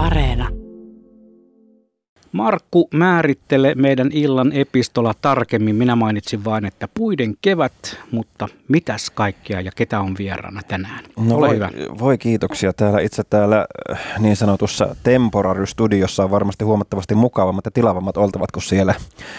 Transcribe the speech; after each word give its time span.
Areena. 0.00 0.59
Markku 2.32 2.88
määrittele 2.94 3.74
meidän 3.74 4.10
illan 4.12 4.52
epistola 4.52 5.14
tarkemmin. 5.22 5.76
Minä 5.76 5.96
mainitsin 5.96 6.44
vain, 6.44 6.64
että 6.64 6.88
puiden 6.94 7.34
kevät, 7.42 7.72
mutta 8.10 8.48
mitäs 8.68 9.10
kaikkea 9.10 9.60
ja 9.60 9.70
ketä 9.76 10.00
on 10.00 10.14
vieraana 10.18 10.60
tänään? 10.68 11.04
No 11.16 11.36
Ole 11.36 11.46
voi, 11.46 11.54
hyvä. 11.54 11.70
voi 11.98 12.18
kiitoksia. 12.18 12.72
Täällä 12.72 13.00
itse 13.00 13.22
täällä 13.30 13.66
äh, 13.90 14.00
niin 14.18 14.36
sanotussa 14.36 14.96
Temporary-studiossa 15.02 16.24
on 16.24 16.30
varmasti 16.30 16.64
huomattavasti 16.64 17.14
mukavammat 17.14 17.64
ja 17.64 17.70
tilavammat 17.70 18.16
oltavat 18.16 18.52
kuin 18.52 18.62
siellä 18.62 18.94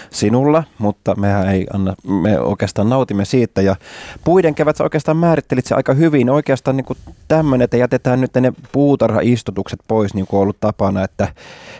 sinulla, 0.09 0.63
mutta 0.77 1.15
mehän 1.15 1.49
ei 1.49 1.67
anna, 1.73 1.95
me 2.21 2.39
oikeastaan 2.39 2.89
nautimme 2.89 3.25
siitä. 3.25 3.61
Ja 3.61 3.75
puiden 4.23 4.55
kevät 4.55 4.75
sä 4.77 4.83
oikeastaan 4.83 5.17
määrittelit 5.17 5.65
se 5.65 5.75
aika 5.75 5.93
hyvin. 5.93 6.29
Oikeastaan 6.29 6.77
niin 6.77 6.97
tämmöinen, 7.27 7.63
että 7.65 7.77
jätetään 7.77 8.21
nyt 8.21 8.31
ne 8.33 8.53
puutarhaistutukset 8.71 9.79
pois, 9.87 10.13
niin 10.13 10.27
kuin 10.27 10.37
on 10.37 10.41
ollut 10.41 10.59
tapana, 10.59 11.03
että, 11.03 11.27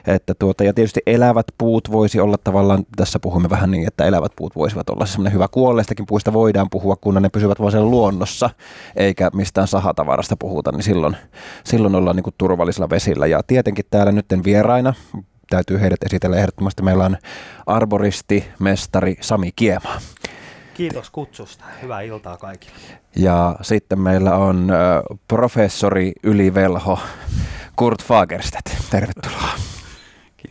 että 0.08 0.34
tuota, 0.34 0.64
ja 0.64 0.74
tietysti 0.74 1.01
elävät 1.06 1.46
puut 1.58 1.92
voisi 1.92 2.20
olla 2.20 2.38
tavallaan, 2.44 2.84
tässä 2.96 3.20
puhumme 3.20 3.50
vähän 3.50 3.72
niin, 3.72 3.88
että 3.88 4.06
elävät 4.06 4.32
puut 4.36 4.56
voisivat 4.56 4.90
olla 4.90 5.06
semmoinen 5.06 5.34
hyvä 5.34 5.48
kuolleistakin 5.48 6.06
puista 6.06 6.34
voidaan 6.34 6.68
puhua, 6.72 6.96
kun 6.96 7.22
ne 7.22 7.30
pysyvät 7.30 7.60
vaan 7.60 7.72
siellä 7.72 7.90
luonnossa, 7.90 8.50
eikä 8.96 9.30
mistään 9.34 9.68
sahatavarasta 9.68 10.36
puhuta, 10.40 10.72
niin 10.72 10.84
silloin, 10.84 11.18
silloin 11.64 11.96
ollaan 11.96 12.16
niin 12.16 12.24
kuin 12.24 12.36
turvallisilla 12.38 12.90
vesillä. 12.90 13.28
Ja 13.28 13.44
tietenkin 13.48 13.86
täällä 13.90 14.12
nytten 14.12 14.44
vieraina, 14.44 14.94
täytyy 15.50 15.82
heidät 15.82 16.04
esitellä 16.06 16.38
ehdottomasti, 16.38 16.84
meillä 16.84 17.06
on 17.06 17.18
arboristi, 17.66 18.46
mestari 18.60 19.16
Sami 19.22 19.52
Kiema. 19.56 20.02
Kiitos 20.74 21.10
kutsusta. 21.10 21.66
Hyvää 21.82 22.02
iltaa 22.02 22.38
kaikille. 22.38 22.76
Ja 23.16 23.56
sitten 23.62 24.00
meillä 24.00 24.36
on 24.36 24.72
professori 25.28 26.12
ylivelho 26.24 27.00
Kurt 27.76 28.04
Fagerstedt. 28.04 28.78
Tervetuloa. 28.92 29.71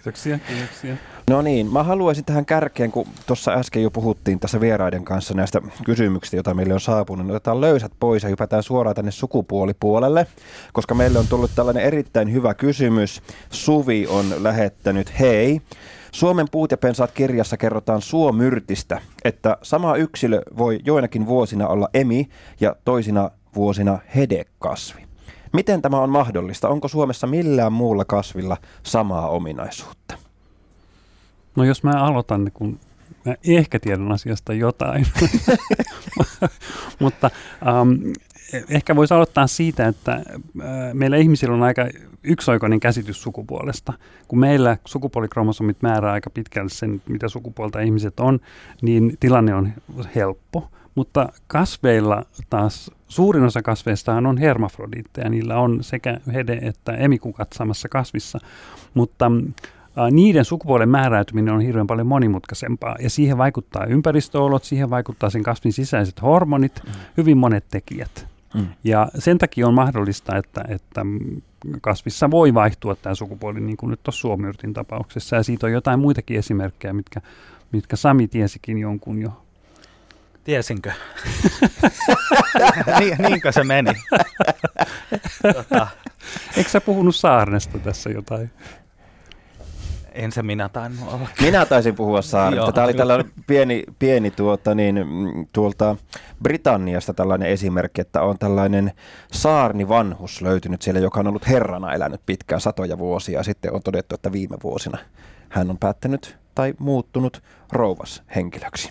Kiitoksia, 0.01 0.39
kiitoksia. 0.39 0.97
No 1.31 1.43
niin, 1.43 1.73
mä 1.73 1.83
haluaisin 1.83 2.25
tähän 2.25 2.47
kärkeen, 2.47 2.93
kun 2.93 3.07
tuossa 3.27 3.53
äsken 3.53 3.83
jo 3.83 3.91
puhuttiin 3.91 4.41
tässä 4.41 4.61
vieraiden 4.61 5.05
kanssa 5.05 5.35
näistä 5.35 5.61
kysymyksistä, 5.85 6.37
joita 6.37 6.55
meille 6.55 6.75
on 6.75 6.81
saapunut, 6.81 7.27
niin 7.27 7.37
otetaan 7.37 7.61
löysät 7.61 7.93
pois 8.01 8.23
ja 8.23 8.29
hypätään 8.29 8.63
suoraan 8.63 8.97
tänne 8.97 9.11
sukupuolipuolelle, 9.11 10.27
koska 10.73 10.95
meille 10.95 11.19
on 11.19 11.27
tullut 11.29 11.51
tällainen 11.55 11.83
erittäin 11.83 12.33
hyvä 12.33 12.55
kysymys. 12.55 13.23
Suvi 13.51 14.07
on 14.07 14.35
lähettänyt, 14.39 15.19
hei, 15.21 15.61
Suomen 16.13 16.47
puut 16.51 16.71
ja 16.71 16.77
pensaat 16.77 17.13
kirjassa 17.13 17.57
kerrotaan 17.57 18.03
suomyrtistä, 18.03 19.01
että 19.25 19.57
sama 19.63 19.97
yksilö 19.97 20.43
voi 20.59 20.81
joinakin 20.85 21.27
vuosina 21.27 21.69
olla 21.69 21.89
emi 21.95 22.29
ja 22.61 22.77
toisina 22.85 23.31
vuosina 23.55 23.99
hedekasvi. 24.15 25.10
Miten 25.53 25.83
tämä 25.83 26.01
on 26.01 26.11
mahdollista? 26.11 26.69
Onko 26.69 26.89
Suomessa 26.89 27.27
millään 27.27 27.73
muulla 27.73 28.05
kasvilla 28.05 28.57
samaa 28.83 29.29
ominaisuutta? 29.29 30.19
No 31.57 31.65
jos 31.65 31.83
mä 31.83 31.91
aloitan, 31.91 32.45
niin 32.45 32.53
kun 32.53 32.79
mä 33.27 33.35
ehkä 33.49 33.79
tiedän 33.79 34.13
asiasta 34.13 34.53
jotain, 34.53 35.07
mutta 37.01 37.31
um, 37.81 38.13
ehkä 38.69 38.97
voisi 38.97 39.15
aloittaa 39.15 39.47
siitä, 39.47 39.87
että 39.87 40.13
äh, 40.13 40.23
meillä 40.93 41.17
ihmisillä 41.17 41.55
on 41.55 41.63
aika 41.63 41.89
yksioikoinen 42.23 42.81
käsitys 42.81 43.23
sukupuolesta. 43.23 43.93
Kun 44.29 44.39
meillä 44.39 44.77
sukupuolikromosomit 44.85 45.83
määrää 45.83 46.13
aika 46.13 46.31
pitkälle 46.31 46.71
sen, 46.71 47.03
mitä 47.09 47.29
sukupuolta 47.29 47.81
ihmiset 47.81 48.21
on, 48.21 48.41
niin 48.83 49.17
tilanne 49.21 49.55
on 49.55 49.73
helppo. 50.15 50.69
Mutta 50.95 51.33
kasveilla 51.47 52.27
taas, 52.51 52.91
suurin 53.11 53.45
osa 53.45 53.63
kasveista 53.63 54.15
on 54.15 54.39
hermafrodiitteja. 54.39 55.31
Niillä 55.31 55.59
on 55.59 55.85
sekä 55.85 56.21
hede 56.35 56.59
että 56.63 56.93
emikukat 56.93 57.53
samassa 57.53 57.89
kasvissa. 57.89 58.39
Mutta 58.95 59.31
niiden 60.11 60.45
sukupuolen 60.45 60.89
määräytyminen 60.89 61.55
on 61.55 61.61
hirveän 61.61 61.87
paljon 61.87 62.07
monimutkaisempaa 62.07 62.97
ja 63.01 63.11
siihen 63.11 63.39
vaikuttaa 63.39 63.85
ympäristöolot, 63.85 64.65
siihen 64.65 64.91
vaikuttaa 64.91 65.31
sen 65.31 65.43
kasvin 65.43 65.73
sisäiset 65.73 66.23
hormonit, 66.23 66.83
mm. 66.87 66.93
hyvin 67.17 67.39
monet 67.39 67.65
tekijät. 67.71 68.27
Mm. 68.55 68.67
Ja 68.85 69.09
sen 69.19 69.39
takia 69.39 69.69
on 69.69 69.75
mahdollista, 69.75 70.37
että, 70.37 70.65
että 70.69 71.07
kasvissa 71.81 72.31
voi 72.31 72.55
vaihtua 72.55 72.95
tämä 72.95 73.15
sukupuoli, 73.15 73.61
niin 73.61 73.77
kuin 73.77 73.91
nyt 73.91 74.03
tuossa 74.03 74.21
suomyrtin 74.21 74.75
tapauksessa. 74.75 75.37
Ja 75.37 75.43
siitä 75.43 75.67
on 75.67 75.73
jotain 75.73 76.01
muitakin 76.01 76.39
esimerkkejä, 76.39 76.93
mitkä, 76.93 77.21
mitkä 77.73 77.97
Sami 77.97 78.29
tiesikin 78.29 78.79
jonkun 78.79 79.23
jo. 79.23 79.31
Tiesinkö? 80.51 80.93
niin, 82.99 83.17
niinkö 83.19 83.53
se 83.53 83.65
meni? 83.65 83.91
tota. 85.55 85.87
Eikö 86.57 86.71
sä 86.71 86.81
puhunut 86.81 87.17
Saarnesta 87.17 87.79
tässä 87.79 88.11
jotain? 88.11 88.51
En 90.13 90.33
se 90.33 90.43
minä 90.43 90.69
tainnut 90.69 91.09
olla. 91.13 91.29
Minä 91.41 91.67
taisin 91.67 91.95
puhua 91.95 92.23
saaresta. 92.23 92.73
Tämä 92.73 92.85
oli 92.85 92.95
tällainen 92.95 93.33
pieni, 93.47 93.85
pieni 93.99 94.31
tuota, 94.31 94.75
niin, 94.75 95.05
tuolta 95.53 95.97
Britanniasta 96.43 97.15
tällainen 97.15 97.49
esimerkki, 97.49 98.01
että 98.01 98.23
on 98.23 98.39
tällainen 98.39 98.93
saarnivanhus 99.33 100.43
löytynyt 100.43 100.83
siellä, 100.83 101.01
joka 101.01 101.21
on 101.21 101.27
ollut 101.27 101.49
herrana 101.49 101.95
elänyt 101.95 102.21
pitkään 102.27 102.61
satoja 102.61 102.99
vuosia. 102.99 103.39
Ja 103.39 103.43
sitten 103.43 103.75
on 103.75 103.83
todettu, 103.83 104.15
että 104.15 104.33
viime 104.33 104.57
vuosina 104.63 104.99
hän 105.49 105.71
on 105.71 105.79
päättänyt 105.79 106.39
tai 106.55 106.75
muuttunut 106.79 107.43
rouvas 107.73 108.23
henkilöksi. 108.35 108.91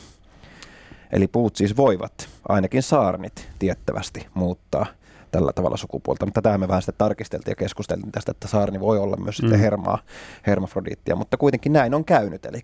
Eli 1.12 1.28
puut 1.28 1.56
siis 1.56 1.78
voivat, 1.78 2.30
ainakin 2.50 2.84
saarnit 2.84 3.50
tiettävästi 3.60 4.28
muuttaa 4.34 4.86
tällä 5.32 5.54
tavalla 5.54 5.78
sukupuolta. 5.78 6.26
Mutta 6.26 6.42
tämä 6.42 6.58
me 6.58 6.68
vähän 6.68 6.82
sitten 6.82 6.98
tarkisteltiin 6.98 7.52
ja 7.52 7.56
keskusteltiin 7.56 8.12
tästä, 8.12 8.32
että 8.32 8.48
saarni 8.48 8.80
voi 8.80 9.00
olla 9.00 9.18
myös 9.18 9.38
sitten 9.38 9.60
mm. 9.60 9.64
hermaa, 9.64 10.00
hermafrodiittia, 10.48 11.16
mutta 11.16 11.38
kuitenkin 11.38 11.74
näin 11.74 11.94
on 11.94 12.06
käynyt. 12.06 12.46
Eli 12.46 12.62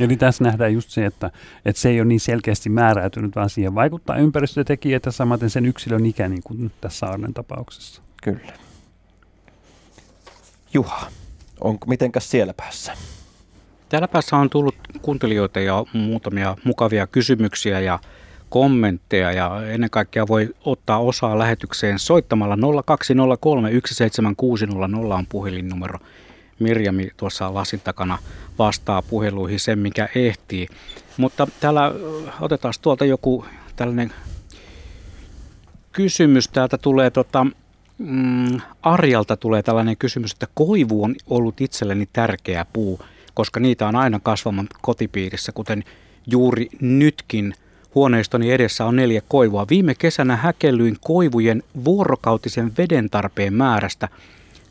Eli 0.00 0.16
tässä 0.16 0.44
nähdään 0.44 0.72
just 0.72 0.90
se, 0.90 1.06
että, 1.06 1.30
että 1.64 1.80
se 1.80 1.88
ei 1.88 2.00
ole 2.00 2.08
niin 2.08 2.20
selkeästi 2.20 2.68
määräytynyt, 2.68 3.36
vaan 3.36 3.50
siihen 3.50 3.74
vaikuttaa 3.74 4.16
ympäristötekijät 4.16 5.06
ja 5.06 5.12
samaten 5.12 5.50
sen 5.50 5.66
yksilön 5.66 6.06
ikä, 6.06 6.28
niin 6.28 6.42
kuin 6.42 6.70
tässä 6.80 6.98
Saarnen 6.98 7.34
tapauksessa. 7.34 8.02
Kyllä. 8.22 8.52
Juha, 10.74 11.06
onko 11.60 11.86
mitenkäs 11.86 12.30
siellä 12.30 12.54
päässä? 12.54 12.92
Täällä 13.88 14.08
päässä 14.08 14.36
on 14.36 14.50
tullut 14.50 14.74
kuuntelijoita 15.02 15.60
ja 15.60 15.84
muutamia 15.92 16.56
mukavia 16.64 17.06
kysymyksiä 17.06 17.80
ja 17.80 17.98
kommentteja 18.48 19.32
ja 19.32 19.62
ennen 19.66 19.90
kaikkea 19.90 20.28
voi 20.28 20.54
ottaa 20.64 20.98
osaa 20.98 21.38
lähetykseen 21.38 21.98
soittamalla 21.98 22.82
0203 22.86 23.70
17600 23.70 25.16
on 25.18 25.26
puhelinnumero. 25.28 25.98
Mirjami 26.58 27.10
tuossa 27.16 27.54
lasin 27.54 27.80
takana 27.80 28.18
vastaa 28.58 29.02
puheluihin 29.02 29.60
sen, 29.60 29.78
mikä 29.78 30.08
ehtii. 30.14 30.66
Mutta 31.16 31.46
täällä 31.60 31.92
otetaan 32.40 32.74
tuolta 32.82 33.04
joku 33.04 33.44
tällainen 33.76 34.12
kysymys. 35.92 36.48
Täältä 36.48 36.78
tulee 36.78 37.10
tota, 37.10 37.46
mm, 37.98 38.60
Arjalta 38.82 39.36
tulee 39.36 39.62
tällainen 39.62 39.96
kysymys, 39.96 40.32
että 40.32 40.46
koivu 40.54 41.04
on 41.04 41.14
ollut 41.30 41.60
itselleni 41.60 42.08
tärkeä 42.12 42.66
puu, 42.72 43.00
koska 43.38 43.60
niitä 43.60 43.88
on 43.88 43.96
aina 43.96 44.20
kasvamaan 44.22 44.68
kotipiirissä, 44.82 45.52
kuten 45.52 45.84
juuri 46.26 46.68
nytkin– 46.80 47.54
Huoneistoni 47.94 48.52
edessä 48.52 48.84
on 48.84 48.96
neljä 48.96 49.22
koivua. 49.28 49.66
Viime 49.70 49.94
kesänä 49.94 50.36
häkellyin 50.36 50.96
koivujen 51.00 51.62
vuorokautisen 51.84 52.72
veden 52.78 53.10
tarpeen 53.10 53.54
määrästä 53.54 54.08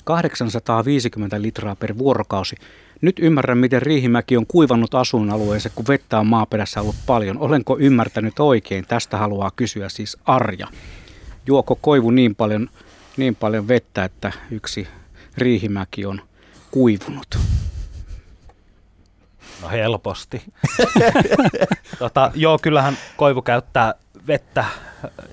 850 0.04 1.42
litraa 1.42 1.76
per 1.76 1.98
vuorokausi. 1.98 2.56
Nyt 3.02 3.20
ymmärrän, 3.20 3.58
miten 3.58 3.82
Riihimäki 3.82 4.38
on 4.38 4.46
kuivannut 4.48 4.96
asuinalueensa, 4.96 5.70
kun 5.70 5.88
vettä 5.88 6.20
on 6.20 6.28
maaperässä 6.28 6.82
ollut 6.82 6.96
paljon. 7.06 7.38
Olenko 7.38 7.78
ymmärtänyt 7.80 8.40
oikein? 8.40 8.86
Tästä 8.88 9.18
haluaa 9.18 9.52
kysyä 9.56 9.90
siis 9.90 10.18
Arja. 10.26 10.68
Juoko 11.48 11.76
koivu 11.82 12.12
niin 12.12 12.36
paljon, 12.36 12.70
niin 13.18 13.36
paljon 13.36 13.68
vettä, 13.68 14.04
että 14.04 14.32
yksi 14.52 14.88
Riihimäki 15.38 16.06
on 16.06 16.22
kuivunut? 16.72 17.38
No 19.62 19.70
helposti. 19.70 20.44
tota, 22.00 22.32
joo, 22.36 22.60
kyllähän 22.62 22.98
koivu 23.18 23.42
käyttää 23.42 23.94
vettä 24.28 24.66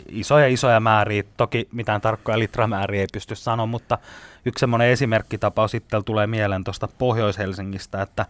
isoja 0.08 0.46
isoja 0.46 0.80
määriä. 0.80 1.22
Toki 1.36 1.68
mitään 1.72 2.00
tarkkoja 2.00 2.38
litramääriä 2.38 3.00
ei 3.00 3.06
pysty 3.12 3.34
sanoa, 3.34 3.66
mutta 3.66 3.98
yksi 4.44 4.60
semmoinen 4.60 4.88
esimerkkitapaus 4.88 5.70
sitten 5.70 6.04
tulee 6.04 6.26
mieleen 6.26 6.64
tuosta 6.64 6.88
Pohjois-Helsingistä, 6.98 8.02
että, 8.02 8.26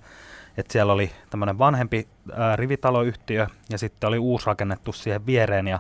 että 0.57 0.73
siellä 0.73 0.93
oli 0.93 1.11
tämmöinen 1.31 1.59
vanhempi 1.59 2.09
ää, 2.33 2.57
rivitaloyhtiö 2.57 3.47
ja 3.71 3.79
sitten 3.79 4.09
oli 4.09 4.19
uusi 4.19 4.47
rakennettu 4.47 4.93
siihen 4.93 5.27
viereen 5.27 5.69
ja 5.69 5.79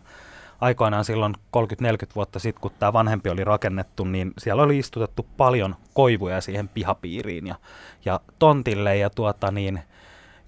aikoinaan 0.60 1.04
silloin 1.04 1.34
30-40 1.36 1.38
vuotta 2.14 2.38
sitten, 2.38 2.60
kun 2.60 2.70
tämä 2.78 2.92
vanhempi 2.92 3.30
oli 3.30 3.44
rakennettu, 3.44 4.04
niin 4.04 4.32
siellä 4.38 4.62
oli 4.62 4.78
istutettu 4.78 5.26
paljon 5.36 5.76
koivuja 5.94 6.40
siihen 6.40 6.68
pihapiiriin 6.68 7.46
ja, 7.46 7.54
ja 8.04 8.20
tontille 8.38 8.96
ja 8.96 9.10
tuota 9.10 9.50
niin, 9.50 9.80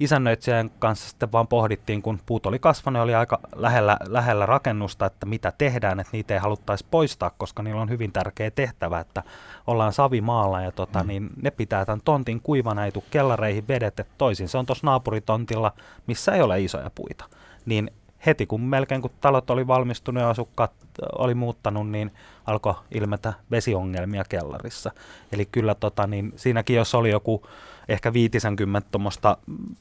isännöitsijän 0.00 0.70
kanssa 0.78 1.08
sitten 1.08 1.32
vaan 1.32 1.46
pohdittiin, 1.46 2.02
kun 2.02 2.20
puut 2.26 2.46
oli 2.46 2.58
kasvanut 2.58 3.02
oli 3.02 3.14
aika 3.14 3.40
lähellä, 3.54 3.96
lähellä 4.08 4.46
rakennusta, 4.46 5.06
että 5.06 5.26
mitä 5.26 5.52
tehdään, 5.58 6.00
että 6.00 6.12
niitä 6.12 6.34
ei 6.34 6.40
haluttaisi 6.40 6.87
poistaa, 6.90 7.31
koska 7.38 7.62
niillä 7.62 7.81
on 7.81 7.90
hyvin 7.90 8.12
tärkeä 8.12 8.50
tehtävä, 8.50 9.00
että 9.00 9.22
ollaan 9.66 9.93
savimaalla 9.93 10.60
ja 10.60 10.72
tota, 10.72 11.02
mm. 11.02 11.08
niin 11.08 11.31
ne 11.43 11.50
pitää 11.50 11.84
tämän 11.84 12.00
tontin 12.04 12.40
kuivana, 12.40 12.84
ei 12.84 12.93
tule 12.93 13.04
kellareihin 13.10 13.69
vedet, 13.69 14.00
että 14.00 14.14
toisin 14.19 14.48
se 14.48 14.58
on 14.58 14.66
tuossa 14.66 14.87
naapuritontilla, 14.87 15.72
missä 16.06 16.32
ei 16.32 16.43
ole 16.43 16.60
isoja 16.60 16.90
puita. 16.94 17.25
Niin 17.66 17.90
heti 18.26 18.46
kun 18.46 18.60
melkein 18.60 19.02
kun 19.02 19.10
talot 19.20 19.50
oli 19.50 19.66
valmistunut 19.66 20.22
ja 20.22 20.31
asukkaat 20.31 20.72
oli 21.19 21.34
muuttanut, 21.34 21.90
niin 21.90 22.12
alkoi 22.46 22.75
ilmetä 22.90 23.32
vesiongelmia 23.50 24.25
kellarissa. 24.28 24.90
Eli 25.32 25.46
kyllä 25.46 25.75
tota, 25.75 26.06
niin 26.06 26.32
siinäkin, 26.37 26.76
jos 26.76 26.94
oli 26.94 27.10
joku 27.10 27.46
ehkä 27.88 28.12
viitisen 28.12 28.56
tuommoista 28.91 29.37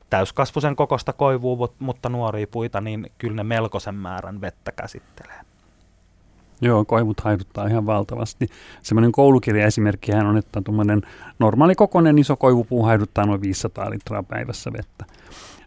täyskasvuisen 0.09 0.75
kokosta 0.75 1.13
koivua, 1.13 1.73
mutta 1.79 2.09
nuoria 2.09 2.47
puita, 2.47 2.81
niin 2.81 3.11
kyllä 3.17 3.35
ne 3.35 3.43
melkoisen 3.43 3.95
määrän 3.95 4.41
vettä 4.41 4.71
käsittelee. 4.71 5.41
Joo, 6.61 6.85
koivut 6.85 7.19
haiduttaa 7.19 7.67
ihan 7.67 7.85
valtavasti. 7.85 8.47
Semmoinen 8.83 9.11
koulukirjaesimerkki 9.11 10.11
on, 10.11 10.37
että 10.37 10.61
tuommoinen 10.61 11.01
normaali 11.39 11.75
kokoinen 11.75 12.19
iso 12.19 12.35
koivupuu 12.35 12.83
haiduttaa 12.83 13.25
noin 13.25 13.41
500 13.41 13.89
litraa 13.89 14.23
päivässä 14.23 14.73
vettä. 14.73 15.05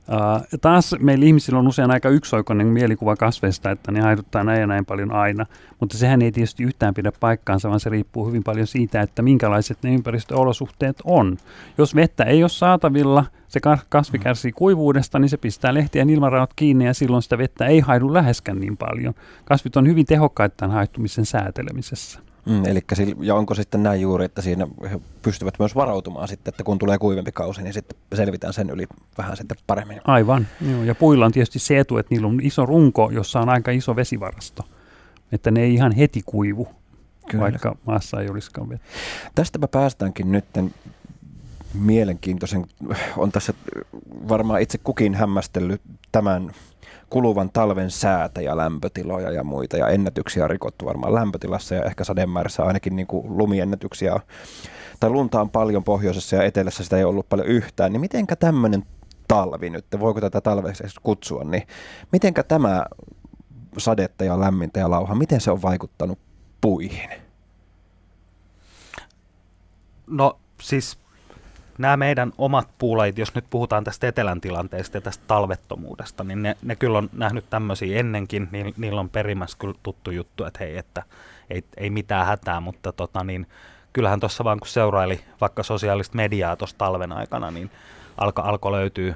Uh, 0.09 0.59
taas 0.61 0.95
meillä 0.99 1.27
ihmisillä 1.27 1.59
on 1.59 1.69
usein 1.69 1.91
aika 1.91 2.09
yksioikoinen 2.09 2.67
mielikuva 2.67 3.17
kasveista, 3.17 3.71
että 3.71 3.93
ne 3.93 4.01
haiduttaa 4.01 4.45
näin 4.45 4.61
ja 4.61 4.67
näin 4.67 4.87
paljon 4.87 5.13
aina, 5.13 5.47
mutta 5.81 5.99
sehän 5.99 6.23
ei 6.23 6.33
tietysti 6.33 6.63
yhtään 6.63 6.95
pidä 6.95 7.13
paikkaansa, 7.21 7.69
vaan 7.69 7.81
se 7.81 7.91
riippuu 7.91 8.27
hyvin 8.27 8.45
paljon 8.45 8.67
siitä, 8.67 9.03
että 9.03 9.23
minkälaiset 9.23 9.79
ne 9.83 9.95
ympäristöolosuhteet 9.95 10.97
on. 11.05 11.37
Jos 11.79 11.95
vettä 11.95 12.25
ei 12.25 12.43
ole 12.43 12.49
saatavilla, 12.49 13.25
se 13.49 13.61
kasvi 13.89 14.19
kärsii 14.19 14.53
kuivuudesta, 14.53 15.19
niin 15.19 15.29
se 15.29 15.37
pistää 15.37 15.75
lehtien 15.75 16.11
ilmanraot 16.11 16.51
kiinni 16.57 16.87
ja 16.87 16.95
silloin 16.95 17.23
sitä 17.23 17.39
vettä 17.39 17.67
ei 17.67 17.81
haidu 17.81 18.15
läheskään 18.15 18.61
niin 18.61 18.77
paljon. 18.77 19.15
Kasvit 19.45 19.77
on 19.77 19.87
hyvin 19.89 20.07
tehokkaita 20.07 20.57
tämän 20.57 20.75
haihtumisen 20.75 21.27
säätelemisessä. 21.27 22.28
Mm, 22.49 22.65
eli 22.65 22.81
ja 23.21 23.35
onko 23.35 23.55
sitten 23.55 23.83
näin 23.83 24.01
juuri, 24.01 24.25
että 24.25 24.43
siinä 24.43 24.67
he 24.91 25.01
pystyvät 25.23 25.55
myös 25.59 25.75
varautumaan 25.75 26.29
sitten, 26.29 26.53
että 26.53 26.65
kun 26.65 26.79
tulee 26.79 26.99
kuivempi 26.99 27.33
kausi, 27.33 27.63
niin 27.63 27.73
sitten 27.75 27.99
selvitään 28.15 28.53
sen 28.53 28.71
yli 28.71 28.87
vähän 29.19 29.37
sitten 29.37 29.57
paremmin. 29.67 30.01
Aivan, 30.05 30.47
joo. 30.71 30.83
ja 30.83 30.95
puilla 30.95 31.27
on 31.27 31.33
tietysti 31.33 31.59
se 31.59 31.79
etu, 31.79 31.99
että 31.99 32.15
niillä 32.15 32.29
on 32.29 32.41
iso 32.43 32.67
runko, 32.67 33.11
jossa 33.11 33.41
on 33.41 33.49
aika 33.49 33.71
iso 33.71 33.97
vesivarasto, 33.97 34.65
että 35.33 35.51
ne 35.51 35.63
ei 35.63 35.75
ihan 35.75 35.93
heti 35.93 36.23
kuivu, 36.27 36.69
Kyllä. 37.31 37.43
vaikka 37.43 37.77
maassa 37.87 38.21
ei 38.21 38.29
olisikaan 38.29 38.69
vettä. 38.69 38.87
Tästäpä 39.35 39.69
päästäänkin 39.69 40.33
nyt 40.33 40.45
mielenkiintoisen, 41.75 42.67
on 43.17 43.33
tässä 43.33 43.55
varmaan 44.29 44.61
itse 44.61 44.79
kukin 44.79 45.15
hämmästellyt 45.15 45.81
tämän 46.13 46.53
kuluvan 47.11 47.51
talven 47.53 47.91
säätä 47.91 48.41
ja 48.41 48.57
lämpötiloja 48.57 49.31
ja 49.31 49.45
muita 49.45 49.77
ja 49.77 49.89
ennätyksiä 49.89 50.45
on 50.45 50.51
rikottu 50.51 50.85
varmaan 50.85 51.15
lämpötilassa 51.15 51.75
ja 51.75 51.85
ehkä 51.85 52.05
sademäärässä 52.05 52.65
ainakin 52.65 52.97
niin 52.97 53.07
kuin 53.07 53.39
lumiennätyksiä 53.39 54.21
tai 55.01 55.11
lunta 55.11 55.41
on 55.41 55.51
paljon 55.51 55.85
pohjoisessa 55.85 56.37
ja 56.37 56.43
etelässä 56.43 56.85
sitä 56.85 56.97
ei 56.97 57.05
ollut 57.05 57.29
paljon 57.29 57.49
yhtään, 57.49 57.93
niin 57.93 58.01
mitenkä 58.01 58.37
tämmöinen 58.37 58.85
talvi 59.29 59.71
nyt, 59.71 59.85
voiko 60.01 60.21
tätä 60.21 60.41
talveksi 60.41 60.85
kutsua, 61.03 61.45
niin 61.45 61.63
mitenkä 62.13 62.43
tämä 62.43 62.85
sadetta 63.79 64.25
ja 64.25 64.41
lämmintä 64.41 64.81
ja 64.81 64.91
lauha, 64.91 65.15
miten 65.15 65.41
se 65.41 65.51
on 65.51 65.63
vaikuttanut 65.63 66.19
puihin? 66.61 67.11
No 70.07 70.39
siis 70.63 70.99
nämä 71.79 71.97
meidän 71.97 72.33
omat 72.39 72.69
puulajit, 72.79 73.19
jos 73.19 73.35
nyt 73.35 73.45
puhutaan 73.51 73.85
tästä 73.85 74.09
etelän 74.09 74.41
tilanteesta 74.41 74.97
ja 74.97 75.01
tästä 75.01 75.25
talvettomuudesta, 75.27 76.25
niin 76.25 76.43
ne, 76.43 76.57
ne 76.63 76.77
kyllä 76.77 76.99
on 76.99 77.11
nähnyt 77.13 77.51
tämmöisiä 77.51 78.01
ennenkin, 78.01 78.49
niin 78.53 78.75
niillä 78.77 79.01
on 79.01 79.09
perimässä 79.09 79.59
kyllä 79.59 79.75
tuttu 79.83 80.11
juttu, 80.11 80.45
että 80.45 80.59
hei, 80.61 80.77
että 80.77 81.03
ei, 81.51 81.65
ei 81.77 81.91
mitään 81.91 82.27
hätää, 82.27 82.61
mutta 82.61 82.93
tota, 82.93 83.25
niin, 83.25 83.47
kyllähän 83.93 84.21
tuossa 84.21 84.45
vaan 84.45 84.59
kun 84.59 84.69
seuraili 84.69 85.21
vaikka 85.41 85.63
sosiaalista 85.63 86.17
mediaa 86.17 86.57
tuossa 86.57 86.79
talven 86.79 87.13
aikana, 87.13 87.51
niin 87.51 87.71
alkoi 88.17 88.45
alko 88.45 88.73
löytyy, 88.73 89.15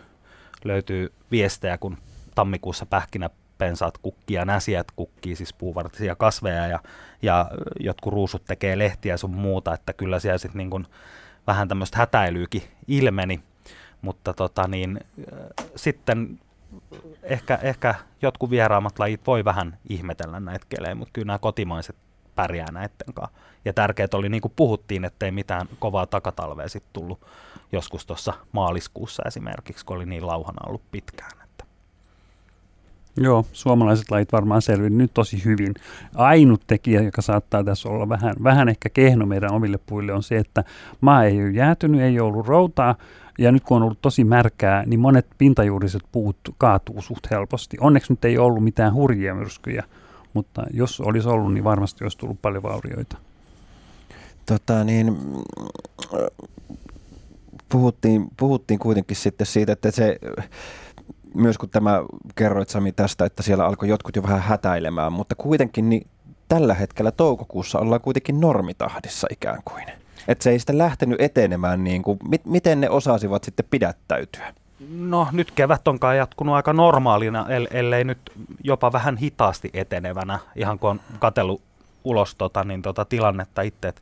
löytyy 0.65 1.12
viestejä, 1.31 1.79
kun 1.79 1.97
tammikuussa 2.35 2.87
pähkinä 2.87 3.31
pensaat 3.58 3.99
kukkii 3.99 4.37
ja 4.37 4.44
näsijät 4.44 4.87
kukkii, 4.97 5.37
siis 5.37 5.53
puuvartisia 5.53 6.17
kasveja 6.17 6.67
ja, 6.67 6.79
ja 7.23 7.50
jotkut 7.81 8.12
ruusut 8.12 8.44
tekee 8.44 8.79
lehtiä 8.79 9.17
sun 9.17 9.35
muuta, 9.35 9.75
että 9.75 9.93
kyllä 9.93 10.19
siellä 10.19 10.38
sitten 10.38 10.58
niin 10.70 10.87
vähän 11.47 11.69
tämmöistä 11.69 11.99
hätäilyykin 11.99 12.62
ilmeni, 12.89 13.43
mutta 14.03 14.33
tota 14.33 14.69
niin, 14.69 15.00
äh, 15.33 15.67
sitten 15.77 16.39
ehkä, 17.23 17.59
ehkä 17.62 17.94
jotkut 18.23 18.50
vieraammat 18.50 18.99
lajit 18.99 19.27
voi 19.27 19.44
vähän 19.44 19.79
ihmetellä 19.89 20.41
näitä 20.41 20.67
kelejä, 20.69 20.94
mutta 20.94 21.12
kyllä 21.12 21.27
nämä 21.27 21.39
kotimaiset 21.39 21.97
pärjää 22.35 22.73
näiden 22.73 23.15
kanssa. 23.15 23.39
Ja 23.65 23.73
tärkeää 23.73 24.09
oli, 24.12 24.29
niin 24.29 24.41
kuin 24.41 24.53
puhuttiin, 24.56 25.05
ettei 25.05 25.31
mitään 25.31 25.69
kovaa 25.79 26.06
takatalvea 26.06 26.69
sitten 26.69 26.93
tullut 26.93 27.27
joskus 27.73 28.06
tuossa 28.06 28.33
maaliskuussa 28.53 29.23
esimerkiksi, 29.27 29.85
kun 29.85 29.97
oli 29.97 30.06
niin 30.06 30.27
lauhana 30.27 30.67
ollut 30.67 30.91
pitkään. 30.91 31.42
Joo, 33.17 33.47
suomalaiset 33.53 34.11
lajit 34.11 34.32
varmaan 34.32 34.62
selvinnyt 34.62 34.99
nyt 34.99 35.14
tosi 35.14 35.44
hyvin. 35.44 35.75
Ainut 36.14 36.62
tekijä, 36.67 37.03
joka 37.03 37.23
saattaa 37.23 37.64
tässä 37.64 37.88
olla 37.88 38.09
vähän, 38.09 38.35
vähän 38.43 38.69
ehkä 38.69 38.88
kehno 38.88 39.26
meidän 39.26 39.53
omille 39.53 39.79
puille, 39.87 40.12
on 40.12 40.23
se, 40.23 40.37
että 40.37 40.64
maa 41.00 41.25
ei 41.25 41.43
ole 41.43 41.50
jäätynyt, 41.50 42.00
ei 42.00 42.20
ole 42.20 42.29
ollut 42.29 42.47
routaa, 42.47 42.94
ja 43.38 43.53
nyt 43.53 43.64
kun 43.64 43.76
on 43.76 43.82
ollut 43.82 44.03
tosi 44.03 44.25
märkää, 44.25 44.85
niin 44.87 45.00
monet 45.00 45.26
pintajuuriset 45.38 46.03
puut 46.12 46.37
kaatuu 46.59 47.03
suht 47.03 47.31
helposti. 47.31 47.76
Onneksi 47.81 48.12
nyt 48.12 48.25
ei 48.25 48.38
ollut 48.38 48.64
mitään 48.64 48.94
hurjia 48.94 49.35
myrskyjä, 49.35 49.85
mutta 50.35 50.62
jos 50.70 51.00
olisi 51.00 51.29
ollut, 51.29 51.55
niin 51.55 51.65
varmasti 51.65 52.05
olisi 52.05 52.19
tullut 52.19 52.43
paljon 52.43 52.62
vaurioita. 52.62 53.17
Tota 54.47 54.85
niin, 54.85 55.17
puhuttiin, 57.69 58.26
puhuttiin 58.37 58.79
kuitenkin 58.79 59.17
sitten 59.17 59.47
siitä, 59.47 59.73
että 59.73 59.91
se 59.91 60.19
myös 61.34 61.58
kun 61.58 61.70
tämä 61.70 62.02
kerroit 62.34 62.69
Sami 62.69 62.93
tästä, 62.93 63.25
että 63.25 63.43
siellä 63.43 63.67
alkoi 63.67 63.88
jotkut 63.88 64.17
jo 64.17 64.23
vähän 64.23 64.40
hätäilemään, 64.40 65.12
mutta 65.12 65.34
kuitenkin 65.34 65.88
niin 65.88 66.06
tällä 66.49 66.75
hetkellä 66.75 67.11
toukokuussa 67.11 67.79
ollaan 67.79 68.00
kuitenkin 68.00 68.40
normitahdissa 68.40 69.26
ikään 69.31 69.58
kuin. 69.64 69.84
Että 70.29 70.44
se 70.44 70.50
ei 70.50 70.58
sitä 70.58 70.79
lähtenyt 70.79 71.20
etenemään 71.20 71.84
niin 71.84 72.02
kuin, 72.02 72.19
miten 72.44 72.81
ne 72.81 72.90
osasivat 72.90 73.44
sitten 73.44 73.67
pidättäytyä? 73.70 74.55
No 74.90 75.29
nyt 75.32 75.50
kevät 75.50 75.88
onkaan 75.88 76.17
jatkunut 76.17 76.55
aika 76.55 76.73
normaalina, 76.73 77.46
ellei 77.70 78.05
nyt 78.05 78.19
jopa 78.64 78.93
vähän 78.93 79.17
hitaasti 79.17 79.70
etenevänä, 79.75 80.38
ihan 80.56 80.79
kun 80.79 80.90
on 80.90 81.00
katsellut 81.19 81.62
ulos 82.05 82.34
tota, 82.34 82.64
niin 82.64 82.82
tota 82.82 83.05
tilannetta 83.05 83.62
itse. 83.62 83.93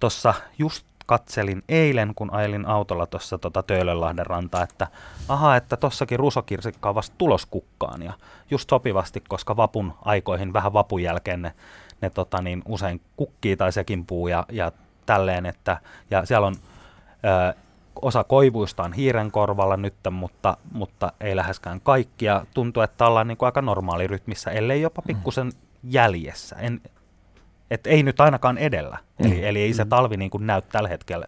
Tuossa 0.00 0.34
just 0.58 0.86
katselin 1.12 1.62
eilen, 1.68 2.12
kun 2.14 2.32
ajelin 2.32 2.66
autolla 2.66 3.06
tuossa 3.06 3.38
tota 3.38 3.62
Töölönlahden 3.62 4.26
rantaa, 4.26 4.62
että 4.62 4.86
aha, 5.28 5.56
että 5.56 5.76
tossakin 5.76 6.18
rusokirsikka 6.18 6.88
on 6.88 6.94
vasta 6.94 7.16
tuloskukkaan 7.18 8.02
ja 8.02 8.12
just 8.50 8.70
sopivasti, 8.70 9.20
koska 9.28 9.56
vapun 9.56 9.92
aikoihin, 10.04 10.52
vähän 10.52 10.72
vapun 10.72 11.02
jälkeen 11.02 11.42
ne, 11.42 11.52
ne 12.00 12.10
tota 12.10 12.42
niin, 12.42 12.62
usein 12.68 13.00
kukkii 13.16 13.56
tai 13.56 13.72
sekin 13.72 14.06
puu 14.06 14.28
ja, 14.28 14.46
ja 14.52 14.72
tälleen, 15.06 15.46
että 15.46 15.76
ja 16.10 16.26
siellä 16.26 16.46
on 16.46 16.54
ö, 17.24 17.54
osa 18.02 18.24
koivuista 18.24 18.82
on 18.82 18.92
hiiren 18.92 19.30
korvalla 19.30 19.76
nyt, 19.76 19.94
mutta, 20.10 20.56
mutta 20.72 21.12
ei 21.20 21.36
läheskään 21.36 21.80
kaikkia. 21.80 22.46
Tuntuu, 22.54 22.82
että 22.82 23.06
ollaan 23.06 23.28
niin 23.28 23.38
kuin 23.38 23.46
aika 23.46 23.62
normaali 23.62 24.06
rytmissä, 24.06 24.50
ellei 24.50 24.82
jopa 24.82 25.02
pikkusen 25.06 25.52
jäljessä. 25.82 26.56
En, 26.56 26.80
että 27.72 27.90
ei 27.90 28.02
nyt 28.02 28.20
ainakaan 28.20 28.58
edellä. 28.58 28.98
Mm. 29.18 29.26
Eli, 29.26 29.44
eli 29.44 29.62
ei 29.62 29.74
se 29.74 29.84
mm. 29.84 29.88
talvi 29.88 30.16
niin 30.16 30.30
kuin 30.30 30.46
näy 30.46 30.62
tällä 30.62 30.88
hetkellä 30.88 31.26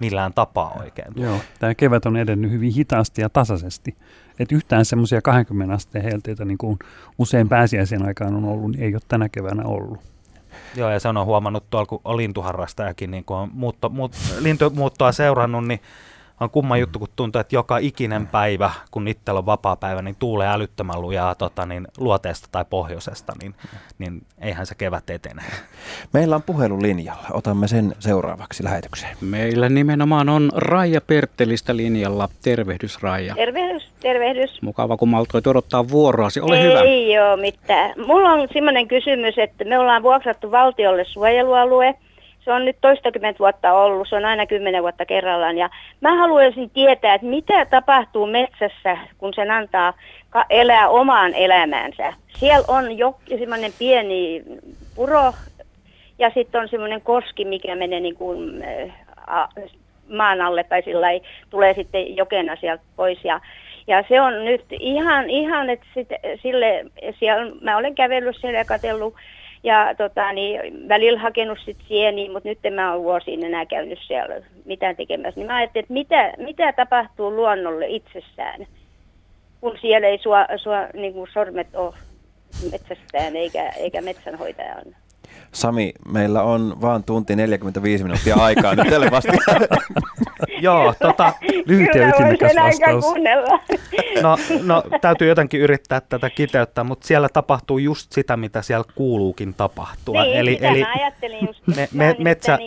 millään 0.00 0.32
tapaa 0.32 0.76
oikein. 0.80 1.12
Joo, 1.16 1.38
tämä 1.58 1.74
kevät 1.74 2.06
on 2.06 2.16
edennyt 2.16 2.50
hyvin 2.50 2.72
hitaasti 2.72 3.22
ja 3.22 3.28
tasaisesti. 3.28 3.96
Et 4.38 4.52
yhtään 4.52 4.84
semmoisia 4.84 5.22
20 5.22 5.74
asteen 5.74 6.04
helteitä, 6.04 6.44
niin 6.44 6.58
kuin 6.58 6.78
usein 7.18 7.48
pääsiäisen 7.48 8.06
aikaan 8.06 8.34
on 8.34 8.44
ollut, 8.44 8.70
niin 8.70 8.82
ei 8.82 8.94
ole 8.94 9.02
tänä 9.08 9.28
keväänä 9.28 9.62
ollut. 9.64 9.98
Joo, 10.76 10.90
ja 10.90 11.00
se 11.00 11.08
on 11.08 11.24
huomannut 11.24 11.70
tuolla, 11.70 11.86
kun 11.86 12.00
on 12.04 12.16
lintuharrastajakin, 12.16 13.10
niin 13.10 13.24
kun 13.24 13.36
on 13.36 13.50
muutto, 13.52 13.88
muut, 13.88 14.12
lintumuuttoa 14.38 15.12
seurannut, 15.12 15.66
niin 15.66 15.80
on 16.42 16.50
kumma 16.50 16.76
juttu, 16.76 16.98
kun 16.98 17.08
tuntuu, 17.16 17.40
että 17.40 17.56
joka 17.56 17.78
ikinen 17.78 18.26
päivä, 18.26 18.70
kun 18.90 19.08
itsellä 19.08 19.38
on 19.38 19.46
vapaa 19.46 19.76
päivä, 19.76 20.02
niin 20.02 20.16
tuulee 20.18 20.48
älyttömän 20.48 21.02
lujaa 21.02 21.34
tota, 21.34 21.66
niin, 21.66 21.88
luoteesta 21.98 22.48
tai 22.52 22.64
pohjoisesta, 22.70 23.32
niin, 23.42 23.54
niin 23.98 24.22
eihän 24.40 24.66
se 24.66 24.74
kevät 24.74 25.10
etene. 25.10 25.42
Meillä 26.12 26.36
on 26.36 26.42
puhelulinjalla. 26.42 27.26
Otamme 27.32 27.68
sen 27.68 27.94
seuraavaksi 27.98 28.64
lähetykseen. 28.64 29.16
Meillä 29.20 29.68
nimenomaan 29.68 30.28
on 30.28 30.52
Raija 30.54 31.00
Perttelistä 31.00 31.76
linjalla. 31.76 32.28
Tervehdys 32.42 33.02
Raija. 33.02 33.34
Tervehdys, 33.34 33.92
tervehdys. 34.00 34.62
Mukava, 34.62 34.96
kun 34.96 35.08
maltoit 35.08 35.46
odottaa 35.46 35.88
vuoroasi. 35.88 36.40
Ole 36.40 36.58
Ei 36.58 36.64
hyvä. 36.64 36.80
Ei 36.80 37.18
ole 37.18 37.40
mitään. 37.40 37.94
Mulla 38.06 38.32
on 38.32 38.48
sellainen 38.52 38.88
kysymys, 38.88 39.38
että 39.38 39.64
me 39.64 39.78
ollaan 39.78 40.02
vuokrattu 40.02 40.50
valtiolle 40.50 41.04
suojelualue– 41.04 41.94
se 42.44 42.52
on 42.52 42.64
nyt 42.64 42.76
toistakymmentä 42.80 43.38
vuotta 43.38 43.72
ollut, 43.72 44.08
se 44.08 44.16
on 44.16 44.24
aina 44.24 44.46
kymmenen 44.46 44.82
vuotta 44.82 45.06
kerrallaan. 45.06 45.58
Ja 45.58 45.70
mä 46.00 46.18
haluaisin 46.18 46.70
tietää, 46.70 47.14
että 47.14 47.26
mitä 47.26 47.64
tapahtuu 47.64 48.26
metsässä, 48.26 48.98
kun 49.18 49.34
sen 49.34 49.50
antaa 49.50 49.94
elää 50.50 50.88
omaan 50.88 51.34
elämäänsä. 51.34 52.12
Siellä 52.38 52.64
on 52.68 52.98
jo 52.98 53.18
semmoinen 53.38 53.72
pieni 53.78 54.42
puro 54.94 55.32
ja 56.18 56.30
sitten 56.34 56.60
on 56.60 56.68
semmoinen 56.68 57.00
koski, 57.00 57.44
mikä 57.44 57.74
menee 57.74 58.00
niin 58.00 58.16
kuin, 58.16 58.64
äh, 59.28 59.48
maan 60.08 60.40
alle 60.40 60.64
tai 60.64 60.82
sillä 60.82 61.08
tulee 61.50 61.74
sitten 61.74 62.16
jokena 62.16 62.56
sieltä 62.56 62.82
pois. 62.96 63.24
Ja, 63.24 63.40
ja 63.86 64.04
se 64.08 64.20
on 64.20 64.44
nyt 64.44 64.64
ihan, 64.70 65.30
ihan 65.30 65.70
että 65.70 65.86
sit, 65.94 66.08
sille, 66.42 66.84
siellä, 67.18 67.52
mä 67.60 67.76
olen 67.76 67.94
kävellyt 67.94 68.36
siellä 68.40 68.58
ja 68.58 68.64
katsellut 68.64 69.14
ja 69.62 69.94
tota, 69.98 70.32
niin, 70.32 70.88
välillä 70.88 71.18
hakenut 71.20 71.58
sit 71.64 71.76
sieniä, 71.88 72.32
mutta 72.32 72.48
nyt 72.48 72.58
en 72.64 72.72
mä 72.72 72.92
ole 72.92 73.02
vuosiin 73.02 73.44
enää 73.44 73.66
käynyt 73.66 73.98
siellä 74.06 74.34
mitään 74.64 74.96
tekemässä. 74.96 75.40
Niin 75.40 75.46
mä 75.46 75.56
ajattelin, 75.56 75.84
että 75.84 75.92
mitä, 75.92 76.32
mitä 76.38 76.72
tapahtuu 76.72 77.36
luonnolle 77.36 77.86
itsessään, 77.86 78.66
kun 79.60 79.78
siellä 79.80 80.08
ei 80.08 80.18
sua, 80.18 80.46
sua 80.56 80.86
niin 80.94 81.14
sormet 81.32 81.74
ole 81.74 81.94
metsästään 82.72 83.36
eikä, 83.36 83.68
eikä 83.68 84.00
metsänhoitajan. 84.00 84.84
Sami, 85.52 85.92
meillä 86.12 86.42
on 86.42 86.80
vaan 86.80 87.04
tunti 87.04 87.36
45 87.36 88.04
minuuttia 88.04 88.36
aikaa 88.36 88.74
nyt 88.74 88.88
teille 88.88 89.10
vasta. 89.10 89.32
Joo, 90.60 90.94
tota, 90.98 91.32
lyhyt 91.66 91.94
ja 91.94 92.08
ytimekäs 92.08 92.52
vastaus. 92.56 93.04
No, 94.22 94.36
no, 94.62 94.82
täytyy 95.00 95.28
jotenkin 95.28 95.60
yrittää 95.60 96.00
tätä 96.00 96.30
kiteyttää, 96.30 96.84
mutta 96.84 97.06
siellä 97.06 97.28
tapahtuu 97.32 97.78
just 97.78 98.12
sitä, 98.12 98.36
mitä 98.36 98.62
siellä 98.62 98.84
kuuluukin 98.94 99.54
tapahtua. 99.54 100.24
Niin, 100.24 100.36
eli, 100.36 100.58
eli 100.60 100.80
mä 100.80 100.92
ajattelin 100.94 101.46
just, 101.46 101.66
me, 101.76 101.88
me, 101.92 102.16
metsä... 102.18 102.58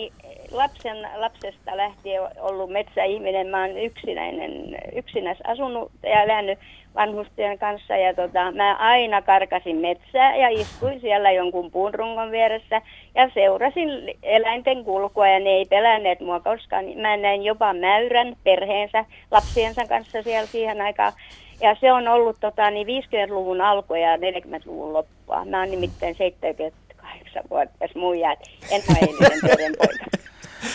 lapsen, 0.50 0.96
lapsesta 1.16 1.76
lähtien 1.76 2.22
ollut 2.40 2.70
metsäihminen. 2.70 3.46
Mä 3.46 3.60
oon 3.60 3.78
yksinäinen, 3.78 4.52
yksinäis 4.96 5.38
asunut 5.44 5.92
ja 6.02 6.22
elänyt 6.22 6.58
vanhusten 6.96 7.58
kanssa 7.58 7.96
ja 7.96 8.14
tota, 8.14 8.52
mä 8.52 8.74
aina 8.74 9.22
karkasin 9.22 9.76
metsää 9.76 10.36
ja 10.36 10.48
istuin 10.48 11.00
siellä 11.00 11.30
jonkun 11.30 11.70
puun 11.70 11.94
rungon 11.94 12.30
vieressä 12.30 12.82
ja 13.14 13.30
seurasin 13.34 13.88
eläinten 14.22 14.84
kulkua 14.84 15.28
ja 15.28 15.40
ne 15.40 15.50
ei 15.50 15.64
pelänneet 15.64 16.20
mua 16.20 16.40
koskaan. 16.40 16.84
Mä 16.84 17.16
näin 17.16 17.42
jopa 17.42 17.74
mäyrän 17.74 18.36
perheensä 18.44 19.04
lapsiensa 19.30 19.86
kanssa 19.86 20.22
siellä 20.22 20.46
siihen 20.46 20.80
aikaan. 20.80 21.12
Ja 21.60 21.76
se 21.80 21.92
on 21.92 22.08
ollut 22.08 22.36
tota, 22.40 22.70
niin 22.70 22.86
50-luvun 22.86 23.60
alku 23.60 23.94
ja 23.94 24.16
40-luvun 24.16 24.92
loppua. 24.92 25.44
Mä 25.44 25.60
oon 25.60 25.70
nimittäin 25.70 26.14
78 26.14 27.42
vuotta 27.50 27.86
muija, 27.94 28.32
en 28.70 28.82
ole 28.90 28.98
eilinen 29.00 29.76
poika. 29.78 30.15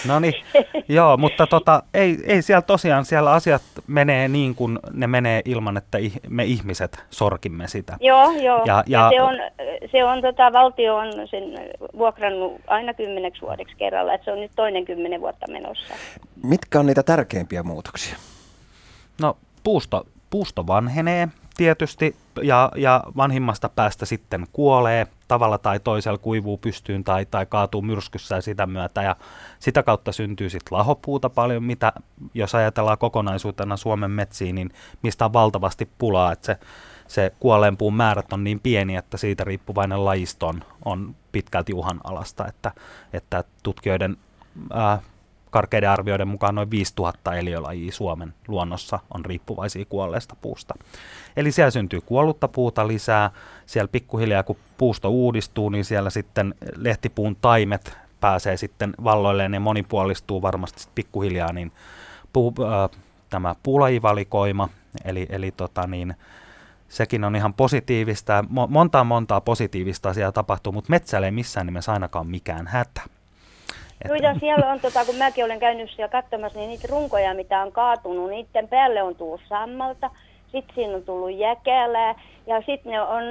No 0.07 0.19
niin, 0.19 0.33
joo, 0.87 1.17
mutta 1.17 1.47
tota, 1.47 1.83
ei, 1.93 2.17
ei 2.25 2.41
siellä 2.41 2.61
tosiaan, 2.61 3.05
siellä 3.05 3.31
asiat 3.31 3.61
menee 3.87 4.27
niin 4.27 4.55
kuin 4.55 4.79
ne 4.93 5.07
menee 5.07 5.41
ilman, 5.45 5.77
että 5.77 5.97
me 6.29 6.43
ihmiset 6.43 7.03
sorkimme 7.09 7.67
sitä. 7.67 7.97
Joo, 7.99 8.31
joo. 8.31 8.61
Ja, 8.65 8.83
ja, 8.87 8.99
ja 8.99 9.09
se 9.09 9.21
on, 9.21 9.35
se 9.91 10.03
on 10.03 10.21
tota, 10.21 10.53
valtio 10.53 10.95
on 10.95 11.13
sen 11.29 11.43
vuokrannut 11.97 12.61
aina 12.67 12.93
kymmeneksi 12.93 13.41
vuodeksi 13.41 13.75
kerralla, 13.75 14.13
että 14.13 14.25
se 14.25 14.31
on 14.31 14.39
nyt 14.39 14.51
toinen 14.55 14.85
kymmenen 14.85 15.21
vuotta 15.21 15.51
menossa. 15.51 15.93
Mitkä 16.43 16.79
on 16.79 16.85
niitä 16.85 17.03
tärkeimpiä 17.03 17.63
muutoksia? 17.63 18.15
No 19.21 19.37
puusto, 19.63 20.05
puusto 20.29 20.67
vanhenee, 20.67 21.27
tietysti 21.61 22.15
ja, 22.41 22.71
ja 22.75 23.03
vanhimmasta 23.17 23.69
päästä 23.69 24.05
sitten 24.05 24.47
kuolee 24.53 25.07
tavalla 25.27 25.57
tai 25.57 25.79
toisella 25.79 26.17
kuivuu 26.17 26.57
pystyyn 26.57 27.03
tai, 27.03 27.25
tai 27.25 27.45
kaatuu 27.45 27.81
myrskyssä 27.81 28.35
ja 28.35 28.41
sitä 28.41 28.65
myötä. 28.65 29.01
Ja 29.03 29.15
sitä 29.59 29.83
kautta 29.83 30.11
syntyy 30.11 30.49
sitten 30.49 30.77
lahopuuta 30.77 31.29
paljon, 31.29 31.63
mitä 31.63 31.93
jos 32.33 32.55
ajatellaan 32.55 32.97
kokonaisuutena 32.97 33.77
Suomen 33.77 34.11
metsiin, 34.11 34.55
niin 34.55 34.69
mistä 35.03 35.25
on 35.25 35.33
valtavasti 35.33 35.89
pulaa, 35.97 36.31
että 36.31 36.45
se, 36.45 36.57
se 37.07 37.31
kuolleen 37.39 37.77
puun 37.77 37.93
määrät 37.93 38.33
on 38.33 38.43
niin 38.43 38.59
pieni, 38.59 38.95
että 38.95 39.17
siitä 39.17 39.43
riippuvainen 39.43 40.05
lajisto 40.05 40.47
on, 40.47 40.63
on 40.85 41.15
pitkälti 41.31 41.73
uhanalasta, 41.73 42.47
että, 42.47 42.71
että 43.13 43.43
tutkijoiden 43.63 44.17
ää, 44.73 45.01
karkeiden 45.51 45.89
arvioiden 45.89 46.27
mukaan 46.27 46.55
noin 46.55 46.71
5000 46.71 47.35
eliölajia 47.35 47.91
Suomen 47.91 48.33
luonnossa 48.47 48.99
on 49.13 49.25
riippuvaisia 49.25 49.85
kuolleesta 49.85 50.35
puusta. 50.41 50.73
Eli 51.37 51.51
siellä 51.51 51.71
syntyy 51.71 52.01
kuollutta 52.01 52.47
puuta 52.47 52.87
lisää, 52.87 53.31
siellä 53.65 53.87
pikkuhiljaa 53.87 54.43
kun 54.43 54.57
puusto 54.77 55.09
uudistuu, 55.09 55.69
niin 55.69 55.85
siellä 55.85 56.09
sitten 56.09 56.55
lehtipuun 56.75 57.35
taimet 57.35 57.97
pääsee 58.19 58.57
sitten 58.57 58.93
valloilleen 59.03 59.53
ja 59.53 59.59
monipuolistuu 59.59 60.41
varmasti 60.41 60.83
pikkuhiljaa, 60.95 61.53
niin 61.53 61.71
puu, 62.33 62.53
äh, 62.61 62.99
tämä 63.29 63.55
puulajivalikoima, 63.63 64.69
eli, 65.05 65.25
eli 65.29 65.51
tota 65.51 65.87
niin, 65.87 66.15
sekin 66.89 67.23
on 67.23 67.35
ihan 67.35 67.53
positiivista. 67.53 68.45
Montaa 68.69 69.03
montaa 69.03 69.41
positiivista 69.41 70.09
asiaa 70.09 70.31
tapahtuu, 70.31 70.73
mutta 70.73 70.89
metsällä 70.89 71.27
ei 71.27 71.31
missään 71.31 71.65
nimessä 71.65 71.93
ainakaan 71.93 72.27
mikään 72.27 72.67
hätä. 72.67 73.01
Joo, 74.07 74.15
ja 74.15 74.39
siellä 74.39 74.71
on, 74.71 74.79
tota, 74.79 75.05
kun 75.05 75.15
mäkin 75.15 75.45
olen 75.45 75.59
käynyt 75.59 75.89
siellä 75.95 76.11
katsomassa, 76.11 76.59
niin 76.59 76.69
niitä 76.69 76.87
runkoja, 76.89 77.33
mitä 77.33 77.61
on 77.61 77.71
kaatunut, 77.71 78.29
niiden 78.29 78.67
päälle 78.67 79.03
on 79.03 79.15
tullut 79.15 79.41
sammalta, 79.49 80.09
sitten 80.51 80.75
siinä 80.75 80.95
on 80.95 81.03
tullut 81.03 81.37
jäkälää, 81.37 82.15
ja 82.47 82.61
sitten 82.65 82.91
ne 82.91 83.01
on, 83.01 83.23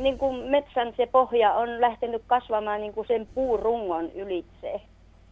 niin 0.00 0.18
kuin 0.18 0.36
metsän 0.36 0.92
se 0.96 1.06
pohja 1.06 1.52
on 1.52 1.80
lähtenyt 1.80 2.22
kasvamaan 2.26 2.80
niin 2.80 2.92
kuin 2.92 3.06
sen 3.06 3.28
puurungon 3.34 4.10
ylitse. 4.12 4.80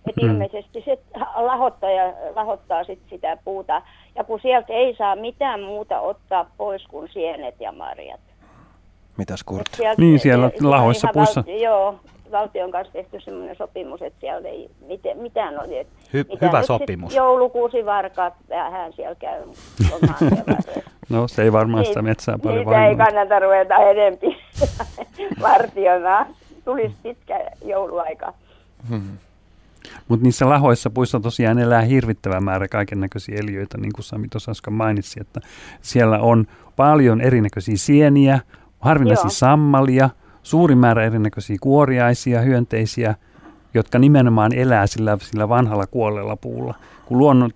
Et 0.09 0.17
hmm. 0.21 0.31
ilmeisesti 0.31 0.83
se 0.85 0.99
lahottaa, 1.35 1.91
ja, 1.91 2.13
lahottaa 2.35 2.85
sit 2.85 3.01
sitä 3.11 3.39
puuta, 3.45 3.83
ja 4.15 4.25
kun 4.25 4.41
sieltä 4.41 4.73
ei 4.73 4.97
saa 4.97 5.17
mitään 5.17 5.63
muuta 5.63 6.01
ottaa 6.01 6.51
pois 6.57 6.87
kuin 6.87 7.09
sienet 7.13 7.55
ja 7.61 7.73
marjat. 7.73 8.21
Mitäs 9.19 9.45
Kurt? 9.45 9.67
Sieltä, 9.73 10.03
niin, 10.03 10.19
siellä 10.19 10.51
lahoissa 10.61 11.09
puissa. 11.13 11.41
Valti, 11.47 11.63
joo, 11.63 12.01
valtion 12.35 12.71
kanssa 12.71 12.93
tehty 12.93 13.21
sellainen 13.21 13.57
sopimus, 13.57 14.03
että 14.03 14.21
siellä 14.21 14.49
ei 14.49 14.71
mitään, 14.87 15.19
mitään 15.19 15.59
ole. 15.59 15.81
Että 15.81 15.95
Hy, 16.13 16.25
mitä 16.29 16.47
hyvä 16.47 16.63
sopimus. 16.63 17.15
Joulukuusi 17.15 17.87
varkaat 17.87 18.35
vähän 18.49 18.93
siellä 18.93 19.15
käy 19.15 19.43
No 21.11 21.29
se 21.29 21.43
ei 21.43 21.53
varmaan 21.53 21.85
sitä 21.85 22.03
metsää 22.03 22.39
paljon 22.39 22.67
Niitä 22.67 22.87
ei 22.87 22.97
kannata 22.97 23.39
ruveta 23.39 23.77
enempi 23.77 24.37
vartiona. 25.43 26.27
Tulisi 26.65 26.95
pitkä 27.03 27.51
jouluaika. 27.65 28.35
Hmm. 28.89 29.19
Mutta 30.09 30.25
niissä 30.25 30.49
lahoissa 30.49 30.91
puissa 30.91 31.21
tosiaan 31.21 31.59
elää 31.59 31.83
hirvittävä 31.83 32.41
määrä 32.41 32.69
kaiken 32.69 33.01
näköisiä 33.01 33.39
eliöitä, 33.39 33.79
niin 33.79 33.93
kuin 33.93 34.05
Sami 34.05 34.29
tuossa 34.29 34.51
äsken 34.51 34.73
mainitsi, 34.73 35.21
että 35.21 35.41
siellä 35.83 36.19
on 36.19 36.47
paljon 36.77 37.21
erinäköisiä 37.21 37.77
sieniä, 37.77 38.41
harvinaisia 38.81 39.31
sammalia– 39.31 40.11
suuri 40.45 40.75
määrä 40.75 41.05
erinäköisiä 41.05 41.57
kuoriaisia, 41.61 42.41
hyönteisiä, 42.41 43.15
jotka 43.75 43.99
nimenomaan 43.99 44.55
elää 44.55 44.87
sillä, 44.87 45.19
sillä 45.21 45.49
vanhalla 45.49 45.87
kuolleella 45.87 46.37
puulla. 46.37 46.75
Kun 47.07 47.19
luonnon, 47.19 47.51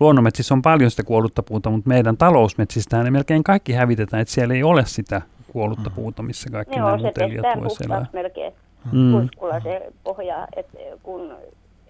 luonnonmetsissä 0.00 0.54
on 0.54 0.62
paljon 0.62 0.90
sitä 0.90 1.02
kuollutta 1.02 1.42
puuta, 1.42 1.70
mutta 1.70 1.88
meidän 1.88 2.16
talousmetsistä 2.16 3.02
ne 3.02 3.10
melkein 3.10 3.44
kaikki 3.44 3.72
hävitetään, 3.72 4.20
että 4.20 4.34
siellä 4.34 4.54
ei 4.54 4.62
ole 4.62 4.86
sitä 4.86 5.22
kuollutta 5.52 5.90
mm. 5.90 5.94
puuta, 5.96 6.22
missä 6.22 6.50
kaikki 6.50 6.78
Joo, 6.78 6.96
nämä 6.96 7.08
uteliat 7.08 7.60
voisi 7.60 7.84
elää. 7.84 8.06
melkein 8.12 8.52
mm. 8.92 9.28
se 9.62 9.92
pohja, 10.04 10.48
että 10.56 10.78
kun 11.02 11.32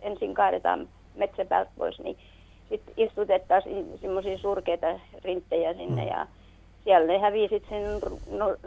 ensin 0.03 0.35
kaadetaan 0.35 0.89
metsäpäältä 1.17 1.71
pois, 1.79 2.01
niin 2.01 2.17
sitten 2.69 2.95
istutettaisiin 2.97 3.87
semmoisia 4.01 4.39
surkeita 4.39 4.87
rinttejä 5.25 5.75
sinne 5.75 6.03
mm. 6.03 6.09
ja 6.09 6.27
siellä 6.89 7.07
ne 7.07 7.19
hävisit 7.19 7.63
sen 7.69 7.83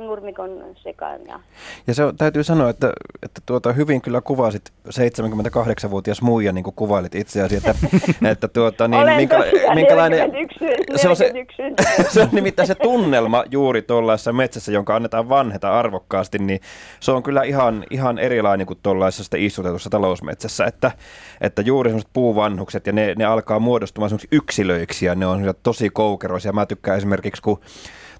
nurmikon 0.05 0.63
sekaan. 0.75 1.19
Ja, 1.27 1.39
ja 1.87 1.93
se 1.93 2.03
on, 2.03 2.17
täytyy 2.17 2.43
sanoa, 2.43 2.69
että, 2.69 2.93
että 3.23 3.41
tuota, 3.45 3.73
hyvin 3.73 4.01
kyllä 4.01 4.21
kuvasit 4.21 4.61
78-vuotias 4.87 6.21
muija, 6.21 6.51
niin 6.51 6.63
kuin 6.63 6.73
kuvailit 6.75 7.15
itseäsi, 7.15 7.55
että, 7.55 7.75
että 8.31 8.47
tuota, 8.47 8.87
niin, 8.87 9.15
minkä, 9.15 9.37
minkälainen... 9.73 10.31
se, 10.95 11.09
on 11.09 11.15
se, 11.15 11.31
se 12.09 12.21
on 12.21 12.29
nimittäin 12.31 12.67
se 12.67 12.75
tunnelma 12.75 13.43
juuri 13.51 13.81
tuollaisessa 13.81 14.33
metsässä, 14.33 14.71
jonka 14.71 14.95
annetaan 14.95 15.29
vanheta 15.29 15.79
arvokkaasti, 15.79 16.39
niin 16.39 16.59
se 16.99 17.11
on 17.11 17.23
kyllä 17.23 17.43
ihan, 17.43 17.85
ihan 17.89 18.19
erilainen 18.19 18.67
kuin 18.67 18.79
tuollaisessa 18.83 19.37
istutetussa 19.39 19.89
talousmetsässä, 19.89 20.65
että, 20.65 20.91
että 21.41 21.61
juuri 21.61 21.89
sellaiset 21.89 22.09
puuvanhukset 22.13 22.87
ja 22.87 22.93
ne, 22.93 23.15
ne 23.17 23.25
alkaa 23.25 23.59
muodostumaan 23.59 24.11
yksilöiksi 24.31 25.05
ja 25.05 25.15
ne 25.15 25.25
on 25.25 25.53
tosi 25.63 25.89
koukeroisia. 25.89 26.53
Mä 26.53 26.65
tykkään 26.65 26.97
esimerkiksi, 26.97 27.41
kun 27.41 27.59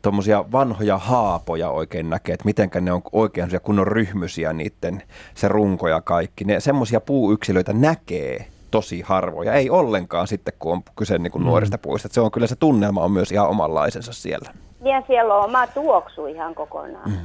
tuommoisia 0.02 0.46
vanhoja 0.52 0.98
haapoja 0.98 1.70
oikein 1.70 2.10
näkee, 2.10 2.34
että 2.34 2.46
mitenkä 2.46 2.82
ne 2.82 2.92
on 2.92 3.02
oikein 3.12 3.50
kunnon 3.64 3.88
ryhmysiä 3.88 4.54
niiden, 4.54 5.04
se 5.36 5.48
runko 5.48 5.88
ja 5.88 6.02
kaikki. 6.02 6.44
Ne 6.44 6.60
semmoisia 6.60 7.02
puuyksilöitä 7.02 7.74
näkee 7.74 8.48
tosi 8.72 9.02
harvoja, 9.02 9.54
ei 9.54 9.70
ollenkaan 9.70 10.28
sitten, 10.28 10.54
kun 10.60 10.74
on 10.74 10.84
kyse 10.96 11.18
niin 11.18 11.32
kuin 11.32 11.42
mm. 11.42 11.46
nuorista 11.48 11.78
puista. 11.78 12.10
se 12.12 12.22
on 12.22 12.32
kyllä 12.32 12.48
se 12.48 12.56
tunnelma 12.56 13.04
on 13.04 13.12
myös 13.12 13.32
ihan 13.32 13.48
omanlaisensa 13.48 14.14
siellä. 14.14 14.52
Ja 14.84 15.04
siellä 15.08 15.36
on 15.36 15.46
oma 15.46 15.68
tuoksu 15.68 16.26
ihan 16.26 16.56
kokonaan. 16.56 17.10
Mm. 17.10 17.18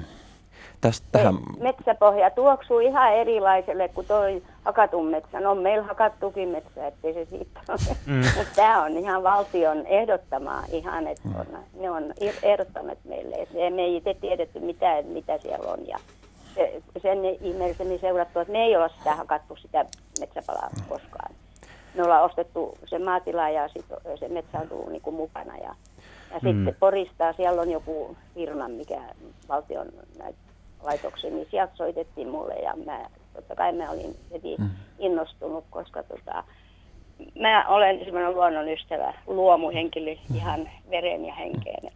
Tästä 0.80 1.06
tähän... 1.12 1.34
Metsäpohja 1.60 2.30
tuoksuu 2.30 2.78
ihan 2.78 3.12
erilaiselle 3.12 3.88
kuin 3.88 4.06
toi 4.06 4.42
hakatun 4.64 5.06
metsä. 5.06 5.40
No 5.40 5.54
meillä 5.54 5.86
hakattukin 5.86 6.48
metsä, 6.48 6.86
ettei 6.86 7.14
se 7.14 7.24
siitä 7.24 7.60
ole. 7.68 7.96
Mm. 8.06 8.22
Mutta 8.36 8.52
tämä 8.56 8.82
on 8.82 8.92
ihan 8.92 9.22
valtion 9.22 9.86
ehdottamaa 9.86 10.64
ihan, 10.72 11.06
että 11.06 11.28
on, 11.38 11.46
ne 11.80 11.90
on 11.90 12.14
ehdottaneet 12.42 12.98
meille. 13.04 13.36
Et 13.36 13.74
me 13.74 13.82
ei 13.82 13.96
itse 13.96 14.14
tiedetty 14.14 14.60
mitä, 14.60 15.02
mitä 15.02 15.38
siellä 15.38 15.72
on. 15.72 15.88
Ja 15.88 15.98
sen 17.02 17.24
ihmeellisemmin 17.40 18.00
seurattu, 18.00 18.38
että 18.38 18.52
me 18.52 18.64
ei 18.64 18.76
olla 18.76 18.88
sitä 18.88 19.14
hakattu 19.14 19.56
sitä 19.56 19.84
metsäpalaa 20.20 20.70
koskaan. 20.88 21.34
Me 21.94 22.02
ollaan 22.02 22.24
ostettu 22.24 22.78
se 22.86 22.98
maatila 22.98 23.48
ja 23.48 23.68
sit 23.68 23.84
se 24.20 24.28
metsä 24.28 24.58
on 24.58 24.68
tullut 24.68 24.90
niinku 24.90 25.10
mukana. 25.10 25.56
Ja, 25.56 25.74
ja 26.30 26.38
mm. 26.42 26.48
sitten 26.48 26.76
Porista, 26.80 27.32
siellä 27.32 27.62
on 27.62 27.70
joku 27.70 28.16
firma, 28.34 28.68
mikä 28.68 29.00
valtion 29.48 29.86
näitä 30.18 30.45
laitoksen, 30.86 31.34
niin 31.34 31.48
sieltä 31.50 31.76
soitettiin 31.76 32.28
mulle 32.28 32.54
ja 32.54 32.74
mä, 32.84 33.00
totta 33.34 33.54
kai 33.56 33.72
mä 33.72 33.90
olin 33.90 34.16
heti 34.32 34.56
mm. 34.58 34.70
innostunut, 34.98 35.64
koska 35.70 36.02
tota, 36.02 36.44
mä 37.40 37.68
olen 37.68 37.98
semmoinen 38.04 38.34
luonnonystävä, 38.34 39.14
luomuhenkilö 39.26 40.14
mm. 40.14 40.36
ihan 40.36 40.70
veren 40.90 41.24
ja 41.24 41.34
henkeen. 41.34 41.92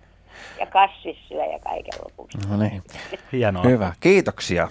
Ja 0.60 0.66
kasvissyö 0.66 1.44
ja 1.44 1.58
kaiken 1.58 2.00
lopuksi. 2.04 2.38
No 2.48 2.56
niin. 2.56 2.82
Hienoa. 3.32 3.62
Hyvä. 3.62 3.92
Kiitoksia. 4.00 4.68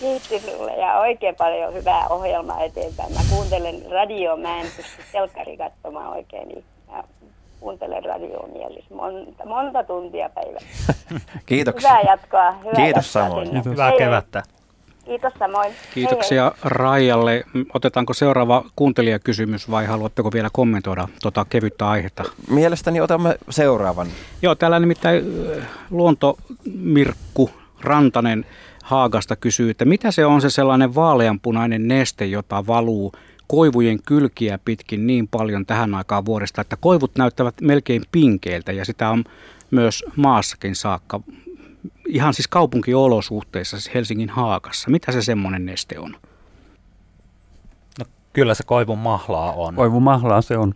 Kiitos 0.00 0.28
sinulle 0.28 0.76
ja 0.76 0.98
oikein 0.98 1.34
paljon 1.36 1.74
hyvää 1.74 2.08
ohjelmaa 2.08 2.60
eteenpäin. 2.60 3.12
Mä 3.12 3.20
kuuntelen 3.30 3.90
radio, 3.90 4.36
mä 4.36 4.60
en 4.60 4.66
pysty 4.76 5.02
telkkari 5.12 5.56
katsomaan 5.56 6.12
oikein, 6.12 6.48
niin 6.48 6.64
mä 6.90 7.04
kuuntelen 7.64 8.04
radioon 8.04 8.50
mielessä 8.50 8.94
monta, 8.94 9.44
monta 9.46 9.84
tuntia 9.84 10.28
päivässä. 10.28 10.94
Kiitoksia. 11.46 11.90
Hyvää 11.90 12.12
jatkoa. 12.12 12.52
Hyvää 12.52 12.74
Kiitos 12.74 13.14
jatkoa 13.14 13.28
samoin. 13.28 13.46
sinne. 13.46 13.62
Hyvää 13.64 13.88
Hei, 13.90 13.98
kevättä. 13.98 14.42
Kiitos 15.04 15.32
samoin. 15.38 15.72
Kiitoksia 15.94 16.42
Hei, 16.44 16.52
Raijalle. 16.64 17.44
Otetaanko 17.74 18.14
seuraava 18.14 18.64
kuuntelijakysymys 18.76 19.70
vai 19.70 19.86
haluatteko 19.86 20.32
vielä 20.32 20.48
kommentoida 20.52 21.08
tuota 21.22 21.46
kevyttä 21.50 21.88
aihetta? 21.88 22.24
Mielestäni 22.50 23.00
otamme 23.00 23.36
seuraavan. 23.50 24.06
Joo, 24.42 24.54
täällä 24.54 24.80
nimittäin 24.80 25.24
luontomirkku 25.90 27.50
Rantanen 27.80 28.46
Haagasta 28.84 29.36
kysyy, 29.36 29.70
että 29.70 29.84
mitä 29.84 30.10
se 30.10 30.26
on 30.26 30.40
se 30.40 30.50
sellainen 30.50 30.94
vaaleanpunainen 30.94 31.88
neste, 31.88 32.24
jota 32.24 32.66
valuu 32.66 33.12
koivujen 33.46 34.02
kylkiä 34.02 34.58
pitkin 34.64 35.06
niin 35.06 35.28
paljon 35.28 35.66
tähän 35.66 35.94
aikaan 35.94 36.24
vuodesta, 36.24 36.60
että 36.60 36.76
koivut 36.76 37.16
näyttävät 37.16 37.54
melkein 37.60 38.02
pinkeiltä 38.12 38.72
ja 38.72 38.84
sitä 38.84 39.10
on 39.10 39.24
myös 39.70 40.04
maassakin 40.16 40.76
saakka. 40.76 41.20
Ihan 42.08 42.34
siis 42.34 42.48
kaupunkiolosuhteissa, 42.48 43.80
siis 43.80 43.94
Helsingin 43.94 44.30
Haakassa. 44.30 44.90
Mitä 44.90 45.12
se 45.12 45.22
semmoinen 45.22 45.66
neste 45.66 45.98
on? 45.98 46.16
No, 47.98 48.04
kyllä 48.32 48.54
se 48.54 48.62
koivun 48.66 48.98
mahlaa 48.98 49.52
on. 49.52 49.74
Koivun 49.74 50.02
mahlaa 50.02 50.42
se 50.42 50.58
on. 50.58 50.74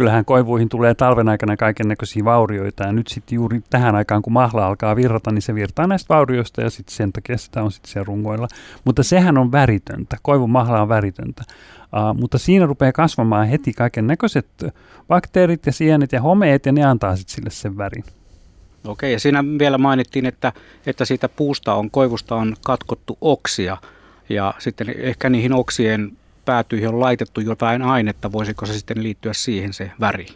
Kyllähän 0.00 0.24
koivuihin 0.24 0.68
tulee 0.68 0.94
talven 0.94 1.28
aikana 1.28 1.56
kaiken 1.56 1.88
näköisiä 1.88 2.24
vaurioita 2.24 2.84
ja 2.84 2.92
nyt 2.92 3.08
sitten 3.08 3.36
juuri 3.36 3.60
tähän 3.70 3.94
aikaan, 3.94 4.22
kun 4.22 4.32
mahla 4.32 4.66
alkaa 4.66 4.96
virrata, 4.96 5.32
niin 5.32 5.42
se 5.42 5.54
virtaa 5.54 5.86
näistä 5.86 6.14
vaurioista 6.14 6.60
ja 6.60 6.70
sitten 6.70 6.96
sen 6.96 7.12
takia 7.12 7.38
sitä 7.38 7.62
on 7.62 7.72
sitten 7.72 7.92
siellä 7.92 8.04
rungoilla. 8.04 8.48
Mutta 8.84 9.02
sehän 9.02 9.38
on 9.38 9.52
väritöntä. 9.52 10.16
Koivun 10.22 10.50
mahla 10.50 10.82
on 10.82 10.88
väritöntä. 10.88 11.44
Uh, 11.82 12.20
mutta 12.20 12.38
siinä 12.38 12.66
rupeaa 12.66 12.92
kasvamaan 12.92 13.48
heti 13.48 13.72
kaiken 13.72 14.06
näköiset 14.06 14.46
bakteerit 15.08 15.66
ja 15.66 15.72
sienet 15.72 16.12
ja 16.12 16.22
homeet 16.22 16.66
ja 16.66 16.72
ne 16.72 16.84
antaa 16.84 17.16
sitten 17.16 17.34
sille 17.34 17.50
sen 17.50 17.76
värin. 17.76 18.04
Okei, 18.84 19.12
ja 19.12 19.20
siinä 19.20 19.44
vielä 19.58 19.78
mainittiin, 19.78 20.26
että, 20.26 20.52
että 20.86 21.04
siitä 21.04 21.28
puusta 21.28 21.74
on, 21.74 21.90
koivusta 21.90 22.34
on 22.34 22.56
katkottu 22.64 23.18
oksia 23.20 23.76
ja 24.28 24.54
sitten 24.58 24.94
ehkä 24.98 25.30
niihin 25.30 25.52
oksien 25.52 26.12
päätyihin 26.50 26.88
on 26.88 27.00
laitettu 27.00 27.40
jotain 27.40 27.82
ainetta. 27.82 28.32
Voisiko 28.32 28.66
se 28.66 28.72
sitten 28.72 29.02
liittyä 29.02 29.32
siihen 29.32 29.72
se 29.72 29.90
väri? 30.00 30.26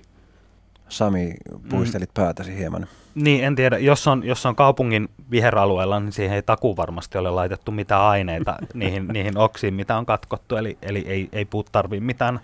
Sami, 0.88 1.34
puistelit 1.68 2.08
mm. 2.08 2.22
päätäsi 2.22 2.56
hieman. 2.56 2.86
Niin, 3.14 3.44
en 3.44 3.56
tiedä. 3.56 3.78
Jos 3.78 4.06
on, 4.06 4.24
jos 4.24 4.46
on 4.46 4.56
kaupungin 4.56 5.08
viheralueella, 5.30 6.00
niin 6.00 6.12
siihen 6.12 6.34
ei 6.34 6.42
taku 6.42 6.76
varmasti 6.76 7.18
ole 7.18 7.30
laitettu 7.30 7.70
mitään 7.72 8.02
aineita 8.02 8.56
niihin, 8.74 9.08
niihin 9.08 9.38
oksiin, 9.38 9.74
mitä 9.74 9.96
on 9.96 10.06
katkottu. 10.06 10.56
Eli, 10.56 10.78
eli 10.82 11.04
ei, 11.06 11.28
ei 11.32 11.44
puut 11.44 11.66
tarvii 11.72 12.00
mitään 12.00 12.40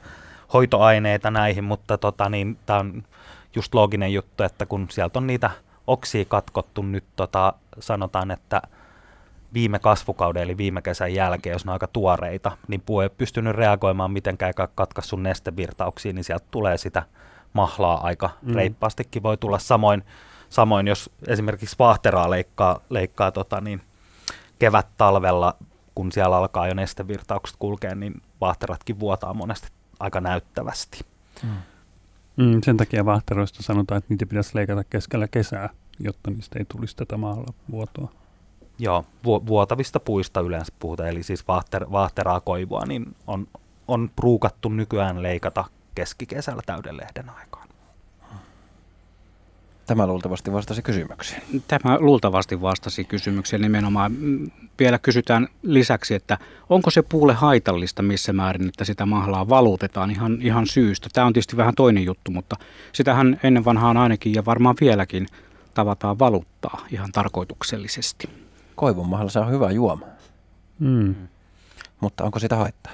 hoitoaineita 0.53 1.31
näihin, 1.31 1.65
mutta 1.65 1.99
tota, 1.99 2.29
niin, 2.29 2.59
tämä 2.67 2.79
on 2.79 3.03
just 3.57 3.75
looginen 3.75 4.13
juttu, 4.13 4.43
että 4.43 4.67
kun 4.67 4.87
sieltä 4.91 5.19
on 5.19 5.27
niitä 5.27 5.51
oksia 5.87 6.25
katkottu 6.25 6.83
nyt, 6.83 7.05
tota, 7.17 7.53
sanotaan, 7.79 8.31
että 8.31 8.63
viime 9.55 9.79
kasvukauden 9.79 10.43
eli 10.43 10.57
viime 10.57 10.83
kesän 10.83 11.15
jälkeen, 11.15 11.53
jos 11.53 11.65
ne 11.65 11.71
on 11.71 11.73
aika 11.73 11.87
tuoreita, 11.87 12.57
niin 12.69 12.81
puu 12.81 13.01
ei 13.01 13.05
ole 13.05 13.15
pystynyt 13.19 13.57
reagoimaan 13.57 14.11
mitenkään 14.11 14.55
katkassun 14.75 15.23
nestevirtauksiin, 15.23 16.15
niin 16.15 16.25
sieltä 16.25 16.47
tulee 16.51 16.79
sitä 16.79 17.03
mahlaa 17.53 18.01
aika 18.07 18.31
mm. 18.43 18.55
reippaastikin 18.55 19.23
voi 19.23 19.37
tulla. 19.37 19.59
Samoin, 19.59 20.03
samoin 20.49 20.87
jos 20.87 21.11
esimerkiksi 21.29 21.77
vaahteraa 21.79 22.31
leikkaa, 22.31 22.81
leikkaa 22.91 23.33
tota, 23.33 23.61
niin 23.61 23.83
kevät-talvella, 24.59 25.57
kun 25.95 26.13
siellä 26.13 26.37
alkaa 26.37 26.69
jo 26.69 26.75
nestevirtaukset 26.75 27.57
kulkea, 27.59 27.95
niin 27.95 28.23
vaahteratkin 28.41 29.01
vuotaa 29.01 29.35
monesti 29.35 29.69
aika 30.01 30.21
näyttävästi. 30.21 31.01
Mm. 31.43 31.51
Mm, 32.37 32.61
sen 32.65 32.77
takia 32.77 33.05
vaahteroista 33.05 33.63
sanotaan, 33.63 33.99
että 33.99 34.07
niitä 34.09 34.27
pitäisi 34.27 34.51
leikata 34.55 34.85
keskellä 34.85 35.29
kesää, 35.29 35.71
jotta 35.99 36.31
niistä 36.31 36.59
ei 36.59 36.65
tulisi 36.65 36.97
tätä 36.97 37.17
maalla 37.17 37.53
vuotoa. 37.71 38.13
Joo, 38.83 39.05
vu- 39.25 39.47
vuotavista 39.47 40.01
puista 40.01 40.41
yleensä 40.41 40.73
puhutaan, 40.79 41.09
eli 41.09 41.23
siis 41.23 41.41
vaahter- 41.41 41.93
vaahteraa 41.93 42.41
koivua, 42.41 42.83
niin 42.87 43.17
on, 43.27 43.47
on 43.89 44.11
pruukattu 44.17 44.69
nykyään 44.69 45.23
leikata 45.23 45.65
keskikesällä 45.95 46.63
täyden 46.67 46.97
lehden 46.97 47.31
aikaan. 47.31 47.69
Tämä 49.87 50.07
luultavasti 50.07 50.53
vastasi 50.53 50.83
kysymykseen. 50.83 51.43
Tämä 51.69 51.99
luultavasti 52.01 52.63
vastasi 52.63 53.05
kysymykseen 53.05 53.63
nimenomaan. 53.63 54.13
Mm, 54.13 54.51
Vielä 54.79 54.99
kysytään 54.99 55.49
lisäksi, 55.63 56.15
että 56.15 56.39
onko 56.69 56.91
se 56.91 57.03
puulle 57.03 57.35
haitallista 57.35 58.03
missä 58.03 58.33
määrin, 58.33 58.69
että 58.69 58.85
sitä 58.85 59.07
mahlaa 59.07 59.49
valutetaan 59.49 60.11
ihan, 60.11 60.39
ihan 60.43 60.67
syystä. 60.67 61.09
Tämä 61.13 61.27
on 61.27 61.33
tietysti 61.33 61.57
vähän 61.57 61.75
toinen 61.75 62.05
juttu, 62.05 62.31
mutta 62.31 62.57
sitähän 62.93 63.41
ennen 63.43 63.65
vanhaan 63.65 63.97
ainakin 63.97 64.35
ja 64.35 64.45
varmaan 64.45 64.77
vieläkin 64.81 65.27
tavataan 65.75 66.19
valuttaa 66.19 66.87
ihan 66.91 67.13
tarkoituksellisesti. 67.13 68.29
Koivun 68.75 69.09
mahalla 69.09 69.31
se 69.31 69.39
on 69.39 69.51
hyvä 69.51 69.71
juoma, 69.71 70.07
Mm. 70.79 71.15
mutta 72.01 72.25
onko 72.25 72.39
sitä 72.39 72.57
haittaa? 72.57 72.93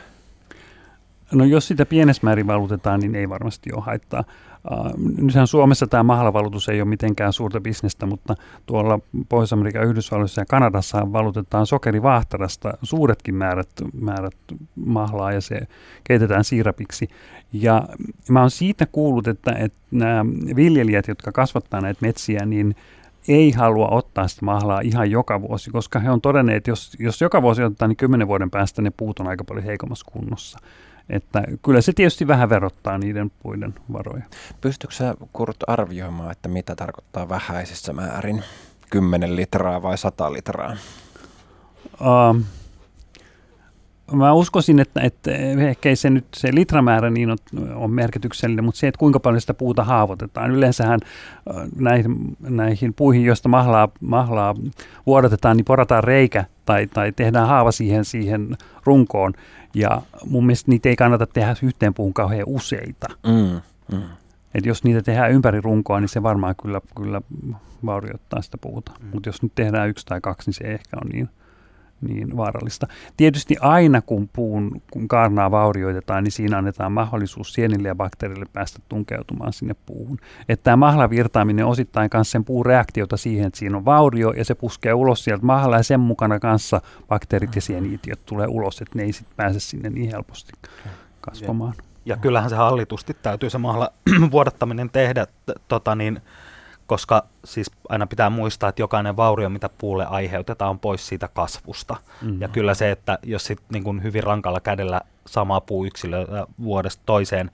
No 1.32 1.44
jos 1.44 1.68
sitä 1.68 1.86
pienessä 1.86 2.20
määrin 2.24 2.46
valutetaan, 2.46 3.00
niin 3.00 3.14
ei 3.14 3.28
varmasti 3.28 3.72
ole 3.72 3.82
haittaa. 3.82 4.24
Uh, 4.70 4.98
nythän 5.22 5.46
Suomessa 5.46 5.86
tämä 5.86 6.02
mahlavalutus 6.02 6.68
ei 6.68 6.80
ole 6.80 6.88
mitenkään 6.88 7.32
suurta 7.32 7.60
bisnestä, 7.60 8.06
mutta 8.06 8.34
tuolla 8.66 8.98
Pohjois-Amerikan, 9.28 9.84
Yhdysvalloissa 9.84 10.40
ja 10.40 10.46
Kanadassa 10.46 11.12
valutetaan 11.12 11.66
sokerivaahtarasta 11.66 12.78
suuretkin 12.82 13.34
määrät, 13.34 13.68
määrät 14.00 14.36
mahlaa 14.74 15.32
ja 15.32 15.40
se 15.40 15.60
keitetään 16.04 16.44
siirapiksi. 16.44 17.08
Ja 17.52 17.88
mä 18.28 18.40
oon 18.40 18.50
siitä 18.50 18.86
kuullut, 18.86 19.28
että, 19.28 19.52
että 19.52 19.78
nämä 19.90 20.24
viljelijät, 20.56 21.08
jotka 21.08 21.32
kasvattaa 21.32 21.80
näitä 21.80 21.98
metsiä, 22.02 22.46
niin 22.46 22.76
ei 23.28 23.50
halua 23.50 23.88
ottaa 23.88 24.28
sitä 24.28 24.44
mahlaa 24.44 24.80
ihan 24.80 25.10
joka 25.10 25.40
vuosi, 25.40 25.70
koska 25.70 25.98
he 25.98 26.10
on 26.10 26.20
todenneet, 26.20 26.56
että 26.56 26.70
jos, 26.70 26.96
jos 26.98 27.20
joka 27.20 27.42
vuosi 27.42 27.62
otetaan, 27.62 27.88
niin 27.88 27.96
kymmenen 27.96 28.28
vuoden 28.28 28.50
päästä 28.50 28.82
ne 28.82 28.92
puut 28.96 29.18
on 29.18 29.28
aika 29.28 29.44
paljon 29.44 29.64
heikommassa 29.64 30.06
kunnossa. 30.12 30.58
Että 31.08 31.42
kyllä 31.64 31.80
se 31.80 31.92
tietysti 31.92 32.26
vähän 32.26 32.48
verottaa 32.48 32.98
niiden 32.98 33.30
puiden 33.42 33.74
varoja. 33.92 34.24
Pystytkö 34.60 34.96
sä 34.96 35.14
Kurt 35.32 35.56
arvioimaan, 35.66 36.32
että 36.32 36.48
mitä 36.48 36.74
tarkoittaa 36.76 37.28
vähäisessä 37.28 37.92
määrin? 37.92 38.42
10 38.90 39.36
litraa 39.36 39.82
vai 39.82 39.98
100 39.98 40.32
litraa? 40.32 40.76
Uh, 42.00 42.42
mä 44.12 44.32
uskoisin, 44.32 44.78
että, 44.78 45.00
että 45.00 45.30
ehkä 45.68 45.88
ei 45.88 45.96
se 45.96 46.10
nyt 46.10 46.26
se 46.36 46.54
litramäärä 46.54 47.10
niin 47.10 47.30
on, 47.30 47.38
on 47.74 47.90
merkityksellinen, 47.90 48.64
mutta 48.64 48.78
se, 48.78 48.88
että 48.88 48.98
kuinka 48.98 49.20
paljon 49.20 49.40
sitä 49.40 49.54
puuta 49.54 49.84
haavoitetaan. 49.84 50.50
Yleensähän 50.50 51.00
äh, 51.02 51.66
näihin, 51.78 52.36
näihin 52.40 52.94
puihin, 52.94 53.24
joista 53.24 53.48
mahlaa, 53.48 53.88
mahlaa 54.00 54.54
vuodatetaan, 55.06 55.56
niin 55.56 55.64
porataan 55.64 56.04
reikä 56.04 56.44
tai, 56.64 56.86
tai 56.86 57.12
tehdään 57.12 57.48
haava 57.48 57.72
siihen, 57.72 58.04
siihen 58.04 58.56
runkoon. 58.84 59.32
Ja 59.74 60.02
mun 60.26 60.46
mielestä 60.46 60.70
niitä 60.70 60.88
ei 60.88 60.96
kannata 60.96 61.26
tehdä 61.26 61.56
yhteen 61.62 61.94
puuhun 61.94 62.14
kauhean 62.14 62.44
useita. 62.46 63.06
Mm, 63.26 63.60
mm. 63.92 64.02
Et 64.54 64.66
jos 64.66 64.84
niitä 64.84 65.02
tehdään 65.02 65.32
ympäri 65.32 65.60
runkoa, 65.60 66.00
niin 66.00 66.08
se 66.08 66.22
varmaan 66.22 66.54
kyllä, 66.62 66.80
kyllä 66.96 67.20
vaurioittaa 67.86 68.42
sitä 68.42 68.58
puuta. 68.58 68.92
Mm. 69.00 69.08
Mutta 69.12 69.28
jos 69.28 69.42
nyt 69.42 69.52
tehdään 69.54 69.88
yksi 69.88 70.06
tai 70.06 70.20
kaksi, 70.20 70.48
niin 70.48 70.54
se 70.54 70.64
ehkä 70.64 70.96
ole 70.96 71.10
niin, 71.12 71.28
niin 72.00 72.36
vaarallista. 72.36 72.86
Tietysti 73.16 73.56
aina 73.60 74.02
kun 74.02 74.28
puun 74.32 74.82
kun 74.90 75.08
kaarnaa 75.08 75.50
vaurioitetaan, 75.50 76.24
niin 76.24 76.32
siinä 76.32 76.58
annetaan 76.58 76.92
mahdollisuus 76.92 77.52
sienille 77.52 77.88
ja 77.88 77.94
bakteereille 77.94 78.46
päästä 78.52 78.78
tunkeutumaan 78.88 79.52
sinne 79.52 79.74
puuhun. 79.86 80.18
Että 80.48 80.64
tämä 80.64 80.76
mahlavirtaaminen 80.76 81.66
osittain 81.66 82.10
myös 82.14 82.30
sen 82.30 82.44
puun 82.44 82.66
reaktiota 82.66 83.16
siihen, 83.16 83.46
että 83.46 83.58
siinä 83.58 83.76
on 83.76 83.84
vaurio 83.84 84.30
ja 84.30 84.44
se 84.44 84.54
puskee 84.54 84.94
ulos 84.94 85.24
sieltä 85.24 85.46
mahla 85.46 85.76
ja 85.76 85.82
sen 85.82 86.00
mukana 86.00 86.38
kanssa 86.38 86.80
bakteerit 87.08 87.54
ja 87.54 87.60
sieniitiot 87.60 88.26
tulee 88.26 88.46
ulos, 88.46 88.80
että 88.80 88.98
ne 88.98 89.02
ei 89.02 89.12
sitten 89.12 89.36
pääse 89.36 89.60
sinne 89.60 89.90
niin 89.90 90.10
helposti 90.10 90.52
kasvamaan. 91.20 91.74
Ja 92.04 92.16
kyllähän 92.16 92.50
se 92.50 92.56
hallitusti 92.56 93.16
täytyy 93.22 93.50
se 93.50 93.58
mahla 93.58 93.92
vuodattaminen 94.30 94.90
tehdä, 94.90 95.26
tota 95.68 95.94
niin, 95.94 96.20
koska 96.86 97.24
siis 97.44 97.70
aina 97.88 98.06
pitää 98.06 98.30
muistaa, 98.30 98.68
että 98.68 98.82
jokainen 98.82 99.16
vaurio, 99.16 99.48
mitä 99.48 99.70
puulle 99.78 100.06
aiheutetaan, 100.06 100.70
on 100.70 100.78
pois 100.78 101.08
siitä 101.08 101.28
kasvusta. 101.28 101.96
Mm. 102.22 102.40
Ja 102.40 102.48
kyllä 102.48 102.74
se, 102.74 102.90
että 102.90 103.18
jos 103.22 103.44
sit 103.44 103.60
niin 103.72 103.84
kuin 103.84 104.02
hyvin 104.02 104.22
rankalla 104.22 104.60
kädellä 104.60 105.00
samaa 105.26 105.60
puuyksilöä 105.60 106.46
vuodesta 106.62 107.02
toiseen 107.06 107.50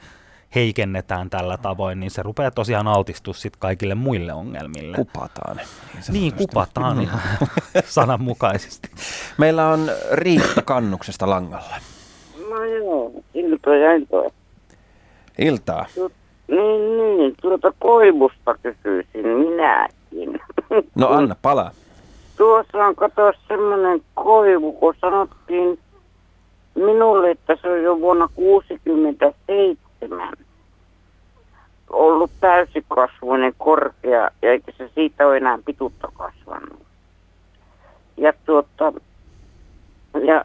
heikennetään 0.54 1.30
tällä 1.30 1.56
tavoin, 1.56 2.00
niin 2.00 2.10
se 2.10 2.22
rupeaa 2.22 2.50
tosiaan 2.50 2.88
altistua 2.88 3.34
sit 3.34 3.56
kaikille 3.56 3.94
muille 3.94 4.32
ongelmille. 4.32 4.96
Kupataan. 4.96 5.56
Niin, 5.56 6.12
niin 6.12 6.34
kupataan 6.34 7.00
ihan 7.00 7.20
sananmukaisesti. 7.84 8.90
Meillä 9.38 9.68
on 9.68 9.90
Riitta 10.12 10.62
Kannuksesta 10.62 11.30
langalla. 11.30 11.76
No 12.50 12.64
joo, 12.64 13.12
ilta 13.34 13.76
ja 13.76 13.94
iltoja. 13.94 14.30
Iltaa. 15.38 15.86
Niin, 16.48 16.96
niin, 16.98 17.34
tuota 17.42 17.72
koivusta 17.78 18.54
kysyisin 18.62 19.26
minäkin. 19.26 20.40
No 20.94 21.08
anna 21.08 21.36
palaa. 21.42 21.70
Tuossa 22.36 22.86
on 22.86 22.96
kato 22.96 23.32
semmoinen 23.48 24.00
koivu, 24.14 24.72
kun 24.72 24.94
sanottiin 25.00 25.78
minulle, 26.74 27.30
että 27.30 27.56
se 27.62 27.70
on 27.70 27.82
jo 27.82 28.00
vuonna 28.00 28.28
67 28.34 30.32
ollut 31.90 32.30
täysikasvuinen 32.40 33.54
korkea, 33.58 34.20
ja 34.20 34.30
eikä 34.42 34.72
se 34.78 34.90
siitä 34.94 35.26
ole 35.26 35.36
enää 35.36 35.58
pituutta 35.64 36.08
kasvanut. 36.14 36.82
Ja 38.16 38.32
tuota, 38.46 38.92
ja 40.24 40.44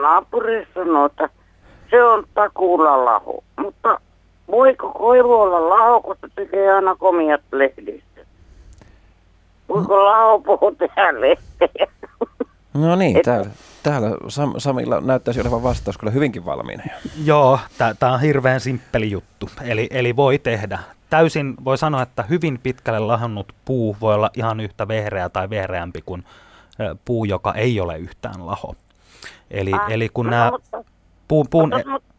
naapuri 0.00 0.66
sanoi, 0.74 1.06
että 1.06 1.28
se 1.90 2.04
on 2.04 2.24
takuulla 2.34 3.04
laho. 3.04 3.44
Mutta 3.56 4.00
voiko 4.50 4.92
koivu 4.92 5.34
olla 5.34 5.68
laho, 5.68 6.00
kun 6.00 6.16
se 6.20 6.28
tekee 6.34 6.72
aina 6.74 6.96
komiat 6.96 7.40
lehdistä? 7.52 8.20
Voiko 9.68 10.04
laho 10.04 10.38
puhua 10.38 10.72
tehdä 10.78 11.20
lehtejä? 11.20 11.86
No 12.74 12.96
niin, 12.96 13.16
Et- 13.16 13.22
täällä, 13.22 13.50
täällä 13.82 14.08
Sam, 14.28 14.52
Samilla 14.58 15.00
näyttäisi 15.00 15.40
olevan 15.40 15.62
vastaus 15.62 15.98
kyllä 15.98 16.12
hyvinkin 16.12 16.44
valmiina. 16.44 16.82
jo. 16.84 17.10
Joo, 17.24 17.58
tämä 17.98 18.12
on 18.12 18.20
hirveän 18.20 18.60
simppeli 18.60 19.10
juttu. 19.10 19.48
Eli, 19.64 19.86
eli 19.90 20.16
voi 20.16 20.38
tehdä. 20.38 20.78
Täysin 21.10 21.54
voi 21.64 21.78
sanoa, 21.78 22.02
että 22.02 22.22
hyvin 22.22 22.58
pitkälle 22.62 22.98
lahonnut 22.98 23.52
puu 23.64 23.96
voi 24.00 24.14
olla 24.14 24.30
ihan 24.36 24.60
yhtä 24.60 24.88
vehreä 24.88 25.28
tai 25.28 25.50
vehreämpi 25.50 26.02
kuin 26.06 26.24
puu, 27.04 27.24
joka 27.24 27.54
ei 27.54 27.80
ole 27.80 27.98
yhtään 27.98 28.46
laho. 28.46 28.74
Eli, 29.50 29.72
Ah, 29.72 29.90
eli 29.92 30.08
kun 30.14 30.24
no, 30.26 30.30
nämä 30.30 30.50
mutta- 30.50 30.84
puun, 31.28 31.46
puun, 31.50 31.68
mutta- 31.68 31.90
mutta- 31.90 32.14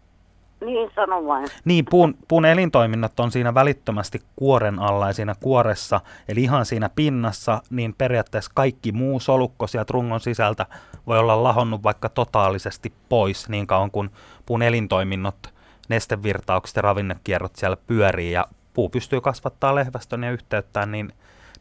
Niin, 0.66 0.92
sano 0.96 1.26
vain. 1.26 1.48
niin, 1.66 1.86
puun, 1.90 2.16
puun 2.28 2.46
elintoiminnot 2.46 3.20
on 3.20 3.32
siinä 3.32 3.54
välittömästi 3.54 4.22
kuoren 4.36 4.80
alla 4.80 5.08
ja 5.08 5.14
siinä 5.14 5.36
kuoressa, 5.40 6.02
eli 6.28 6.44
ihan 6.44 6.66
siinä 6.66 6.90
pinnassa, 6.96 7.62
niin 7.70 7.96
periaatteessa 7.98 8.52
kaikki 8.56 8.92
muu 8.92 9.20
solukko 9.20 9.68
sieltä 9.68 9.92
rungon 9.94 10.20
sisältä 10.20 10.66
voi 11.08 11.20
olla 11.20 11.44
lahonnut 11.44 11.84
vaikka 11.84 12.10
totaalisesti 12.10 12.94
pois 13.10 13.50
niin 13.50 13.68
kauan 13.68 13.92
kuin 13.92 14.10
puun 14.46 14.62
elintoiminnot, 14.62 15.54
nestevirtaukset 15.90 16.76
ja 16.76 16.82
ravinnekierrot 16.82 17.56
siellä 17.56 17.78
pyörii 17.88 18.32
ja 18.32 18.46
puu 18.74 18.90
pystyy 18.90 19.22
kasvattaa 19.22 19.76
lehvästön 19.76 20.24
ja 20.24 20.32
yhteyttään, 20.32 20.92
niin, 20.92 21.14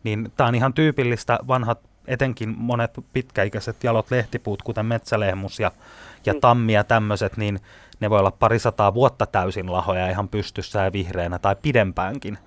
niin 0.05 0.33
tämä 0.37 0.49
on 0.49 0.55
ihan 0.55 0.73
tyypillistä 0.73 1.39
vanhat, 1.49 1.79
etenkin 2.07 2.55
monet 2.59 2.91
pitkäikäiset 3.13 3.85
jalot 3.85 4.11
lehtipuut, 4.11 4.63
kuten 4.63 4.87
metsälehmus 4.87 5.61
ja, 5.61 5.71
ja 6.27 6.35
tammi 6.41 6.73
ja 6.73 6.85
tämmöiset, 6.85 7.37
niin 7.37 7.61
ne 8.01 8.11
voi 8.11 8.19
olla 8.19 8.31
parisataa 8.31 8.95
vuotta 8.95 9.27
täysin 9.27 9.73
lahoja 9.73 10.11
ihan 10.11 10.29
pystyssä 10.29 10.85
ja 10.85 10.93
vihreänä 10.93 11.39
tai 11.39 11.57
pidempäänkin. 11.63 12.39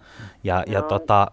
Ja, 0.43 0.63
ja 0.67 0.81
tota, 0.81 1.31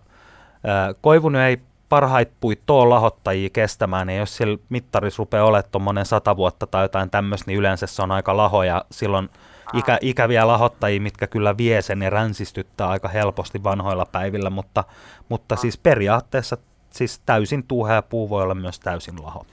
koivun 1.00 1.36
ei 1.36 1.60
parhaita 1.88 2.32
puita 2.40 2.72
ole 2.72 2.88
lahottajia 2.88 3.50
kestämään, 3.52 4.06
niin 4.06 4.18
jos 4.18 4.36
sillä 4.36 4.58
mittarissa 4.68 5.20
rupeaa 5.20 5.44
olemaan 5.44 5.70
tuommoinen 5.72 6.06
sata 6.06 6.36
vuotta 6.36 6.66
tai 6.66 6.84
jotain 6.84 7.10
tämmöistä, 7.10 7.50
niin 7.50 7.58
yleensä 7.58 7.86
se 7.86 8.02
on 8.02 8.12
aika 8.12 8.36
lahoja. 8.36 8.84
Silloin 8.90 9.28
ikä, 9.74 9.98
ikäviä 10.00 10.46
lahottajia, 10.46 11.00
mitkä 11.00 11.26
kyllä 11.26 11.56
vie 11.56 11.82
sen 11.82 12.02
ja 12.02 12.10
ränsistyttää 12.10 12.88
aika 12.88 13.08
helposti 13.08 13.64
vanhoilla 13.64 14.06
päivillä, 14.06 14.50
mutta, 14.50 14.84
mutta 15.28 15.56
siis 15.56 15.78
periaatteessa 15.78 16.56
siis 16.90 17.20
täysin 17.26 17.64
tuuhea 17.64 18.02
puu 18.02 18.30
voi 18.30 18.42
olla 18.42 18.54
myös 18.54 18.80
täysin 18.80 19.22
laho. 19.22 19.46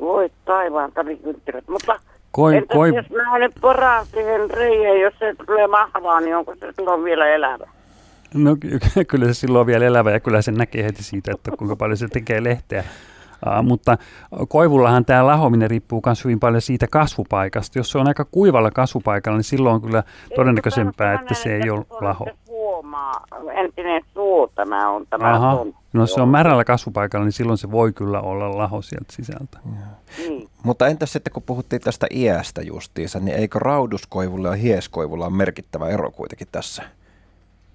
Voi 0.00 0.30
taivaan 0.44 0.92
talikynttilät. 0.92 1.68
Mutta 1.68 2.00
Koi, 2.32 2.56
entäs 2.56 2.76
koi, 2.76 2.96
jos 2.96 3.10
mä 3.10 3.38
nyt 3.38 3.52
poraan 3.60 4.06
siihen 4.06 4.50
reijään, 4.50 5.00
jos 5.00 5.14
se 5.18 5.34
tulee 5.46 5.66
mahlaa, 5.66 6.20
niin 6.20 6.36
onko 6.36 6.54
se 6.54 6.72
silloin 6.76 7.04
vielä 7.04 7.26
elävä? 7.26 7.68
No 8.34 8.56
ky- 8.60 8.78
kyllä 9.10 9.26
se 9.26 9.34
silloin 9.34 9.60
on 9.60 9.66
vielä 9.66 9.84
elävä 9.84 10.10
ja 10.10 10.20
kyllä 10.20 10.42
se 10.42 10.52
näkee 10.52 10.84
heti 10.84 11.02
siitä, 11.02 11.32
että 11.34 11.50
kuinka 11.58 11.76
paljon 11.76 11.96
se 11.96 12.08
tekee 12.08 12.44
lehteä. 12.44 12.84
Uh, 13.46 13.64
mutta 13.64 13.98
koivullahan 14.48 15.04
tämä 15.04 15.26
lahominen 15.26 15.70
riippuu 15.70 16.02
myös 16.06 16.24
hyvin 16.24 16.40
paljon 16.40 16.62
siitä 16.62 16.86
kasvupaikasta. 16.90 17.78
Jos 17.78 17.90
se 17.90 17.98
on 17.98 18.08
aika 18.08 18.24
kuivalla 18.24 18.70
kasvupaikalla, 18.70 19.38
niin 19.38 19.44
silloin 19.44 19.74
on 19.74 19.82
kyllä 19.82 20.02
todennäköisempää, 20.34 21.14
että 21.14 21.34
se 21.34 21.56
ei 21.56 21.70
ole 21.70 21.86
laho. 22.00 22.26
Se 22.82 22.88
suomaa, 22.88 23.26
entinen 23.54 24.02
suu 24.14 24.48
tämä 24.54 24.90
on 24.90 25.06
tämä 25.10 25.34
Aha, 25.34 25.66
no 25.92 26.06
se 26.06 26.20
on 26.20 26.28
märällä 26.28 26.64
kasvupaikalla, 26.64 27.24
niin 27.24 27.32
silloin 27.32 27.58
se 27.58 27.70
voi 27.70 27.92
kyllä 27.92 28.20
olla 28.20 28.58
laho 28.58 28.82
sieltä 28.82 29.12
sisältä. 29.12 29.58
Niin. 30.18 30.48
Mutta 30.62 30.86
entäs 30.86 31.12
sitten 31.12 31.32
kun 31.32 31.42
puhuttiin 31.42 31.82
tästä 31.82 32.06
iästä 32.10 32.62
justiinsa, 32.62 33.20
niin 33.20 33.36
eikö 33.36 33.58
rauduskoivulla 33.58 34.48
ja 34.48 34.54
hieskoivulla 34.54 35.26
on 35.26 35.32
merkittävä 35.32 35.88
ero 35.88 36.10
kuitenkin 36.10 36.48
tässä? 36.52 36.82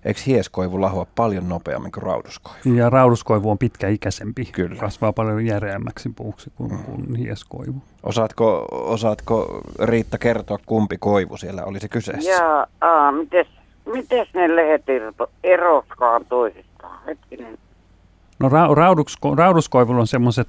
Eikö 0.05 0.19
hieskoivu 0.25 0.81
lahoa 0.81 1.05
paljon 1.15 1.49
nopeammin 1.49 1.91
kuin 1.91 2.03
rauduskoivu? 2.03 2.73
Ja 2.75 2.89
rauduskoivu 2.89 3.51
on 3.51 3.57
pitkäikäisempi, 3.57 4.45
Kyllä. 4.45 4.79
kasvaa 4.79 5.13
paljon 5.13 5.45
järeämmäksi 5.45 6.09
puuksi 6.15 6.51
kuin, 6.55 6.77
kuin 6.77 7.15
hieskoivu. 7.15 7.81
Osaatko, 8.03 8.67
osaatko 8.71 9.61
Riitta 9.83 10.17
kertoa, 10.17 10.57
kumpi 10.65 10.97
koivu 10.99 11.37
siellä 11.37 11.63
olisi 11.63 11.89
kyseessä? 11.89 12.31
Ja 12.31 12.67
aa, 12.81 13.11
mites, 13.11 13.47
mites 13.93 14.33
ne 14.33 14.55
lehdet 14.55 14.83
irto- 14.87 15.29
eroskaan 15.43 16.25
toisistaan? 16.25 16.99
Hetkinen. 17.05 17.57
No 18.39 18.49
ra- 18.49 18.75
raudusko, 18.75 19.35
rauduskoivulla 19.35 19.99
on 20.01 20.07
semmoiset, 20.07 20.47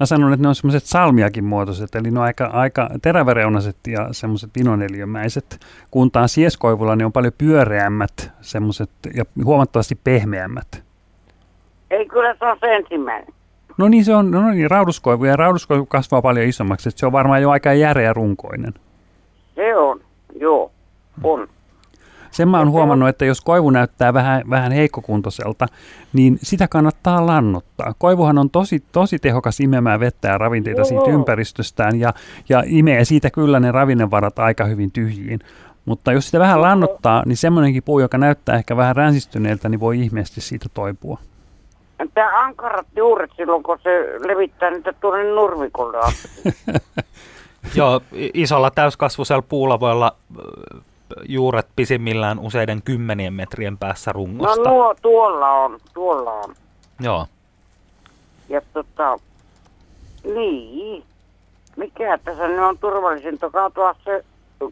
mä 0.00 0.06
sanon, 0.06 0.32
että 0.32 0.42
ne 0.42 0.48
on 0.48 0.54
semmoiset 0.54 0.84
salmiakin 0.84 1.44
muotoiset, 1.44 1.94
eli 1.94 2.10
ne 2.10 2.20
on 2.20 2.26
aika, 2.26 2.44
aika 2.44 2.90
teräväreunaiset 3.02 3.76
ja 3.86 4.08
semmoiset 4.12 4.50
vinoneliömäiset, 4.58 5.60
kun 5.90 6.10
taas 6.10 6.34
sieskoivulla 6.34 6.96
ne 6.96 7.04
on 7.04 7.12
paljon 7.12 7.32
pyöreämmät 7.38 8.30
semmoiset 8.40 8.90
ja 9.14 9.24
huomattavasti 9.44 9.98
pehmeämmät. 10.04 10.82
Ei 11.90 12.06
kyllä 12.06 12.34
se 12.38 12.44
on 12.44 12.56
se 12.60 12.76
ensimmäinen. 12.76 13.34
No 13.78 13.88
niin, 13.88 14.04
se 14.04 14.14
on 14.14 14.30
no 14.30 14.50
niin, 14.50 14.70
rauduskoivu 14.70 15.24
ja 15.24 15.36
rauduskoivu 15.36 15.86
kasvaa 15.86 16.22
paljon 16.22 16.46
isommaksi, 16.46 16.88
että 16.88 17.00
se 17.00 17.06
on 17.06 17.12
varmaan 17.12 17.42
jo 17.42 17.50
aika 17.50 17.74
järeä 17.74 18.12
runkoinen. 18.12 18.74
Se 19.54 19.76
on, 19.76 20.00
joo, 20.40 20.72
on. 21.22 21.48
Sen 22.30 22.48
mä 22.48 22.58
oon 22.58 22.70
huomannut, 22.70 23.08
että 23.08 23.24
jos 23.24 23.40
koivu 23.40 23.70
näyttää 23.70 24.14
vähän, 24.14 24.42
vähän 24.50 24.72
heikkokuntoiselta, 24.72 25.66
niin 26.12 26.38
sitä 26.42 26.68
kannattaa 26.68 27.26
lannottaa. 27.26 27.94
Koivuhan 27.98 28.38
on 28.38 28.50
tosi, 28.50 28.84
tosi 28.92 29.18
tehokas 29.18 29.60
imemään 29.60 30.00
vettä 30.00 30.28
ja 30.28 30.38
ravinteita 30.38 30.84
siitä 30.84 31.10
ympäristöstään 31.10 32.00
ja, 32.00 32.14
ja 32.48 32.62
imee 32.66 33.04
siitä 33.04 33.30
kyllä 33.30 33.60
ne 33.60 33.72
ravinnevarat 33.72 34.38
aika 34.38 34.64
hyvin 34.64 34.92
tyhjiin. 34.92 35.38
Mutta 35.84 36.12
jos 36.12 36.26
sitä 36.26 36.38
vähän 36.38 36.62
lannottaa, 36.62 37.22
niin 37.26 37.36
semmoinenkin 37.36 37.82
puu, 37.82 38.00
joka 38.00 38.18
näyttää 38.18 38.56
ehkä 38.56 38.76
vähän 38.76 38.96
ränsistyneeltä, 38.96 39.68
niin 39.68 39.80
voi 39.80 40.00
ihmeesti 40.00 40.40
siitä 40.40 40.66
toipua. 40.74 41.18
Tämä 42.14 42.44
ankarat 42.44 42.86
juuret 42.96 43.30
silloin, 43.36 43.62
kun 43.62 43.78
se 43.82 43.90
levittää 44.28 44.70
niitä 44.70 44.92
tuonne 44.92 45.24
nurmikolle. 45.24 45.98
Joo, 47.74 48.00
isolla 48.12 48.70
täyskasvuisella 48.70 49.42
puulla 49.42 49.80
voi 49.80 49.92
olla 49.92 50.16
juuret 51.28 51.66
pisimmillään 51.76 52.38
useiden 52.38 52.82
kymmenien 52.82 53.32
metrien 53.32 53.78
päässä 53.78 54.10
No 54.10 54.12
rungosta. 54.14 54.70
nuo, 54.70 54.94
tuolla 55.02 55.50
on, 55.52 55.78
tuolla 55.94 56.32
on. 56.32 56.54
Joo. 57.00 57.26
Ja 58.48 58.60
tota, 58.72 59.18
niin, 60.34 61.04
mikä 61.76 62.18
tässä 62.24 62.48
nyt 62.48 62.58
on 62.60 62.78
turvallisinta 62.78 63.50
kaatua 63.50 63.94
se, 64.04 64.24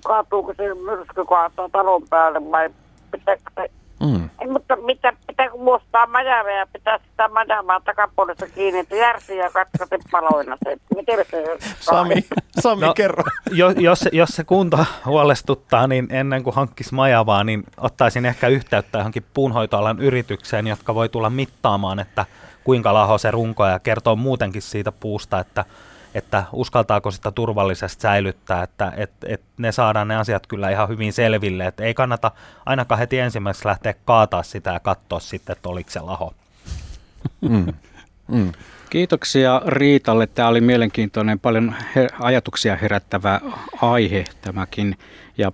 kaatuuko 0.04 0.54
se 0.56 0.74
myrsky 0.74 1.24
kaataa 1.28 1.68
talon 1.72 2.02
päälle 2.10 2.50
vai 2.50 2.70
pitääkö 3.10 3.42
se 3.54 3.70
Mm. 4.00 4.30
Ei, 4.40 4.46
mutta 4.46 4.76
mitä, 4.76 5.12
pitää 5.26 5.46
muostaa 5.58 6.06
majavia 6.06 6.56
ja 6.56 6.66
pitää 6.72 6.98
sitä 7.10 7.28
majamaa 7.28 7.80
takapuolesta 7.80 8.46
kiinni, 8.46 8.80
että 8.80 8.96
järsi 8.96 9.36
ja 9.36 9.50
katkaisi 9.50 10.08
paloina 10.10 10.56
se. 10.64 10.76
Miten 10.96 11.18
se 11.30 11.44
Sami, 11.80 12.14
Sami 12.62 12.86
No, 12.86 12.94
kerro. 12.94 13.22
Jo, 13.50 13.70
jos, 13.70 13.98
se- 13.98 14.10
jos 14.12 14.28
se 14.28 14.44
kunta 14.44 14.86
huolestuttaa, 15.06 15.86
niin 15.86 16.06
ennen 16.10 16.42
kuin 16.42 16.56
hankkisi 16.56 16.94
majavaa, 16.94 17.44
niin 17.44 17.64
ottaisin 17.76 18.26
ehkä 18.26 18.48
yhteyttä 18.48 18.98
johonkin 18.98 19.24
puunhoitoalan 19.34 19.98
yritykseen, 20.00 20.66
jotka 20.66 20.94
voi 20.94 21.08
tulla 21.08 21.30
mittaamaan, 21.30 21.98
että 21.98 22.26
kuinka 22.64 22.94
laho 22.94 23.18
se 23.18 23.30
runko 23.30 23.66
ja 23.66 23.78
kertoo 23.78 24.16
muutenkin 24.16 24.62
siitä 24.62 24.92
puusta, 24.92 25.38
että, 25.38 25.64
että 26.14 26.44
uskaltaako 26.52 27.10
sitä 27.10 27.30
turvallisesti 27.30 28.02
säilyttää, 28.02 28.62
että 28.62 28.92
et, 28.96 29.10
et 29.26 29.40
ne 29.58 29.72
saadaan 29.72 30.08
ne 30.08 30.16
asiat 30.16 30.46
kyllä 30.46 30.70
ihan 30.70 30.88
hyvin 30.88 31.12
selville, 31.12 31.66
että 31.66 31.84
ei 31.84 31.94
kannata 31.94 32.30
ainakaan 32.66 32.98
heti 32.98 33.18
ensimmäiseksi 33.18 33.68
lähteä 33.68 33.94
kaataa 34.04 34.42
sitä 34.42 34.70
ja 34.72 34.80
katsoa 34.80 35.20
sitten, 35.20 35.52
että 35.52 35.68
oliko 35.68 35.90
se 35.90 36.00
laho. 36.00 36.34
Mm. 37.40 37.66
Mm. 38.28 38.52
Kiitoksia 38.90 39.62
Riitalle. 39.66 40.26
Tämä 40.26 40.48
oli 40.48 40.60
mielenkiintoinen, 40.60 41.40
paljon 41.40 41.74
he- 41.96 42.08
ajatuksia 42.20 42.76
herättävä 42.76 43.40
aihe 43.82 44.24
tämäkin. 44.40 44.98
Ja 45.38 45.52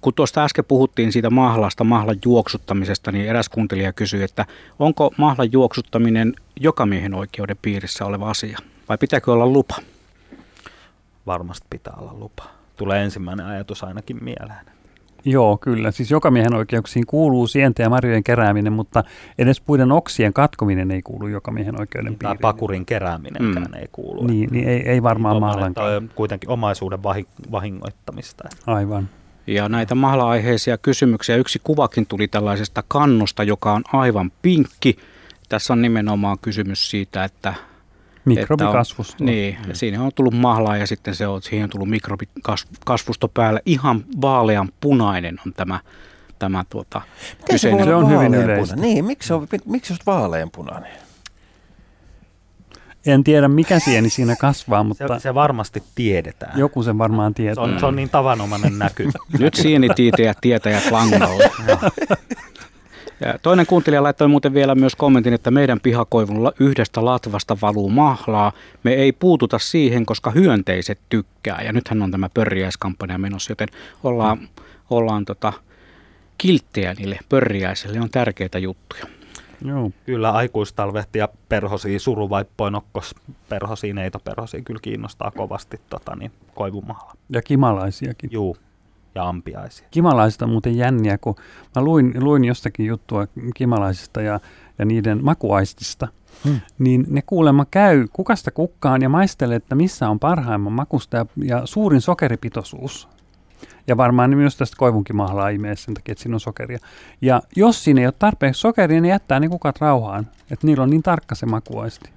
kun 0.00 0.14
tuosta 0.14 0.44
äsken 0.44 0.64
puhuttiin 0.64 1.12
siitä 1.12 1.30
mahlasta, 1.30 1.84
mahlan 1.84 2.16
juoksuttamisesta, 2.24 3.12
niin 3.12 3.28
eräs 3.28 3.48
kuuntelija 3.48 3.92
kysyi, 3.92 4.22
että 4.22 4.46
onko 4.78 5.10
mahlan 5.16 5.52
juoksuttaminen 5.52 6.34
jokamiehen 6.60 7.14
oikeuden 7.14 7.56
piirissä 7.62 8.04
oleva 8.04 8.30
asia 8.30 8.58
vai 8.88 8.98
pitääkö 8.98 9.32
olla 9.32 9.46
lupa? 9.46 9.74
Varmasti 11.26 11.66
pitää 11.70 11.94
olla 11.98 12.14
lupa. 12.14 12.42
Tulee 12.76 13.04
ensimmäinen 13.04 13.46
ajatus 13.46 13.84
ainakin 13.84 14.24
mieleen. 14.24 14.66
Joo, 15.24 15.56
kyllä. 15.56 15.90
Siis 15.90 16.10
jokamiehen 16.10 16.54
oikeuksiin 16.54 17.06
kuuluu 17.06 17.46
sienten 17.46 17.84
ja 17.84 17.90
marjojen 17.90 18.24
kerääminen, 18.24 18.72
mutta 18.72 19.04
edes 19.38 19.60
puiden 19.60 19.92
oksien 19.92 20.32
katkominen 20.32 20.90
ei 20.90 21.02
kuulu 21.02 21.26
jokamiehen 21.28 21.80
oikeuden 21.80 22.12
Tai 22.12 22.18
piiriin. 22.18 22.40
pakurin 22.40 22.86
kerääminenkään 22.86 23.66
Mm. 23.68 23.74
ei 23.74 23.88
kuulu. 23.92 24.26
Niin, 24.26 24.48
niin 24.52 24.68
ei, 24.68 24.88
ei 24.88 25.02
varmaan 25.02 25.74
toi 25.74 25.96
on 25.96 26.10
kuitenkin 26.14 26.50
omaisuuden 26.50 27.02
vahi- 27.02 27.26
vahingoittamista. 27.52 28.44
Aivan. 28.66 29.08
Ja 29.46 29.68
näitä 29.68 29.94
mahla-aiheisia 29.94 30.78
kysymyksiä. 30.78 31.36
Yksi 31.36 31.60
kuvakin 31.64 32.06
tuli 32.06 32.28
tällaisesta 32.28 32.82
kannosta, 32.88 33.42
joka 33.42 33.72
on 33.72 33.82
aivan 33.92 34.32
pinkki. 34.42 34.96
Tässä 35.48 35.72
on 35.72 35.82
nimenomaan 35.82 36.38
kysymys 36.42 36.90
siitä, 36.90 37.24
että 37.24 37.54
Mikrobikasvusto. 38.24 39.12
Että 39.12 39.22
on, 39.24 39.26
niin, 39.26 39.58
ja 39.68 39.74
siinä 39.74 40.02
on 40.02 40.10
tullut 40.14 40.34
mahlaa 40.34 40.76
ja 40.76 40.86
sitten 40.86 41.14
se 41.14 41.26
on, 41.26 41.42
siihen 41.42 41.64
on 41.64 41.70
tullut 41.70 41.88
mikrobikasvusto 41.88 43.28
päälle. 43.28 43.62
Ihan 43.66 44.04
vaalean 44.20 44.68
punainen 44.80 45.38
on 45.46 45.52
tämä, 45.52 45.80
tämä 46.38 46.64
tuota, 46.68 47.00
Miten 47.00 47.38
se, 47.40 47.52
kyseinen. 47.52 47.84
Se 47.84 47.94
olla 47.94 48.06
on 48.06 48.12
hyvin 48.12 48.34
yleistä. 48.34 48.76
Niin, 48.76 49.04
miksi 49.04 49.26
se 49.26 49.34
on, 49.34 49.48
miksi 49.66 49.94
se 49.94 50.00
on 50.08 50.14
vaaleanpunainen? 50.14 50.92
En 53.06 53.24
tiedä 53.24 53.48
mikä 53.48 53.78
sieni 53.78 54.10
siinä 54.10 54.36
kasvaa, 54.36 54.82
Se, 54.82 54.86
mutta 54.88 55.18
se 55.18 55.34
varmasti 55.34 55.82
tiedetään. 55.94 56.58
joku 56.58 56.82
sen 56.82 56.98
varmaan 56.98 57.32
Se 57.32 57.34
tietää. 57.36 57.64
on, 57.64 57.80
se 57.80 57.86
on 57.86 57.96
niin 57.96 58.10
tavanomainen 58.10 58.78
näky. 58.78 59.10
Nyt 59.38 59.54
sienitiitejät 59.54 60.38
tietäjät 60.40 60.90
langalla. 60.90 61.44
Ja 63.20 63.38
toinen 63.42 63.66
kuuntelija 63.66 64.02
laittoi 64.02 64.28
muuten 64.28 64.54
vielä 64.54 64.74
myös 64.74 64.96
kommentin, 64.96 65.34
että 65.34 65.50
meidän 65.50 65.80
pihakoivulla 65.80 66.52
yhdestä 66.60 67.04
latvasta 67.04 67.56
valuu 67.62 67.88
mahlaa. 67.90 68.52
Me 68.82 68.92
ei 68.92 69.12
puututa 69.12 69.58
siihen, 69.58 70.06
koska 70.06 70.30
hyönteiset 70.30 70.98
tykkää. 71.08 71.62
Ja 71.62 71.72
nythän 71.72 72.02
on 72.02 72.10
tämä 72.10 72.28
pörjäiskampanja 72.34 73.18
menossa, 73.18 73.52
joten 73.52 73.68
ollaan, 74.04 74.48
ollaan 74.90 75.24
tota, 75.24 75.52
kilttejä 76.38 76.94
niille 76.94 77.18
pörjäisille. 77.28 78.00
On 78.00 78.10
tärkeitä 78.10 78.58
juttuja. 78.58 79.04
Joo. 79.64 79.90
Kyllä 80.06 80.30
aikuistalvehti 80.30 81.18
ja 81.18 81.28
perhosia, 81.48 81.98
suruvaippoin 81.98 82.74
okkos, 82.74 83.14
perhosia, 83.48 83.94
neitoperhosia 83.94 84.62
kyllä 84.62 84.80
kiinnostaa 84.82 85.30
kovasti 85.30 85.80
tota, 85.90 86.16
niin, 86.16 86.32
koivumahla. 86.54 87.12
Ja 87.28 87.42
kimalaisiakin. 87.42 88.30
Juu, 88.32 88.56
ja 89.14 89.28
ampiaisia. 89.28 89.86
Kimalaiset 89.90 90.42
on 90.42 90.48
muuten 90.48 90.76
jänniä, 90.76 91.18
kun 91.18 91.34
mä 91.76 91.82
luin, 91.82 92.12
luin 92.24 92.44
jostakin 92.44 92.86
juttua 92.86 93.26
kimalaisista 93.54 94.22
ja, 94.22 94.40
ja 94.78 94.84
niiden 94.84 95.24
makuaistista. 95.24 96.08
Hmm. 96.44 96.60
Niin 96.78 97.06
ne 97.08 97.22
kuulemma 97.22 97.66
käy 97.70 98.08
kukasta 98.12 98.50
kukkaan 98.50 99.02
ja 99.02 99.08
maistelee, 99.08 99.56
että 99.56 99.74
missä 99.74 100.08
on 100.08 100.18
parhaimman 100.18 100.72
makusta 100.72 101.16
ja, 101.16 101.26
ja 101.44 101.66
suurin 101.66 102.00
sokeripitoisuus. 102.00 103.08
Ja 103.86 103.96
varmaan 103.96 104.30
ne 104.30 104.36
myös 104.36 104.56
tästä 104.56 104.76
koivunkimahlaa 104.78 105.48
imee 105.48 105.76
sen 105.76 105.94
takia, 105.94 106.12
että 106.12 106.22
siinä 106.22 106.36
on 106.36 106.40
sokeria. 106.40 106.78
Ja 107.20 107.42
jos 107.56 107.84
siinä 107.84 108.00
ei 108.00 108.06
ole 108.06 108.14
tarpeeksi 108.18 108.60
sokeria, 108.60 108.94
niin 108.94 109.02
ne 109.02 109.08
jättää 109.08 109.40
ne 109.40 109.48
kukat 109.48 109.80
rauhaan. 109.80 110.26
Että 110.50 110.66
niillä 110.66 110.82
on 110.82 110.90
niin 110.90 111.02
tarkka 111.02 111.34
se 111.34 111.46
makuaisti. 111.46 112.10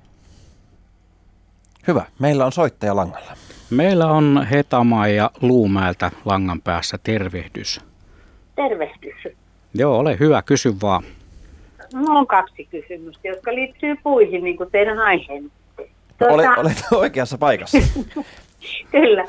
Hyvä, 1.88 2.06
meillä 2.20 2.46
on 2.46 2.52
soittaja 2.52 2.96
langalla. 2.96 3.34
Meillä 3.70 4.08
on 4.08 4.48
Hetamaa 4.52 5.08
ja 5.08 5.32
Luumäeltä 5.42 6.12
langan 6.26 6.62
päässä 6.62 6.98
tervehdys. 7.04 7.82
Tervehdys. 8.56 9.36
Joo, 9.74 9.98
ole 9.98 10.20
hyvä, 10.20 10.42
kysy 10.42 10.74
vaan. 10.82 11.04
Minulla 11.94 12.20
on 12.20 12.28
kaksi 12.28 12.68
kysymystä, 12.72 13.28
jotka 13.28 13.56
liittyy 13.56 13.96
puihin, 14.04 14.44
niin 14.44 14.58
kuin 14.58 14.72
teidän 14.72 15.00
aiheenne. 15.00 15.50
Tuota, 16.18 16.34
Olet, 16.34 16.58
olet 16.58 16.84
oikeassa 17.02 17.38
paikassa. 17.38 17.78
Kyllä. 18.92 19.26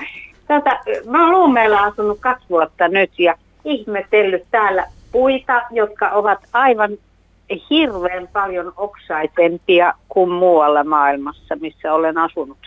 Tuota, 0.49 0.71
mä 1.11 1.23
oon 1.23 1.33
Luumeella 1.33 1.81
asunut 1.81 2.19
kaksi 2.21 2.47
vuotta 2.51 2.88
nyt 2.88 3.19
ja 3.19 3.35
ihmetellyt 3.64 4.45
täällä 4.51 4.87
puita, 5.12 5.62
jotka 5.71 6.11
ovat 6.11 6.38
aivan 6.53 6.90
hirveän 7.70 8.28
paljon 8.32 8.72
oksaisempia 8.76 9.94
kuin 10.09 10.30
muualla 10.30 10.85
maailmassa, 10.85 11.56
missä 11.61 11.94
olen 11.94 12.18
asunut. 12.18 12.59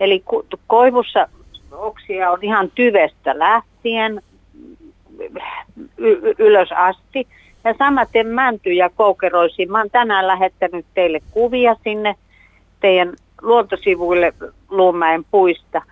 Eli 0.00 0.24
koivussa 0.66 1.28
oksia 1.72 2.30
on 2.30 2.38
ihan 2.42 2.70
tyvestä 2.74 3.38
lähtien 3.38 4.22
ylös 6.38 6.68
asti. 6.72 7.28
Ja 7.64 7.74
samaten 7.78 8.26
mänty 8.26 8.72
ja 8.72 8.90
koukeroisiin. 8.90 9.70
Mä 9.70 9.78
oon 9.78 9.90
tänään 9.90 10.26
lähettänyt 10.26 10.86
teille 10.94 11.20
kuvia 11.30 11.76
sinne 11.84 12.14
teidän 12.80 13.12
luontosivuille 13.42 14.32
Luumäen 14.68 15.24
puista. 15.30 15.82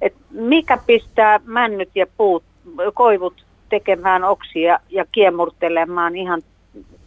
Et 0.00 0.14
mikä 0.30 0.78
pistää 0.86 1.40
männyt 1.44 1.90
ja 1.94 2.06
puut, 2.16 2.42
koivut 2.94 3.44
tekemään 3.68 4.24
oksia 4.24 4.78
ja 4.88 5.04
kiemurtelemaan 5.12 6.16
ihan 6.16 6.42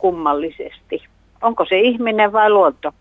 kummallisesti? 0.04 1.04
Onko 1.42 1.66
se 1.66 1.80
ihminen 1.80 2.34
vai 2.34 2.50
luonto? 2.50 2.92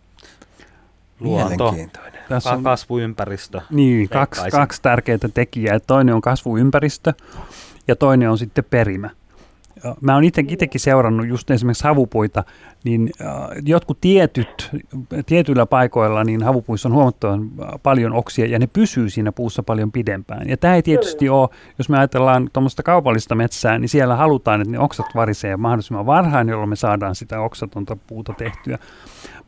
Luonto, 1.20 1.72
Mielenkiintoinen. 1.72 2.22
Tässä 2.28 2.50
on 2.50 2.62
kasvuympäristö. 2.62 3.60
Niin, 3.70 4.08
kaksi, 4.08 4.50
kaksi 4.50 4.82
tärkeää 4.82 5.18
tekijää. 5.34 5.80
Toinen 5.80 6.14
on 6.14 6.20
kasvuympäristö 6.20 7.12
ja 7.88 7.96
toinen 7.96 8.30
on 8.30 8.38
sitten 8.38 8.64
perimä. 8.70 9.10
Mä 10.00 10.14
oon 10.14 10.24
itsekin 10.24 10.80
seurannut 10.80 11.28
just 11.28 11.50
esimerkiksi 11.50 11.84
havupuita, 11.84 12.44
niin 12.84 13.10
jotkut 13.66 14.00
tietyt, 14.00 14.70
tietyillä 15.26 15.66
paikoilla 15.66 16.24
niin 16.24 16.42
havupuissa 16.42 16.88
on 16.88 16.94
huomattavan 16.94 17.50
paljon 17.82 18.12
oksia 18.12 18.46
ja 18.46 18.58
ne 18.58 18.66
pysyy 18.66 19.10
siinä 19.10 19.32
puussa 19.32 19.62
paljon 19.62 19.92
pidempään. 19.92 20.48
Ja 20.48 20.56
tämä 20.56 20.74
ei 20.74 20.82
tietysti 20.82 21.28
ole, 21.28 21.48
jos 21.78 21.88
me 21.88 21.98
ajatellaan 21.98 22.50
tuommoista 22.52 22.82
kaupallista 22.82 23.34
metsää, 23.34 23.78
niin 23.78 23.88
siellä 23.88 24.16
halutaan, 24.16 24.60
että 24.60 24.72
ne 24.72 24.78
oksat 24.78 25.06
varisee 25.14 25.56
mahdollisimman 25.56 26.06
varhain, 26.06 26.48
jolloin 26.48 26.68
me 26.68 26.76
saadaan 26.76 27.14
sitä 27.14 27.40
oksatonta 27.40 27.96
puuta 28.06 28.32
tehtyä. 28.32 28.78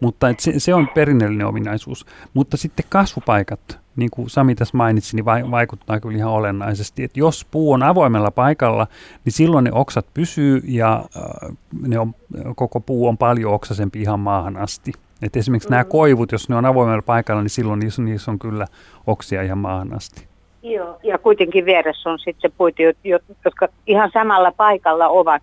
Mutta 0.00 0.28
et 0.28 0.40
se, 0.40 0.58
se 0.58 0.74
on 0.74 0.88
perinnöllinen 0.94 1.46
ominaisuus. 1.46 2.06
Mutta 2.34 2.56
sitten 2.56 2.86
kasvupaikat, 2.88 3.83
niin 3.96 4.10
kuin 4.10 4.30
Sami 4.30 4.54
tässä 4.54 4.76
mainitsi, 4.76 5.16
niin 5.16 5.24
vai, 5.24 5.50
vaikuttaa 5.50 6.00
kyllä 6.00 6.16
ihan 6.16 6.32
olennaisesti. 6.32 7.04
Et 7.04 7.16
jos 7.16 7.46
puu 7.50 7.72
on 7.72 7.82
avoimella 7.82 8.30
paikalla, 8.30 8.86
niin 9.24 9.32
silloin 9.32 9.64
ne 9.64 9.70
oksat 9.72 10.06
pysyy 10.14 10.62
ja 10.64 11.04
äh, 11.16 11.56
ne 11.82 11.98
on, 11.98 12.14
koko 12.56 12.80
puu 12.80 13.08
on 13.08 13.18
paljon 13.18 13.54
oksasempi 13.54 14.00
ihan 14.00 14.20
maahan 14.20 14.56
asti. 14.56 14.92
Et 15.22 15.36
esimerkiksi 15.36 15.68
mm. 15.68 15.70
nämä 15.70 15.84
koivut, 15.84 16.32
jos 16.32 16.48
ne 16.48 16.56
on 16.56 16.64
avoimella 16.64 17.02
paikalla, 17.02 17.42
niin 17.42 17.50
silloin 17.50 17.80
niissä, 17.80 18.02
niissä 18.02 18.30
on 18.30 18.38
kyllä 18.38 18.66
oksia 19.06 19.42
ihan 19.42 19.58
maahan 19.58 19.94
asti. 19.94 20.26
Joo. 20.62 20.98
Ja 21.02 21.18
kuitenkin 21.18 21.64
vieressä 21.64 22.10
on 22.10 22.18
sitten 22.18 22.52
puita, 22.58 22.82
jo- 22.82 22.92
jo- 23.04 23.18
jotka 23.44 23.68
ihan 23.86 24.10
samalla 24.12 24.52
paikalla 24.52 25.08
ovat, 25.08 25.42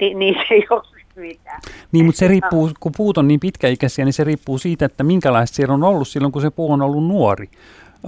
niin 0.00 0.18
niissä 0.18 0.42
ei 0.50 0.66
ole 0.70 0.82
mitään. 1.16 1.60
Niin, 1.92 2.04
mutta 2.04 2.18
se 2.18 2.28
riippuu, 2.28 2.70
kun 2.80 2.92
puut 2.96 3.18
on 3.18 3.28
niin 3.28 3.40
pitkäikäisiä, 3.40 4.04
niin 4.04 4.12
se 4.12 4.24
riippuu 4.24 4.58
siitä, 4.58 4.84
että 4.84 5.04
minkälaista 5.04 5.54
siellä 5.54 5.74
on 5.74 5.84
ollut 5.84 6.08
silloin, 6.08 6.32
kun 6.32 6.42
se 6.42 6.50
puu 6.50 6.72
on 6.72 6.82
ollut 6.82 7.06
nuori. 7.06 7.50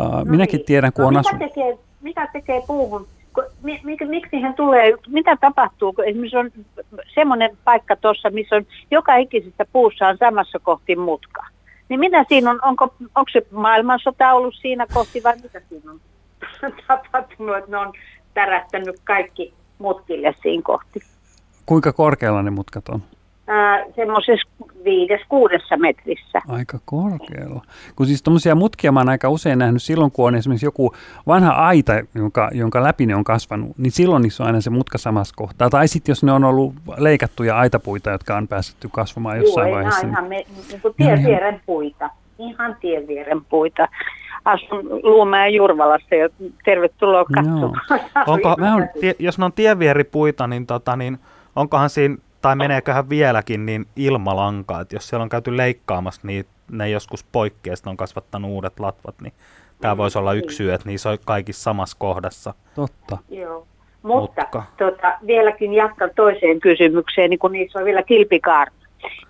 Uh, 0.01 0.13
No 0.13 0.25
minäkin 0.25 0.59
niin. 0.59 0.67
tiedän, 0.67 0.93
kun 0.93 1.03
no 1.03 1.09
on 1.09 1.15
mitä 1.15 1.21
asunut. 1.29 1.39
tekee, 1.39 1.79
mitä 2.01 2.29
tekee 2.33 2.63
puuhun? 2.67 3.07
Mik, 3.63 4.01
miksi 4.09 4.31
siihen 4.31 4.55
tulee, 4.55 4.93
mitä 5.09 5.37
tapahtuu, 5.37 5.93
kun 5.93 6.05
esimerkiksi 6.05 6.37
on 6.37 6.51
semmoinen 7.15 7.51
paikka 7.65 7.97
tuossa, 7.97 8.31
missä 8.31 8.57
on 8.57 8.67
joka 8.91 9.17
ikisessä 9.17 9.67
puussa 9.73 10.07
on 10.09 10.17
samassa 10.19 10.59
kohti 10.59 10.97
mutka. 10.97 11.47
Niin 11.89 12.01
mitä 12.01 12.25
siinä 12.29 12.51
on, 12.51 12.59
onko, 12.63 12.85
onko 13.01 13.31
se 13.33 13.47
maailmansota 13.51 14.33
ollut 14.33 14.55
siinä 14.55 14.87
kohti 14.95 15.23
vai 15.23 15.35
mitä 15.43 15.61
siinä 15.69 15.91
on 15.91 16.01
tapahtunut, 16.89 17.57
että 17.57 17.71
ne 17.71 17.77
on 17.77 17.93
tärähtänyt 18.35 18.97
kaikki 19.05 19.55
mutkille 19.79 20.35
siinä 20.43 20.63
kohti? 20.63 21.01
Kuinka 21.67 21.93
korkealla 21.93 22.43
ne 22.43 22.51
mutkat 22.51 22.89
on? 22.89 23.03
Semmoisessa 23.97 24.49
viides, 24.85 25.21
kuudessa 25.29 25.77
metrissä. 25.77 26.41
Aika 26.49 26.79
korkealla. 26.85 27.63
Kun 27.97 28.07
siis 28.07 28.23
tuommoisia 28.23 28.55
mutkia 28.55 28.93
mä 28.93 29.01
oon 29.01 29.09
aika 29.09 29.29
usein 29.29 29.59
nähnyt 29.59 29.83
silloin, 29.83 30.13
kun 30.13 30.29
on 30.29 30.35
esimerkiksi 30.35 30.67
joku 30.67 30.95
vanha 31.27 31.53
aita, 31.53 31.93
jonka, 32.15 32.51
jonka 32.53 32.83
läpi 32.83 33.07
ne 33.07 33.15
on 33.15 33.25
kasvanut, 33.25 33.79
niin 33.79 33.91
silloin 33.91 34.23
niissä 34.23 34.43
on 34.43 34.47
aina 34.47 34.61
se 34.61 34.71
mutka 34.71 34.99
samassa 34.99 35.35
kohtaa. 35.37 35.71
Tai 35.71 35.89
sitten 35.89 36.13
jos 36.13 36.25
ne 36.25 36.33
on 36.33 36.45
ollut 36.45 36.75
leikattuja 36.97 37.59
aitapuita, 37.59 38.11
jotka 38.11 38.37
on 38.37 38.49
päästetty 38.49 38.89
kasvamaan 38.93 39.39
jossain 39.39 39.69
Joo, 39.69 39.77
vaiheessa. 39.77 40.07
Joo, 40.07 40.13
ihan 40.13 40.25
me, 40.25 40.45
niin 40.69 40.81
kuin 40.83 40.95
tien 40.97 41.25
vieren 41.25 41.61
puita. 41.67 42.11
Ihan 42.39 42.77
tien 42.81 43.07
vieren 43.07 43.45
puita. 43.45 43.89
Asun 44.45 44.89
Luumäen 45.03 45.55
Jurvalassa 45.55 46.15
ja 46.15 46.29
tervetuloa 46.65 47.25
katsomaan. 47.25 47.81
Onko, 48.27 48.49
on, 48.49 48.89
tie, 49.01 49.15
jos 49.19 49.39
ne 49.39 49.45
on 49.45 49.53
tienvieripuita, 49.53 50.47
niin, 50.47 50.67
tota, 50.67 50.97
niin 50.97 51.19
onkohan 51.57 51.91
siinä 51.91 52.17
tai 52.43 52.57
meneeköhän 52.57 53.09
vieläkin 53.09 53.67
niin 53.67 53.87
ilmalankaa, 53.97 54.81
että 54.81 54.97
jos 54.97 55.09
siellä 55.09 55.23
on 55.23 55.29
käyty 55.29 55.57
leikkaamassa, 55.57 56.21
niin 56.25 56.47
ne 56.71 56.91
joskus 56.91 57.25
poikkeaa, 57.25 57.77
on 57.87 57.97
kasvattanut 57.97 58.51
uudet 58.51 58.81
latvat, 58.81 59.15
niin 59.21 59.33
tämä 59.81 59.97
voisi 59.97 60.19
olla 60.19 60.33
yksi 60.33 60.57
syy, 60.57 60.73
että 60.73 60.89
niissä 60.89 61.11
on 61.11 61.19
kaikissa 61.25 61.63
samassa 61.63 61.97
kohdassa. 62.01 62.55
Totta. 62.75 63.19
Joo. 63.29 63.67
Mutta 64.03 64.47
tota, 64.79 65.19
vieläkin 65.27 65.75
jatkan 65.75 66.11
toiseen 66.17 66.61
kysymykseen, 66.61 67.31
niin 67.31 67.39
kun 67.39 67.53
niissä 67.53 67.79
on 67.79 67.85
vielä 67.85 68.03
kilpikaarna. 68.03 68.79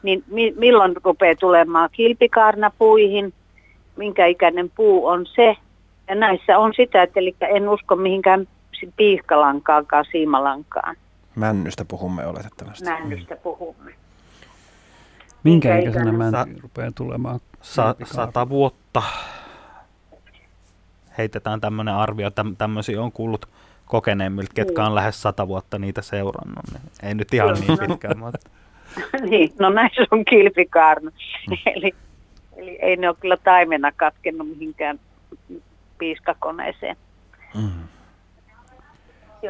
Niin 0.03 0.25
mi- 0.27 0.55
milloin 0.57 0.95
rupeaa 1.05 1.35
tulemaan 1.35 1.89
kilpikaarna 1.93 2.71
puihin? 2.79 3.33
Minkä 3.97 4.27
ikäinen 4.27 4.71
puu 4.71 5.07
on 5.07 5.27
se? 5.27 5.57
Ja 6.09 6.15
näissä 6.15 6.59
on 6.59 6.73
sitä, 6.77 7.03
että 7.03 7.21
eli 7.21 7.37
en 7.41 7.69
usko 7.69 7.97
mihinkään 7.97 8.49
piihkalankaankaan, 8.97 10.05
siimalankaan. 10.13 10.97
Männystä 11.39 11.85
puhumme 11.85 12.27
oletettavasti. 12.27 12.85
Männystä 12.85 13.37
puhumme. 13.37 13.95
Minkä 15.45 15.79
ikäisenä 15.79 16.13
mänty 16.13 16.61
rupeaa 16.63 16.91
tulemaan? 16.95 17.41
Sa- 17.63 17.95
sata 18.05 18.49
vuotta. 18.49 19.03
Heitetään 21.19 21.61
tämmöinen 21.61 21.95
arvio. 21.95 22.29
Täm- 22.29 22.57
tämmöisiä 22.59 23.03
on 23.03 23.13
kuullut 23.13 23.49
kokeneemmilta, 23.87 24.53
ketkä 24.55 24.85
on 24.85 24.95
lähes 24.95 25.23
sata 25.23 25.49
vuotta 25.49 25.79
niitä 25.79 26.03
seurannut. 26.03 26.65
Niin 26.73 26.83
ei 27.03 27.15
nyt 27.15 27.35
ihan 27.35 27.55
niin 27.55 27.79
pitkään. 27.79 28.19
mutta... 28.19 28.39
niin, 29.31 29.53
no 29.59 29.71
näissä 29.71 30.03
on 30.11 30.25
kilpikaarna. 30.25 31.11
Mm. 31.11 31.57
eli, 31.67 31.95
eli 32.57 32.79
ei 32.83 32.97
ne 32.97 33.09
ole 33.09 33.17
kyllä 33.21 33.37
taimena 33.37 33.93
katkennut 33.93 34.49
mihinkään 34.49 35.01
piiskakoneeseen. 35.99 36.97
Mm. 37.55 37.89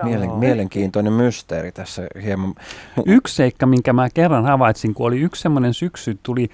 Mielen, 0.03 0.31
mielenkiintoinen 0.31 1.13
mysteeri 1.13 1.73
tässä 1.73 2.03
hieman. 2.23 2.55
Yksi 3.07 3.35
seikka, 3.35 3.67
minkä 3.67 3.93
mä 3.93 4.09
kerran 4.15 4.45
havaitsin, 4.45 4.95
kun 4.95 5.07
oli 5.07 5.21
yksi 5.21 5.43
semmoinen 5.43 5.75
syksy, 5.75 6.19
tuli 6.23 6.51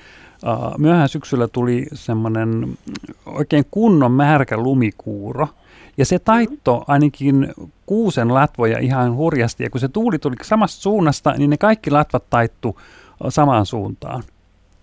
uh, 0.46 0.78
myöhään 0.78 1.08
syksyllä 1.08 1.48
tuli 1.48 1.86
semmoinen 1.92 2.78
oikein 3.26 3.64
kunnon 3.70 4.12
märkä 4.12 4.56
lumikuuro. 4.56 5.48
Ja 5.96 6.06
se 6.06 6.18
taitto 6.18 6.84
ainakin 6.86 7.54
kuusen 7.86 8.34
latvoja 8.34 8.78
ihan 8.78 9.16
hurjasti. 9.16 9.64
Ja 9.64 9.70
kun 9.70 9.80
se 9.80 9.88
tuuli 9.88 10.18
tuli 10.18 10.36
samasta 10.42 10.82
suunnasta, 10.82 11.32
niin 11.32 11.50
ne 11.50 11.56
kaikki 11.56 11.90
latvat 11.90 12.24
taittu 12.30 12.80
samaan 13.28 13.66
suuntaan. 13.66 14.22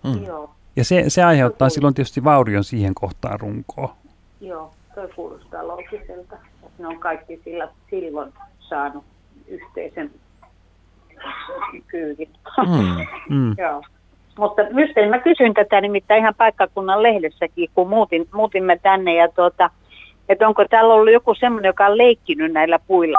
Mm. 0.04 0.24
Ja 0.76 0.84
se, 0.84 1.04
se 1.08 1.22
aiheuttaa 1.22 1.68
silloin 1.68 1.94
tietysti 1.94 2.24
vaurion 2.24 2.64
siihen 2.64 2.94
kohtaan 2.94 3.40
runkoa. 3.40 3.96
Joo, 4.40 4.70
toi 4.94 5.08
kuulostaa 5.16 5.68
loogiselta 5.68 6.36
ne 6.82 6.88
on 6.88 6.98
kaikki 6.98 7.40
sillä, 7.44 7.68
silloin 7.90 8.32
saanut 8.58 9.04
yhteisen 9.48 10.10
kyydin. 11.86 12.28
Mm. 12.66 13.06
Mm. 13.36 13.54
Joo. 13.62 13.82
Mutta 14.38 14.62
mysteeri, 14.72 15.10
mä 15.10 15.18
kysyin 15.18 15.54
tätä 15.54 15.80
nimittäin 15.80 16.20
ihan 16.20 16.34
paikkakunnan 16.34 17.02
lehdessäkin, 17.02 17.70
kun 17.74 17.88
muutin, 17.88 18.28
muutimme 18.34 18.78
tänne 18.82 19.14
ja 19.14 19.28
tuota, 19.28 19.70
että 20.28 20.48
onko 20.48 20.64
täällä 20.70 20.94
ollut 20.94 21.12
joku 21.12 21.34
semmoinen, 21.34 21.68
joka 21.68 21.86
on 21.86 21.98
leikkinyt 21.98 22.52
näillä 22.52 22.78
puilla 22.78 23.18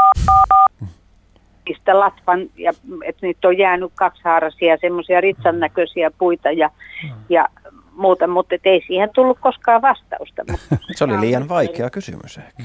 mistä 1.70 2.00
latvan, 2.00 2.50
ja 2.58 2.74
että 3.06 3.26
niitä 3.26 3.48
on 3.48 3.58
jäänyt 3.58 3.92
kaksihaaraisia, 3.96 4.78
semmoisia 4.82 5.22
ritsan 5.22 5.60
näköisiä 5.60 6.12
puita 6.18 6.52
ja, 6.52 6.70
mm. 7.04 7.10
ja 7.30 7.48
muuta, 7.96 8.28
mutta 8.28 8.56
ei 8.66 8.84
siihen 8.88 9.10
tullut 9.14 9.40
koskaan 9.40 9.82
vastausta. 9.82 10.44
Mutta 10.52 10.78
Se 10.96 11.04
oli 11.04 11.20
liian 11.20 11.50
vaikea 11.50 11.90
kysymys 11.90 12.38
ehkä. 12.38 12.64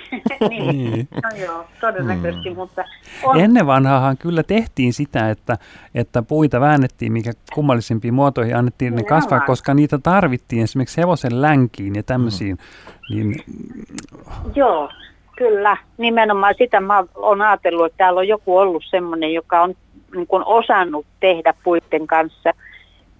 niin, 0.50 0.92
niin. 0.92 1.08
No 1.22 1.44
joo, 1.46 1.64
todennäköisesti, 1.80 2.50
mm. 2.50 2.56
mutta... 2.56 2.84
On... 3.22 3.40
Ennen 3.40 3.66
vanhaahan 3.66 4.16
kyllä 4.16 4.42
tehtiin 4.42 4.92
sitä, 4.92 5.30
että, 5.30 5.58
että 5.94 6.22
puita 6.22 6.60
väännettiin, 6.60 7.12
mikä 7.12 7.32
kummallisimpiin 7.54 8.14
muotoihin 8.14 8.56
annettiin 8.56 8.94
ne 8.94 9.02
kasvaa, 9.02 9.40
koska 9.40 9.74
niitä 9.74 9.98
tarvittiin 9.98 10.62
esimerkiksi 10.62 11.00
hevosen 11.00 11.42
länkiin 11.42 11.94
ja 11.94 12.02
tämmöisiin. 12.02 12.56
Mm. 12.56 13.16
Niin... 13.16 13.34
Joo, 14.54 14.90
kyllä. 15.36 15.76
Nimenomaan 15.98 16.54
sitä 16.58 16.80
mä 16.80 17.04
oon 17.14 17.42
ajatellut, 17.42 17.86
että 17.86 17.98
täällä 17.98 18.18
on 18.18 18.28
joku 18.28 18.58
ollut 18.58 18.84
semmoinen, 18.90 19.34
joka 19.34 19.62
on 19.62 19.74
niin 20.14 20.26
kuin 20.26 20.42
osannut 20.46 21.06
tehdä 21.20 21.54
puitten 21.64 22.06
kanssa– 22.06 22.52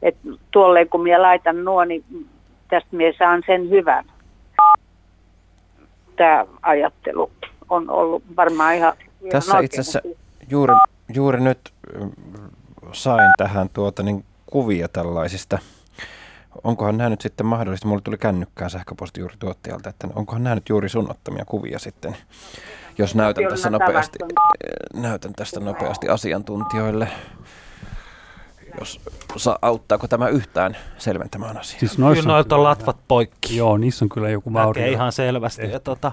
että 0.03 0.29
tuolleen 0.51 0.89
kun 0.89 1.03
minä 1.03 1.23
laitan 1.23 1.65
nuo, 1.65 1.85
niin 1.85 2.05
tästä 2.69 2.89
minä 2.97 3.13
saan 3.19 3.43
sen 3.47 3.71
hyvän. 3.71 4.05
Tämä 6.17 6.47
ajattelu 6.63 7.31
on 7.69 7.91
ollut 7.91 8.23
varmaan 8.37 8.75
ihan, 8.75 8.93
ihan 9.01 9.31
Tässä 9.31 9.59
itse 9.59 9.81
asiassa 9.81 10.01
juuri, 10.51 10.75
juuri 11.15 11.41
nyt 11.41 11.73
sain 12.93 13.33
tähän 13.39 13.69
tuota, 13.73 14.03
niin 14.03 14.25
kuvia 14.47 14.89
tällaisista. 14.89 15.59
Onkohan 16.65 16.97
nämä 16.97 17.11
nyt 17.11 17.21
sitten 17.21 17.47
mahdollista, 17.47 17.89
mulle 17.89 18.03
tuli 18.03 18.19
kännykkään 18.19 18.71
sähköposti 18.71 19.21
juuri 19.21 19.35
tuottajalta, 19.39 19.91
että 19.91 20.09
onkohan 20.15 20.45
nämä 20.45 20.55
nyt 20.55 20.69
juuri 20.69 20.89
sun 20.89 21.11
ottamia 21.11 21.45
kuvia 21.45 21.79
sitten, 21.79 22.17
jos 22.99 23.15
näytän 23.15 23.45
tässä 23.49 23.71
nopeasti, 23.71 24.19
näytän 24.95 25.33
tästä 25.33 25.61
nopeasti 25.61 26.09
asiantuntijoille 26.09 27.09
jos 28.81 29.01
sa, 29.37 29.59
auttaako 29.63 30.09
tämä 30.09 30.29
yhtään 30.29 30.77
selventämään 30.99 31.57
asiaa. 31.59 31.81
Siis 31.81 31.97
kyllä 31.97 32.23
noilta 32.23 32.57
on 32.57 32.65
latvat 32.65 32.97
poikki. 33.09 33.57
Joo, 33.57 33.77
niissä 33.77 34.05
on 34.05 34.09
kyllä 34.09 34.31
joku 34.31 34.53
vaurio. 34.53 34.83
Näkee 34.83 34.93
ihan 34.93 35.13
selvästi. 35.13 35.71
Ja 35.71 35.81
tota, 35.81 36.13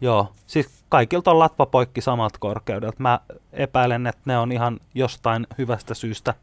joo, 0.00 0.32
siis 0.46 0.84
kaikilta 0.88 1.30
on 1.30 1.38
latva 1.38 1.66
poikki 1.66 2.00
samalta 2.00 2.38
korkeudelta. 2.38 2.96
Mä 2.98 3.20
epäilen, 3.52 4.06
että 4.06 4.22
ne 4.24 4.38
on 4.38 4.52
ihan 4.52 4.80
jostain 4.94 5.46
hyvästä 5.58 5.94
syystä 5.94 6.34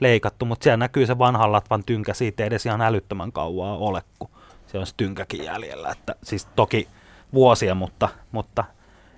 leikattu, 0.00 0.44
mutta 0.44 0.64
siellä 0.64 0.76
näkyy 0.76 1.06
se 1.06 1.18
vanhan 1.18 1.52
latvan 1.52 1.84
tynkä, 1.84 2.14
siitä 2.14 2.42
ei 2.42 2.46
edes 2.46 2.66
ihan 2.66 2.80
älyttömän 2.80 3.32
kauaa 3.32 3.76
ole, 3.76 4.02
kun 4.18 4.30
se 4.66 4.78
on 4.78 4.86
se 4.86 4.94
tynkäkin 4.96 5.44
jäljellä. 5.44 5.90
Että, 5.90 6.14
siis 6.22 6.48
toki 6.56 6.88
vuosia, 7.32 7.74
mutta, 7.74 8.08
mutta 8.32 8.64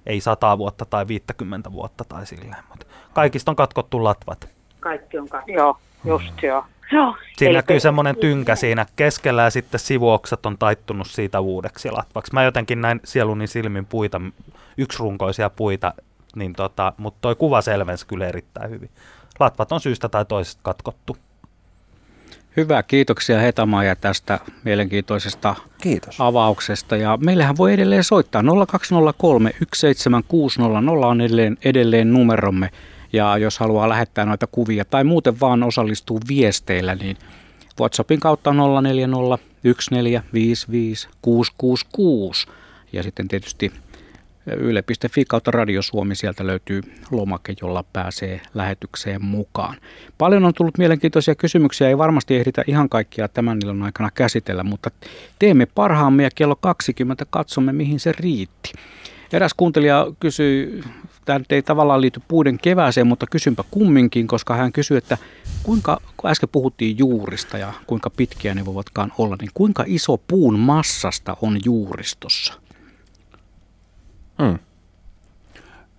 ei 0.07 0.21
sataa 0.21 0.59
vuotta 0.59 0.85
tai 0.85 1.09
50 1.09 1.73
vuotta 1.73 2.05
tai 2.05 2.27
silleen. 2.27 2.65
Mutta 2.69 2.87
kaikista 3.12 3.53
on 3.53 3.57
katkottu 3.57 4.05
latvat 4.05 4.49
kaikki 4.83 5.18
on 5.18 5.29
katsottu. 5.29 5.53
Joo, 5.53 5.77
just 6.05 6.42
joo. 6.42 6.64
Joo. 6.92 7.16
Siinä 7.37 7.53
näkyy 7.53 7.81
semmoinen 7.81 8.16
tynkä 8.16 8.57
siinä 8.57 8.87
keskellä 8.97 9.42
ja 9.42 9.51
sitten 9.51 9.81
sivuokset 9.81 10.47
on 10.47 10.59
taittunut 10.59 11.07
siitä 11.07 11.40
uudeksi 11.40 11.90
latvaksi. 11.90 12.33
Mä 12.33 12.45
jotenkin 12.45 12.81
näin 12.81 13.01
sieluni 13.05 13.47
silmin 13.47 13.87
puita, 13.87 14.21
yksirunkoisia 14.79 15.51
puita, 15.51 15.95
niin 16.37 16.53
tota, 16.53 16.92
mutta 16.97 17.18
toi 17.21 17.35
kuva 17.35 17.61
selvensi 17.61 18.07
kyllä 18.07 18.27
erittäin 18.27 18.71
hyvin. 18.71 18.90
Latvat 19.40 19.73
on 19.73 19.81
syystä 19.81 20.09
tai 20.09 20.25
toisesta 20.25 20.61
katkottu. 20.62 21.16
Hyvä, 22.57 22.83
kiitoksia 22.83 23.38
Hetamaja 23.38 23.97
tästä 23.97 24.38
mielenkiintoisesta 24.64 25.55
Kiitos. 25.83 26.21
avauksesta. 26.21 26.97
Ja 26.97 27.18
meillähän 27.21 27.57
voi 27.57 27.73
edelleen 27.73 28.05
soittaa 28.05 28.42
0203 28.68 29.51
17600 29.75 31.09
on 31.09 31.21
edelleen, 31.21 31.59
edelleen 31.64 32.12
numeromme. 32.12 32.71
Ja 33.12 33.38
jos 33.38 33.59
haluaa 33.59 33.88
lähettää 33.88 34.25
noita 34.25 34.46
kuvia 34.46 34.85
tai 34.85 35.05
muuten 35.05 35.40
vaan 35.40 35.62
osallistuu 35.62 36.20
viesteillä, 36.29 36.94
niin 36.94 37.16
WhatsAppin 37.81 38.20
kautta 38.20 38.53
040 38.83 39.38
666. 41.22 42.46
Ja 42.92 43.03
sitten 43.03 43.29
tietysti 43.29 43.72
yle.fi 44.46 45.25
kautta 45.25 45.51
Radio 45.51 45.83
Suomi, 45.83 46.14
sieltä 46.14 46.46
löytyy 46.46 46.83
lomake, 47.11 47.55
jolla 47.62 47.85
pääsee 47.92 48.40
lähetykseen 48.55 49.25
mukaan. 49.25 49.77
Paljon 50.18 50.44
on 50.44 50.55
tullut 50.55 50.79
mielenkiintoisia 50.79 51.35
kysymyksiä, 51.35 51.88
ei 51.88 51.98
varmasti 51.98 52.37
ehditä 52.37 52.64
ihan 52.66 52.88
kaikkia 52.88 53.29
tämän 53.29 53.59
illan 53.62 53.83
aikana 53.83 54.11
käsitellä, 54.14 54.62
mutta 54.62 54.90
teemme 55.38 55.66
parhaamme 55.66 56.22
ja 56.22 56.31
kello 56.35 56.57
20 56.57 57.27
katsomme, 57.31 57.72
mihin 57.72 58.01
se 58.01 58.12
riitti. 58.12 58.72
Eräs 59.33 59.55
kuuntelija 59.55 60.07
kysyi 60.20 60.83
tämä 61.25 61.39
nyt 61.39 61.53
ei 61.53 61.63
tavallaan 61.63 62.01
liity 62.01 62.23
puiden 62.29 62.59
kevääseen, 62.59 63.07
mutta 63.07 63.27
kysynpä 63.27 63.65
kumminkin, 63.71 64.27
koska 64.27 64.55
hän 64.55 64.73
kysyi, 64.73 64.97
että 64.97 65.19
kuinka, 65.63 66.01
kun 66.17 66.31
äsken 66.31 66.49
puhuttiin 66.49 66.99
juurista 66.99 67.59
ja 67.59 67.73
kuinka 67.87 68.11
pitkiä 68.11 68.55
ne 68.55 68.65
voivatkaan 68.65 69.13
olla, 69.19 69.37
niin 69.41 69.51
kuinka 69.55 69.85
iso 69.87 70.19
puun 70.19 70.59
massasta 70.59 71.37
on 71.42 71.59
juuristossa? 71.65 72.55
Hmm. 74.42 74.59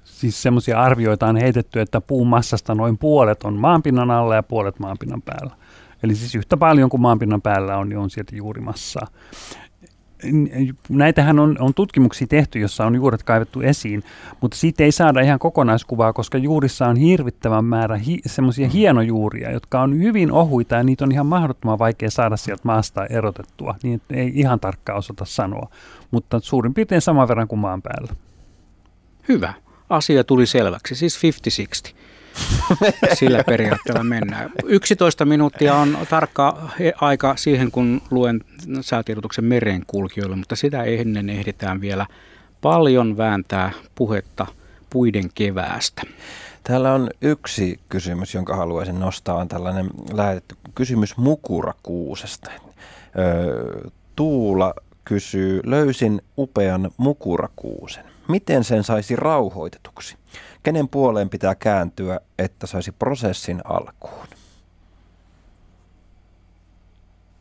siis 0.03 0.41
semmoisia 0.41 0.81
arvioita 0.81 1.27
on 1.27 1.37
heitetty, 1.37 1.81
että 1.81 2.01
puun 2.01 2.27
massasta 2.27 2.75
noin 2.75 2.97
puolet 2.97 3.43
on 3.43 3.53
maanpinnan 3.53 4.11
alla 4.11 4.35
ja 4.35 4.43
puolet 4.43 4.79
maanpinnan 4.79 5.21
päällä. 5.21 5.55
Eli 6.03 6.15
siis 6.15 6.35
yhtä 6.35 6.57
paljon 6.57 6.89
kuin 6.89 7.01
maanpinnan 7.01 7.41
päällä 7.41 7.77
on, 7.77 7.89
niin 7.89 7.97
on 7.99 8.09
sieltä 8.09 8.35
juurimassaa 8.35 9.07
näitähän 10.89 11.39
on, 11.39 11.55
on 11.59 11.73
tutkimuksia 11.73 12.27
tehty, 12.27 12.59
jossa 12.59 12.85
on 12.85 12.95
juuret 12.95 13.23
kaivettu 13.23 13.61
esiin, 13.61 14.03
mutta 14.41 14.57
siitä 14.57 14.83
ei 14.83 14.91
saada 14.91 15.21
ihan 15.21 15.39
kokonaiskuvaa, 15.39 16.13
koska 16.13 16.37
juurissa 16.37 16.87
on 16.87 16.95
hirvittävän 16.95 17.65
määrä 17.65 17.97
hi, 17.97 18.19
semmoisia 18.25 18.67
hienojuuria, 18.67 19.51
jotka 19.51 19.81
on 19.81 19.99
hyvin 19.99 20.31
ohuita 20.31 20.75
ja 20.75 20.83
niitä 20.83 21.05
on 21.05 21.11
ihan 21.11 21.25
mahdottoman 21.25 21.79
vaikea 21.79 22.11
saada 22.11 22.37
sieltä 22.37 22.61
maasta 22.65 23.05
erotettua, 23.05 23.75
niin 23.83 24.01
ei 24.09 24.31
ihan 24.35 24.59
tarkkaan 24.59 24.97
osata 24.97 25.25
sanoa, 25.25 25.69
mutta 26.11 26.39
suurin 26.39 26.73
piirtein 26.73 27.01
saman 27.01 27.27
verran 27.27 27.47
kuin 27.47 27.59
maan 27.59 27.81
päällä. 27.81 28.13
Hyvä. 29.29 29.53
Asia 29.89 30.23
tuli 30.23 30.45
selväksi, 30.45 30.95
siis 30.95 31.19
50-60. 31.89 32.02
Sillä 33.19 33.43
periaatteella 33.43 34.03
mennään. 34.03 34.51
11 34.65 35.25
minuuttia 35.25 35.75
on 35.75 35.97
tarkka 36.09 36.69
aika 37.01 37.35
siihen, 37.35 37.71
kun 37.71 38.01
luen 38.11 38.41
säätiedotuksen 38.81 39.45
merenkulkijoille, 39.45 40.35
mutta 40.35 40.55
sitä 40.55 40.83
ennen 40.83 41.29
ehditään 41.29 41.81
vielä 41.81 42.05
paljon 42.61 43.17
vääntää 43.17 43.71
puhetta 43.95 44.47
puiden 44.89 45.29
keväästä. 45.35 46.01
Täällä 46.63 46.93
on 46.93 47.09
yksi 47.21 47.79
kysymys, 47.89 48.33
jonka 48.33 48.55
haluaisin 48.55 48.99
nostaa, 48.99 49.35
on 49.37 49.47
tällainen 49.47 49.89
lähetetty 50.13 50.55
kysymys 50.75 51.17
mukurakuusesta. 51.17 52.51
Tuula 54.15 54.73
kysyy, 55.05 55.61
löysin 55.65 56.21
upean 56.37 56.91
mukurakuusen. 56.97 58.03
Miten 58.27 58.63
sen 58.63 58.83
saisi 58.83 59.15
rauhoitetuksi? 59.15 60.15
Kenen 60.63 60.89
puoleen 60.89 61.29
pitää 61.29 61.55
kääntyä, 61.55 62.19
että 62.39 62.67
saisi 62.67 62.91
prosessin 62.91 63.61
alkuun? 63.63 64.27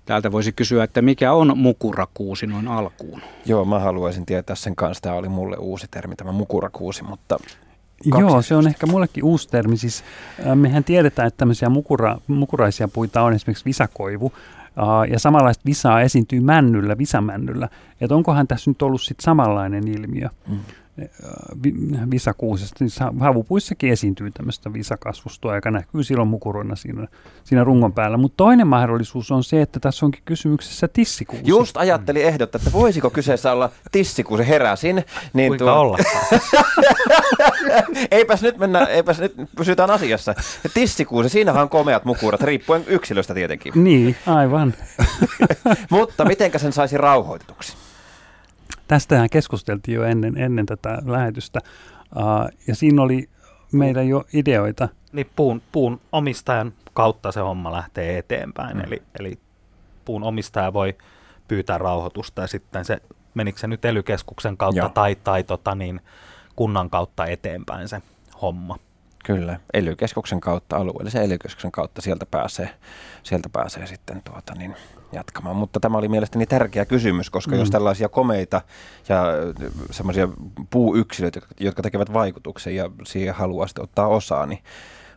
Täältä 0.05 0.33
voisi 0.33 0.53
kysyä, 0.53 0.85
että 0.85 1.03
mikä 1.03 1.33
on 1.33 1.59
mukurakuusi 1.59 2.47
noin 2.47 2.69
alkuun? 2.69 3.21
Joo, 3.47 3.65
mä 3.65 3.79
haluaisin 3.79 4.27
tietää 4.27 4.57
sen 4.57 4.77
kanssa. 4.77 5.03
Tämä 5.03 5.15
oli 5.15 5.29
mulle 5.29 5.57
uusi 5.57 5.87
termi, 5.91 6.17
tämä 6.17 6.33
mukurakuusi, 6.33 7.05
mutta 7.05 7.39
Joo, 8.19 8.43
se 8.43 8.57
on 8.57 8.67
ehkä 8.67 8.87
mullekin 8.87 9.25
uusi 9.25 9.49
termi. 9.49 9.77
Siis, 9.77 10.05
äh, 10.47 10.57
mehän 10.57 10.85
tiedetään, 10.85 11.29
että 11.29 11.39
tämmöisiä 11.39 11.69
mukura, 11.69 12.19
mukuraisia 12.27 12.89
puita 12.89 13.23
on 13.23 13.33
esimerkiksi 13.33 13.65
visakoivu, 13.65 14.33
äh, 14.37 15.13
ja 15.13 15.19
samanlaista 15.19 15.63
visaa 15.67 16.01
esiintyy 16.01 16.41
männyllä, 16.41 16.99
visamännyllä. 16.99 17.69
Että 18.01 18.15
onkohan 18.15 18.49
tässä 18.49 18.71
nyt 18.71 18.83
ollut 18.83 19.03
sitten 19.03 19.25
samanlainen 19.25 19.89
ilmiö? 19.89 20.29
Mm 20.49 20.59
visakuusesta. 22.11 22.79
Siis 22.79 23.01
havupuissakin 23.21 23.93
esiintyy 23.93 24.31
tämmöistä 24.31 24.73
visakasvustoa, 24.73 25.55
joka 25.55 25.71
näkyy 25.71 26.05
silloin 26.05 26.29
mukuroina 26.29 26.77
siinä, 26.77 27.09
siinä 27.45 27.65
rungon 27.65 27.93
päällä. 27.93 28.17
Mutta 28.17 28.37
toinen 28.37 28.67
mahdollisuus 28.67 29.31
on 29.31 29.45
se, 29.45 29.63
että 29.63 29.81
tässä 29.81 30.07
onkin 30.07 30.23
kysymyksessä 30.25 30.89
tissikuusi. 30.89 31.45
Just 31.47 31.77
ajattelin 31.77 32.25
ehdottaa, 32.25 32.59
että 32.59 32.73
voisiko 32.73 33.11
kyseessä 33.11 33.53
olla 33.53 33.71
tissikuusi. 33.93 34.49
Heräsin. 34.49 35.05
Niin 35.33 35.51
Kuinka 35.51 35.65
tuo... 35.65 35.75
olla? 35.75 35.99
eipäs 38.11 38.43
nyt 38.43 38.59
mennä, 38.59 38.85
eipäs 38.85 39.21
nyt 39.21 39.35
pysytään 39.57 39.91
asiassa. 39.91 40.35
Tissikuusi, 40.75 41.29
siinähän 41.29 41.63
on 41.63 41.69
komeat 41.69 42.05
mukurat, 42.05 42.41
riippuen 42.43 42.85
yksilöstä 42.87 43.35
tietenkin. 43.35 43.85
Niin, 43.85 44.17
aivan. 44.27 44.75
Mutta 45.91 46.25
mitenkä 46.25 46.59
sen 46.59 46.73
saisi 46.73 46.99
rauhoitetuksi? 46.99 47.82
Tästähän 48.93 49.31
keskusteltiin 49.31 49.95
jo 49.95 50.05
ennen, 50.05 50.39
ennen 50.39 50.67
tätä 50.67 51.03
lähetystä, 51.05 51.61
uh, 52.17 52.59
ja 52.69 52.75
siinä 52.75 53.03
oli 53.03 53.29
meidän 53.73 54.09
jo 54.09 54.25
ideoita. 54.33 54.89
Niin 55.13 55.27
puun, 55.37 55.63
puun 55.73 56.01
omistajan 56.13 56.73
kautta 56.93 57.33
se 57.33 57.41
homma 57.41 57.73
lähtee 57.73 58.19
eteenpäin, 58.19 58.77
mm. 58.77 58.85
eli, 58.85 59.03
eli 59.21 59.39
puun 60.05 60.23
omistaja 60.23 60.73
voi 60.73 60.95
pyytää 61.49 61.79
rauhoitusta 61.79 62.43
ja 62.43 62.47
sitten 62.47 62.85
se, 62.85 62.99
menikö 63.35 63.59
se 63.59 63.67
nyt 63.67 63.85
ely 63.85 64.03
kautta 64.57 64.79
Joo. 64.79 64.89
tai, 64.89 65.15
tai 65.15 65.45
tota 65.45 65.75
niin, 65.75 66.01
kunnan 66.57 66.91
kautta 66.91 67.27
eteenpäin 67.27 67.89
se 67.89 68.03
homma. 68.43 68.77
Kyllä, 69.23 69.61
ely 69.75 69.97
kautta, 70.41 70.77
alueellisen 70.77 71.23
ely 71.23 71.39
kautta 71.73 72.03
sieltä 72.03 72.27
pääsee, 72.27 72.71
sieltä 73.23 73.49
pääsee 73.49 73.87
sitten 73.87 74.23
tuota 74.23 74.55
niin, 74.55 74.77
jatkamaan. 75.13 75.57
Mutta 75.57 75.81
tämä 75.81 75.99
oli 75.99 76.09
mielestäni 76.09 76.47
tärkeä 76.47 76.85
kysymys, 76.85 77.31
koska 77.31 77.53
mm. 77.53 77.59
jos 77.59 77.71
tällaisia 77.71 78.09
komeita 78.09 78.61
ja 79.09 79.25
semmoisia 79.91 80.29
puuyksilöitä, 80.71 81.41
jotka 81.61 81.83
tekevät 81.83 82.13
vaikutuksen 82.13 82.77
ja 82.77 82.91
siihen 83.07 83.35
haluaa 83.35 83.67
sitten 83.67 83.85
ottaa 83.85 84.07
osaa, 84.07 84.47
niin 84.47 84.63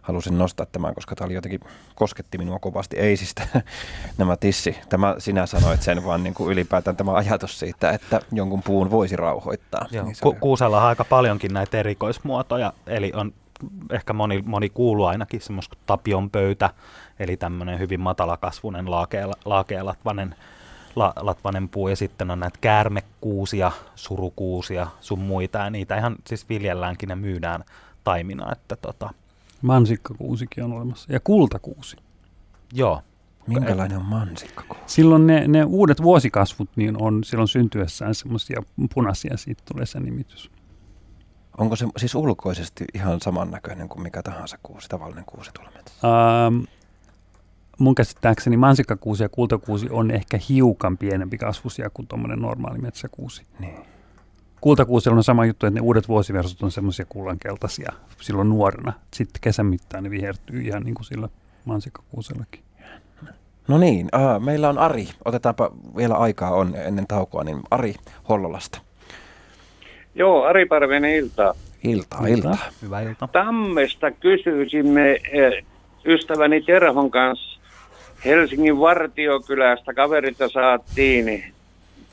halusin 0.01 0.37
nostaa 0.37 0.65
tämän, 0.65 0.95
koska 0.95 1.15
tämä 1.15 1.25
oli 1.25 1.33
jotenkin, 1.33 1.59
kosketti 1.95 2.37
minua 2.37 2.59
kovasti. 2.59 2.97
Ei 2.97 3.17
siis 3.17 3.35
nämä 4.17 4.37
tissi, 4.37 4.77
tämä 4.89 5.15
sinä 5.17 5.45
sanoit 5.45 5.81
sen, 5.81 6.05
vaan 6.05 6.23
niin 6.23 6.33
kuin 6.33 6.51
ylipäätään 6.51 6.95
tämä 6.97 7.13
ajatus 7.13 7.59
siitä, 7.59 7.91
että 7.91 8.21
jonkun 8.31 8.63
puun 8.63 8.91
voisi 8.91 9.15
rauhoittaa. 9.15 9.85
Joo, 9.91 10.05
niin 10.05 10.15
ku- 10.21 10.37
kuusella 10.39 10.77
on 10.77 10.87
aika 10.87 11.05
paljonkin 11.05 11.53
näitä 11.53 11.77
erikoismuotoja, 11.77 12.73
eli 12.87 13.11
on 13.15 13.33
ehkä 13.91 14.13
moni, 14.13 14.43
moni 14.45 14.69
kuuluu 14.69 15.05
ainakin 15.05 15.41
semmoista 15.41 15.77
tapion 15.85 16.29
pöytä, 16.29 16.69
eli 17.19 17.37
tämmöinen 17.37 17.79
hyvin 17.79 17.99
matalakasvunen 17.99 18.85
laakealatvanen 19.45 20.35
la, 20.95 21.13
latvanen 21.15 21.69
puu, 21.69 21.87
ja 21.87 21.95
sitten 21.95 22.31
on 22.31 22.39
näitä 22.39 22.57
käärmekuusia, 22.61 23.71
surukuusia, 23.95 24.87
sun 25.01 25.19
muita, 25.19 25.57
ja 25.57 25.69
niitä 25.69 25.97
ihan 25.97 26.15
siis 26.27 26.49
viljelläänkin 26.49 27.09
ja 27.09 27.15
myydään 27.15 27.63
taimina. 28.03 28.51
Että 28.51 28.75
tota. 28.75 29.09
Mansikkakuusikin 29.61 30.63
on 30.63 30.73
olemassa, 30.73 31.13
ja 31.13 31.19
kultakuusi. 31.19 31.97
Joo. 32.73 33.01
Minkälainen 33.47 33.97
on 33.97 34.05
mansikkakuusi? 34.05 34.83
Silloin 34.85 35.27
ne, 35.27 35.47
ne 35.47 35.63
uudet 35.63 36.03
vuosikasvut 36.03 36.69
niin 36.75 37.01
on 37.01 37.23
silloin 37.23 37.47
syntyessään 37.47 38.15
semmoisia 38.15 38.63
punaisia, 38.93 39.37
siitä 39.37 39.63
tulee 39.73 39.85
se 39.85 39.99
nimitys. 39.99 40.51
Onko 41.57 41.75
se 41.75 41.87
siis 41.97 42.15
ulkoisesti 42.15 42.85
ihan 42.93 43.21
samannäköinen 43.21 43.89
kuin 43.89 44.03
mikä 44.03 44.23
tahansa 44.23 44.57
kuusi, 44.63 44.89
tavallinen 44.89 45.25
kuusi 45.25 45.51
tuolla 45.53 45.71
ähm, 46.47 46.63
mun 47.79 47.95
käsittääkseni 47.95 48.57
mansikkakuusi 48.57 49.23
ja 49.23 49.29
kultakuusi 49.29 49.89
on 49.89 50.11
ehkä 50.11 50.39
hiukan 50.49 50.97
pienempi 50.97 51.37
kasvusia 51.37 51.89
kuin 51.89 52.07
tuommoinen 52.07 52.39
normaali 52.39 52.77
metsäkuusi. 52.77 53.43
Niin. 53.59 53.75
Kultakuusilla 54.61 55.17
on 55.17 55.23
sama 55.23 55.45
juttu, 55.45 55.65
että 55.65 55.79
ne 55.79 55.81
uudet 55.81 56.07
vuosiversot 56.07 56.63
on 56.63 56.71
semmoisia 56.71 57.05
kullankeltaisia 57.09 57.93
silloin 58.21 58.49
nuorena. 58.49 58.93
Sitten 59.13 59.41
kesän 59.41 59.65
mittaan 59.65 60.03
ne 60.03 60.09
vihertyy 60.09 60.61
ihan 60.61 60.83
niin 60.83 60.95
kuin 60.95 61.05
sillä 61.05 61.29
mansikkakuusellakin. 61.65 62.63
No 63.67 63.77
niin, 63.77 64.09
äh, 64.15 64.41
meillä 64.41 64.69
on 64.69 64.77
Ari. 64.77 65.07
Otetaanpa 65.25 65.71
vielä 65.95 66.15
aikaa 66.15 66.51
on 66.51 66.75
ennen 66.75 67.07
taukoa, 67.07 67.43
niin 67.43 67.61
Ari 67.71 67.95
Hollolasta. 68.29 68.81
Joo, 70.15 70.43
Ari 70.43 70.65
Parvenen 70.65 71.11
iltaa. 71.11 71.53
Iltaa, 71.83 72.27
iltaa. 72.27 72.57
Hyvää 72.81 73.01
iltaa. 73.01 73.27
Tammesta 73.27 74.11
kysyisimme 74.11 75.11
eh, 75.31 75.63
ystäväni 76.05 76.61
Terhon 76.61 77.11
kanssa 77.11 77.55
Helsingin 78.25 78.79
Vartiokylästä 78.79 79.93
kaverilta 79.93 80.49
saatiin 80.49 81.43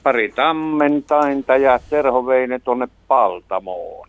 pari 0.03 0.32
tammentainta 0.36 1.57
ja 1.57 1.80
Terho 1.90 2.26
vei 2.26 2.46
ne 2.46 2.59
tuonne 2.59 2.88
Paltamoon. 3.09 4.09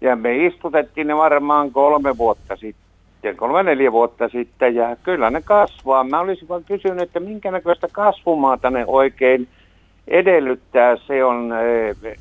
Ja 0.00 0.16
me 0.16 0.46
istutettiin 0.46 1.06
ne 1.06 1.16
varmaan 1.16 1.70
kolme 1.70 2.18
vuotta 2.18 2.56
sitten, 2.56 3.36
kolme 3.36 3.62
neljä 3.62 3.92
vuotta 3.92 4.28
sitten 4.28 4.74
ja 4.74 4.96
kyllä 5.02 5.30
ne 5.30 5.42
kasvaa. 5.42 6.04
Mä 6.04 6.20
olisin 6.20 6.48
vaan 6.48 6.64
kysynyt, 6.64 7.02
että 7.02 7.20
minkä 7.20 7.50
näköistä 7.50 7.88
kasvumaata 7.92 8.70
ne 8.70 8.84
oikein 8.86 9.48
edellyttää. 10.08 10.96
Se 10.96 11.24
on 11.24 11.52
eh, 11.52 12.18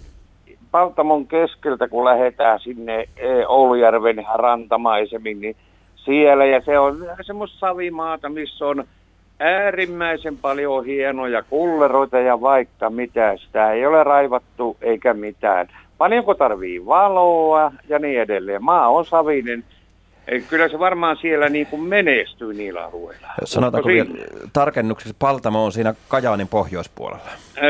Paltamon 0.76 1.28
keskeltä, 1.28 1.88
kun 1.88 2.06
lähdetään 2.06 2.60
sinne 2.60 3.00
e, 3.18 3.46
Oulujärven 3.48 4.26
rantamaisemmin, 4.36 5.42
niin 5.42 5.56
siellä, 5.96 6.46
ja 6.46 6.62
se 6.62 6.80
on 6.80 7.06
semmoista 7.22 7.60
savimaata, 7.60 8.30
missä 8.30 8.66
on 8.66 8.84
äärimmäisen 9.40 10.38
paljon 10.38 10.86
hienoja 10.86 11.44
kulleroita 11.44 12.20
ja 12.20 12.42
vaikka 12.42 12.90
mitä. 12.90 13.38
Sitä 13.38 13.72
ei 13.72 13.86
ole 13.86 14.04
raivattu 14.04 14.78
eikä 14.82 15.14
mitään. 15.14 15.68
Paljonko 15.98 16.34
tarvii 16.34 16.86
valoa 16.86 17.72
ja 17.90 18.00
niin 18.00 18.22
edelleen. 18.22 18.64
Maa 18.64 18.90
on 18.90 19.06
savinen 19.06 19.64
Kyllä 20.50 20.70
se 20.70 20.80
varmaan 20.80 21.18
siellä 21.22 21.50
niin 21.50 21.68
kuin 21.68 21.82
menestyy 21.82 22.54
niillä 22.54 22.86
alueilla. 22.86 23.28
Sanotaanko 23.44 23.90
vielä 23.90 24.10
tarkennuksessa, 24.54 25.16
Paltamo 25.20 25.66
on 25.66 25.72
siinä 25.72 25.94
Kajaanin 26.08 26.48
pohjoispuolella? 26.48 27.30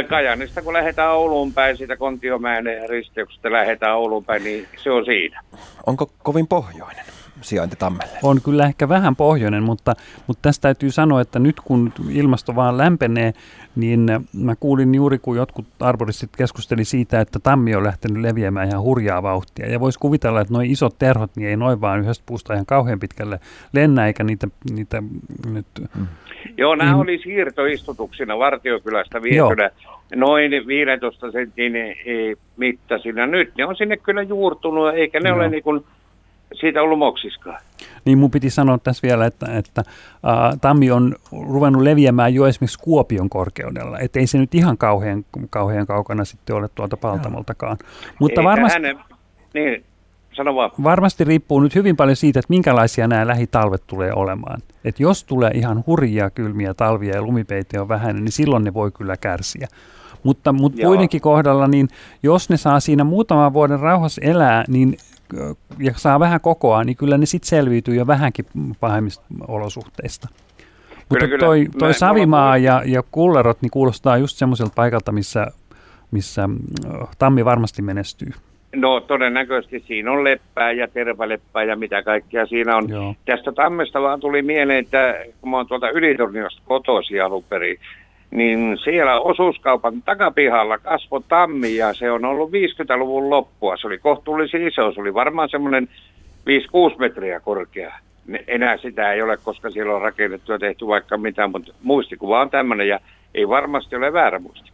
Kajaanista 0.09 0.61
kun 0.61 0.73
lähdetään 0.73 1.11
Ouluun 1.11 1.53
päin, 1.53 1.77
siitä 1.77 1.97
Kontiomäen 1.97 2.65
risteyksestä 2.89 3.51
lähdetään 3.51 3.97
Ouluun 3.97 4.25
päin, 4.25 4.43
niin 4.43 4.67
se 4.83 4.91
on 4.91 5.05
siinä. 5.05 5.41
Onko 5.85 6.09
kovin 6.23 6.47
pohjoinen? 6.47 7.05
Sijainti 7.45 7.75
tammelle? 7.75 8.19
On 8.23 8.41
kyllä 8.41 8.65
ehkä 8.65 8.89
vähän 8.89 9.15
pohjoinen, 9.15 9.63
mutta, 9.63 9.93
mutta 10.27 10.41
tästä 10.41 10.61
täytyy 10.61 10.91
sanoa, 10.91 11.21
että 11.21 11.39
nyt 11.39 11.59
kun 11.59 11.93
ilmasto 12.09 12.55
vaan 12.55 12.77
lämpenee, 12.77 13.33
niin 13.75 14.09
mä 14.33 14.55
kuulin 14.55 14.95
juuri, 14.95 15.19
kun 15.19 15.37
jotkut 15.37 15.65
arboristit 15.79 16.29
keskusteli 16.37 16.85
siitä, 16.85 17.21
että 17.21 17.39
tammi 17.39 17.75
on 17.75 17.83
lähtenyt 17.83 18.21
leviämään 18.21 18.67
ihan 18.67 18.81
hurjaa 18.81 19.23
vauhtia. 19.23 19.71
Ja 19.71 19.79
voisi 19.79 19.99
kuvitella, 19.99 20.41
että 20.41 20.53
nuo 20.53 20.61
isot 20.65 20.97
terhot 20.99 21.31
niin 21.35 21.49
ei 21.49 21.57
noin 21.57 21.81
vaan 21.81 21.99
yhdestä 21.99 22.23
puusta 22.25 22.53
ihan 22.53 22.65
kauhean 22.65 22.99
pitkälle 22.99 23.39
lennä, 23.73 24.07
eikä 24.07 24.23
niitä, 24.23 24.47
niitä 24.71 25.03
nyt... 25.53 25.65
Mm. 25.95 26.07
Joo, 26.57 26.75
nämä 26.75 26.93
mm. 26.93 26.99
oli 26.99 27.19
siirtoistutuksina 27.23 28.37
Vartiokylästä 28.37 29.21
vietynä 29.21 29.69
Joo. 29.83 30.01
noin 30.15 30.51
15 30.67 31.31
sentin 31.31 31.75
e, 31.75 31.93
mittaisina. 32.57 33.27
Nyt 33.27 33.55
ne 33.57 33.65
on 33.65 33.75
sinne 33.75 33.97
kyllä 33.97 34.21
juurtunut, 34.21 34.93
eikä 34.93 35.19
ne 35.19 35.29
Joo. 35.29 35.37
ole 35.37 35.49
niin 35.49 35.63
kuin 35.63 35.83
siitä 36.59 36.81
ollut 36.81 36.99
moksiskaan. 36.99 37.61
Niin 38.05 38.17
mun 38.17 38.31
piti 38.31 38.49
sanoa 38.49 38.77
tässä 38.77 39.07
vielä, 39.07 39.25
että, 39.25 39.45
että 39.57 39.81
ä, 39.81 40.57
tammi 40.61 40.91
on 40.91 41.15
ruvennut 41.31 41.81
leviämään 41.81 42.33
jo 42.33 42.47
esimerkiksi 42.47 42.79
Kuopion 42.79 43.29
korkeudella. 43.29 43.99
Että 43.99 44.19
ei 44.19 44.27
se 44.27 44.37
nyt 44.37 44.55
ihan 44.55 44.77
kauhean, 44.77 45.25
kauhean 45.49 45.87
kaukana 45.87 46.25
sitten 46.25 46.55
ole 46.55 46.69
tuolta 46.75 46.97
Paltamoltakaan. 46.97 47.77
Mutta 48.19 48.43
varmasti... 48.43 48.75
Hänen, 48.75 48.99
niin, 49.53 49.83
sano 50.35 50.55
vaan. 50.55 50.71
Varmasti 50.83 51.23
riippuu 51.23 51.59
nyt 51.59 51.75
hyvin 51.75 51.95
paljon 51.95 52.15
siitä, 52.15 52.39
että 52.39 52.49
minkälaisia 52.49 53.07
nämä 53.07 53.27
lähitalvet 53.27 53.83
tulee 53.87 54.13
olemaan. 54.13 54.61
Että 54.85 55.03
jos 55.03 55.23
tulee 55.23 55.51
ihan 55.53 55.83
hurjia 55.87 56.29
kylmiä 56.29 56.73
talvia 56.73 57.15
ja 57.15 57.21
lumipeite 57.21 57.79
on 57.79 57.87
vähäinen, 57.87 58.23
niin 58.23 58.31
silloin 58.31 58.63
ne 58.63 58.73
voi 58.73 58.91
kyllä 58.91 59.17
kärsiä. 59.17 59.67
Mutta, 60.23 60.53
mutta 60.53 60.85
muidenkin 60.85 61.21
kohdalla, 61.21 61.67
niin 61.67 61.87
jos 62.23 62.49
ne 62.49 62.57
saa 62.57 62.79
siinä 62.79 63.03
muutaman 63.03 63.53
vuoden 63.53 63.79
rauhassa 63.79 64.21
elää, 64.23 64.63
niin 64.67 64.97
ja 65.79 65.91
saa 65.95 66.19
vähän 66.19 66.41
kokoa, 66.41 66.83
niin 66.83 66.97
kyllä 66.97 67.17
ne 67.17 67.25
sitten 67.25 67.47
selviytyy 67.47 67.95
jo 67.95 68.07
vähänkin 68.07 68.45
pahemmista 68.79 69.25
olosuhteista. 69.47 70.27
Kyllä, 70.29 71.05
Mutta 71.09 71.27
kyllä. 71.27 71.45
toi, 71.45 71.67
toi 71.79 71.93
Savimaa 71.93 72.57
ja, 72.57 72.81
ja 72.85 73.03
Kullerot 73.11 73.61
niin 73.61 73.71
kuulostaa 73.71 74.17
just 74.17 74.37
semmoiselta 74.37 74.73
paikalta, 74.75 75.11
missä, 75.11 75.47
missä 76.11 76.49
tammi 77.19 77.45
varmasti 77.45 77.81
menestyy. 77.81 78.31
No 78.75 78.99
todennäköisesti 78.99 79.83
siinä 79.87 80.11
on 80.11 80.23
leppää 80.23 80.71
ja 80.71 80.87
tervaleppää 80.87 81.63
ja 81.63 81.75
mitä 81.75 82.03
kaikkea 82.03 82.45
siinä 82.45 82.77
on. 82.77 82.89
Joo. 82.89 83.15
Tästä 83.25 83.51
tammesta 83.51 84.01
vaan 84.01 84.19
tuli 84.19 84.41
mieleen, 84.41 84.79
että 84.79 85.15
kun 85.41 85.49
mä 85.49 85.57
oon 85.57 85.67
tuolta 85.67 85.89
Ylitorniosta 85.89 86.61
kotoisin 86.65 87.23
alun 87.23 87.43
perin, 87.43 87.79
niin 88.35 88.77
siellä 88.83 89.19
osuuskaupan 89.19 90.01
takapihalla 90.01 90.77
kasvo 90.77 91.19
tammi 91.19 91.75
ja 91.75 91.93
se 91.93 92.11
on 92.11 92.25
ollut 92.25 92.51
50-luvun 92.51 93.29
loppua. 93.29 93.77
Se 93.77 93.87
oli 93.87 93.97
kohtuullisen 93.97 94.67
iso, 94.67 94.91
se 94.91 95.01
oli 95.01 95.13
varmaan 95.13 95.49
semmoinen 95.49 95.89
5-6 96.95 96.99
metriä 96.99 97.39
korkea. 97.39 97.93
Enää 98.47 98.77
sitä 98.77 99.13
ei 99.13 99.21
ole, 99.21 99.37
koska 99.37 99.69
siellä 99.69 99.95
on 99.95 100.01
rakennettu 100.01 100.51
ja 100.51 100.59
tehty 100.59 100.87
vaikka 100.87 101.17
mitään, 101.17 101.51
mutta 101.51 101.73
muistikuva 101.83 102.41
on 102.41 102.49
tämmöinen 102.49 102.87
ja 102.87 102.99
ei 103.33 103.47
varmasti 103.47 103.95
ole 103.95 104.13
väärä 104.13 104.39
muisti. 104.39 104.71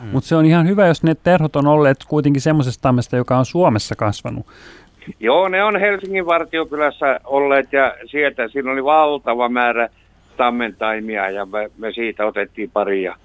Hmm. 0.00 0.08
Mutta 0.08 0.28
se 0.28 0.36
on 0.36 0.46
ihan 0.46 0.68
hyvä, 0.68 0.86
jos 0.86 1.02
ne 1.02 1.14
terhot 1.14 1.56
on 1.56 1.66
olleet 1.66 1.98
kuitenkin 2.08 2.42
semmoisesta 2.42 2.82
tammesta, 2.82 3.16
joka 3.16 3.38
on 3.38 3.44
Suomessa 3.44 3.96
kasvanut. 3.96 4.46
Joo, 5.20 5.48
ne 5.48 5.64
on 5.64 5.80
Helsingin 5.80 6.26
vartiokylässä 6.26 7.20
olleet 7.24 7.72
ja 7.72 7.94
sieltä 8.06 8.48
siinä 8.48 8.70
oli 8.70 8.84
valtava 8.84 9.48
määrä 9.48 9.88
tammentaimia 10.36 11.30
ja 11.30 11.46
me, 11.46 11.70
me 11.78 11.92
siitä 11.92 12.26
otettiin 12.26 12.70
pari 12.70 13.02
ja 13.02 13.16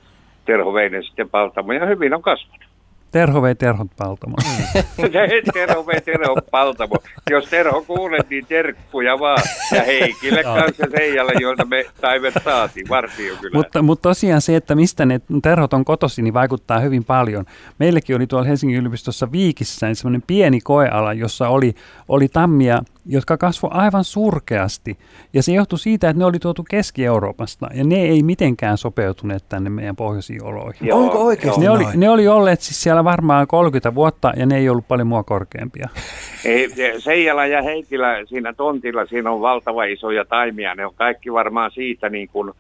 Terho 0.46 0.74
vei 0.74 0.90
ne 0.90 1.02
sitten 1.02 1.30
paltamo 1.30 1.74
ja 1.74 1.86
hyvin 1.86 2.14
on 2.14 2.22
kasvanut. 2.22 2.68
Terho 3.12 3.42
vei 3.42 3.56
Terhon 3.56 3.90
paltamo. 3.98 4.36
Terho 5.54 5.86
vei 5.88 6.02
Terhon 6.02 6.38
paltamo. 6.52 6.96
Jos 7.30 7.46
Terho 7.50 7.84
kuulet, 7.88 8.30
niin 8.30 8.46
terkkuja 8.46 9.20
vaan. 9.20 9.42
Ja 9.72 9.84
Heikille 9.84 10.44
kanssa 10.44 10.86
Seijalle, 10.98 11.32
joilta 11.40 11.66
me 11.66 11.86
taimet 12.02 12.34
saatiin, 12.44 12.90
varsin 12.90 13.38
kyllä. 13.42 13.58
Mutta, 13.58 13.82
mutta 13.82 14.10
tosiaan 14.10 14.42
se, 14.42 14.56
että 14.56 14.76
mistä 14.76 15.06
ne 15.06 15.22
Terhot 15.44 15.74
on 15.74 15.86
kotosi, 15.86 16.22
niin 16.22 16.34
vaikuttaa 16.34 16.80
hyvin 16.80 17.04
paljon. 17.04 17.46
Meilläkin 17.80 18.16
oli 18.16 18.28
tuolla 18.28 18.48
Helsingin 18.48 18.78
yliopistossa 18.78 19.32
Viikissä 19.32 19.86
niin 19.86 19.96
semmoinen 19.96 20.24
pieni 20.28 20.62
koeala, 20.62 21.14
jossa 21.14 21.50
oli, 21.50 21.74
oli 22.08 22.28
tammia 22.28 22.82
jotka 23.08 23.38
kasvoivat 23.38 23.78
aivan 23.78 24.04
surkeasti. 24.04 24.98
Ja 25.34 25.44
se 25.44 25.52
johtui 25.54 25.80
siitä, 25.80 26.10
että 26.10 26.20
ne 26.20 26.26
oli 26.26 26.40
tuotu 26.40 26.66
Keski-Euroopasta 26.70 27.68
ja 27.74 27.84
ne 27.84 28.02
ei 28.02 28.24
mitenkään 28.24 28.78
sopeutuneet 28.78 29.44
tänne 29.50 29.70
meidän 29.70 29.96
pohjoisiin 29.96 30.44
oloihin. 30.44 30.88
Joo, 30.88 31.00
Onko 31.00 31.26
oikeasti 31.26 31.62
ne 31.62 31.70
oli, 31.70 31.86
ne 31.96 32.10
oli 32.10 32.28
olleet 32.28 32.62
siis 32.62 32.84
siellä 32.84 33.04
varmaan 33.04 33.48
30 33.48 33.96
vuotta 33.96 34.34
ja 34.38 34.46
ne 34.46 34.58
ei 34.58 34.70
ollut 34.70 34.88
paljon 34.88 35.08
mua 35.08 35.24
korkeampia. 35.24 35.90
Ei, 36.46 36.70
Seijala 36.98 37.46
ja 37.46 37.62
Heikkilä 37.62 38.26
siinä 38.26 38.54
tontilla, 38.54 39.06
siinä 39.06 39.32
on 39.32 39.42
valtava 39.42 39.84
isoja 39.84 40.26
taimia. 40.26 40.76
Ne 40.76 40.86
on 40.86 40.94
kaikki 40.96 41.34
varmaan 41.34 41.72
siitä 41.72 42.10
niin 42.10 42.28
kuin 42.28 42.54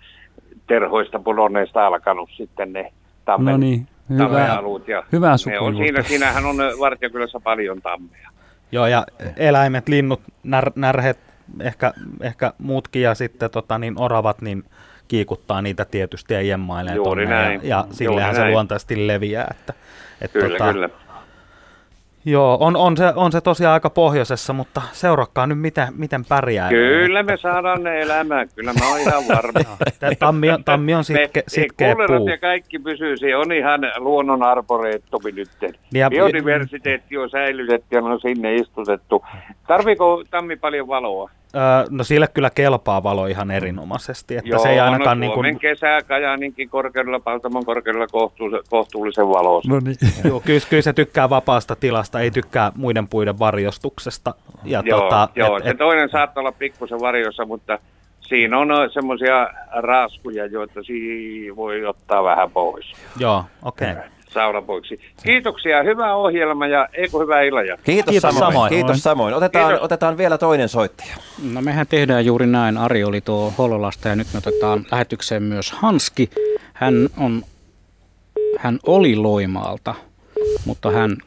terhoista 0.67 1.19
pudonneista 1.19 1.87
alkanut 1.87 2.29
sitten 2.37 2.73
ne 2.73 2.93
tammen, 3.25 3.51
no 3.51 3.57
niin, 3.57 3.87
hyvä, 4.09 4.61
ja 4.87 5.03
hyvä 5.11 5.35
ne 5.45 5.59
on 5.59 5.77
siinä, 5.77 6.01
Siinähän 6.01 6.45
on 6.45 6.57
Vartiokylässä 6.79 7.39
paljon 7.39 7.81
tammeja. 7.81 8.29
Joo, 8.71 8.87
ja 8.87 9.05
eläimet, 9.37 9.87
linnut, 9.87 10.21
när, 10.43 10.71
närhet, 10.75 11.19
ehkä, 11.59 11.93
ehkä 12.21 12.53
muutkin 12.57 13.01
ja 13.01 13.15
sitten 13.15 13.49
tota, 13.49 13.77
niin 13.77 13.99
oravat, 13.99 14.41
niin 14.41 14.63
kiikuttaa 15.07 15.61
niitä 15.61 15.85
tietysti 15.85 16.33
ja 16.33 16.41
jemmailee 16.41 16.95
Juuri 16.95 17.25
tonne, 17.25 17.35
näin. 17.35 17.59
ja, 17.63 17.69
ja 17.77 17.85
sillehän 17.91 18.35
se 18.35 18.49
luontaisesti 18.49 19.07
leviää. 19.07 19.47
Että, 19.51 19.73
et 20.21 20.31
kyllä, 20.31 20.57
tota, 20.57 20.73
kyllä. 20.73 20.89
Joo, 22.27 22.57
on, 22.59 22.75
on, 22.75 22.97
se, 22.97 23.13
on 23.15 23.31
se 23.31 23.41
tosiaan 23.41 23.73
aika 23.73 23.89
pohjoisessa, 23.89 24.53
mutta 24.53 24.81
seurakkaa 24.91 25.47
nyt 25.47 25.59
miten, 25.59 25.87
miten 25.95 26.25
pärjää. 26.25 26.69
Kyllä 26.69 27.23
me 27.23 27.37
saadaan 27.37 27.83
ne 27.83 28.01
elämään, 28.01 28.49
kyllä 28.55 28.73
mä 28.73 28.89
oon 28.89 28.99
ihan 28.99 29.23
varma. 29.27 29.77
tammi, 30.19 30.49
on, 30.49 30.63
tammi 30.63 30.95
on 30.95 31.03
sitke, 31.03 31.39
me, 31.39 31.43
sitkeä 31.47 31.95
puu. 32.07 32.27
ja 32.27 32.37
kaikki 32.37 32.79
pysyy, 32.79 33.17
se 33.17 33.35
on 33.35 33.51
ihan 33.51 33.81
luonnon 33.97 34.43
arboreettomi 34.43 35.31
nyt. 35.31 35.49
Ja, 35.93 36.09
Biodiversiteetti 36.09 37.17
on 37.17 37.29
säilytetty 37.29 37.95
ja 37.95 38.03
on 38.03 38.19
sinne 38.19 38.55
istutettu. 38.55 39.25
Tarviiko 39.67 40.23
tammi 40.31 40.55
paljon 40.55 40.87
valoa? 40.87 41.29
No 41.89 42.03
sille 42.03 42.27
kyllä 42.27 42.49
kelpaa 42.49 43.03
valo 43.03 43.27
ihan 43.27 43.51
erinomaisesti. 43.51 44.37
Että 44.37 44.49
Joo, 44.49 44.59
se 44.59 44.69
ei 44.69 44.79
ainakaan 44.79 45.19
no, 45.19 45.21
niin 45.21 45.31
kuin... 45.31 45.59
kesä 45.59 45.99
Kajaaninkin 46.07 46.69
korkeudella, 46.69 47.19
Paltamon 47.19 47.65
korkeudella 47.65 48.07
kohtuullisen, 48.07 48.63
kohtuullisen 48.69 49.29
valossa. 49.29 49.71
No 49.71 49.79
niin. 49.79 49.95
Joo, 50.29 50.39
kyllä, 50.39 50.59
kyllä, 50.69 50.81
se 50.81 50.93
tykkää 50.93 51.29
vapaasta 51.29 51.75
tilasta, 51.75 52.19
ei 52.19 52.31
tykkää 52.31 52.71
muiden 52.75 53.07
puiden 53.07 53.39
varjostuksesta. 53.39 54.35
Ja 54.63 54.83
joo, 54.85 55.01
tota, 55.01 55.29
joo 55.35 55.57
et, 55.57 55.63
se 55.63 55.69
et... 55.69 55.77
toinen 55.77 56.09
saattaa 56.09 56.41
olla 56.41 56.51
pikkusen 56.51 56.99
varjossa, 56.99 57.45
mutta 57.45 57.79
siinä 58.21 58.57
on 58.57 58.69
semmoisia 58.93 59.49
raaskuja, 59.71 60.45
joita 60.45 60.83
siinä 60.83 61.55
voi 61.55 61.85
ottaa 61.85 62.23
vähän 62.23 62.51
pois. 62.51 62.93
Joo, 63.19 63.43
okei. 63.63 63.91
Okay 63.91 64.16
saunapoiksi. 64.33 64.99
Kiitoksia, 65.23 65.83
hyvä 65.83 66.15
ohjelma 66.15 66.67
ja 66.67 66.87
eikö 66.93 67.17
hyvää 67.17 67.41
illanjatkoa. 67.41 67.85
Kiitos, 67.85 68.11
Kiitos 68.11 68.35
samoin. 68.35 68.53
samoin. 68.53 68.69
Kiitos 68.69 69.03
samoin. 69.03 69.33
Otetaan, 69.33 69.67
Kiitos. 69.67 69.85
otetaan 69.85 70.17
vielä 70.17 70.37
toinen 70.37 70.69
soittaja. 70.69 71.15
No 71.53 71.61
mehän 71.61 71.87
tehdään 71.87 72.25
juuri 72.25 72.47
näin. 72.47 72.77
Ari 72.77 73.03
oli 73.03 73.21
tuo 73.21 73.53
Hololasta 73.57 74.07
ja 74.07 74.15
nyt 74.15 74.27
me 74.33 74.37
otetaan 74.37 74.85
lähetykseen 74.91 75.43
myös 75.43 75.71
Hanski. 75.71 76.29
Hän, 76.73 77.09
on, 77.17 77.43
hän 78.57 78.79
oli 78.85 79.15
Loimaalta, 79.15 79.95
mutta 80.65 80.91
hän 80.91 81.17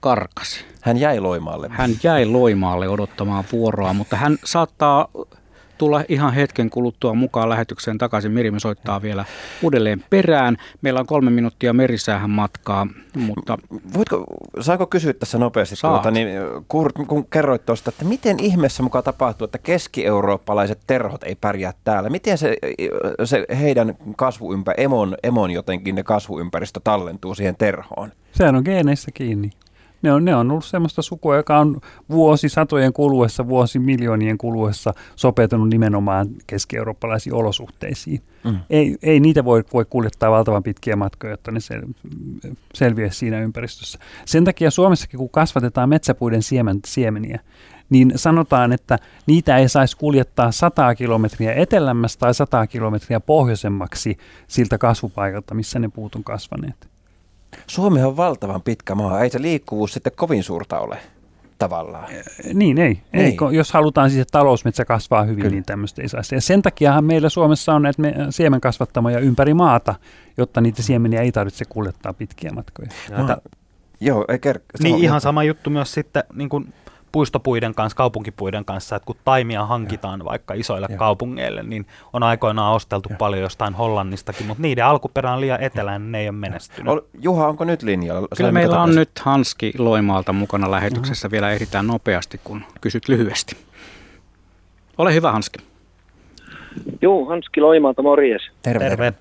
karkasi. 0.00 0.64
Hän 0.80 0.96
jäi 0.96 1.20
Loimaalle. 1.20 1.68
Hän 1.70 1.90
jäi 2.02 2.26
Loimaalle 2.26 2.88
odottamaan 2.88 3.44
vuoroa, 3.52 3.92
mutta 3.92 4.16
hän 4.16 4.38
saattaa 4.44 5.08
tulla 5.78 6.04
ihan 6.08 6.34
hetken 6.34 6.70
kuluttua 6.70 7.14
mukaan 7.14 7.48
lähetykseen 7.48 7.98
takaisin. 7.98 8.32
Mirimi 8.32 8.60
soittaa 8.60 9.02
vielä 9.02 9.24
uudelleen 9.62 10.04
perään. 10.10 10.56
Meillä 10.82 11.00
on 11.00 11.06
kolme 11.06 11.30
minuuttia 11.30 11.72
merisäähän 11.72 12.30
matkaa, 12.30 12.86
mutta... 13.16 13.58
Voitko, 13.94 14.24
saako 14.60 14.86
kysyä 14.86 15.12
tässä 15.12 15.38
nopeasti, 15.38 15.76
tuota, 15.80 16.10
niin, 16.10 16.28
kun, 16.68 16.90
kun 17.06 17.26
kerroit 17.26 17.66
tuosta, 17.66 17.88
että 17.90 18.04
miten 18.04 18.40
ihmeessä 18.40 18.82
mukaan 18.82 19.04
tapahtuu, 19.04 19.44
että 19.44 19.58
keski-eurooppalaiset 19.58 20.78
terhot 20.86 21.22
ei 21.22 21.34
pärjää 21.34 21.72
täällä? 21.84 22.10
Miten 22.10 22.38
se, 22.38 22.56
se 23.24 23.44
heidän 23.60 23.94
kasvuympä, 24.16 24.72
emon, 24.76 25.16
emon 25.22 25.50
jotenkin 25.50 25.94
ne 25.94 26.02
kasvuympäristö 26.02 26.80
tallentuu 26.84 27.34
siihen 27.34 27.56
terhoon? 27.56 28.12
Sehän 28.32 28.56
on 28.56 28.62
geeneissä 28.64 29.10
kiinni. 29.14 29.50
Ne 30.02 30.12
on, 30.12 30.24
ne 30.24 30.34
on 30.34 30.50
ollut 30.50 30.64
sellaista 30.64 31.02
sukua, 31.02 31.36
joka 31.36 31.58
on 31.58 31.80
vuosisatojen 32.10 32.92
kuluessa, 32.92 33.48
vuosimiljoonien 33.48 34.38
kuluessa 34.38 34.94
sopeutunut 35.16 35.68
nimenomaan 35.68 36.28
keski-eurooppalaisiin 36.46 37.34
olosuhteisiin. 37.34 38.22
Mm. 38.44 38.58
Ei, 38.70 38.96
ei 39.02 39.20
niitä 39.20 39.44
voi, 39.44 39.64
voi 39.72 39.84
kuljettaa 39.84 40.30
valtavan 40.30 40.62
pitkiä 40.62 40.96
matkoja, 40.96 41.30
jotta 41.30 41.50
ne 41.50 41.60
sel, 41.60 41.82
selviää 42.74 43.10
siinä 43.10 43.40
ympäristössä. 43.40 43.98
Sen 44.24 44.44
takia 44.44 44.70
Suomessakin, 44.70 45.18
kun 45.18 45.30
kasvatetaan 45.30 45.88
metsäpuiden 45.88 46.42
siemen, 46.42 46.80
siemeniä, 46.86 47.40
niin 47.90 48.12
sanotaan, 48.16 48.72
että 48.72 48.98
niitä 49.26 49.56
ei 49.56 49.68
saisi 49.68 49.96
kuljettaa 49.96 50.52
100 50.52 50.94
kilometriä 50.94 51.52
etelämmästä 51.52 52.20
tai 52.20 52.34
100 52.34 52.66
kilometriä 52.66 53.20
pohjoisemmaksi 53.20 54.18
siltä 54.46 54.78
kasvupaikalta, 54.78 55.54
missä 55.54 55.78
ne 55.78 55.88
puut 55.88 56.14
on 56.14 56.24
kasvaneet. 56.24 56.87
Suomi 57.66 58.02
on 58.02 58.16
valtavan 58.16 58.62
pitkä 58.62 58.94
maa, 58.94 59.20
ei 59.20 59.30
se 59.30 59.42
liikkuvuus 59.42 59.92
sitten 59.92 60.12
kovin 60.16 60.42
suurta 60.42 60.78
ole. 60.80 60.98
tavallaan. 61.58 62.08
Niin, 62.54 62.78
ei. 62.78 63.00
ei. 63.12 63.22
Ei. 63.24 63.36
Ko- 63.42 63.54
Jos 63.54 63.72
halutaan 63.72 64.10
siis, 64.10 64.20
että 64.22 64.32
talousmetsä 64.38 64.84
kasvaa 64.84 65.22
hyvin, 65.22 65.36
Kyllä. 65.42 65.50
niin 65.50 65.64
tämmöistä 65.64 66.02
ei 66.02 66.08
saisi. 66.08 66.34
Ja 66.34 66.40
sen 66.40 66.62
takiahan 66.62 67.04
meillä 67.04 67.28
Suomessa 67.28 67.74
on 67.74 67.82
näitä 67.82 68.02
me- 68.02 68.14
siemenkasvattamoja 68.30 69.18
ympäri 69.18 69.54
maata, 69.54 69.94
jotta 70.36 70.60
niitä 70.60 70.82
siemeniä 70.82 71.20
ei 71.22 71.32
tarvitse 71.32 71.64
kuljettaa 71.68 72.12
pitkiä 72.12 72.50
matkoja. 72.50 72.88
Ja 73.10 73.18
Mä- 73.24 73.36
Joo, 74.00 74.24
ei 74.28 74.36
ker- 74.38 74.60
Niin 74.82 74.98
ihan 74.98 75.20
sama 75.20 75.44
juttu 75.44 75.70
myös 75.70 75.94
sitten 75.94 76.24
niin 76.34 76.48
kuin 76.48 76.74
puistopuiden 77.12 77.74
kanssa, 77.74 77.96
kaupunkipuiden 77.96 78.64
kanssa, 78.64 78.96
että 78.96 79.06
kun 79.06 79.16
taimia 79.24 79.66
hankitaan 79.66 80.24
vaikka 80.24 80.54
isoille 80.54 80.86
Joo. 80.90 80.98
kaupungeille, 80.98 81.62
niin 81.62 81.86
on 82.12 82.22
aikoinaan 82.22 82.74
osteltu 82.74 83.08
paljon 83.18 83.42
jostain 83.42 83.74
Hollannistakin, 83.74 84.46
mutta 84.46 84.62
niiden 84.62 84.84
alkuperä 84.84 85.32
on 85.32 85.40
liian 85.40 85.62
eteläinen, 85.62 86.12
ne 86.12 86.20
ei 86.20 86.28
ole 86.28 86.36
menestynyt. 86.36 86.92
Ol- 86.92 87.00
Juha, 87.20 87.48
onko 87.48 87.64
nyt 87.64 87.82
linjalla? 87.82 88.28
Kyllä 88.36 88.52
meillä 88.52 88.82
on 88.82 88.94
nyt 88.94 89.10
Hanski 89.20 89.72
Loimaalta 89.78 90.32
mukana 90.32 90.70
lähetyksessä. 90.70 91.30
Vielä 91.30 91.50
ehditään 91.50 91.86
nopeasti, 91.86 92.40
kun 92.44 92.62
kysyt 92.80 93.08
lyhyesti. 93.08 93.56
Ole 94.98 95.14
hyvä, 95.14 95.32
Hanski. 95.32 95.58
Juu, 97.02 97.26
Hanski 97.26 97.60
Loimaalta, 97.60 98.02
morjes. 98.02 98.42
Terve. 98.62 98.88
Terve. 98.88 99.12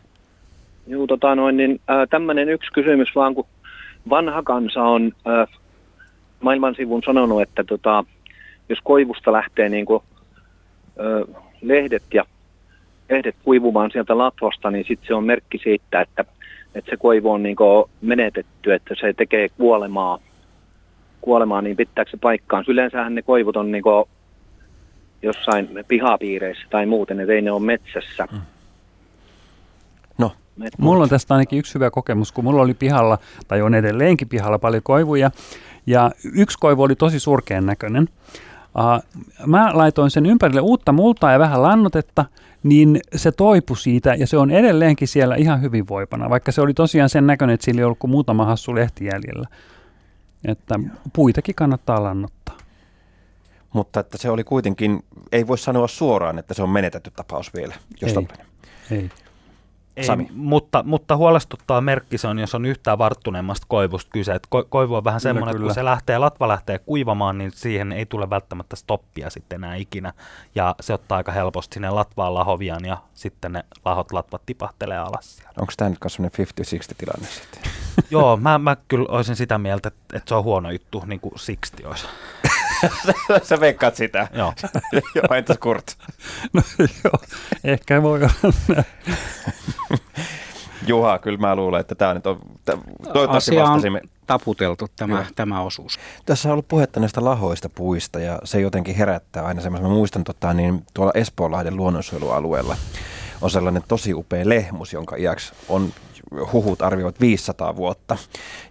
Juu, 0.87 1.07
tota 1.07 1.35
noin, 1.35 1.57
niin 1.57 1.81
äh, 1.89 2.07
tämmöinen 2.09 2.49
yksi 2.49 2.71
kysymys 2.73 3.09
vaan, 3.15 3.35
kun 3.35 3.45
vanha 4.09 4.43
kansa 4.43 4.83
on 4.83 5.11
äh, 5.27 5.47
maailman 6.47 6.75
sivun 6.75 7.03
sanonut, 7.05 7.41
että 7.41 7.63
tota, 7.63 8.03
jos 8.69 8.79
koivusta 8.83 9.31
lähtee 9.31 9.69
niin 9.69 9.85
kuin, 9.85 10.03
äh, 10.99 11.43
lehdet 11.61 12.03
ja 12.13 12.23
lehdet 13.09 13.35
kuivumaan 13.43 13.91
sieltä 13.91 14.17
latvosta, 14.17 14.71
niin 14.71 14.85
sitten 14.87 15.07
se 15.07 15.13
on 15.13 15.23
merkki 15.23 15.57
siitä, 15.63 16.01
että, 16.01 16.25
että 16.75 16.89
se 16.89 16.97
koivu 16.97 17.31
on 17.31 17.43
niin 17.43 17.55
kuin 17.55 17.89
menetetty, 18.01 18.73
että 18.73 18.95
se 18.99 19.13
tekee 19.13 19.49
kuolemaa, 19.49 20.19
kuolemaa 21.21 21.61
niin 21.61 21.77
pitääkö 21.77 22.11
se 22.11 22.17
paikkaan. 22.17 22.65
Yleensähän 22.67 23.15
ne 23.15 23.21
koivut 23.21 23.57
on 23.57 23.71
niin 23.71 23.83
kuin 23.83 24.05
jossain 25.21 25.69
pihapiireissä 25.87 26.67
tai 26.69 26.85
muuten, 26.85 27.19
että 27.19 27.33
ei 27.33 27.41
ne 27.41 27.51
ole 27.51 27.61
metsässä. 27.61 28.27
No, 30.17 30.31
Met- 30.59 30.77
Mulla 30.77 31.03
on 31.03 31.09
tästä 31.09 31.33
ainakin 31.33 31.59
yksi 31.59 31.73
hyvä 31.75 31.91
kokemus, 31.91 32.31
kun 32.31 32.43
mulla 32.43 32.61
oli 32.61 32.73
pihalla, 32.73 33.17
tai 33.47 33.61
on 33.61 33.75
edelleenkin 33.75 34.29
pihalla 34.29 34.59
paljon 34.59 34.83
koivuja, 34.83 35.31
ja 35.87 36.11
yksi 36.33 36.57
koivu 36.57 36.83
oli 36.83 36.95
tosi 36.95 37.19
surkean 37.19 37.65
näköinen. 37.65 38.09
Uh, 38.77 39.23
mä 39.45 39.69
laitoin 39.73 40.11
sen 40.11 40.25
ympärille 40.25 40.61
uutta 40.61 40.91
multaa 40.91 41.31
ja 41.31 41.39
vähän 41.39 41.63
lannotetta, 41.63 42.25
niin 42.63 42.99
se 43.15 43.31
toipui 43.31 43.77
siitä 43.77 44.15
ja 44.15 44.27
se 44.27 44.37
on 44.37 44.51
edelleenkin 44.51 45.07
siellä 45.07 45.35
ihan 45.35 45.61
hyvinvoipana, 45.61 46.29
vaikka 46.29 46.51
se 46.51 46.61
oli 46.61 46.73
tosiaan 46.73 47.09
sen 47.09 47.27
näköinen, 47.27 47.53
että 47.53 47.65
sillä 47.65 47.79
ei 47.81 47.85
ollut 47.85 47.99
kuin 47.99 48.11
muutama 48.11 48.45
hassu 48.45 48.75
lehti 48.75 49.05
jäljellä. 49.05 49.47
Että 50.45 50.79
puitakin 51.13 51.55
kannattaa 51.55 52.03
lannottaa. 52.03 52.57
mutta 53.73 53.99
että 53.99 54.17
se 54.17 54.29
oli 54.29 54.43
kuitenkin, 54.43 55.03
ei 55.31 55.47
voi 55.47 55.57
sanoa 55.57 55.87
suoraan, 55.87 56.39
että 56.39 56.53
se 56.53 56.63
on 56.63 56.69
menetetty 56.69 57.11
tapaus 57.15 57.53
vielä. 57.53 57.75
Jos 58.01 58.11
Ei. 58.11 58.27
Ei. 58.91 59.09
Ei, 59.97 60.03
Sami. 60.03 60.27
mutta, 60.33 60.83
mutta 60.83 61.17
huolestuttaa 61.17 61.81
merkki 61.81 62.17
se 62.17 62.27
on, 62.27 62.39
jos 62.39 62.55
on 62.55 62.65
yhtään 62.65 62.97
varttuneemmasta 62.97 63.65
koivusta 63.69 64.11
kyse. 64.13 64.33
Et 64.33 64.47
ko, 64.49 64.65
koivu 64.69 64.95
on 64.95 65.03
vähän 65.03 65.21
semmoinen, 65.21 65.55
että 65.55 65.63
kun 65.63 65.73
se 65.73 65.85
lähtee, 65.85 66.17
latva 66.17 66.47
lähtee 66.47 66.79
kuivamaan, 66.79 67.37
niin 67.37 67.51
siihen 67.51 67.91
ei 67.91 68.05
tule 68.05 68.29
välttämättä 68.29 68.75
stoppia 68.75 69.29
sitten 69.29 69.63
enää 69.63 69.75
ikinä. 69.75 70.13
Ja 70.55 70.75
se 70.81 70.93
ottaa 70.93 71.17
aika 71.17 71.31
helposti 71.31 71.73
sinne 71.73 71.89
latvaan 71.89 72.33
lahovian 72.33 72.85
ja 72.85 72.97
sitten 73.13 73.51
ne 73.51 73.63
lahot 73.85 74.11
latvat 74.11 74.41
tipahtelee 74.45 74.97
alas 74.97 75.37
siellä. 75.37 75.53
Onko 75.59 75.73
tämä 75.77 75.89
nyt 75.89 75.99
semmoinen 76.07 76.47
50-60 76.91 76.95
tilanne 76.97 77.27
sitten? 77.27 77.61
Joo, 78.11 78.37
mä, 78.37 78.57
mä 78.57 78.77
kyllä 78.87 79.05
olisin 79.09 79.35
sitä 79.35 79.57
mieltä, 79.57 79.87
että, 79.87 80.17
että 80.17 80.29
se 80.29 80.35
on 80.35 80.43
huono 80.43 80.71
juttu, 80.71 81.03
niin 81.05 81.19
kuin 81.19 81.39
Sixti 81.39 81.85
olisi. 81.85 82.05
Sä 83.43 83.59
veikkaat 83.59 83.95
sitä. 83.95 84.27
Joo. 84.33 84.53
Joo, 85.15 85.35
entäs 85.37 85.57
Kurt? 85.57 85.97
No 86.53 86.61
joo, 86.79 87.19
ehkä 87.63 88.03
voi 88.03 88.19
olla. 88.19 88.83
Juha, 90.87 91.19
kyllä 91.19 91.37
mä 91.37 91.55
luulen, 91.55 91.81
että 91.81 91.95
tämä 91.95 92.13
nyt 92.13 92.27
on, 92.27 92.39
toivottavasti 93.13 93.51
Asia 93.51 93.63
on 93.63 93.69
vastasimme. 93.69 94.01
taputeltu 94.27 94.87
tämä, 94.95 95.15
Joo. 95.15 95.25
tämä 95.35 95.61
osuus. 95.61 95.99
Tässä 96.25 96.49
on 96.49 96.51
ollut 96.53 96.67
puhetta 96.67 96.99
näistä 96.99 97.25
lahoista 97.25 97.69
puista 97.69 98.19
ja 98.19 98.39
se 98.43 98.61
jotenkin 98.61 98.95
herättää 98.95 99.45
aina 99.45 99.61
semmoisen. 99.61 99.89
Mä 99.89 99.95
muistan 99.95 100.23
tota, 100.23 100.53
niin 100.53 100.85
tuolla 100.93 101.11
Espoonlahden 101.15 101.77
luonnonsuojelualueella 101.77 102.77
on 103.41 103.49
sellainen 103.49 103.83
tosi 103.87 104.13
upea 104.13 104.49
lehmus, 104.49 104.93
jonka 104.93 105.15
iäksi 105.15 105.53
on 105.69 105.93
huhut 106.53 106.81
arvioivat 106.81 107.19
500 107.19 107.75
vuotta. 107.75 108.17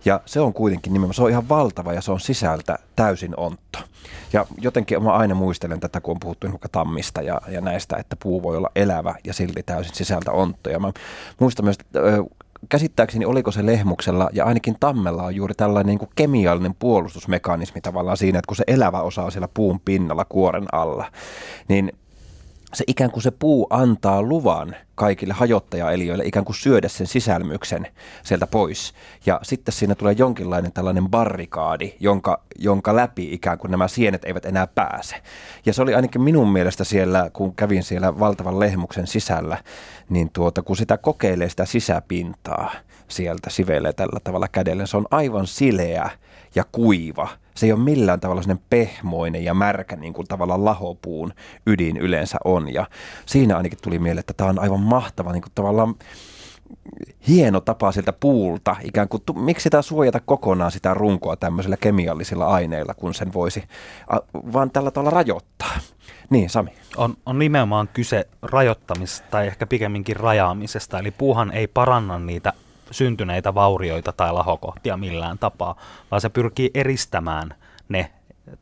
Ja 0.05 0.21
se 0.27 0.41
on 0.41 0.53
kuitenkin 0.53 0.93
nimenomaan, 0.93 1.15
se 1.15 1.23
on 1.23 1.31
ihan 1.31 1.49
valtava 1.49 1.93
ja 1.93 2.01
se 2.01 2.13
on 2.13 2.21
sisältä 2.21 2.79
täysin 2.97 3.35
ontto. 3.37 3.79
Ja 4.33 4.47
jotenkin 4.61 5.03
mä 5.03 5.13
aina 5.13 5.35
muistelen 5.35 5.81
tätä, 5.81 6.01
kun 6.01 6.13
on 6.13 6.21
puhuttu 6.21 6.51
vaikka 6.51 6.69
tammista 6.69 7.23
ja, 7.23 7.41
ja 7.49 7.61
näistä, 7.61 7.97
että 7.97 8.17
puu 8.23 8.43
voi 8.43 8.57
olla 8.57 8.71
elävä 8.77 9.15
ja 9.25 9.35
silti 9.35 9.63
täysin 9.63 9.95
sisältä 9.95 10.33
ontto. 10.33 10.71
Ja 10.71 10.79
mä 10.79 10.93
muistan 11.41 11.65
myös, 11.65 11.77
käsittääkseni 12.69 13.25
oliko 13.25 13.53
se 13.53 13.67
lehmuksella 13.67 14.31
ja 14.33 14.45
ainakin 14.45 14.77
tammella 14.81 15.23
on 15.23 15.37
juuri 15.37 15.55
tällainen 15.55 15.87
niin 15.87 15.99
kuin 15.99 16.11
kemiallinen 16.15 16.75
puolustusmekanismi 16.75 17.81
tavallaan 17.81 18.17
siinä, 18.17 18.39
että 18.39 18.49
kun 18.49 18.57
se 18.57 18.65
elävä 18.67 19.01
osa 19.01 19.23
on 19.23 19.33
siellä 19.33 19.49
puun 19.55 19.81
pinnalla 19.81 20.25
kuoren 20.25 20.67
alla, 20.73 21.13
niin 21.69 21.93
se 22.75 22.85
ikään 22.87 23.11
kuin 23.11 23.23
se 23.23 23.31
puu 23.31 23.67
antaa 23.71 24.23
luvan 24.23 24.77
kaikille 24.95 25.35
hajottajaeliöille 25.35 26.25
ikään 26.25 26.45
kuin 26.45 26.57
syödä 26.57 26.89
sen 26.89 27.07
sisälmyksen 27.07 27.87
sieltä 28.23 28.47
pois. 28.47 28.95
Ja 29.27 29.41
sitten 29.43 29.73
siinä 29.73 29.95
tulee 29.95 30.15
jonkinlainen 30.19 30.73
tällainen 30.73 31.09
barrikaadi, 31.09 31.93
jonka, 32.01 32.43
jonka 32.59 32.97
läpi 32.97 33.33
ikään 33.33 33.59
kuin 33.59 33.71
nämä 33.71 33.89
sienet 33.89 34.25
eivät 34.25 34.47
enää 34.47 34.67
pääse. 34.67 35.17
Ja 35.67 35.73
se 35.73 35.83
oli 35.83 35.95
ainakin 35.95 36.23
minun 36.23 36.53
mielestä 36.53 36.85
siellä, 36.85 37.31
kun 37.33 37.55
kävin 37.55 37.83
siellä 37.83 38.19
valtavan 38.19 38.61
lehmuksen 38.61 39.07
sisällä, 39.07 39.59
niin 40.09 40.31
tuota, 40.33 40.63
kun 40.63 40.77
sitä 40.77 40.97
kokeilee 40.97 41.49
sitä 41.49 41.65
sisäpintaa 41.65 42.71
sieltä, 43.09 43.51
sivelee 43.51 43.93
tällä 43.93 44.21
tavalla 44.25 44.49
kädellä, 44.49 44.87
se 44.87 44.97
on 44.97 45.07
aivan 45.11 45.47
sileä 45.47 46.11
ja 46.57 46.65
kuiva. 46.73 47.29
Se 47.55 47.67
ei 47.67 47.73
ole 47.73 47.81
millään 47.81 48.21
tavalla 48.21 48.43
sellainen 48.43 48.65
pehmoinen 48.71 49.45
ja 49.45 49.55
märkä, 49.55 49.97
niin 49.97 50.13
kuin 50.13 50.27
tavallaan 50.27 50.65
lahopuun 50.65 51.33
ydin 51.67 51.97
yleensä 51.97 52.39
on. 52.45 52.75
Ja 52.75 52.87
siinä 53.27 53.57
ainakin 53.57 53.79
tuli 53.83 53.99
mieleen, 53.99 54.21
että 54.21 54.35
tämä 54.35 54.51
on 54.51 54.59
aivan 54.59 54.81
mahtava 54.81 55.33
niin 55.33 55.43
kuin 55.43 55.53
tavallaan 55.55 55.95
hieno 57.29 57.61
tapa 57.61 57.93
siltä 57.93 58.13
puulta, 58.13 58.77
ikään 58.83 59.09
kuin, 59.09 59.23
miksi 59.35 59.63
sitä 59.63 59.83
suojata 59.83 60.21
kokonaan 60.21 60.73
sitä 60.73 60.95
runkoa 60.95 61.37
tämmöisillä 61.37 61.77
kemiallisilla 61.77 62.47
aineilla, 62.47 62.95
kun 62.95 63.15
sen 63.15 63.33
voisi 63.33 63.65
a, 64.09 64.17
vaan 64.53 64.71
tällä 64.71 64.91
tavalla 64.91 65.11
rajoittaa. 65.11 65.79
Niin, 66.31 66.51
Sami. 66.51 66.71
on, 66.97 67.17
on 67.27 67.39
nimenomaan 67.39 67.89
kyse 67.89 68.29
rajoittamisesta 68.43 69.27
tai 69.31 69.47
ehkä 69.47 69.67
pikemminkin 69.67 70.17
rajaamisesta. 70.17 70.99
Eli 70.99 71.11
puuhan 71.11 71.53
ei 71.53 71.67
paranna 71.67 72.19
niitä 72.19 72.53
syntyneitä 72.91 73.55
vaurioita 73.55 74.13
tai 74.13 74.33
lahokohtia 74.33 74.97
millään 74.97 75.39
tapaa, 75.39 75.77
vaan 76.11 76.21
se 76.21 76.29
pyrkii 76.29 76.71
eristämään 76.75 77.55
ne 77.89 78.11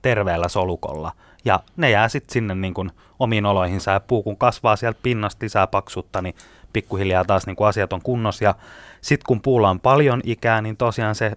terveellä 0.02 0.48
solukolla. 0.48 1.12
Ja 1.44 1.60
ne 1.76 1.90
jää 1.90 2.08
sitten 2.08 2.32
sinne 2.32 2.54
niin 2.54 2.74
kuin 2.74 2.90
omiin 3.18 3.46
oloihinsa 3.46 3.90
ja 3.90 4.00
puu 4.00 4.22
kun 4.22 4.36
kasvaa 4.36 4.76
sieltä 4.76 5.00
pinnasta 5.02 5.44
lisää 5.44 5.66
paksuutta, 5.66 6.22
niin 6.22 6.34
pikkuhiljaa 6.72 7.24
taas 7.24 7.46
niin 7.46 7.56
kuin 7.56 7.68
asiat 7.68 7.92
on 7.92 8.02
kunnossa. 8.02 8.44
Ja 8.44 8.54
sitten 9.00 9.26
kun 9.26 9.42
puulla 9.42 9.70
on 9.70 9.80
paljon 9.80 10.20
ikää, 10.24 10.62
niin 10.62 10.76
tosiaan 10.76 11.14
se 11.14 11.32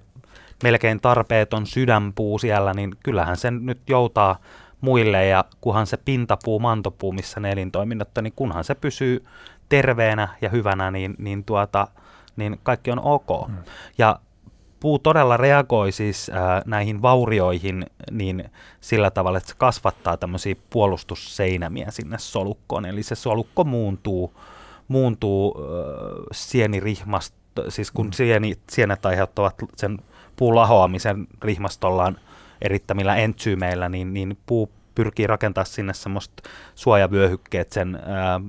melkein 0.64 1.00
tarpeeton 1.00 1.68
sydänpuu 1.68 2.40
siellä, 2.40 2.74
niin 2.74 2.96
kyllähän 3.04 3.38
sen 3.38 3.66
nyt 3.66 3.80
joutaa 3.90 4.40
muille 4.82 5.26
ja 5.26 5.46
kunhan 5.62 5.88
se 5.88 5.98
pintapuu, 5.98 6.60
mantopuu, 6.60 7.12
missä 7.12 7.40
ne 7.40 7.52
elintoiminnot, 7.52 8.10
niin 8.22 8.34
kunhan 8.36 8.64
se 8.64 8.76
pysyy 8.76 9.26
terveenä 9.70 10.28
ja 10.42 10.50
hyvänä, 10.50 10.92
niin, 10.92 11.16
niin, 11.18 11.44
tuota, 11.44 11.88
niin 12.38 12.60
kaikki 12.64 12.92
on 12.92 13.00
ok. 13.00 13.48
Mm. 13.48 13.56
Ja 13.98 14.20
puu 14.80 15.00
todella 15.00 15.38
reagoi 15.38 15.92
siis 15.92 16.32
ää, 16.34 16.62
näihin 16.66 17.02
vaurioihin 17.02 17.86
niin 18.12 18.52
sillä 18.82 19.12
tavalla, 19.12 19.38
että 19.38 19.50
se 19.50 19.56
kasvattaa 19.58 20.18
tämmöisiä 20.18 20.56
puolustusseinämiä 20.70 21.92
sinne 21.92 22.18
solukkoon. 22.20 22.86
Eli 22.86 23.04
se 23.04 23.16
solukko 23.16 23.64
muuntuu, 23.64 24.34
muuntuu 24.88 25.56
äh, 25.58 26.26
sienirihmasta, 26.32 27.38
siis 27.70 27.92
kun 27.92 28.14
sieni, 28.14 28.54
sienet 28.70 29.06
aiheuttavat 29.06 29.56
sen 29.76 29.98
puun 30.36 30.56
lahoamisen 30.56 31.28
rihmastollaan 31.42 32.18
erittämillä 32.62 33.16
entsyymeillä, 33.16 33.90
niin, 33.90 34.14
niin 34.14 34.38
puu 34.46 34.70
pyrkii 34.96 35.28
rakentamaan 35.28 35.66
sinne 35.66 35.94
semmoista 35.94 36.50
suojavyöhykkeet 36.76 37.72
sen, 37.72 38.00
ää, 38.06 38.42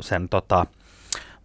sen 0.00 0.28
tota, 0.28 0.66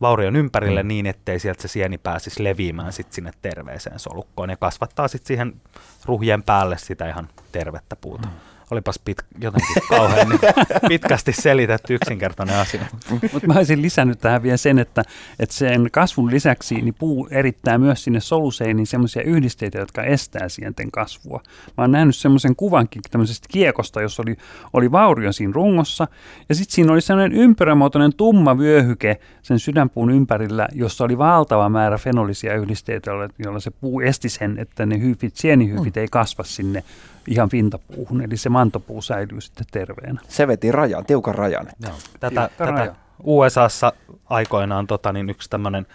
vaurion 0.01 0.35
ympärille 0.35 0.83
mm. 0.83 0.87
niin, 0.87 1.05
ettei 1.05 1.39
sieltä 1.39 1.61
se 1.61 1.67
sieni 1.67 1.97
pääsisi 1.97 2.43
leviämään 2.43 2.93
sit 2.93 3.13
sinne 3.13 3.31
terveeseen 3.41 3.99
solukkoon 3.99 4.49
ja 4.49 4.57
kasvattaa 4.57 5.07
sitten 5.07 5.27
siihen 5.27 5.61
ruhjen 6.05 6.43
päälle 6.43 6.77
sitä 6.77 7.09
ihan 7.09 7.27
tervettä 7.51 7.95
puuta. 7.95 8.27
Mm. 8.27 8.33
Olipas 8.71 8.99
pit, 9.05 9.17
jotenkin 9.41 9.75
kauhean 9.89 10.29
niin 10.29 10.39
pitkästi 10.87 11.33
selitetty 11.33 11.95
yksinkertainen 11.95 12.55
asia. 12.55 12.85
Mutta 13.09 13.47
mä 13.47 13.53
olisin 13.53 13.81
lisännyt 13.81 14.19
tähän 14.19 14.43
vielä 14.43 14.57
sen, 14.57 14.79
että, 14.79 15.03
että 15.39 15.55
sen 15.55 15.89
kasvun 15.91 16.31
lisäksi 16.31 16.75
niin 16.75 16.95
puu 16.99 17.27
erittää 17.31 17.77
myös 17.77 18.03
sinne 18.03 18.19
soluseiniin 18.19 18.87
semmoisia 18.87 19.23
yhdisteitä, 19.23 19.77
jotka 19.77 20.03
estää 20.03 20.49
sienten 20.49 20.91
kasvua. 20.91 21.41
Mä 21.77 21.83
oon 21.83 21.91
nähnyt 21.91 22.15
semmoisen 22.15 22.55
kuvankin 22.55 23.01
tämmöisestä 23.11 23.47
kiekosta, 23.51 24.01
jossa 24.01 24.23
oli, 24.23 24.35
oli 24.73 24.91
vaurio 24.91 25.31
siinä 25.31 25.53
rungossa, 25.53 26.07
ja 26.49 26.55
sitten 26.55 26.75
siinä 26.75 26.93
oli 26.93 27.01
semmoinen 27.01 27.37
ympyrämuotoinen 27.37 28.15
tumma 28.17 28.57
vyöhyke 28.57 29.19
sen 29.41 29.59
sydänpuun 29.59 30.11
ympärillä, 30.11 30.67
jossa 30.73 31.03
oli 31.03 31.17
valtava 31.17 31.69
määrä 31.69 31.97
fenolisia 31.97 32.55
yhdisteitä, 32.55 33.11
joilla 33.43 33.59
se 33.59 33.71
puu 33.71 34.01
esti 34.01 34.29
sen, 34.29 34.59
että 34.59 34.85
ne 34.85 34.99
hyfit, 34.99 35.35
sienihyfit 35.35 35.95
mm. 35.95 36.01
ei 36.01 36.07
kasva 36.11 36.43
sinne 36.43 36.83
ihan 37.27 37.49
pintapuuhun, 37.49 38.21
eli 38.21 38.37
se 38.37 38.49
mantopuu 38.57 39.01
säilyy 39.01 39.41
sitten 39.41 39.65
terveenä. 39.71 40.21
Se 40.27 40.47
veti 40.47 40.71
rajan, 40.71 41.05
tiukan 41.05 41.35
rajan. 41.35 41.67
Joo. 41.83 41.93
Tätä, 42.19 42.49
tätä 42.57 42.71
raja. 42.71 42.95
USAssa 43.23 43.93
aikoinaan 44.29 44.87
tota, 44.87 45.13
niin 45.13 45.29
yksi 45.29 45.49
tämmöinen 45.49 45.87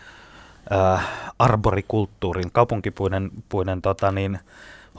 äh, 0.73 1.09
arborikulttuurin, 1.39 2.53
kaupunkipuiden 2.53 3.31
puiden, 3.49 3.83
tota, 3.83 4.13
niin, 4.13 4.39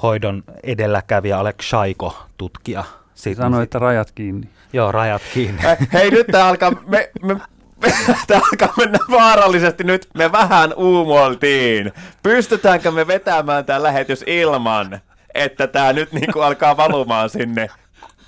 hoidon 0.03 0.43
edelläkävijä 0.63 1.39
Alek 1.39 1.61
Shaiko 1.61 2.25
tutkija. 2.37 2.83
Siitä 3.15 3.41
Sanoi, 3.41 3.63
että 3.63 3.79
rajat 3.79 4.11
kiinni. 4.11 4.49
Joo, 4.73 4.91
rajat 4.91 5.21
kiinni. 5.33 5.61
Hei, 5.93 6.11
nyt 6.11 6.27
tämä 6.27 6.47
alkaa, 6.47 6.71
me, 6.87 7.11
me, 7.21 7.35
Tämä 8.27 8.41
alkaa 8.51 8.73
mennä 8.77 8.99
vaarallisesti 9.11 9.83
nyt. 9.83 10.07
Me 10.13 10.31
vähän 10.31 10.73
uumoltiin. 10.73 11.91
Pystytäänkö 12.23 12.91
me 12.91 13.07
vetämään 13.07 13.65
tämä 13.65 13.83
lähetys 13.83 14.23
ilman, 14.27 14.99
että 15.35 15.67
tämä 15.67 15.93
nyt 15.93 16.11
niinku 16.11 16.39
alkaa 16.39 16.77
valumaan 16.77 17.29
sinne? 17.29 17.67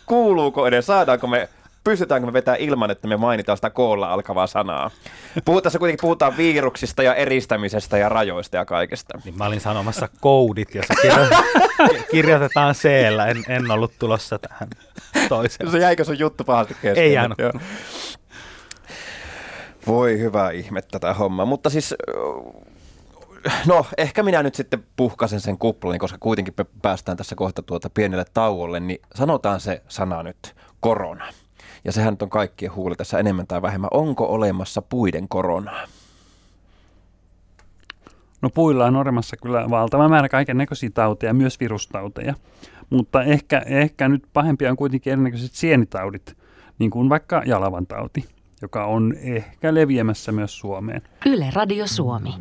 Kuuluuko 0.05 0.67
edes? 0.67 0.85
Saadaanko 0.85 1.27
me 1.27 1.49
pystytäänkö 1.83 2.25
me 2.25 2.33
vetämään 2.33 2.61
ilman, 2.61 2.91
että 2.91 3.07
me 3.07 3.17
mainitaan 3.17 3.57
sitä 3.57 3.69
koolla 3.69 4.13
alkavaa 4.13 4.47
sanaa. 4.47 4.91
Puhutaan 5.45 5.79
kuitenkin 5.79 6.01
puhutaan 6.01 6.37
viruksista 6.37 7.03
ja 7.03 7.15
eristämisestä 7.15 7.97
ja 7.97 8.09
rajoista 8.09 8.57
ja 8.57 8.65
kaikesta. 8.65 9.19
Niin 9.25 9.37
mä 9.37 9.45
olin 9.45 9.61
sanomassa 9.61 10.09
koudit, 10.21 10.75
jossa 10.75 10.93
kirjoitetaan 12.11 12.75
c 12.75 12.85
en, 12.85 13.43
en 13.49 13.71
ollut 13.71 13.93
tulossa 13.99 14.39
tähän 14.39 14.69
toiseen. 15.29 15.71
Se 15.71 15.77
jäikö 15.77 16.03
sun 16.03 16.19
juttu 16.19 16.43
pahasti 16.43 16.73
kesken? 16.73 17.03
Ei 17.03 17.13
jäänyt. 17.13 17.37
Voi 19.87 20.19
hyvä 20.19 20.51
ihmettä 20.51 20.99
tämä 20.99 21.13
homma, 21.13 21.45
mutta 21.45 21.69
siis 21.69 21.95
no 23.67 23.85
ehkä 23.97 24.23
minä 24.23 24.43
nyt 24.43 24.55
sitten 24.55 24.83
puhkasen 24.95 25.39
sen 25.39 25.57
kuplani, 25.57 25.99
koska 25.99 26.17
kuitenkin 26.19 26.53
päästään 26.81 27.17
tässä 27.17 27.35
kohta 27.35 27.61
tuota 27.61 27.89
pienelle 27.89 28.25
tauolle, 28.33 28.79
niin 28.79 29.01
sanotaan 29.15 29.59
se 29.59 29.81
sana 29.87 30.23
nyt, 30.23 30.55
korona. 30.79 31.25
Ja 31.83 31.91
sehän 31.91 32.13
nyt 32.13 32.21
on 32.21 32.29
kaikkien 32.29 32.75
huuli 32.75 32.95
tässä 32.95 33.19
enemmän 33.19 33.47
tai 33.47 33.61
vähemmän. 33.61 33.89
Onko 33.93 34.25
olemassa 34.25 34.81
puiden 34.81 35.27
koronaa? 35.27 35.85
No 38.41 38.49
puilla 38.49 38.85
on 38.85 38.95
olemassa 38.95 39.37
kyllä 39.37 39.69
valtava 39.69 40.09
määrä 40.09 40.29
kaiken 40.29 40.57
näköisiä 40.57 40.89
tauteja, 40.93 41.33
myös 41.33 41.59
virustauteja. 41.59 42.33
Mutta 42.89 43.23
ehkä, 43.23 43.63
ehkä 43.65 44.09
nyt 44.09 44.23
pahempia 44.33 44.71
on 44.71 44.77
kuitenkin 44.77 45.13
erinäköiset 45.13 45.51
sienitaudit, 45.51 46.37
niin 46.79 46.91
kuin 46.91 47.09
vaikka 47.09 47.41
jalavan 47.45 47.87
tauti 47.87 48.35
joka 48.61 48.85
on 48.85 49.13
ehkä 49.21 49.73
leviämässä 49.73 50.31
myös 50.31 50.59
Suomeen. 50.59 51.01
Yle 51.25 51.49
Radio 51.53 51.87
Suomi. 51.87 52.33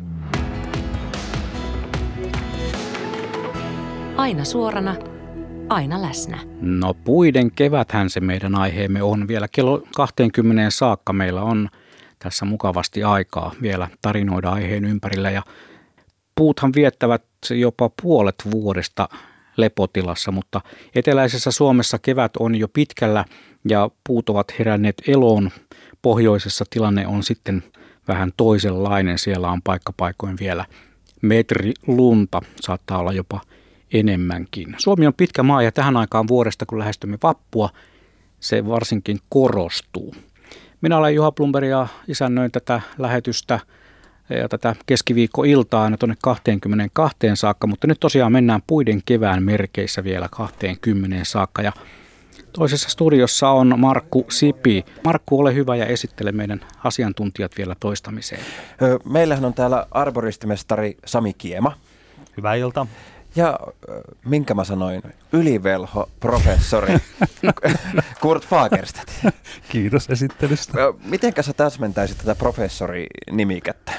Aina 4.15 4.45
suorana, 4.45 4.95
aina 5.69 6.01
läsnä. 6.01 6.39
No 6.61 6.93
puiden 6.93 7.51
keväthän 7.51 8.09
se 8.09 8.19
meidän 8.19 8.55
aiheemme 8.55 9.03
on. 9.03 9.27
Vielä 9.27 9.47
kello 9.47 9.83
20 9.95 10.69
saakka 10.69 11.13
meillä 11.13 11.41
on 11.41 11.69
tässä 12.19 12.45
mukavasti 12.45 13.03
aikaa 13.03 13.51
vielä 13.61 13.87
tarinoida 14.01 14.49
aiheen 14.49 14.85
ympärillä. 14.85 15.31
Ja 15.31 15.41
puuthan 16.35 16.71
viettävät 16.75 17.23
jopa 17.49 17.89
puolet 18.01 18.35
vuodesta 18.51 19.09
lepotilassa, 19.57 20.31
mutta 20.31 20.61
eteläisessä 20.95 21.51
Suomessa 21.51 21.99
kevät 21.99 22.37
on 22.39 22.55
jo 22.55 22.67
pitkällä 22.67 23.25
ja 23.69 23.89
puut 24.07 24.29
ovat 24.29 24.59
heränneet 24.59 25.01
eloon 25.07 25.51
Pohjoisessa 26.01 26.65
tilanne 26.69 27.07
on 27.07 27.23
sitten 27.23 27.63
vähän 28.07 28.31
toisenlainen. 28.37 29.19
Siellä 29.19 29.51
on 29.51 29.61
paikkapaikoin 29.61 30.37
vielä 30.39 30.65
metri 31.21 31.73
lunta, 31.87 32.41
saattaa 32.61 32.97
olla 32.97 33.13
jopa 33.13 33.41
enemmänkin. 33.93 34.75
Suomi 34.77 35.07
on 35.07 35.13
pitkä 35.13 35.43
maa 35.43 35.61
ja 35.61 35.71
tähän 35.71 35.97
aikaan 35.97 36.27
vuodesta, 36.27 36.65
kun 36.65 36.79
lähestymme 36.79 37.17
vappua, 37.23 37.69
se 38.39 38.67
varsinkin 38.67 39.19
korostuu. 39.29 40.15
Minä 40.81 40.97
olen 40.97 41.15
Juha 41.15 41.31
Plumberg 41.31 41.67
ja 41.67 41.87
isännöin 42.07 42.51
tätä 42.51 42.81
lähetystä 42.97 43.59
ja 44.29 44.49
tätä 44.49 44.75
keskiviikkoiltaa 44.85 45.83
aina 45.83 45.97
tuonne 45.97 46.15
22 46.23 47.17
saakka, 47.33 47.67
mutta 47.67 47.87
nyt 47.87 47.99
tosiaan 47.99 48.31
mennään 48.31 48.61
puiden 48.67 49.01
kevään 49.05 49.43
merkeissä 49.43 50.03
vielä 50.03 50.27
20 50.31 51.25
saakka 51.25 51.61
ja 51.61 51.71
Toisessa 52.55 52.89
studiossa 52.89 53.49
on 53.49 53.79
Markku 53.79 54.25
Sipi. 54.29 54.85
Markku, 55.03 55.39
ole 55.39 55.53
hyvä 55.53 55.75
ja 55.75 55.85
esittele 55.85 56.31
meidän 56.31 56.61
asiantuntijat 56.83 57.51
vielä 57.57 57.75
toistamiseen. 57.79 58.41
Meillähän 59.09 59.45
on 59.45 59.53
täällä 59.53 59.87
arboristimestari 59.91 60.97
Sami 61.05 61.33
Kiema. 61.33 61.77
Hyvää 62.37 62.55
iltaa. 62.55 62.87
Ja 63.35 63.59
minkä 64.25 64.53
mä 64.53 64.63
sanoin, 64.63 65.01
ylivelho 65.33 66.09
professori 66.19 66.93
Kurt 68.21 68.45
Fagerstedt. 68.45 69.11
Kiitos 69.69 70.09
esittelystä. 70.09 70.73
Mitenkä 71.05 71.41
sä 71.41 71.53
täsmentäisit 71.53 72.17
tätä 72.17 72.35
professori-nimikettä? 72.35 73.91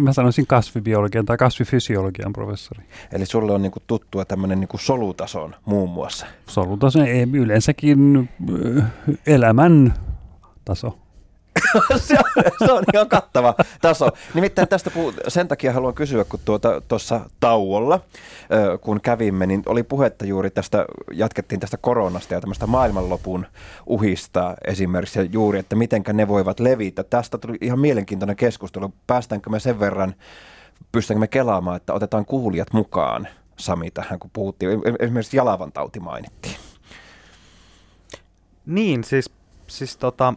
mä 0.00 0.12
sanoisin 0.12 0.46
kasvibiologian 0.46 1.24
tai 1.24 1.36
kasvifysiologian 1.36 2.32
professori. 2.32 2.84
Eli 3.12 3.26
sulle 3.26 3.52
on 3.52 3.62
niinku 3.62 3.80
tuttua 3.86 4.24
tämmöinen 4.24 4.60
niinku 4.60 4.78
solutason 4.78 5.54
muun 5.64 5.90
muassa? 5.90 6.26
Solutason, 6.48 7.06
ei 7.06 7.26
yleensäkin 7.32 8.28
elämän 9.26 9.94
taso. 10.64 10.98
se, 11.96 12.14
on, 12.18 12.44
se 12.66 12.72
on 12.72 12.84
ihan 12.94 13.08
kattava 13.08 13.54
taso. 13.82 14.08
Nimittäin 14.34 14.68
tästä 14.68 14.90
puu, 14.90 15.12
sen 15.28 15.48
takia 15.48 15.72
haluan 15.72 15.94
kysyä, 15.94 16.24
kun 16.24 16.40
tuota, 16.44 16.80
tuossa 16.88 17.20
tauolla, 17.40 18.00
kun 18.80 19.00
kävimme, 19.00 19.46
niin 19.46 19.62
oli 19.66 19.82
puhetta 19.82 20.26
juuri 20.26 20.50
tästä, 20.50 20.84
jatkettiin 21.12 21.60
tästä 21.60 21.76
koronasta 21.76 22.34
ja 22.34 22.40
tämmöistä 22.40 22.66
maailmanlopun 22.66 23.46
uhista 23.86 24.54
esimerkiksi, 24.66 25.18
ja 25.18 25.24
juuri, 25.32 25.58
että 25.58 25.76
mitenkä 25.76 26.12
ne 26.12 26.28
voivat 26.28 26.60
levitä. 26.60 27.04
Tästä 27.04 27.38
tuli 27.38 27.56
ihan 27.60 27.80
mielenkiintoinen 27.80 28.36
keskustelu. 28.36 28.94
Päästäänkö 29.06 29.50
me 29.50 29.60
sen 29.60 29.80
verran, 29.80 30.14
pystytäänkö 30.92 31.20
me 31.20 31.28
kelaamaan, 31.28 31.76
että 31.76 31.92
otetaan 31.92 32.24
kuulijat 32.24 32.72
mukaan, 32.72 33.28
Sami, 33.56 33.90
tähän, 33.90 34.18
kun 34.18 34.30
puhuttiin, 34.32 34.70
esimerkiksi 34.98 35.36
jalavan 35.36 35.72
tauti 35.72 36.00
mainittiin. 36.00 36.56
Niin, 38.66 39.04
siis, 39.04 39.30
siis 39.66 39.96
tota, 39.96 40.34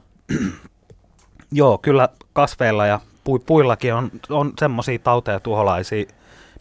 Joo, 1.51 1.77
kyllä 1.77 2.09
kasveilla 2.33 2.85
ja 2.85 2.99
pu, 3.23 3.39
puillakin 3.39 3.93
on, 3.93 4.11
on 4.29 4.53
semmoisia 4.59 4.99
tauteja 4.99 5.39
tuholaisia, 5.39 6.05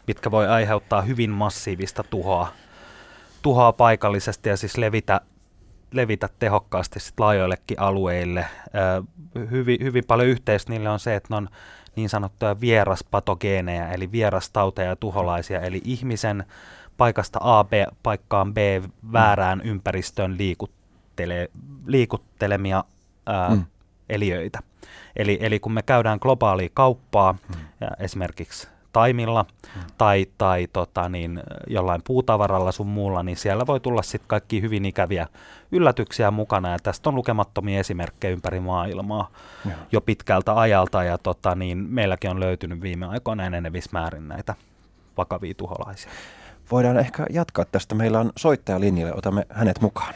mitkä 0.07 0.31
voi 0.31 0.47
aiheuttaa 0.47 1.01
hyvin 1.01 1.29
massiivista 1.29 2.03
tuhoa, 2.03 2.47
tuhoa 3.41 3.73
paikallisesti 3.73 4.49
ja 4.49 4.57
siis 4.57 4.77
levitä, 4.77 5.21
levitä 5.91 6.29
tehokkaasti 6.39 6.99
sit 6.99 7.19
laajoillekin 7.19 7.79
alueille. 7.79 8.45
hyvin, 9.51 9.77
hyvin 9.83 10.03
paljon 10.07 10.29
yhteistä 10.29 10.71
niille 10.71 10.89
on 10.89 10.99
se, 10.99 11.15
että 11.15 11.27
ne 11.29 11.35
on 11.35 11.49
niin 11.95 12.09
sanottuja 12.09 12.61
vieraspatogeeneja, 12.61 13.91
eli 13.91 14.11
vierastauteja 14.11 14.89
ja 14.89 14.95
tuholaisia, 14.95 15.61
eli 15.61 15.81
ihmisen 15.83 16.45
paikasta 16.97 17.39
A 17.41 17.63
B, 17.63 17.71
paikkaan 18.03 18.53
B 18.53 18.57
väärään 19.13 19.61
ympäristöön 19.61 20.37
liikuttele, 20.37 21.49
liikuttelemia 21.85 22.83
ää, 23.25 23.49
mm. 23.49 23.65
eliöitä. 24.09 24.59
Eli, 25.15 25.37
eli 25.41 25.59
kun 25.59 25.71
me 25.71 25.81
käydään 25.81 26.19
globaalia 26.21 26.69
kauppaa, 26.73 27.35
hmm. 27.47 27.61
ja 27.81 27.87
esimerkiksi 27.99 28.67
taimilla 28.93 29.45
hmm. 29.73 29.83
tai, 29.97 30.25
tai 30.37 30.67
tota, 30.73 31.09
niin, 31.09 31.39
jollain 31.67 32.01
puutavaralla 32.03 32.71
sun 32.71 32.87
muulla, 32.87 33.23
niin 33.23 33.37
siellä 33.37 33.67
voi 33.67 33.79
tulla 33.79 34.01
sitten 34.01 34.27
kaikki 34.27 34.61
hyvin 34.61 34.85
ikäviä 34.85 35.27
yllätyksiä 35.71 36.31
mukana. 36.31 36.71
Ja 36.71 36.79
tästä 36.83 37.09
on 37.09 37.15
lukemattomia 37.15 37.79
esimerkkejä 37.79 38.31
ympäri 38.31 38.59
maailmaa 38.59 39.31
hmm. 39.63 39.73
jo 39.91 40.01
pitkältä 40.01 40.59
ajalta. 40.59 41.03
Ja 41.03 41.17
tota, 41.17 41.55
niin, 41.55 41.77
meilläkin 41.77 42.31
on 42.31 42.39
löytynyt 42.39 42.81
viime 42.81 43.05
aikoina 43.05 43.45
enenevissä 43.45 43.89
määrin 43.93 44.27
näitä 44.27 44.55
vakavia 45.17 45.53
tuholaisia. 45.53 46.11
Voidaan 46.71 46.99
ehkä 46.99 47.25
jatkaa 47.29 47.65
tästä. 47.65 47.95
Meillä 47.95 48.19
on 48.19 48.31
soittaja 48.37 48.79
linjalle, 48.79 49.13
otamme 49.15 49.45
hänet 49.49 49.81
mukaan. 49.81 50.13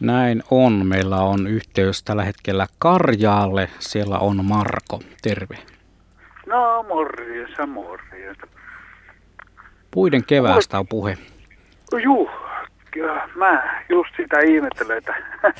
Näin 0.00 0.42
on. 0.50 0.86
Meillä 0.86 1.16
on 1.16 1.46
yhteys 1.46 2.02
tällä 2.02 2.24
hetkellä 2.24 2.66
Karjaalle. 2.78 3.68
Siellä 3.78 4.18
on 4.18 4.44
Marko. 4.44 5.00
Terve. 5.22 5.58
No 6.46 6.82
morjens, 6.88 7.50
morjens. 7.66 8.38
Puiden 9.90 10.24
keväästä 10.24 10.78
on 10.78 10.86
puhe. 10.88 11.18
Juu, 12.02 12.30
mä 13.34 13.82
just 13.88 14.10
sitä 14.16 14.40
ihmettelen, 14.40 14.98
että 14.98 15.14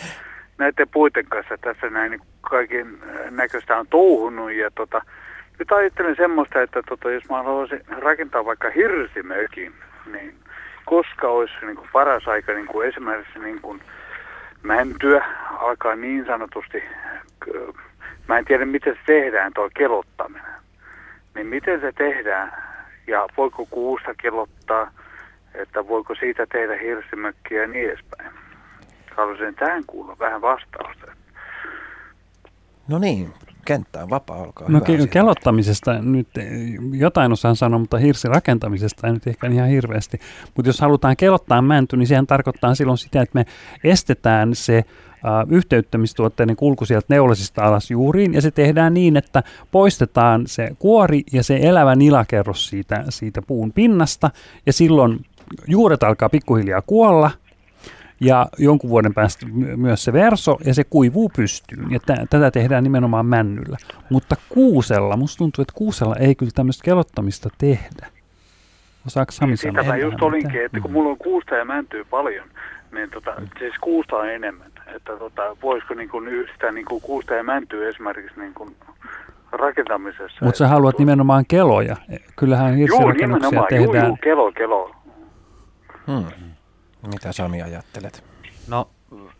näiden 0.59 0.89
puiden 0.89 1.27
kanssa 1.27 1.59
tässä 1.59 1.91
näin 1.91 2.11
niin 2.11 2.23
kaiken 2.41 2.99
näköistä 3.31 3.79
on 3.79 3.87
touhunut 3.87 4.53
ja 4.53 4.71
tota, 4.71 5.03
nyt 5.59 5.73
ajattelen 5.73 6.17
semmoista, 6.17 6.63
että 6.63 6.83
tota, 6.89 7.11
jos 7.11 7.29
mä 7.31 7.43
haluaisin 7.43 7.81
rakentaa 7.89 8.45
vaikka 8.45 8.71
hirsimökin, 8.71 9.73
niin 10.13 10.35
koska 10.85 11.29
olisi 11.29 11.55
niin 11.63 11.77
kuin 11.77 11.89
paras 11.93 12.29
aika 12.29 12.53
niin 12.53 12.67
kuin 12.67 12.89
esimerkiksi 12.89 13.39
niin 13.39 13.61
kuin 13.61 13.81
mäntyä 14.63 15.25
alkaa 15.59 15.97
niin 15.97 16.27
sanotusti, 16.27 16.83
mä 18.29 18.39
en 18.39 18.45
tiedä 18.45 18.65
miten 18.65 18.95
se 18.95 19.01
tehdään 19.07 19.53
tuo 19.55 19.71
kelottaminen, 19.77 20.53
niin 21.35 21.47
miten 21.47 21.81
se 21.81 21.93
tehdään 21.93 22.53
ja 23.07 23.27
voiko 23.37 23.67
kuusta 23.71 24.15
kelottaa, 24.15 24.91
että 25.55 25.89
voiko 25.89 26.15
siitä 26.15 26.47
tehdä 26.47 26.77
hirsimökkiä 26.77 27.61
ja 27.61 27.67
niin 27.67 27.89
edespäin. 27.89 28.31
Haluaisin 29.17 29.55
tähän 29.55 29.83
kuulla 29.87 30.17
vähän 30.19 30.41
vastausta. 30.41 31.13
No 32.89 32.99
niin, 32.99 33.33
kenttä 33.75 34.03
on 34.03 34.11
vapaa, 34.11 34.37
olkaa 34.37 34.69
No 34.69 34.81
hyvä. 34.89 35.05
ke- 35.05 35.09
kelottamisesta 35.09 35.99
nyt 36.03 36.29
jotain 36.93 37.33
osaan 37.33 37.57
sanoa, 37.57 37.79
mutta 37.79 37.99
hirsirakentamisesta 37.99 39.07
ei 39.07 39.13
nyt 39.13 39.27
ehkä 39.27 39.47
ihan 39.47 39.69
hirveästi. 39.69 40.21
Mutta 40.57 40.69
jos 40.69 40.81
halutaan 40.81 41.17
kelottaa 41.17 41.63
mänty, 41.63 41.97
niin 41.97 42.07
sehän 42.07 42.27
tarkoittaa 42.27 42.75
silloin 42.75 42.99
sitä, 42.99 43.23
että 43.23 43.39
me 43.39 43.47
estetään 43.85 44.55
se 44.55 44.85
Uh, 45.25 45.55
yhteyttämistuotteiden 45.57 46.57
kulku 46.57 46.85
sieltä 46.85 47.07
neulasista 47.09 47.63
alas 47.63 47.91
juuriin, 47.91 48.35
ja 48.35 48.41
se 48.41 48.51
tehdään 48.51 48.95
niin, 48.95 49.17
että 49.17 49.43
poistetaan 49.71 50.47
se 50.47 50.69
kuori 50.79 51.23
ja 51.33 51.43
se 51.43 51.59
elävä 51.63 51.95
nilakerros 51.95 52.67
siitä, 52.69 53.05
siitä 53.09 53.43
puun 53.43 53.73
pinnasta, 53.73 54.31
ja 54.67 54.73
silloin 54.73 55.19
juuret 55.67 56.03
alkaa 56.03 56.29
pikkuhiljaa 56.29 56.83
kuolla, 56.83 57.31
ja 58.21 58.47
jonkun 58.59 58.91
vuoden 58.91 59.15
päästä 59.15 59.47
my- 59.47 59.77
myös 59.77 60.05
se 60.05 60.13
verso, 60.13 60.59
ja 60.65 60.75
se 60.75 60.85
kuivuu 60.85 61.31
pystyyn. 61.37 61.91
Ja 61.91 62.01
t- 62.01 62.31
tätä 62.31 62.51
tehdään 62.51 62.85
nimenomaan 62.85 63.27
männyllä. 63.27 63.77
Mutta 64.11 64.37
kuusella, 64.49 65.17
musta 65.17 65.39
tuntuu, 65.39 65.63
että 65.63 65.75
kuusella 65.77 66.17
ei 66.17 66.35
kyllä 66.35 66.53
tämmöistä 66.55 66.85
kelottamista 66.85 67.49
tehdä. 67.59 68.07
Osaako 69.07 69.33
Sami 69.33 69.57
sanoa? 69.57 69.83
Sitä 69.83 69.93
mä 69.93 69.97
just 69.97 70.23
olinkin, 70.23 70.49
mitään? 70.51 70.67
että 70.67 70.81
kun 70.81 70.93
mulla 70.93 71.11
on 71.11 71.19
kuusta 71.19 71.55
ja 71.55 71.65
mäntyä 71.65 72.05
paljon, 72.11 72.49
niin 72.93 73.11
tota, 73.11 73.35
siis 73.59 73.75
kuusta 73.81 74.17
on 74.17 74.31
enemmän. 74.31 74.67
Että 74.97 75.17
tota, 75.17 75.57
voisiko 75.63 75.95
niin 75.95 76.09
kuin 76.09 76.29
yhdistää 76.29 76.73
niin 76.73 76.87
kuin 76.87 77.01
kuusta 77.03 77.35
ja 77.35 77.43
mäntyä 77.43 77.89
esimerkiksi 77.89 78.41
niin 78.41 78.55
kuin 78.55 78.77
rakentamisessa. 79.53 80.45
Mutta 80.45 80.59
sä 80.59 80.69
haluat 80.69 80.99
nimenomaan 80.99 81.45
keloja. 81.49 81.97
Kyllähän 82.37 82.71
Juu, 82.71 82.79
hirsirakennuksia 82.79 83.27
nimenomaan. 83.51 83.67
Juu, 83.77 83.87
tehdään. 83.93 84.07
juu, 84.07 84.19
kelo, 84.23 84.53
kelo. 84.53 84.95
Hmm. 86.07 86.50
Mitä 87.07 87.33
Sami 87.33 87.63
ajattelet? 87.63 88.25
No 88.69 88.91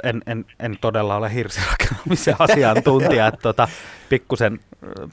en, 0.03 0.23
en, 0.27 0.45
en 0.61 0.79
todella 0.81 1.17
ole 1.17 1.35
hirsirakentamisen 1.35 2.37
asiantuntija, 2.49 3.27
että 3.27 3.41
tota, 3.43 3.69
pikkusen, 4.09 4.61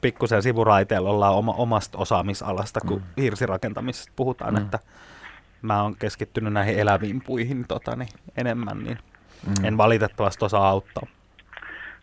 pikkusen 0.02 0.42
sivuraiteella 0.42 1.10
ollaan 1.10 1.34
oma, 1.34 1.52
omasta 1.52 1.98
osaamisalasta, 1.98 2.80
kun 2.80 2.98
mm. 2.98 3.22
hirsirakentamisesta 3.22 4.12
puhutaan, 4.16 4.54
mm. 4.54 4.60
että 4.60 4.78
mä 5.62 5.82
oon 5.82 5.96
keskittynyt 5.96 6.52
näihin 6.52 6.78
eläviin 6.78 7.22
puihin 7.26 7.64
tota, 7.68 7.96
niin 7.96 8.08
enemmän, 8.36 8.78
niin 8.78 8.98
mm. 9.46 9.64
en 9.64 9.76
valitettavasti 9.76 10.44
osaa 10.44 10.68
auttaa. 10.68 11.06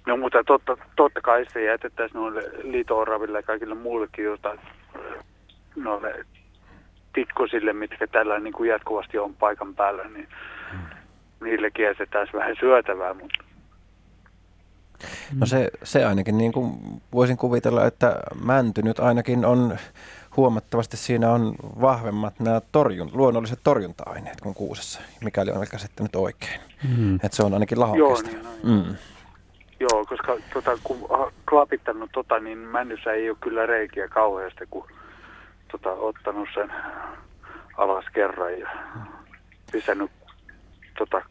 No 0.06 0.18
mutta 0.18 0.44
totta, 0.44 0.78
totta 0.96 1.22
kai 1.22 1.46
se 1.54 1.64
jätettäisiin 1.64 2.20
noille 2.20 2.44
liito-oraville 2.64 3.38
ja 3.38 3.44
kaikille 3.44 3.76
muillekin 3.76 4.26
jotain 4.26 4.60
noille 5.76 6.26
tikkosille, 7.16 7.74
mitkä 7.74 8.08
tällä 8.08 8.40
niin 8.40 8.54
kuin 8.54 8.70
jatkuvasti 8.70 9.18
on 9.18 9.34
paikan 9.34 9.76
päällä, 9.76 10.04
niin 10.04 10.28
mm. 10.72 10.80
niillekin 11.46 11.86
jätettäisiin 11.86 12.40
vähän 12.40 12.56
syötävää, 12.60 13.14
mutta 13.14 13.46
No 15.40 15.46
se, 15.46 15.70
se 15.84 16.06
ainakin 16.06 16.38
niin 16.38 16.52
kuin 16.52 16.74
voisin 17.14 17.38
kuvitella, 17.38 17.86
että 17.86 18.20
mänty 18.44 18.82
nyt 18.82 19.00
ainakin 19.00 19.46
on 19.46 19.78
huomattavasti 20.38 20.98
siinä 20.98 21.32
on 21.32 21.56
vahvemmat 21.82 22.40
nämä 22.40 22.62
torjun, 22.72 23.12
luonnolliset 23.14 23.60
torjunta-aineet 23.64 24.42
kuin 24.42 24.56
kuusessa, 24.56 25.02
mikäli 25.24 25.52
on 25.52 25.68
käsittänyt 25.72 26.16
oikein. 26.16 26.60
Mm. 26.98 27.16
Että 27.16 27.36
se 27.36 27.44
on 27.44 27.54
ainakin 27.54 27.80
lahokesta. 27.80 28.30
Joo, 28.30 28.42
niin, 28.64 28.84
no, 28.84 28.84
mm. 28.84 28.96
Joo, 29.80 30.06
koska 30.06 30.38
tota, 30.54 30.78
kun 30.84 30.98
on 31.10 31.32
klapittanut 31.50 32.10
tota, 32.14 32.40
niin 32.40 32.58
männyssä 32.58 33.12
ei 33.12 33.30
ole 33.30 33.38
kyllä 33.42 33.66
reikiä 33.66 34.08
kauheasti, 34.08 34.66
kun 34.70 34.88
tota, 35.78 35.92
ottanut 35.92 36.50
sen 36.54 36.72
alas 37.78 38.06
kerran 38.14 38.60
ja 38.60 38.70
pistänyt 39.72 40.12
tota, 40.98 41.22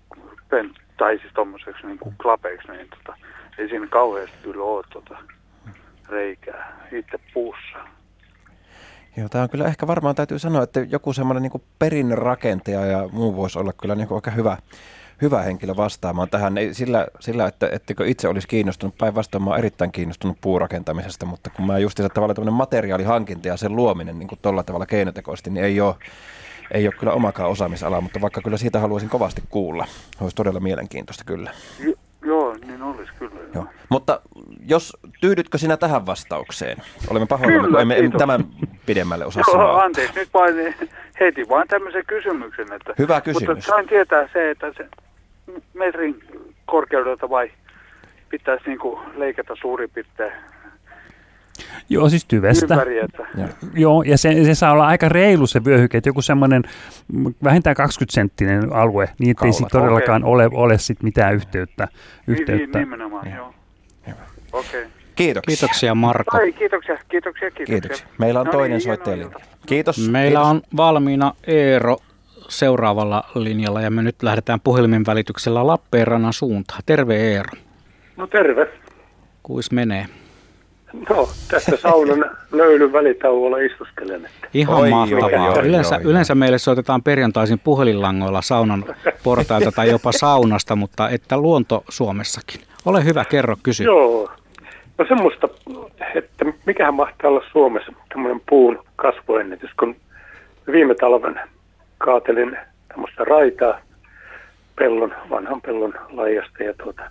pen, 0.48 0.74
tai 0.96 1.18
siis 1.18 1.32
tommoseksi 1.34 1.86
niin 1.86 1.98
kuin 1.98 2.14
klapeiksi, 2.22 2.72
niin 2.72 2.88
tota, 2.88 3.18
ei 3.58 3.68
siinä 3.68 3.86
kauheasti 3.86 4.36
kyllä 4.42 4.64
ole 4.64 4.84
tota, 4.92 5.18
reikää 6.08 6.88
itse 6.92 7.18
puussa. 7.34 7.78
Joo, 9.16 9.28
tämä 9.28 9.42
on 9.42 9.50
kyllä 9.50 9.66
ehkä 9.66 9.86
varmaan 9.86 10.14
täytyy 10.14 10.38
sanoa, 10.38 10.62
että 10.62 10.80
joku 10.80 11.12
semmoinen 11.12 11.42
niin 11.42 11.62
perinnerakentaja 11.78 12.86
ja 12.86 13.08
muu 13.12 13.36
voisi 13.36 13.58
olla 13.58 13.72
kyllä 13.72 13.94
niin 13.94 14.08
aika 14.14 14.30
hyvä, 14.30 14.56
hyvä 15.22 15.42
henkilö 15.42 15.76
vastaamaan 15.76 16.28
tähän. 16.28 16.58
Ei 16.58 16.74
sillä, 16.74 17.06
sillä 17.20 17.46
että 17.46 17.68
ettekö 17.72 18.06
itse 18.06 18.28
olisi 18.28 18.48
kiinnostunut, 18.48 18.98
päinvastoin 18.98 19.44
mä 19.44 19.50
olen 19.50 19.58
erittäin 19.58 19.92
kiinnostunut 19.92 20.36
puurakentamisesta, 20.40 21.26
mutta 21.26 21.50
kun 21.50 21.66
mä 21.66 21.78
just 21.78 22.00
tavallaan 22.14 22.34
tämmöinen 22.34 22.54
materiaalihankinta 22.54 23.48
ja 23.48 23.56
sen 23.56 23.76
luominen 23.76 24.18
niin 24.18 24.28
tuolla 24.42 24.62
tavalla 24.62 24.86
keinotekoisesti, 24.86 25.50
niin 25.50 25.64
ei 25.64 25.80
ole, 25.80 25.94
ei 26.70 26.86
ole 26.86 26.94
kyllä 26.98 27.12
omakaan 27.12 27.50
osaamisala, 27.50 28.00
mutta 28.00 28.20
vaikka 28.20 28.40
kyllä 28.40 28.56
siitä 28.56 28.80
haluaisin 28.80 29.10
kovasti 29.10 29.42
kuulla. 29.50 29.86
Olisi 30.20 30.36
todella 30.36 30.60
mielenkiintoista 30.60 31.24
kyllä. 31.24 31.50
Jo, 31.78 31.94
joo, 32.24 32.54
niin 32.66 32.82
olisi 32.82 33.12
kyllä. 33.18 33.40
Joo. 33.54 33.66
Mutta 33.88 34.20
jos 34.66 34.96
tyydytkö 35.20 35.58
sinä 35.58 35.76
tähän 35.76 36.06
vastaukseen? 36.06 36.82
Olemme 37.10 37.26
pahoillamme, 37.26 37.68
kun 37.68 37.80
emme, 37.80 37.98
emme 37.98 38.18
tämän 38.18 38.44
pidemmälle 38.86 39.26
osaa 39.26 39.42
Joo, 39.46 39.52
sanoa. 39.52 39.82
anteeksi, 39.82 40.18
nyt 40.18 40.28
vain 40.34 40.74
heti 41.20 41.48
vain 41.48 41.68
tämmöisen 41.68 42.04
kysymyksen. 42.06 42.72
Että, 42.72 42.94
Hyvä 42.98 43.20
kysymys. 43.20 43.48
Mutta 43.48 43.64
sain 43.66 43.88
tietää 43.88 44.28
se, 44.32 44.50
että 44.50 44.72
se 44.76 44.88
metrin 45.74 46.22
korkeudelta 46.66 47.30
vai 47.30 47.50
pitäisi 48.28 48.64
niinku 48.66 49.00
leikata 49.16 49.56
suurin 49.60 49.90
piirtein 49.90 50.32
Joo, 51.88 52.08
siis 52.08 52.24
tyvestä. 52.24 52.74
ympäri, 52.74 52.98
että 52.98 53.26
Joo. 53.36 53.48
Joo, 53.74 54.02
ja 54.02 54.18
se, 54.18 54.44
se 54.44 54.54
saa 54.54 54.72
olla 54.72 54.86
aika 54.86 55.08
reilu 55.08 55.46
se 55.46 55.64
vyöhyke, 55.64 55.98
että 55.98 56.08
joku 56.08 56.22
semmoinen 56.22 56.62
vähintään 57.44 57.76
20-senttinen 57.80 58.72
alue, 58.72 59.08
niin 59.18 59.30
ettei 59.30 59.52
siitä 59.52 59.70
todellakaan 59.70 60.24
ole, 60.24 60.48
ole 60.52 60.78
sit 60.78 61.02
mitään 61.02 61.34
yhteyttä. 61.34 61.88
niin, 62.26 62.38
yhteyttä. 62.40 62.78
niin, 62.78 62.84
nimenomaan, 62.90 63.32
joo. 63.36 63.54
Okei. 64.52 64.80
Okay. 64.80 64.90
Kiitoksia. 65.14 65.56
Kiitoksia 65.56 65.94
Marko. 65.94 66.36
Ai, 66.38 66.52
kiitoksia, 66.52 66.98
kiitoksia, 67.08 67.50
kiitoksia. 67.50 67.80
Kiitoksia. 67.80 68.06
Meillä 68.18 68.40
on 68.40 68.46
No 68.46 68.52
toinen 68.52 68.70
niin, 68.70 68.80
soittaja 68.80 69.16
hienoa 69.16 69.34
linjalla. 69.34 69.56
Kiitos. 69.66 70.08
Meillä 70.10 70.38
Kiitos. 70.38 70.50
on 70.50 70.62
valmiina 70.76 71.32
Eero 71.46 71.96
seuraavalla 72.48 73.24
linjalla 73.34 73.80
ja 73.80 73.90
me 73.90 74.02
nyt 74.02 74.22
lähdetään 74.22 74.60
puhelimen 74.60 75.02
välityksellä 75.06 75.66
Lappeenrannan 75.66 76.32
suuntaan. 76.32 76.80
Terve 76.86 77.16
Eero. 77.16 77.50
No 78.16 78.26
terve. 78.26 78.68
Kuis 79.42 79.72
menee? 79.72 80.06
No, 81.10 81.28
tässä 81.50 81.76
saunan 81.76 82.30
löylyn 82.52 82.92
välitauolla 82.92 83.58
istuskelen. 83.58 84.24
Että. 84.24 84.48
Ihan 84.54 84.80
Oi, 84.80 84.90
mahtavaa. 84.90 85.48
oi, 85.48 85.58
oi, 85.58 85.66
yleensä, 85.68 85.94
oi, 85.94 86.00
oi. 86.04 86.10
yleensä 86.10 86.34
meille 86.34 86.58
soitetaan 86.58 87.02
perjantaisin 87.02 87.58
puhelinlangoilla 87.58 88.42
saunan 88.42 88.84
portailta 89.22 89.72
tai 89.72 89.90
jopa 89.90 90.12
saunasta, 90.12 90.76
mutta 90.76 91.08
että 91.08 91.36
luonto 91.36 91.84
Suomessakin. 91.88 92.60
Ole 92.86 93.04
hyvä, 93.04 93.24
kerro, 93.24 93.56
kysy. 93.62 93.84
Joo. 93.84 94.30
No 94.98 95.04
semmoista, 95.08 95.48
että 96.14 96.44
mikähän 96.66 96.94
mahtaa 96.94 97.30
olla 97.30 97.44
Suomessa 97.52 97.92
tämmöinen 98.08 98.40
puun 98.48 98.84
kasvuennätys, 98.96 99.70
kun 99.80 99.96
viime 100.72 100.94
talven 100.94 101.40
kaatelin 101.98 102.58
tämmöistä 102.88 103.24
raitaa 103.24 103.80
pellon, 104.76 105.14
vanhan 105.30 105.60
pellon 105.60 105.94
laajasta 106.10 106.62
ja 106.62 106.74
tuota, 106.74 107.02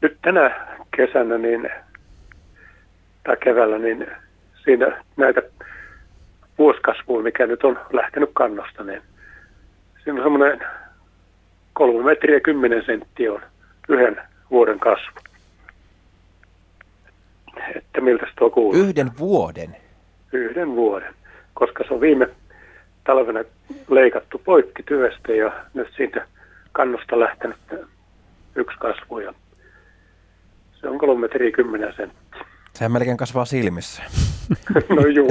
nyt 0.00 0.18
tänä 0.22 0.66
kesänä 0.96 1.38
niin, 1.38 1.70
tai 3.24 3.36
keväällä, 3.36 3.78
niin 3.78 4.06
siinä 4.64 5.04
näitä 5.16 5.42
vuosikasvua, 6.58 7.22
mikä 7.22 7.46
nyt 7.46 7.64
on 7.64 7.78
lähtenyt 7.92 8.30
kannosta, 8.32 8.84
niin 8.84 9.02
siinä 10.04 10.20
on 10.20 10.24
semmoinen 10.24 10.60
kolme 11.72 12.04
metriä 12.04 12.40
kymmenen 12.40 12.82
senttiä 12.86 13.32
on 13.32 13.42
yhden 13.88 14.20
vuoden 14.50 14.78
kasvu. 14.78 15.20
Että 17.76 18.00
miltä 18.00 18.26
se 18.26 18.32
tuo 18.38 18.50
kuuluu? 18.50 18.82
Yhden 18.82 19.10
vuoden. 19.18 19.76
Yhden 20.32 20.76
vuoden. 20.76 21.14
Koska 21.54 21.84
se 21.88 21.94
on 21.94 22.00
viime 22.00 22.28
talvena 23.04 23.44
leikattu 23.90 24.38
poikki 24.44 24.82
työstä 24.82 25.32
ja 25.32 25.52
nyt 25.74 25.88
siitä 25.96 26.26
kannosta 26.72 27.20
lähtenyt 27.20 27.56
yksi 28.56 28.78
kasvu 28.78 29.18
ja 29.18 29.34
se 30.80 30.88
on 30.88 30.98
kolme 30.98 31.20
metriä 31.20 31.50
kymmenen 31.50 31.94
senttiä. 31.96 32.44
Sehän 32.72 32.92
melkein 32.92 33.16
kasvaa 33.16 33.44
silmissä. 33.44 34.02
No 34.96 35.06
juu. 35.06 35.30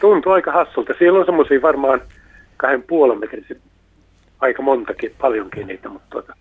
Tuntuu 0.00 0.32
aika 0.32 0.52
hassulta. 0.52 0.92
Siellä 0.98 1.18
on 1.18 1.26
semmoisia 1.26 1.62
varmaan 1.62 2.00
kahden 2.56 2.82
puolen 2.82 3.20
metrin 3.20 3.46
aika 4.40 4.62
montakin, 4.62 5.14
paljonkin 5.20 5.66
niitä, 5.66 5.88
mutta 5.88 6.06
tuota, 6.10 6.34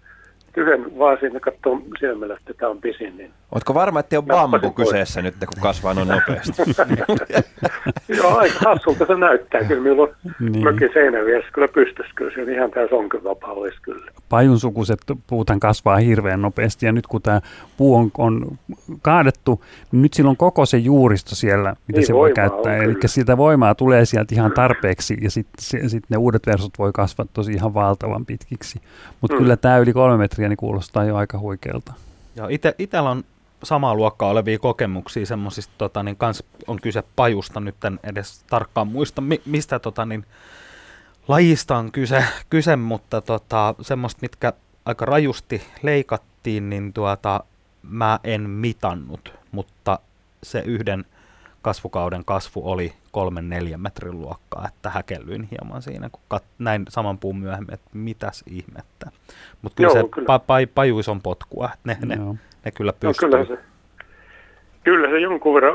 yhden 0.58 1.00
vaan 1.00 1.18
siinä 1.20 1.40
katsoo 1.40 1.82
silmällä, 2.00 2.34
että 2.40 2.54
tämä 2.54 2.72
on 2.72 2.82
pisin. 2.82 3.18
Niin 3.18 3.32
Oletko 3.52 3.74
varma, 3.74 4.00
että 4.00 4.18
on 4.20 4.26
Nappasin 4.26 4.52
bambu 4.52 4.72
kyseessä 4.72 5.22
nyt, 5.22 5.36
kun 5.40 5.62
kasvaa 5.62 5.94
noin 5.94 6.08
nopeasti? 6.08 6.62
Joo, 8.18 8.38
aika 8.38 8.60
hassulta 8.66 9.06
se 9.06 9.16
näyttää. 9.16 9.64
Kyllä 9.64 9.82
minulla 9.82 10.02
on 10.04 10.10
Niin. 10.40 10.64
mökin 10.64 10.90
seinän 10.94 11.26
vieressä 11.26 11.52
kyllä 11.54 11.68
pystyisi. 11.68 12.12
Kyllä 12.16 12.32
se 12.36 12.42
on 12.42 12.50
ihan 12.50 12.72
tämä 12.72 12.88
sonkyvapaa 12.90 13.52
olisi 13.52 13.78
kyllä. 13.82 14.12
pajunsukuiset 14.30 15.00
puuthan 15.28 15.60
kasvaa 15.60 15.98
hirveän 15.98 16.42
nopeasti 16.42 16.86
ja 16.86 16.92
nyt 16.92 17.08
kun 17.08 17.22
tämä 17.22 17.42
puu 17.78 17.96
on, 17.96 18.12
on 18.18 18.58
kaadettu, 19.02 19.64
niin 19.92 20.02
nyt 20.02 20.14
sillä 20.14 20.30
on 20.30 20.38
koko 20.38 20.66
se 20.66 20.78
juuristo 20.78 21.36
siellä, 21.36 21.76
mitä 21.88 22.00
Niin, 22.00 22.08
se 22.08 22.14
voi 22.14 22.34
käyttää. 22.34 22.78
Eli 22.78 22.96
siitä 23.06 23.38
voimaa 23.38 23.76
tulee 23.76 24.06
sieltä 24.06 24.36
ihan 24.36 24.52
tarpeeksi 24.52 25.18
ja 25.22 25.32
sitten 25.32 25.90
sit 25.90 26.04
ne 26.10 26.18
uudet 26.18 26.48
versot 26.48 26.72
voi 26.80 26.92
kasvaa 26.94 27.26
tosi 27.34 27.52
ihan 27.54 27.74
valtavan 27.74 28.26
pitkiksi. 28.26 28.82
Mutta 29.22 29.36
Mm. 29.36 29.38
kyllä 29.42 29.58
tämä 29.58 29.78
yli 29.78 29.94
kolme 29.94 30.18
metriä 30.18 30.47
niin 30.50 30.58
kuulostaa 30.58 31.04
jo 31.04 31.16
aika 31.16 31.40
huikealta. 31.40 31.94
Ja 32.36 32.48
ite, 32.50 32.76
itellä 32.80 33.10
on 33.10 33.24
samaa 33.64 33.96
luokkaa 33.96 34.30
olevia 34.30 34.60
kokemuksia 34.60 35.26
semmoisista, 35.26 35.74
tota, 35.78 36.04
niin 36.04 36.16
kans 36.16 36.44
on 36.68 36.82
kyse 36.82 37.04
pajusta, 37.16 37.60
nyt 37.60 37.86
en 37.86 38.00
edes 38.04 38.44
tarkkaan 38.50 38.88
muista, 38.88 39.22
mi, 39.22 39.42
mistä 39.46 39.80
tota, 39.80 40.06
niin, 40.06 40.26
lajista 41.28 41.78
on 41.78 41.92
kyse, 41.92 42.24
kyse 42.50 42.76
mutta 42.76 43.22
tota, 43.22 43.76
semmoista, 43.82 44.20
mitkä 44.22 44.54
aika 44.86 45.06
rajusti 45.06 45.62
leikattiin, 45.82 46.70
niin 46.70 46.94
tuota, 46.94 47.44
mä 47.84 48.20
en 48.24 48.50
mitannut, 48.50 49.34
mutta 49.52 50.00
se 50.44 50.60
yhden 50.60 51.06
kasvukauden 51.68 52.26
kasvu 52.26 52.62
oli 52.72 52.94
kolmen 53.12 53.50
neljän 53.50 53.82
metrin 53.82 54.20
luokkaa, 54.22 54.68
että 54.68 54.90
häkellyin 54.90 55.48
hieman 55.52 55.82
siinä, 55.82 56.10
kun 56.12 56.22
kat, 56.28 56.44
näin 56.60 56.86
saman 56.90 57.18
puun 57.18 57.38
myöhemmin, 57.40 57.74
että 57.74 57.90
mitäs 57.94 58.44
ihmettä. 58.48 59.12
Mutta 59.62 59.76
kyllä 59.76 59.90
Joo, 59.90 60.04
se 60.04 60.10
kyllä. 60.12 60.26
Pa, 60.26 60.40
pa, 60.40 60.56
pajuis 60.76 61.10
on 61.10 61.22
potkua, 61.22 61.70
että 61.74 62.06
ne, 62.06 62.16
ne, 62.16 62.24
Joo. 62.24 62.36
ne 62.66 62.72
kyllä 62.72 62.92
No, 62.92 62.98
pystyy. 63.10 63.30
kyllä, 63.30 63.46
se, 63.46 63.58
kyllä 64.84 65.10
se 65.10 65.20
jonkun 65.20 65.54
verran 65.56 65.74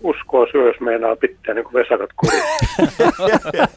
uskoa 0.00 0.46
syö, 0.52 0.66
jos 0.68 0.80
meinaa 0.80 1.16
pitää 1.16 1.54
niin 1.54 1.64
kuin 1.64 1.74
vesakat 1.74 2.10
kurissa. 2.16 2.46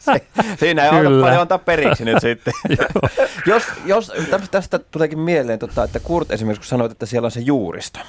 Siinä 0.60 0.84
ei 0.84 0.90
Kyllä. 0.90 1.10
ole 1.10 1.22
paljon 1.22 1.42
antaa 1.42 1.58
periksi 1.58 2.06
nyt 2.06 2.18
sitten. 2.22 2.54
jos, 3.46 3.64
jos 3.86 4.14
tästä, 4.30 4.48
tästä 4.52 4.80
tuleekin 4.80 5.20
mieleen, 5.20 5.60
tota, 5.60 5.84
että 5.84 6.00
Kurt 6.00 6.32
esimerkiksi 6.32 6.62
kun 6.62 6.68
sanoit, 6.68 6.92
että 6.92 7.06
siellä 7.06 7.26
on 7.26 7.32
se 7.32 7.40
juuristo, 7.40 8.00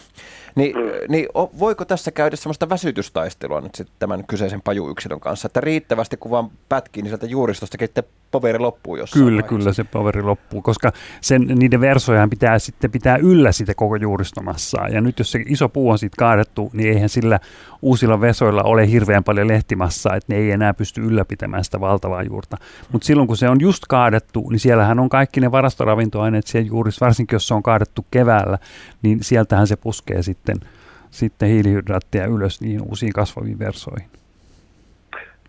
niin, 0.58 0.76
Mm. 0.76 0.82
niin 1.08 1.26
voiko 1.58 1.84
tässä 1.84 2.10
käydä 2.10 2.36
sellaista 2.36 2.68
väsytystaistelua 2.68 3.60
nyt 3.60 3.74
sitten 3.74 3.96
tämän 3.98 4.24
kyseisen 4.26 4.62
pajuyksilön 4.62 5.20
kanssa, 5.20 5.46
että 5.46 5.60
riittävästi 5.60 6.16
kun 6.16 6.30
vaan 6.30 6.50
pätkii, 6.68 7.02
niin 7.02 7.10
sieltä 7.10 7.26
juuristostakin 7.26 7.88
sitten 7.88 8.04
poveri 8.30 8.58
loppuu 8.58 8.96
jossain 8.96 9.24
Kyllä, 9.24 9.36
vaiheessa? 9.42 9.56
kyllä 9.56 9.72
se 9.72 9.84
poveri 9.84 10.22
loppuu, 10.22 10.62
koska 10.62 10.92
sen, 11.20 11.42
niiden 11.46 11.80
versojahan 11.80 12.30
pitää 12.30 12.58
sitten 12.58 12.90
pitää 12.90 13.16
yllä 13.16 13.52
sitä 13.52 13.74
koko 13.74 13.96
juuristomassaa. 13.96 14.88
Ja 14.88 15.00
nyt 15.00 15.18
jos 15.18 15.32
se 15.32 15.42
iso 15.46 15.68
puu 15.68 15.90
on 15.90 15.98
siitä 15.98 16.14
kaadettu, 16.18 16.70
niin 16.72 16.92
eihän 16.94 17.08
sillä 17.08 17.40
uusilla 17.82 18.20
vesoilla 18.20 18.62
ole 18.62 18.90
hirveän 18.90 19.24
paljon 19.24 19.48
lehtimassaa, 19.48 20.16
että 20.16 20.32
ne 20.34 20.38
ei 20.40 20.50
enää 20.50 20.74
pysty 20.74 21.00
ylläpitämään 21.00 21.64
sitä 21.64 21.80
valtavaa 21.80 22.22
juurta. 22.22 22.56
Mutta 22.92 23.06
silloin 23.06 23.28
kun 23.28 23.36
se 23.36 23.48
on 23.48 23.60
just 23.60 23.82
kaadettu, 23.88 24.48
niin 24.50 24.60
siellähän 24.60 25.00
on 25.00 25.08
kaikki 25.08 25.40
ne 25.40 25.52
varastoravintoaineet 25.52 26.46
siellä 26.46 26.68
juurissa, 26.68 27.06
varsinkin 27.06 27.36
jos 27.36 27.48
se 27.48 27.54
on 27.54 27.62
kaadettu 27.62 28.06
keväällä, 28.10 28.58
niin 29.02 29.24
sieltähän 29.24 29.66
se 29.66 29.76
puskee 29.76 30.22
sitten, 30.22 30.47
sitten 31.10 31.48
hiilihydraatteja 31.48 32.26
ylös 32.26 32.60
niihin 32.60 32.82
uusiin 32.82 33.12
kasvaviin 33.12 33.58
versoihin. 33.58 34.08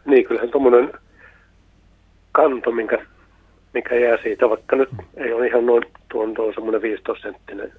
niin 0.05 0.25
kyllähän 0.25 0.49
tuommoinen 0.49 0.93
kanto, 2.31 2.71
minkä, 2.71 3.05
mikä 3.73 3.95
jää 3.95 4.17
siitä, 4.23 4.49
vaikka 4.49 4.75
nyt 4.75 4.89
ei 5.17 5.33
ole 5.33 5.47
ihan 5.47 5.65
noin 5.65 5.83
tuon, 6.11 6.33
tuon 6.33 6.53
semmoinen 6.53 6.81
15 6.81 7.21
senttinen, 7.21 7.73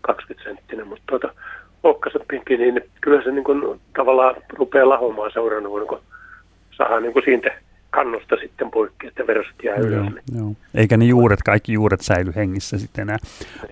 20 0.00 0.50
senttinen, 0.50 0.86
mutta 0.86 1.04
tuota, 1.06 1.34
okkasempikin, 1.82 2.60
niin 2.60 2.90
kyllä 3.00 3.22
se 3.22 3.30
niin 3.30 3.44
kuin, 3.44 3.80
tavallaan 3.96 4.34
rupeaa 4.48 4.88
lahomaan 4.88 5.30
seuraavana 5.32 5.70
vuonna, 5.70 5.88
kun 5.88 6.00
saadaan 6.70 7.02
niin 7.02 7.12
kuin 7.12 7.24
siitä 7.24 7.50
kannosta 7.94 8.36
sitten 8.42 8.70
poikki, 8.70 9.06
että 9.06 9.26
versot 9.26 9.62
jää 9.64 9.76
ylös. 9.76 10.12
Joo, 10.32 10.38
joo. 10.38 10.54
Eikä 10.74 10.96
ne 10.96 11.04
juuret, 11.04 11.42
kaikki 11.42 11.72
juuret 11.72 12.00
säily 12.00 12.32
hengissä 12.36 12.78
sitten 12.78 13.02
enää. 13.02 13.18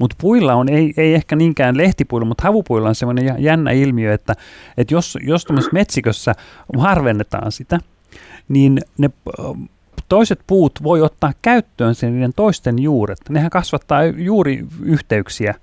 Mutta 0.00 0.16
puilla 0.20 0.54
on, 0.54 0.68
ei, 0.68 0.94
ei 0.96 1.14
ehkä 1.14 1.36
niinkään 1.36 1.76
lehtipuilla, 1.76 2.26
mutta 2.26 2.42
havupuilla 2.42 2.88
on 2.88 2.94
semmoinen 2.94 3.24
jä- 3.24 3.36
jännä 3.38 3.70
ilmiö, 3.70 4.14
että, 4.14 4.34
että 4.76 4.94
jos, 4.94 5.18
jos 5.22 5.44
tuommoisessa 5.44 5.74
metsikössä 5.74 6.34
harvennetaan 6.78 7.52
sitä, 7.52 7.78
niin 8.48 8.78
ne 8.98 9.10
toiset 10.08 10.40
puut 10.46 10.72
voi 10.82 11.02
ottaa 11.02 11.32
käyttöön 11.42 11.94
sen 11.94 12.14
niiden 12.14 12.32
toisten 12.36 12.82
juuret. 12.82 13.18
Nehän 13.28 13.50
kasvattaa 13.50 14.04
juuriyhteyksiä 14.04 15.54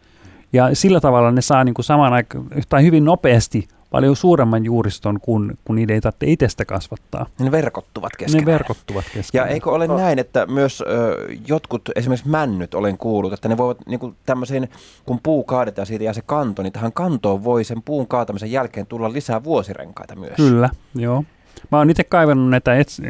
ja 0.54 0.76
sillä 0.76 1.00
tavalla 1.00 1.32
ne 1.32 1.42
saa 1.42 1.64
niin 1.64 1.74
kuin 1.74 1.86
saman 1.86 2.14
aikaan, 2.14 2.46
tai 2.70 2.84
hyvin 2.84 3.06
nopeasti 3.06 3.68
paljon 3.92 4.16
suuremman 4.16 4.66
juuriston, 4.66 5.20
kun, 5.22 5.58
kun 5.66 5.76
niiden 5.76 5.94
ei 5.94 6.02
tarvitse 6.02 6.26
itsestä 6.28 6.66
kasvattaa. 6.66 7.26
Ne 7.40 7.52
verkottuvat 7.52 8.12
keskenään. 8.18 8.46
Ne 8.46 8.52
verkottuvat 8.52 9.06
Ja 9.06 9.12
keskenään. 9.14 9.50
eikö 9.50 9.70
ole 9.72 9.88
näin, 9.88 10.20
että 10.20 10.46
myös 10.46 10.82
ö, 10.82 11.18
jotkut, 11.48 11.82
esimerkiksi 11.96 12.30
männyt 12.30 12.74
olen 12.74 12.98
kuullut, 12.98 13.34
että 13.34 13.50
ne 13.50 13.58
voivat 13.58 13.78
niin 13.88 14.00
kuin 14.00 14.16
tämmöiseen, 14.26 14.68
kun 15.06 15.20
puu 15.24 15.44
kaadetaan 15.44 15.86
siitä 15.86 16.04
ja 16.04 16.14
se 16.14 16.22
kanto, 16.26 16.64
niin 16.64 16.74
tähän 16.74 16.94
kantoon 16.94 17.44
voi 17.44 17.64
sen 17.64 17.82
puun 17.82 18.08
kaatamisen 18.08 18.52
jälkeen 18.52 18.86
tulla 18.86 19.14
lisää 19.14 19.44
vuosirenkaita 19.44 20.16
myös. 20.16 20.36
Kyllä, 20.36 20.70
joo. 20.96 21.24
Mä 21.72 21.78
oon 21.78 21.90
itse 21.90 22.04
kaivannut 22.04 22.50
näitä 22.50 22.76
ets, 22.76 23.02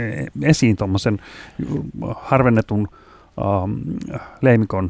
esiin 0.41 0.75
tuommoisen 0.75 1.19
harvennetun 2.15 2.87
ähm, 3.41 3.71
leimikon 4.41 4.89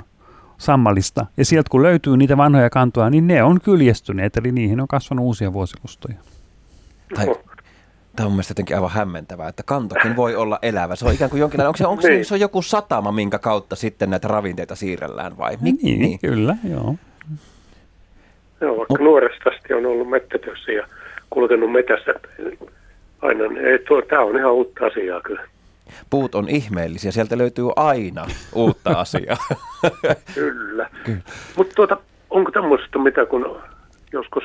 sammalista. 0.59 1.25
Ja 1.37 1.45
sieltä 1.45 1.69
kun 1.69 1.83
löytyy 1.83 2.17
niitä 2.17 2.37
vanhoja 2.37 2.69
kantoja, 2.69 3.09
niin 3.09 3.27
ne 3.27 3.43
on 3.43 3.61
kyljestyneet, 3.61 4.37
eli 4.37 4.51
niihin 4.51 4.81
on 4.81 4.87
kasvanut 4.87 5.25
uusia 5.25 5.53
vuosilustoja. 5.53 6.17
Tai, 7.15 7.25
tämä 8.15 8.27
on 8.27 8.31
mielestäni 8.33 8.51
jotenkin 8.53 8.75
aivan 8.75 8.91
hämmentävää, 8.91 9.49
että 9.49 9.63
kantokin 9.63 10.15
voi 10.15 10.35
olla 10.35 10.59
elävä. 10.61 10.95
Se 10.95 11.05
on 11.05 11.13
ikään 11.13 11.29
kuin 11.29 11.39
jonkinlainen, 11.39 11.67
onko 11.67 11.77
se, 11.77 11.87
onko 11.87 12.01
se, 12.01 12.09
Niin. 12.09 12.25
se 12.25 12.33
on 12.33 12.39
joku 12.39 12.61
satama, 12.61 13.11
minkä 13.11 13.39
kautta 13.39 13.75
sitten 13.75 14.09
näitä 14.09 14.27
ravinteita 14.27 14.75
siirrellään 14.75 15.37
vai? 15.37 15.57
Mi- 15.61 15.71
Niin, 15.71 16.01
niin. 16.01 16.19
kyllä, 16.19 16.55
joo. 16.69 16.95
Joo, 18.61 18.77
vaikka 18.77 19.03
nuoresta 19.03 19.49
asti 19.49 19.73
on 19.73 19.85
ollut 19.85 20.09
mettätössä 20.09 20.71
ja 20.71 20.87
kulkenut 21.29 21.71
metässä 21.71 22.11
aina, 23.21 23.47
niin 23.47 23.65
ei 23.65 23.79
tuo, 23.79 24.01
tämä 24.01 24.21
on 24.21 24.37
ihan 24.37 24.53
uutta 24.53 24.85
asiaa 24.85 25.21
kyllä. 25.21 25.41
Puut 26.09 26.35
on 26.35 26.49
ihmeellisiä, 26.49 27.11
sieltä 27.11 27.37
löytyy 27.37 27.69
aina 27.75 28.27
uutta 28.53 28.89
asiaa. 28.89 29.37
Kyllä. 30.35 30.89
Mutta 31.57 31.75
tuota, 31.75 31.97
onko 32.29 32.51
tämmöistä 32.51 32.99
mitä, 32.99 33.25
kun 33.25 33.61
joskus 34.11 34.43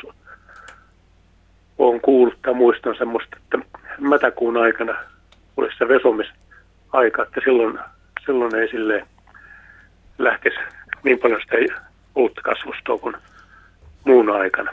olen 1.79 2.01
kuullut 2.01 2.43
tai 2.43 2.55
muistan 2.55 2.97
semmoista, 2.99 3.37
että 3.37 3.59
mätäkuun 4.01 4.57
aikana 4.57 4.97
olisi 5.57 5.79
se 5.79 5.89
vesomisaika, 5.89 7.23
että 7.23 7.41
silloin, 7.45 7.79
silloin 8.27 8.55
ei 8.55 8.69
sille 8.69 9.07
lähtisi 10.19 10.57
niin 11.03 11.19
paljon 11.19 11.41
sitä 11.41 11.81
uutta 12.15 12.41
kasvustoa 12.43 12.99
kuin 12.99 13.17
muuna 14.05 14.33
aikana. 14.35 14.71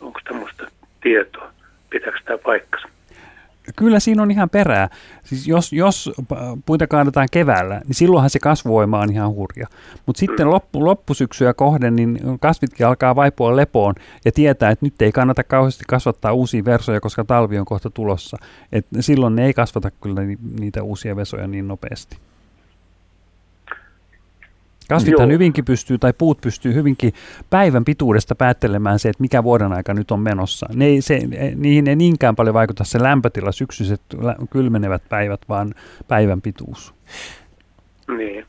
Onko 0.00 0.20
tämmöistä 0.24 0.66
tietoa? 1.00 1.50
Pitääkö 1.90 2.18
tämä 2.24 2.38
paikkansa? 2.38 2.88
Kyllä 3.76 4.00
siinä 4.00 4.22
on 4.22 4.30
ihan 4.30 4.50
perää. 4.50 4.88
Siis 5.24 5.46
jos, 5.48 5.72
jos 5.72 6.10
puita 6.66 6.86
kaadetaan 6.86 7.28
keväällä, 7.30 7.80
niin 7.86 7.94
silloinhan 7.94 8.30
se 8.30 8.38
kasvuvoima 8.38 9.00
on 9.00 9.12
ihan 9.12 9.30
hurja. 9.30 9.66
Mutta 10.06 10.20
sitten 10.20 10.50
loppu, 10.50 10.84
loppusyksyä 10.84 11.54
kohden, 11.54 11.96
niin 11.96 12.18
kasvitkin 12.40 12.86
alkaa 12.86 13.16
vaipua 13.16 13.56
lepoon 13.56 13.94
ja 14.24 14.32
tietää, 14.32 14.70
että 14.70 14.86
nyt 14.86 15.02
ei 15.02 15.12
kannata 15.12 15.44
kauheasti 15.44 15.84
kasvattaa 15.88 16.32
uusia 16.32 16.64
versoja, 16.64 17.00
koska 17.00 17.24
talvi 17.24 17.58
on 17.58 17.64
kohta 17.64 17.90
tulossa. 17.90 18.36
Et 18.72 18.86
silloin 19.00 19.36
ne 19.36 19.46
ei 19.46 19.54
kasvata 19.54 19.90
kyllä 19.90 20.22
ni- 20.22 20.38
niitä 20.60 20.82
uusia 20.82 21.16
vesoja 21.16 21.46
niin 21.46 21.68
nopeasti. 21.68 22.18
Kasvithan 24.88 25.28
Joo. 25.28 25.34
hyvinkin 25.34 25.64
pystyy, 25.64 25.98
tai 25.98 26.12
puut 26.12 26.40
pystyy 26.40 26.74
hyvinkin 26.74 27.12
päivän 27.50 27.84
pituudesta 27.84 28.34
päättelemään 28.34 28.98
se, 28.98 29.08
että 29.08 29.20
mikä 29.20 29.44
vuoden 29.44 29.72
aika 29.72 29.94
nyt 29.94 30.10
on 30.10 30.20
menossa. 30.20 30.66
Ne 30.74 30.84
ei, 30.84 31.00
se, 31.00 31.20
niihin 31.56 31.88
ei 31.88 31.96
niinkään 31.96 32.36
paljon 32.36 32.54
vaikuta 32.54 32.84
se 32.84 33.02
lämpötila, 33.02 33.52
syksyiset 33.52 34.00
kylmenevät 34.50 35.02
päivät, 35.08 35.40
vaan 35.48 35.74
päivän 36.08 36.42
pituus. 36.42 36.94
Niin, 38.16 38.46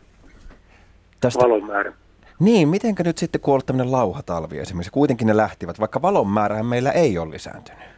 Tästä, 1.22 1.44
valon 1.44 1.66
määrä. 1.66 1.94
niin, 2.40 2.68
mitenkä 2.68 3.04
nyt 3.04 3.18
sitten 3.18 3.42
kun 3.42 3.54
on 3.54 3.62
tämmöinen 3.66 3.92
lauhatalvi 3.92 4.60
esimerkiksi, 4.60 4.92
kuitenkin 4.92 5.28
ne 5.28 5.38
lähtivät, 5.38 5.80
vaikka 5.80 6.02
valon 6.02 6.28
määrähän 6.28 6.66
meillä 6.66 6.92
ei 6.92 7.18
ole 7.18 7.32
lisääntynyt. 7.32 7.95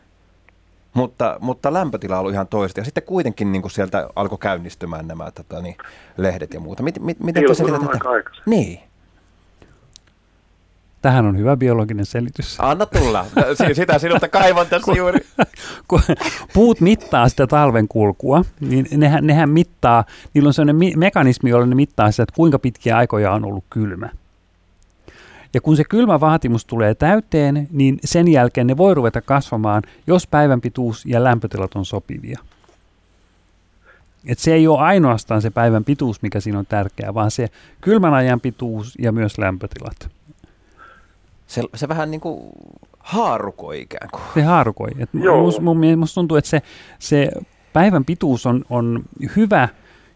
Mutta, 0.98 1.38
mutta 1.42 1.74
lämpötila 1.74 2.16
on 2.16 2.20
ollut 2.20 2.34
ihan 2.34 2.48
toista 2.48 2.80
ja 2.80 2.84
sitten 2.86 3.04
kuitenkin 3.04 3.52
niin 3.52 3.62
kuin 3.62 3.72
sieltä 3.72 4.10
alkoi 4.16 4.38
käynnistymään 4.38 5.08
nämä 5.08 5.32
tota, 5.32 5.62
niin, 5.62 5.76
lehdet 6.18 6.54
ja 6.54 6.60
muuta. 6.60 6.84
Mit, 6.84 7.00
mit, 7.00 7.20
miten 7.20 7.44
te 7.44 7.64
tätä? 7.88 8.00
Niin. 8.46 8.80
Tähän 11.02 11.26
on 11.26 11.38
hyvä 11.38 11.58
biologinen 11.58 12.06
selitys. 12.06 12.56
Anna 12.60 12.86
tulla. 12.86 13.26
Si- 13.68 13.74
Sitä 13.76 14.00
sinulta 14.00 14.28
kaivan 14.28 14.68
tässä 14.68 14.92
juuri. 14.92 15.20
kun 15.88 16.02
puut 16.54 16.82
mittaa 16.82 17.30
sitä 17.30 17.48
talven 17.48 17.88
kulkua, 17.88 18.46
niin 18.60 18.88
nehän, 18.96 19.28
nehän 19.28 19.50
mittaa, 19.50 20.04
niillä 20.34 20.48
on 20.48 20.54
sellainen 20.54 20.76
mi- 20.76 20.94
mekanismi, 20.96 21.50
jolla 21.50 21.66
ne 21.66 21.76
mittaa 21.76 22.12
sitä, 22.12 22.24
että 22.24 22.36
kuinka 22.36 22.60
pitkiä 22.60 22.98
aikoja 22.98 23.32
on 23.32 23.46
ollut 23.46 23.64
kylmä. 23.70 24.10
Ja 25.54 25.62
kun 25.62 25.78
se 25.78 25.84
kylmä 25.84 26.20
vaatimus 26.20 26.66
tulee 26.66 26.96
täyteen, 26.96 27.68
niin 27.72 28.00
sen 28.06 28.28
jälkeen 28.28 28.68
ne 28.68 28.78
voi 28.78 28.94
ruveta 28.94 29.22
kasvamaan, 29.22 29.84
jos 30.08 30.28
päivän 30.28 30.62
pituus 30.62 31.06
ja 31.06 31.24
lämpötilat 31.24 31.76
on 31.76 31.86
sopivia. 31.86 32.40
Et 34.28 34.40
se 34.40 34.54
ei 34.54 34.68
ole 34.68 34.80
ainoastaan 34.80 35.42
se 35.42 35.50
päivän 35.50 35.84
pituus, 35.84 36.22
mikä 36.22 36.40
siinä 36.40 36.60
on 36.60 36.66
tärkeää, 36.66 37.14
vaan 37.14 37.32
se 37.32 37.48
kylmän 37.82 38.14
ajan 38.14 38.42
pituus 38.42 38.96
ja 39.00 39.12
myös 39.12 39.38
lämpötilat. 39.38 40.10
Se, 41.48 41.64
se 41.76 41.88
vähän 41.88 42.12
niin 42.12 42.22
kuin 42.22 42.42
haarukoi 43.00 43.82
ikään 43.82 44.10
kuin. 44.12 44.22
Se 44.34 44.42
haarukoi. 44.42 44.90
Et 45.00 45.10
must, 45.14 45.60
mun, 45.60 45.78
mielestä- 45.78 46.00
musta 46.00 46.16
tuntuu, 46.16 46.38
että 46.38 46.50
se, 46.50 46.62
se 47.00 47.32
päivän 47.74 48.06
pituus 48.06 48.46
on, 48.46 48.66
on 48.70 49.04
hyvä 49.36 49.70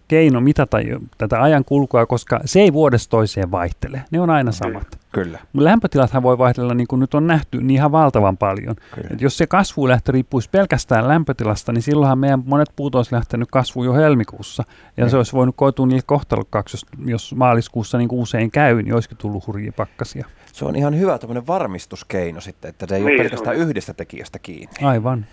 keino 0.07 0.41
mitata 0.41 0.77
tätä 1.17 1.41
ajan 1.41 1.65
kulkua, 1.65 2.05
koska 2.05 2.39
se 2.45 2.59
ei 2.61 2.73
vuodesta 2.73 3.09
toiseen 3.09 3.51
vaihtele. 3.51 4.01
Ne 4.11 4.19
on 4.21 4.29
aina 4.29 4.51
samat. 4.51 5.00
Kyllä. 5.11 5.39
Mutta 5.53 5.63
lämpötilathan 5.69 6.23
voi 6.23 6.37
vaihdella, 6.37 6.73
niin 6.73 6.87
kuin 6.87 6.99
nyt 6.99 7.13
on 7.13 7.27
nähty, 7.27 7.57
niin 7.57 7.69
ihan 7.69 7.91
valtavan 7.91 8.37
paljon. 8.37 8.75
Kyllä. 8.95 9.07
Et 9.11 9.21
jos 9.21 9.37
se 9.37 9.47
kasvulähtö 9.47 10.11
riippuisi 10.11 10.49
pelkästään 10.49 11.07
lämpötilasta, 11.07 11.71
niin 11.71 11.81
silloinhan 11.81 12.19
meidän 12.19 12.43
monet 12.45 12.69
puut 12.75 12.95
olisi 12.95 13.15
lähtenyt 13.15 13.47
kasvuun 13.51 13.85
jo 13.85 13.93
helmikuussa. 13.93 14.63
Ja 14.97 15.09
se 15.09 15.17
olisi 15.17 15.33
voinut 15.33 15.55
koitua 15.55 15.85
niille 15.87 16.01
kohtalokkaaksi, 16.05 16.73
jos, 16.77 16.85
jos 17.05 17.35
maaliskuussa 17.35 17.97
niin 17.97 18.07
kuin 18.07 18.21
usein 18.21 18.51
käy, 18.51 18.81
niin 18.81 18.93
olisikin 18.93 19.17
tullut 19.17 19.47
hurjia 19.47 19.71
pakkasia. 19.71 20.25
Se 20.53 20.65
on 20.65 20.75
ihan 20.75 20.99
hyvä 20.99 21.17
tämmöinen 21.17 21.47
varmistuskeino 21.47 22.41
sitten, 22.41 22.69
että 22.69 22.85
se 22.89 22.95
ei 22.95 23.01
ole 23.01 23.09
Niin, 23.09 23.19
se 23.19 23.23
pelkästään 23.23 23.55
on. 23.55 23.61
yhdestä 23.61 23.93
tekijästä 23.93 24.39
kiinni. 24.39 24.73
Aivan. 24.83 25.25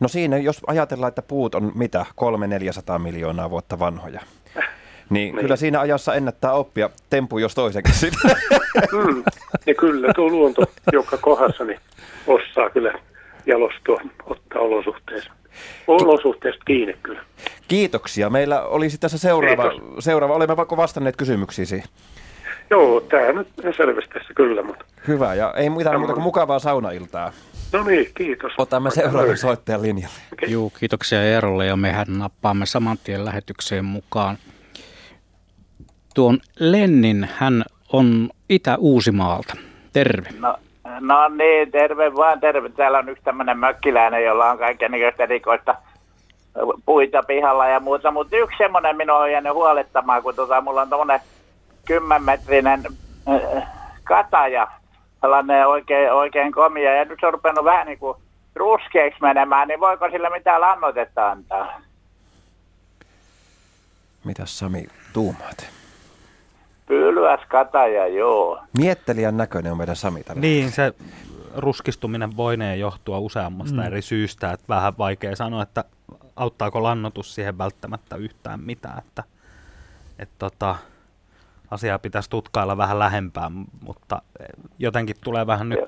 No 0.00 0.08
siinä, 0.08 0.36
jos 0.36 0.60
ajatellaan, 0.66 1.08
että 1.08 1.22
puut 1.22 1.54
on 1.54 1.72
mitä, 1.74 2.06
300-400 2.96 2.98
miljoonaa 2.98 3.50
vuotta 3.50 3.78
vanhoja, 3.78 4.20
niin, 5.12 5.34
Niin. 5.34 5.42
kyllä 5.42 5.56
siinä 5.56 5.80
ajassa 5.80 6.14
ennättää 6.14 6.52
oppia 6.52 6.90
tempu 7.10 7.38
jos 7.38 7.54
toisenkin 7.54 7.94
sitten. 7.94 8.30
Mm. 8.92 9.22
Ja 9.66 9.74
kyllä 9.74 10.12
tuo 10.14 10.28
luonto 10.30 10.62
joka 10.92 11.16
kohdassa 11.16 11.64
niin 11.64 11.80
osaa 12.26 12.70
kyllä 12.70 12.92
jalostua, 13.46 14.00
ottaa 14.26 14.62
olosuhteessa. 14.62 15.30
Olosuhteesta 15.86 16.62
kiinni 16.66 16.96
kyllä. 17.02 17.20
Kiitoksia. 17.68 18.30
Meillä 18.30 18.62
olisi 18.62 18.98
tässä 18.98 19.18
seuraava, 19.18 19.70
Kiitos. 19.70 20.04
seuraava. 20.04 20.34
olemme 20.34 20.56
vaikka 20.56 20.76
vastanneet 20.76 21.16
kysymyksiisi. 21.16 21.82
Joo, 22.70 23.00
tämä 23.00 23.32
nyt 23.32 23.48
selvästi 23.76 24.10
tässä 24.14 24.34
kyllä, 24.34 24.62
mutta 24.62 24.84
Hyvä, 25.08 25.34
ja 25.34 25.54
ei 25.56 25.70
mitään 25.70 25.98
muuta 25.98 26.12
kuin 26.14 26.22
mukavaa 26.24 26.58
saunailtaa. 26.58 27.32
no 27.72 27.82
niin, 27.84 28.10
kiitos. 28.14 28.52
Otamme 28.58 28.90
seuraavan 28.90 29.36
soittajan 29.38 29.82
linjalle. 29.82 30.16
Juu, 30.46 30.70
kiitoksia 30.80 31.22
Eerolle 31.24 31.66
ja 31.66 31.76
mehän 31.76 32.06
nappaamme 32.08 32.66
saman 32.66 32.98
tien 33.04 33.24
lähetykseen 33.24 33.84
mukaan. 33.84 34.38
Tuon 36.14 36.38
Lennin, 36.58 37.28
hän 37.36 37.64
on 37.92 38.30
Itä-Uusimaalta. 38.48 39.56
Terve. 39.92 40.28
No, 40.38 40.56
no 41.00 41.28
niin, 41.28 41.70
terve 41.70 42.14
vaan, 42.14 42.40
terve. 42.40 42.68
Täällä 42.68 42.98
on 42.98 43.08
yksi 43.08 43.24
tämmöinen 43.24 43.58
mökkiläinen, 43.58 44.24
jolla 44.24 44.50
on 44.50 44.58
kaikenlaista 44.58 45.22
erikoista 45.22 45.74
puita 46.86 47.22
pihalla 47.22 47.68
ja 47.68 47.80
muuta. 47.80 48.10
Mutta 48.10 48.36
yksi 48.36 48.58
semmoinen 48.58 48.96
minua 48.96 49.18
on 49.18 49.32
jäänyt 49.32 49.52
huolettamaan, 49.52 50.22
kun 50.22 50.34
tota, 50.34 50.60
mulla 50.60 50.82
on 50.82 50.88
tuommoinen 50.88 51.20
kymmenmetrinen 51.84 52.82
äh, 53.28 53.68
kataja, 54.04 54.68
sellainen 55.20 55.68
oikein, 55.68 56.12
oikein 56.12 56.52
komia. 56.52 56.94
Ja 56.94 57.04
nyt 57.04 57.18
se 57.20 57.26
on 57.26 57.32
rupenut 57.32 57.64
vähän 57.64 57.86
niin 57.86 57.98
kuin 57.98 58.18
ruskeaksi 58.54 59.22
menemään, 59.22 59.68
niin 59.68 59.80
voiko 59.80 60.10
sillä 60.10 60.30
mitään 60.30 60.60
lannoitetta 60.60 61.30
antaa? 61.30 61.80
Mitäs 64.24 64.58
Sami 64.58 64.86
tuumaat? 65.12 65.81
Pylväs 66.92 67.40
kataja, 67.48 68.06
joo. 68.08 68.62
Miettelijän 68.78 69.36
näköinen 69.36 69.72
on 69.72 69.78
meidän 69.78 69.96
Sami 69.96 70.22
tällä 70.24 70.40
Niin, 70.40 70.70
se 70.72 70.92
ruskistuminen 71.56 72.36
voinee 72.36 72.76
johtua 72.76 73.18
useammasta 73.18 73.76
Mm. 73.76 73.86
eri 73.86 74.02
syystä, 74.02 74.52
että 74.52 74.64
vähän 74.68 74.98
vaikea 74.98 75.36
sanoa, 75.36 75.62
että 75.62 75.84
auttaako 76.36 76.82
lannotus 76.82 77.34
siihen 77.34 77.58
välttämättä 77.58 78.16
yhtään 78.16 78.60
mitään, 78.60 78.98
että, 78.98 79.24
että 80.18 80.34
tota, 80.38 80.76
asiaa 81.70 81.98
pitäisi 81.98 82.30
tutkailla 82.30 82.76
vähän 82.76 82.98
lähempää, 82.98 83.50
mutta 83.84 84.22
jotenkin 84.78 85.16
tulee 85.24 85.46
vähän 85.46 85.68
nyt 85.68 85.80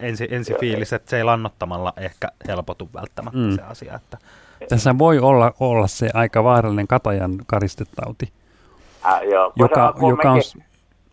ensi, 0.00 0.28
ensi 0.30 0.54
fiilis, 0.60 0.92
että 0.92 1.10
se 1.10 1.16
ei 1.16 1.24
lannottamalla 1.24 1.92
ehkä 1.96 2.28
helpotu 2.48 2.88
välttämättä 2.94 3.38
Mm. 3.38 3.44
mm. 3.44 3.56
se 3.56 3.62
asia, 3.62 3.94
että 3.94 4.18
Tässä 4.68 4.98
voi 4.98 5.18
olla, 5.18 5.52
olla 5.60 5.86
se 5.86 6.10
aika 6.14 6.44
vaarallinen 6.44 6.86
katajan 6.88 7.32
karistetauti, 7.46 8.32
Ah, 9.08 9.22
joo, 9.22 9.50
kun 9.50 9.64
joka, 9.64 9.94
on 10.02 10.10
joka 10.10 10.30
on, 10.30 10.40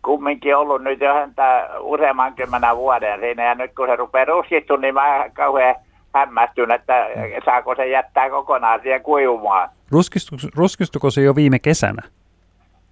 kumminkin- 0.02 0.56
ollut 0.56 0.82
nyt 0.82 1.00
jo 1.00 1.14
häntä 1.14 1.68
useamman 1.80 2.34
kymmenen 2.34 2.76
vuoden 2.76 3.20
siinä 3.20 3.44
ja 3.44 3.54
nyt 3.54 3.74
kun 3.76 3.86
se 3.86 3.96
rupeaa 3.96 4.24
ruskistumaan, 4.24 4.80
niin 4.82 4.94
mä 4.94 5.24
kauhean 5.32 5.74
hämmästyn, 6.14 6.70
että 6.70 7.06
saako 7.44 7.74
se 7.74 7.88
jättää 7.88 8.30
kokonaan 8.30 8.80
siihen 8.82 9.02
kuivumaan. 9.02 9.68
ruskistu, 9.90 10.36
ruskistuko 10.56 11.10
se 11.10 11.20
jo 11.22 11.34
viime 11.34 11.58
kesänä? 11.58 12.02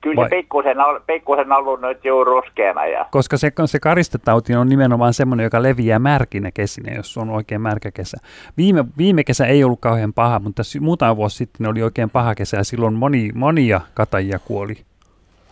Kyllä 0.00 0.16
Vai- 0.16 0.28
se 0.28 0.36
pikkusen, 0.36 0.76
pikkusen 1.07 1.52
ollut 1.52 1.80
nyt 1.80 2.05
juuri 2.05 2.28
ruskeana 2.30 2.86
ja 2.86 3.07
Koska 3.11 3.36
se, 3.36 3.52
se 3.66 3.80
karistetauti 3.80 4.55
on 4.55 4.68
nimenomaan 4.68 5.14
semmoinen, 5.14 5.44
joka 5.44 5.62
leviää 5.62 5.98
märkinä 5.98 6.50
kesinä, 6.50 6.94
jos 6.96 7.18
on 7.18 7.30
oikein 7.30 7.61
märkä 7.61 7.90
kesä. 7.90 8.16
Viime, 8.57 8.84
viime 8.98 9.24
kesä 9.24 9.46
ei 9.46 9.64
ollut 9.64 9.80
kauhean 9.80 10.12
paha, 10.12 10.38
mutta 10.38 10.62
muutama 10.80 11.16
vuosi 11.16 11.36
sitten 11.36 11.66
oli 11.66 11.82
oikein 11.82 12.11
paha 12.11 12.34
kesä 12.34 12.57
ja 12.57 12.64
silloin 12.64 12.94
moni, 12.94 13.30
monia 13.34 13.80
katajia 13.94 14.38
kuoli. 14.38 14.76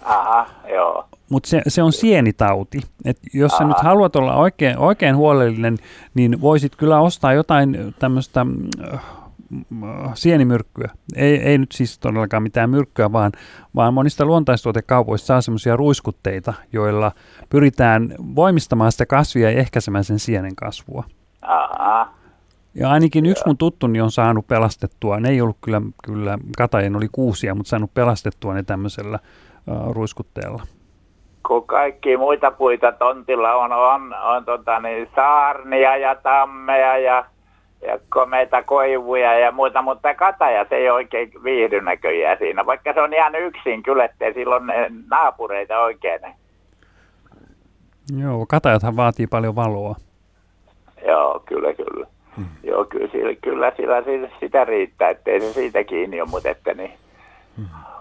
Aha, 0.05 0.47
joo. 0.73 1.09
Mutta 1.31 1.49
se, 1.49 1.63
se 1.69 1.83
on 1.83 1.93
sienitauti. 1.93 2.81
Et 3.05 3.19
jos 3.35 3.53
sä 3.53 3.57
Aha. 3.57 3.69
nyt 3.69 3.79
haluat 3.83 4.17
olla 4.17 4.35
oikein, 4.35 4.79
oikein 4.79 5.17
huolellinen, 5.17 5.79
niin 6.15 6.41
voisit 6.41 6.77
kyllä 6.77 7.01
ostaa 7.01 7.33
jotain 7.33 7.95
tämmöistä 7.99 8.47
sienimyrkkyä. 10.15 10.91
Ei, 11.17 11.37
ei 11.37 11.59
nyt 11.59 11.73
siis 11.73 11.99
todellakaan 11.99 12.43
mitään 12.43 12.71
myrkkyä, 12.71 13.13
vaan, 13.13 13.33
vaan 13.75 13.95
monista 13.95 14.25
luontaistuotekaupoista 14.25 15.27
saa 15.27 15.41
semmoisia 15.41 15.77
ruiskutteita, 15.77 16.55
joilla 16.73 17.13
pyritään 17.49 18.15
voimistamaan 18.35 18.93
sitä 18.93 19.07
kasvia 19.07 19.51
ja 19.51 19.59
ehkäisemään 19.59 20.05
sen 20.05 20.19
sienen 20.19 20.57
kasvua. 20.57 21.05
Aha, 21.43 22.09
Ja 22.75 22.91
ainakin 22.91 23.27
yksi 23.27 23.43
mun 23.47 23.59
tuttuni 23.59 24.01
on 24.01 24.11
saanut 24.13 24.47
pelastettua, 24.47 25.21
ne 25.21 25.29
ei 25.29 25.41
ollut 25.41 25.59
kyllä, 25.61 25.83
kyllä 26.05 26.39
katajen 26.57 26.97
oli 26.97 27.09
kuusia, 27.13 27.55
mutta 27.55 27.71
saanut 27.71 27.95
pelastettua 27.95 28.55
ne 28.55 28.63
tämmöisellä 28.63 29.19
ruiskutteella. 29.91 30.63
kun 31.47 31.67
kaikki 31.67 32.17
muita 32.17 32.51
puita 32.51 32.93
tontilla 32.93 33.55
on, 33.55 33.73
on, 33.73 34.15
on 34.23 34.45
tota, 34.45 34.81
niin, 34.81 35.09
saarnia 35.17 35.97
ja 35.97 36.15
tammeja 36.15 36.99
ja, 36.99 37.25
ja 37.87 37.99
komeita 38.09 38.63
koivuja 38.63 39.39
ja 39.39 39.53
muuta, 39.53 39.83
mutta 39.83 40.15
kataja 40.15 40.67
se 40.69 40.77
ei 40.77 40.91
oikein 40.91 41.33
viihdy 41.45 41.81
näköjään 41.81 42.39
siinä, 42.39 42.67
vaikka 42.67 42.93
se 42.93 43.01
on 43.01 43.15
ihan 43.15 43.35
yksin 43.35 43.83
kyllä, 43.83 44.05
ettei 44.05 44.35
silloin 44.35 44.63
naapureita 45.11 45.79
oikein. 45.81 46.21
Joo, 48.19 48.47
katajathan 48.49 48.97
vaatii 48.97 49.27
paljon 49.27 49.57
valoa. 49.57 49.95
Joo, 51.07 51.43
kyllä, 51.47 51.75
kyllä. 51.75 52.07
Hmm. 52.37 52.47
Joo, 52.63 52.85
kyllä, 52.85 53.35
kyllä 53.43 53.73
sillä, 53.77 54.29
sitä 54.41 54.65
riittää, 54.65 55.11
ettei 55.11 55.41
se 55.41 55.53
siitä 55.53 55.85
kiinni 55.85 56.21
ole, 56.21 56.29
mutta 56.31 56.51
että 56.51 56.75
niin. 56.75 56.93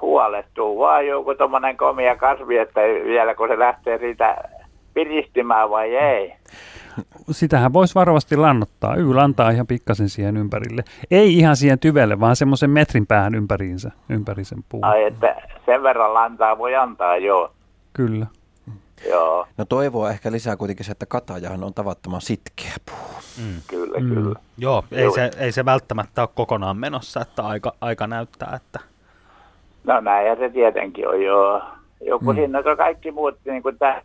Huolestuu 0.01 0.79
vaan 0.79 1.07
joku 1.07 1.35
tuommoinen 1.35 1.77
komia 1.77 2.15
kasvi, 2.15 2.57
että 2.57 2.81
vielä 2.81 3.35
kun 3.35 3.47
se 3.47 3.59
lähtee 3.59 3.97
siitä 3.97 4.37
piristymään 4.93 5.69
vai 5.69 5.95
ei. 5.95 6.33
Sitähän 7.31 7.73
voisi 7.73 7.95
varovasti 7.95 8.37
lannottaa. 8.37 8.95
Y 8.95 9.13
lantaa 9.13 9.49
ihan 9.49 9.67
pikkasen 9.67 10.09
siihen 10.09 10.37
ympärille. 10.37 10.83
Ei 11.11 11.37
ihan 11.37 11.55
siihen 11.55 11.79
tyvelle, 11.79 12.19
vaan 12.19 12.35
semmoisen 12.35 12.69
metrin 12.69 13.07
päähän 13.07 13.35
ympäriinsä, 13.35 13.91
ympäri 14.09 14.43
sen 14.45 14.63
puun. 14.69 14.85
Ai, 14.85 15.03
että 15.03 15.35
sen 15.65 15.83
verran 15.83 16.13
lantaa 16.13 16.57
voi 16.57 16.75
antaa, 16.75 17.17
joo. 17.17 17.51
Kyllä. 17.93 18.25
Joo, 19.09 19.47
No 19.57 19.65
toivoa 19.65 20.09
ehkä 20.09 20.31
lisää 20.31 20.57
kuitenkin 20.57 20.85
se, 20.85 20.91
että 20.91 21.05
katajahan 21.05 21.63
on 21.63 21.73
tavattoman 21.73 22.21
sitkeä 22.21 22.73
puu. 22.85 23.17
mm. 23.37 23.61
kyllä, 23.67 23.99
Mm. 23.99 24.13
kyllä. 24.13 24.35
joo, 24.57 24.83
ei 24.91 25.03
Joo. 25.03 25.13
se, 25.15 25.31
ei 25.37 25.51
se 25.51 25.65
välttämättä 25.65 26.21
ole 26.21 26.29
kokonaan 26.35 26.77
menossa, 26.77 27.21
että 27.21 27.43
aika, 27.43 27.73
aika 27.81 28.07
näyttää, 28.07 28.53
että 28.55 28.79
No 29.83 29.99
näinhän 29.99 30.37
se 30.37 30.49
tietenkin 30.49 31.07
on, 31.07 31.21
joo. 31.21 31.61
Joku 32.01 32.31
Mm. 32.31 32.35
siinä 32.35 32.57
on 32.59 32.77
kaikki 32.77 33.11
muut, 33.11 33.37
niin 33.45 33.63
kuin 33.63 33.77
tämä 33.77 34.01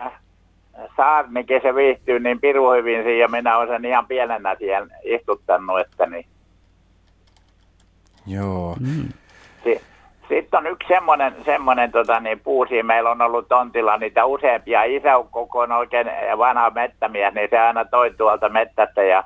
saarnikin 0.97 1.61
se 1.63 1.75
viihtyy 1.75 2.19
niin 2.19 2.41
piru 2.41 2.73
hyvin 2.73 3.03
siinä, 3.03 3.19
ja 3.21 3.29
minä 3.29 3.57
olen 3.57 3.69
sen 3.69 3.85
ihan 3.85 4.07
pienenä 4.07 4.55
siihen 4.59 4.89
istuttanut, 5.05 5.81
että 5.81 6.07
niin 6.07 6.27
Joo. 8.27 8.77
Mm. 8.81 9.09
si, 9.65 9.81
sitten 10.29 10.59
on 10.59 10.67
yksi 10.67 10.89
semmoinen, 10.89 11.35
semmoinen 11.45 11.93
tota, 11.93 12.21
niin, 12.21 12.41
puusi, 12.41 12.83
meillä 12.83 13.11
on 13.11 13.23
ollut 13.23 13.49
tontilla 13.49 13.97
niitä 13.97 14.25
useampia. 14.25 14.85
Isäukko, 14.85 15.47
kun 15.47 15.63
on 15.63 15.73
oikein 15.73 16.07
vanha 16.39 16.71
mettämies, 16.71 17.35
niin 17.35 17.49
se 17.51 17.59
aina 17.59 17.85
toi 17.85 18.11
tuolta 18.11 18.49
mettästä 18.49 19.03
ja, 19.03 19.25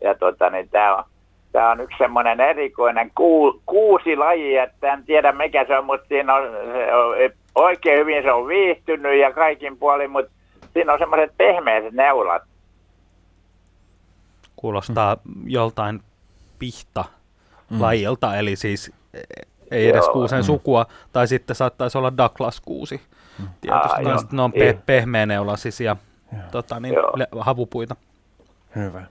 ja 0.00 0.14
tota, 0.14 0.50
niin, 0.50 0.68
tämä 0.68 0.96
on, 0.96 1.04
tää 1.52 1.70
on 1.70 1.80
yksi 1.80 1.98
semmoinen 1.98 2.40
erikoinen 2.40 3.10
kuu, 3.14 3.62
kuusi 3.66 4.16
laji, 4.16 4.56
että 4.56 4.92
en 4.92 5.04
tiedä 5.04 5.32
mikä 5.32 5.64
se 5.64 5.78
on, 5.78 5.84
mutta 5.84 6.08
siinä 6.08 6.34
on, 6.34 6.42
se 6.72 6.94
on 6.94 7.14
oikein 7.54 7.98
hyvin 8.00 8.22
se 8.22 8.32
on 8.32 8.48
viihtynyt 8.48 9.20
ja 9.20 9.32
kaikin 9.32 9.76
puolin, 9.76 10.10
mutta 10.10 10.32
siinä 10.72 10.92
on 10.92 10.98
semmoiset 10.98 11.36
pehmeät 11.36 11.84
neulat. 11.92 12.42
Kuulostaa 14.56 15.16
joltain 15.46 16.00
pihta 16.58 17.04
lajilta, 17.80 18.36
eli 18.36 18.56
siis 18.56 18.92
ei 19.70 19.88
edes 19.88 20.04
Joo. 20.04 20.12
kuusen 20.12 20.38
Mm. 20.38 20.42
sukua, 20.44 20.86
tai 21.12 21.26
sitten 21.28 21.56
saattaisi 21.56 21.98
olla 21.98 22.16
Douglas 22.16 22.60
kuusi. 22.60 23.00
Tietysti 23.60 23.70
Aa, 23.70 24.02
kans, 24.04 24.22
joo. 24.22 24.28
ne 24.32 24.42
on 24.42 24.52
pe- 24.52 24.78
pehmeäneulasisia 24.86 25.96
tota, 26.50 26.80
niin, 26.80 26.94
le- 27.14 27.28
havupuita. 27.40 27.96
Hyvä. 28.76 29.02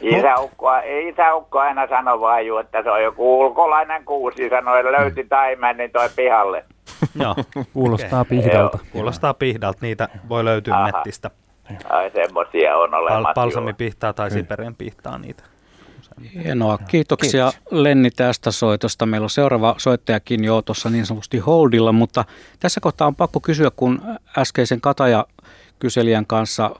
Isäukko, 0.00 0.68
isäukko 1.12 1.58
aina 1.58 1.86
sanoi 1.88 2.20
vaan 2.20 2.46
ju, 2.46 2.56
että 2.58 2.82
se 2.82 2.90
on 2.90 3.02
joku 3.02 3.40
ulkolainen 3.40 4.04
kuusi, 4.04 4.48
sanoi, 4.48 4.80
että 4.80 4.92
löyti 4.92 5.24
taimen, 5.24 5.76
niin 5.76 5.90
toi 5.90 6.08
pihalle. 6.16 6.64
Joo. 7.20 7.34
Kuulostaa 7.72 8.20
Okei. 8.20 8.38
pihdalta. 8.38 8.78
Joo, 8.82 8.86
Kuulostaa 8.92 9.34
pihdalta, 9.34 9.78
niitä 9.82 10.08
voi 10.28 10.44
löytyä 10.44 10.74
Aha. 10.76 10.86
nettistä. 10.86 11.30
Ai 11.88 12.10
semmosia 12.10 12.76
on 12.76 12.90
Pal- 12.90 12.96
olemassa. 13.02 13.32
palsamipihtaa 13.34 14.12
tai 14.12 14.30
sipereen 14.30 14.74
pihtaa 14.74 15.18
niitä. 15.18 15.42
Hienoa. 16.44 16.78
Kiitoksia 16.78 17.52
Lenni 17.70 18.10
tästä 18.10 18.50
soitosta. 18.50 19.06
Meillä 19.06 19.24
on 19.24 19.30
seuraava 19.30 19.74
soittajakin 19.78 20.44
jo 20.44 20.62
tuossa 20.62 20.90
niin 20.90 21.06
sanotusti 21.06 21.38
holdilla, 21.38 21.92
mutta 21.92 22.24
tässä 22.60 22.80
kohtaa 22.80 23.06
on 23.06 23.14
pakko 23.14 23.40
kysyä, 23.40 23.70
kun 23.76 24.02
äskeisen 24.38 24.80
Kataja 24.80 25.26
kyselijän 25.78 26.26
kanssa 26.26 26.70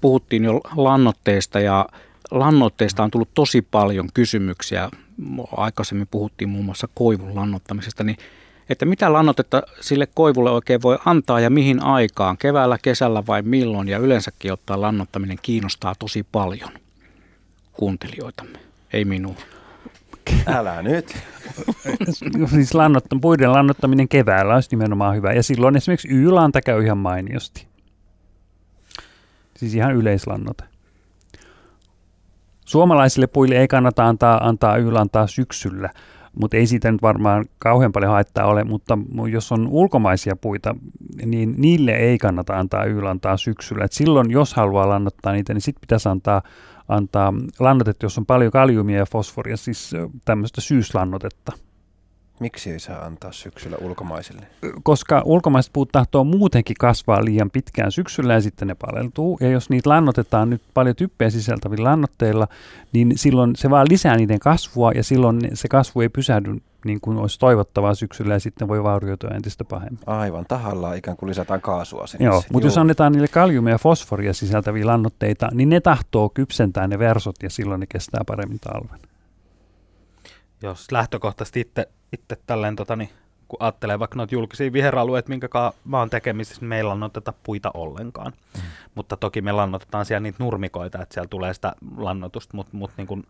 puhuttiin 0.00 0.44
jo 0.44 0.60
lannoitteista 0.76 1.60
ja 1.60 1.86
lannoitteista 2.30 3.02
on 3.02 3.10
tullut 3.10 3.34
tosi 3.34 3.62
paljon 3.62 4.08
kysymyksiä. 4.14 4.90
Aikaisemmin 5.56 6.08
puhuttiin 6.10 6.48
muun 6.48 6.64
muassa 6.64 6.88
koivun 6.94 7.34
lannoittamisesta, 7.34 8.04
niin 8.04 8.16
että 8.68 8.84
mitä 8.84 9.12
lannoitetta 9.12 9.62
sille 9.80 10.08
koivulle 10.14 10.50
oikein 10.50 10.82
voi 10.82 10.98
antaa 11.04 11.40
ja 11.40 11.50
mihin 11.50 11.82
aikaan, 11.82 12.38
keväällä, 12.38 12.78
kesällä 12.82 13.22
vai 13.26 13.42
milloin 13.42 13.88
ja 13.88 13.98
yleensäkin 13.98 14.52
ottaa 14.52 14.80
lannoittaminen 14.80 15.38
kiinnostaa 15.42 15.94
tosi 15.98 16.26
paljon 16.32 16.70
kuuntelijoitamme, 17.72 18.58
ei 18.92 19.04
minua. 19.04 19.34
Älä 20.46 20.82
nyt. 20.82 21.16
siis 22.54 22.74
lannotta, 22.74 23.16
puiden 23.20 23.52
lannottaminen 23.52 24.08
keväällä 24.08 24.54
olisi 24.54 24.68
nimenomaan 24.70 25.16
hyvä. 25.16 25.32
Ja 25.32 25.42
silloin 25.42 25.76
esimerkiksi 25.76 26.08
Y-lanta 26.08 26.62
käy 26.62 26.84
ihan 26.84 26.98
mainiosti. 26.98 27.66
Siis 29.56 29.74
ihan 29.74 29.94
yleislannote. 29.94 30.64
Suomalaisille 32.64 33.26
puille 33.26 33.54
ei 33.54 33.68
kannata 33.68 34.08
antaa, 34.08 34.48
antaa 34.48 34.76
Y-lantaa 34.76 35.26
syksyllä, 35.26 35.90
mutta 36.40 36.56
ei 36.56 36.66
siitä 36.66 36.92
nyt 36.92 37.02
varmaan 37.02 37.44
kauhean 37.58 37.92
paljon 37.92 38.12
haittaa 38.12 38.46
ole, 38.46 38.64
mutta 38.64 38.98
jos 39.30 39.52
on 39.52 39.68
ulkomaisia 39.68 40.36
puita, 40.36 40.76
niin 41.24 41.54
niille 41.58 41.90
ei 41.90 42.18
kannata 42.18 42.58
antaa 42.58 42.84
Y-lantaa 42.84 43.36
syksyllä. 43.36 43.84
Et 43.84 43.92
silloin, 43.92 44.30
jos 44.30 44.54
haluaa 44.54 44.88
lannottaa 44.88 45.32
niitä, 45.32 45.54
niin 45.54 45.62
sitten 45.62 45.80
pitäisi 45.80 46.08
antaa, 46.08 46.42
antaa 46.88 47.32
lannotetta, 47.60 48.06
jos 48.06 48.18
on 48.18 48.26
paljon 48.26 48.52
kaliumia 48.52 48.98
ja 48.98 49.06
fosforia, 49.06 49.56
siis 49.56 49.94
tämmöistä 50.24 50.60
syyslannotetta. 50.60 51.52
Miksi 52.40 52.70
ei 52.70 52.78
saa 52.78 53.04
antaa 53.04 53.32
syksyllä 53.32 53.76
ulkomaisille? 53.80 54.46
koska 54.82 55.22
ulkomaiset 55.24 55.72
puut 55.72 55.88
tahtoo 55.92 56.24
muutenkin 56.24 56.76
kasvaa 56.80 57.24
liian 57.24 57.50
pitkään 57.50 57.92
syksyllä 57.92 58.34
ja 58.34 58.40
sitten 58.40 58.68
ne 58.68 58.74
paleltuu. 58.74 59.38
Ja 59.40 59.48
jos 59.48 59.70
niitä 59.70 59.90
lannotetaan 59.90 60.50
nyt 60.50 60.62
paljon 60.74 60.96
typpeä 60.96 61.30
sisältävillä 61.30 61.88
lannoitteilla, 61.88 62.48
niin 62.92 63.18
silloin 63.18 63.56
se 63.56 63.70
vaan 63.70 63.86
lisää 63.90 64.16
niiden 64.16 64.38
kasvua 64.38 64.92
ja 64.92 65.04
silloin 65.04 65.40
se 65.54 65.68
kasvu 65.68 66.00
ei 66.00 66.08
pysähdy 66.08 66.56
niin 66.84 67.00
kuin 67.00 67.18
olisi 67.18 67.38
toivottavaa 67.38 67.94
syksyllä 67.94 68.34
ja 68.34 68.40
sitten 68.40 68.68
voi 68.68 68.82
vaurioitua 68.82 69.30
entistä 69.30 69.64
pahemmin. 69.64 70.00
Aivan 70.06 70.44
tahallaan 70.48 70.96
ikään 70.96 71.16
kuin 71.16 71.30
lisätään 71.30 71.60
kaasua 71.60 72.06
sinne. 72.06 72.24
Joo, 72.26 72.42
mutta 72.52 72.66
jos 72.66 72.78
annetaan 72.78 73.12
niille 73.12 73.28
kaliumia 73.28 73.74
ja 73.74 73.78
fosforia 73.78 74.32
sisältäviä 74.32 74.86
lannoitteita, 74.86 75.48
niin 75.52 75.68
ne 75.68 75.80
tahtoo 75.80 76.28
kypsentää 76.28 76.86
ne 76.86 76.98
versot 76.98 77.36
ja 77.42 77.50
silloin 77.50 77.80
ne 77.80 77.86
kestää 77.86 78.20
paremmin 78.26 78.60
talven. 78.60 79.00
Jos 80.64 80.92
lähtökohtaisesti 80.92 81.60
itse, 81.60 81.88
itse 82.12 82.36
tälleen, 82.46 82.76
tota, 82.76 82.96
niin, 82.96 83.10
kun 83.48 83.56
ajattelee 83.62 83.98
vaikka 83.98 84.16
noita 84.16 84.34
julkisia 84.34 84.72
viheralueita, 84.72 85.28
minkä 85.28 85.48
mä 85.84 85.98
oon 85.98 86.10
tekemisissä, 86.10 86.60
niin 86.60 86.68
meillä 86.68 86.90
lannoteta 86.90 87.32
puita 87.42 87.70
ollenkaan. 87.74 88.32
Mm. 88.56 88.62
Mutta 88.94 89.16
toki 89.16 89.42
me 89.42 89.52
lannotetaan 89.52 90.04
siellä 90.04 90.20
niitä 90.20 90.44
nurmikoita, 90.44 91.02
että 91.02 91.14
siellä 91.14 91.28
tulee 91.28 91.54
sitä 91.54 91.72
lannotusta, 91.96 92.56
mutta 92.56 92.76
mut, 92.76 92.90
niin 92.96 93.06
kun 93.06 93.26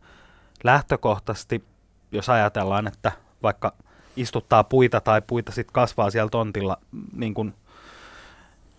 lähtökohtaisesti, 0.65 1.65
jos 2.13 2.29
ajatellaan, 2.29 2.87
että 2.87 3.13
vaikka 3.43 3.73
istuttaa 4.17 4.65
puita 4.65 5.01
tai 5.01 5.23
puita 5.27 5.53
sitten 5.53 5.73
kasvaa 5.73 6.11
siellä 6.11 6.31
tontilla 6.31 6.77
niin 7.17 7.35
kun 7.35 7.55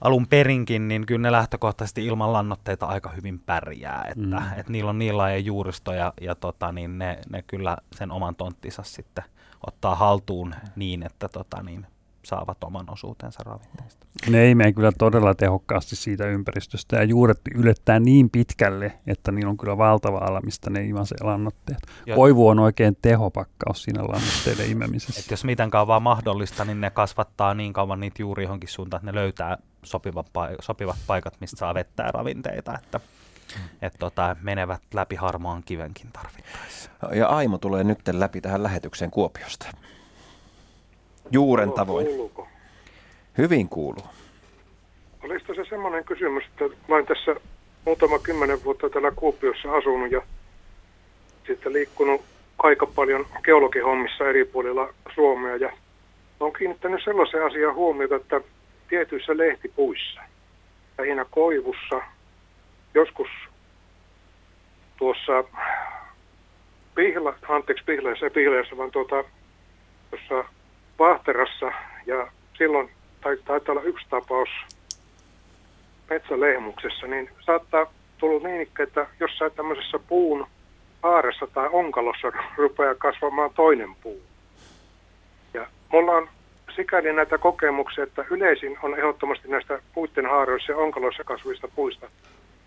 alun 0.02 0.28
perinkin, 0.28 0.88
niin 0.88 1.06
kyllä 1.06 1.22
ne 1.22 1.32
lähtökohtaisesti 1.32 2.06
ilman 2.06 2.34
lannoitteita 2.34 2.86
aika 2.86 3.10
hyvin 3.10 3.40
pärjää, 3.40 4.06
että, 4.08 4.40
Mm. 4.40 4.60
että 4.60 4.72
niillä 4.72 4.90
on 4.90 5.00
niin 5.00 5.18
laaja 5.18 5.38
juuristo 5.38 5.94
ja, 5.94 6.14
ja 6.22 6.36
tota, 6.36 6.72
niin 6.72 7.00
ne, 7.00 7.20
ne 7.30 7.44
kyllä 7.48 7.78
sen 7.96 8.12
oman 8.12 8.36
tonttinsa 8.36 8.84
sitten 8.84 9.24
ottaa 9.68 9.96
haltuun 9.96 10.56
niin, 10.76 11.04
että 11.04 11.30
tota, 11.30 11.64
niin, 11.64 11.88
saavat 12.26 12.64
oman 12.64 12.86
osuutensa 12.90 13.44
ravinteista. 13.44 14.06
Ne 14.30 14.42
ei 14.42 14.56
mene 14.56 14.74
kyllä 14.74 14.92
todella 14.98 15.36
tehokkaasti 15.36 15.96
siitä 15.96 16.28
ympäristöstä 16.28 16.96
ja 16.96 17.04
juuret 17.04 17.42
ylettää 17.56 18.00
niin 18.00 18.30
pitkälle, 18.30 19.00
että 19.08 19.32
niillä 19.32 19.50
on 19.50 19.58
kyllä 19.58 19.78
valtava 19.78 20.18
ala, 20.18 20.42
mistä 20.42 20.70
ne 20.70 20.84
imasee 20.86 21.18
lannoitteet. 21.22 21.78
Koivu 22.16 22.48
on 22.48 22.60
oikein 22.60 22.98
tehopakkaus 23.02 23.84
siinä 23.84 24.04
lannoitteiden 24.04 24.72
imemisessä. 24.72 25.20
Et 25.20 25.32
jos 25.32 25.44
mitenkään 25.44 25.88
vaan 25.88 26.04
mahdollista, 26.04 26.66
niin 26.66 26.82
ne 26.82 26.90
kasvattaa 26.90 27.54
niin 27.54 27.74
kauan 27.74 28.00
niitä 28.00 28.22
juuri 28.22 28.44
johonkin 28.44 28.70
suuntaan, 28.70 29.00
että 29.00 29.12
ne 29.12 29.16
löytää 29.20 29.58
sopivat, 29.86 30.28
pai- 30.34 30.56
sopivat 30.60 30.98
paikat, 31.08 31.34
mistä 31.40 31.58
saa 31.58 31.74
vettä 31.74 32.04
ja 32.04 32.12
ravinteita, 32.12 32.78
että 32.84 33.00
et 33.82 33.94
tota, 34.00 34.36
menevät 34.42 34.82
läpi 34.94 35.16
harmaan 35.16 35.64
kivenkin 35.64 36.12
tarvittaessa. 36.14 36.92
Ja 37.14 37.28
Aimo 37.28 37.58
tulee 37.58 37.84
nyt 37.84 38.00
läpi 38.14 38.42
tähän 38.42 38.64
lähetykseen 38.64 39.12
Kuopiosta. 39.12 39.66
Juuren 41.32 41.72
tavoin. 41.72 42.08
Kuuluuko? 42.08 42.48
Hyvin 43.38 43.70
kuuluu. 43.70 44.06
Olisiko 45.24 45.54
se 45.54 45.66
semmoinen 45.70 46.04
kysymys, 46.04 46.44
että 46.44 46.64
mä 46.88 46.96
olen 46.96 47.06
tässä 47.06 47.36
muutama 47.86 48.20
kymmenen 48.20 48.64
vuotta 48.64 48.90
täällä 48.90 49.12
Kuopiossa 49.12 49.72
asunut 49.72 50.12
ja 50.12 50.22
sitten 51.48 51.74
liikkunut 51.74 52.22
aika 52.60 52.86
paljon 52.86 53.26
geologihommissa 53.44 54.30
eri 54.30 54.46
puolilla 54.46 54.94
Suomea 55.16 55.56
ja 55.56 55.72
olen 56.40 56.54
kiinnittänyt 56.54 57.04
sellaisen 57.04 57.46
asian 57.46 57.76
huomiota, 57.76 58.16
että 58.16 58.42
tietyissä 58.88 59.38
lehtipuissa, 59.38 60.22
lähinnä 60.98 61.26
koivussa, 61.32 62.02
joskus 62.94 63.28
tuossa 64.98 65.44
pihla, 66.96 67.36
anteeksi 67.50 67.84
pihleessä, 67.86 68.30
pihleessä, 68.30 68.78
vaan 68.78 68.92
tuota, 68.92 69.24
tuossa 70.10 70.50
Vahterassa 71.00 71.72
ja 72.06 72.32
silloin 72.58 72.90
tai, 73.22 73.38
taitaa 73.46 73.74
olla 73.74 73.84
yksi 73.84 74.06
tapaus 74.10 74.50
metsälehmuksessa, 76.10 77.08
niin 77.08 77.30
saattaa 77.46 77.94
tulla 78.18 78.48
niin, 78.48 78.68
että 78.80 79.08
jossain 79.20 79.52
tämmöisessä 79.52 80.00
puun 80.00 80.48
haaressa 81.04 81.48
tai 81.48 81.70
onkalossa 81.72 82.32
rupeaa 82.58 82.96
kasvamaan 82.96 83.54
toinen 83.54 83.96
puu. 83.96 84.22
Ja 85.54 85.68
mulla 85.92 86.12
on 86.12 86.30
sikäli 86.76 87.14
näitä 87.14 87.38
kokemuksia, 87.38 88.04
että 88.04 88.26
yleisin 88.30 88.78
on 88.84 88.98
ehdottomasti 89.00 89.48
näistä 89.48 89.80
puitten 89.94 90.26
haaroissa 90.26 90.72
ja 90.72 90.78
onkaloissa 90.78 91.24
kasvavista 91.24 91.68
puista 91.68 92.08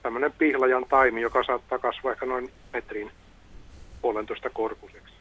tämmöinen 0.02 0.32
pihlajan 0.32 0.86
taimi, 0.88 1.20
joka 1.20 1.44
saattaa 1.44 1.78
kasvaa 1.78 2.12
ehkä 2.12 2.26
noin 2.26 2.50
metrin 2.72 3.10
puolentoista 4.02 4.50
korkuiseksi. 4.50 5.14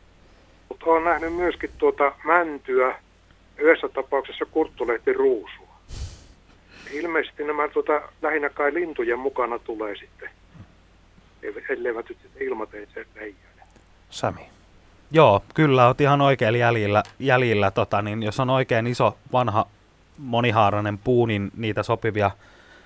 Mutta 0.69 0.85
olen 0.85 1.03
nähnyt 1.03 1.34
myöskin 1.34 1.69
tuota 1.77 2.11
mäntyä, 2.23 2.95
yhdessä 3.57 3.89
tapauksessa 3.89 4.45
kurttulehti 4.45 5.14
ruusua. 5.14 5.68
Ilmeisesti 6.91 7.43
nämä 7.43 7.68
tuota, 7.68 8.01
lähinnä 8.22 8.49
kai 8.49 8.73
lintujen 8.73 9.19
mukana 9.19 9.59
tulee 9.59 9.95
sitten, 9.95 10.30
elleivät 11.69 12.09
nyt 12.09 12.18
ilmateitse. 12.39 13.05
Sami. 14.09 14.56
Joo, 15.11 15.43
kyllä 15.53 15.88
olet 15.88 16.01
ihan 16.01 16.21
oikein 16.21 16.55
jäljillä. 16.55 17.03
jäljillä 17.19 17.71
tota, 17.71 18.01
niin 18.01 18.23
jos 18.23 18.39
on 18.39 18.49
oikein 18.49 18.88
iso 18.88 19.17
vanha 19.31 19.65
monihaarainen 20.17 20.97
puu, 20.97 21.25
niin 21.25 21.51
niitä 21.57 21.84
sopivia 21.84 22.31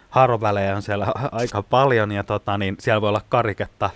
haarovälejä 0.10 0.76
on 0.76 0.82
siellä 0.82 1.08
aika 1.32 1.64
paljon 1.64 2.12
ja 2.12 2.24
tota, 2.24 2.58
niin 2.58 2.76
siellä 2.80 3.02
voi 3.02 3.10
olla 3.10 3.22
kariketta, 3.30 3.90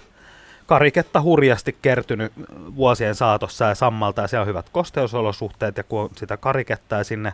kariketta 0.66 1.22
hurjasti 1.22 1.78
kertynyt 1.82 2.34
vuosien 2.76 3.16
saatossa 3.16 3.66
ja 3.66 3.76
sammalta 3.76 4.22
ja 4.22 4.28
siellä 4.28 4.42
on 4.42 4.48
hyvät 4.48 4.70
kosteusolosuhteet 4.70 5.78
ja 5.78 5.84
kun 5.84 6.10
sitä 6.16 6.38
kariketta 6.38 6.96
ja 6.96 7.04
sinne 7.04 7.34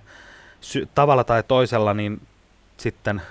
sy- 0.62 0.88
tavalla 0.96 1.24
tai 1.24 1.44
toisella 1.48 1.94
niin 1.94 2.22
sitten 2.78 3.22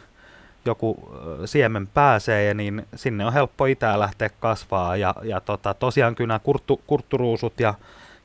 joku 0.65 1.13
siemen 1.45 1.87
pääsee 1.87 2.55
niin 2.55 2.87
sinne 2.97 3.27
on 3.27 3.33
helppo 3.33 3.67
itää 3.67 4.01
lähteä 4.01 4.29
kasvaa 4.29 4.97
ja, 4.97 5.15
ja 5.23 5.41
tota, 5.41 5.75
tosiaan 5.75 6.15
kyllä 6.15 6.29
nämä 6.29 6.39
kurttu, 6.39 6.81
kurtturuusut 6.87 7.61
ja, 7.61 7.75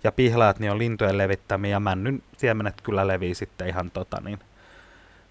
ja 0.03 0.11
pihlaat 0.11 0.59
niin 0.59 0.71
on 0.71 0.77
lintujen 0.77 1.17
levittämiä 1.17 1.71
ja 1.71 1.79
männyn 1.79 2.23
siemenet 2.37 2.81
kyllä 2.81 3.07
levii 3.07 3.35
sitten 3.35 3.67
ihan 3.67 3.91
tota 3.91 4.21
niin, 4.21 4.39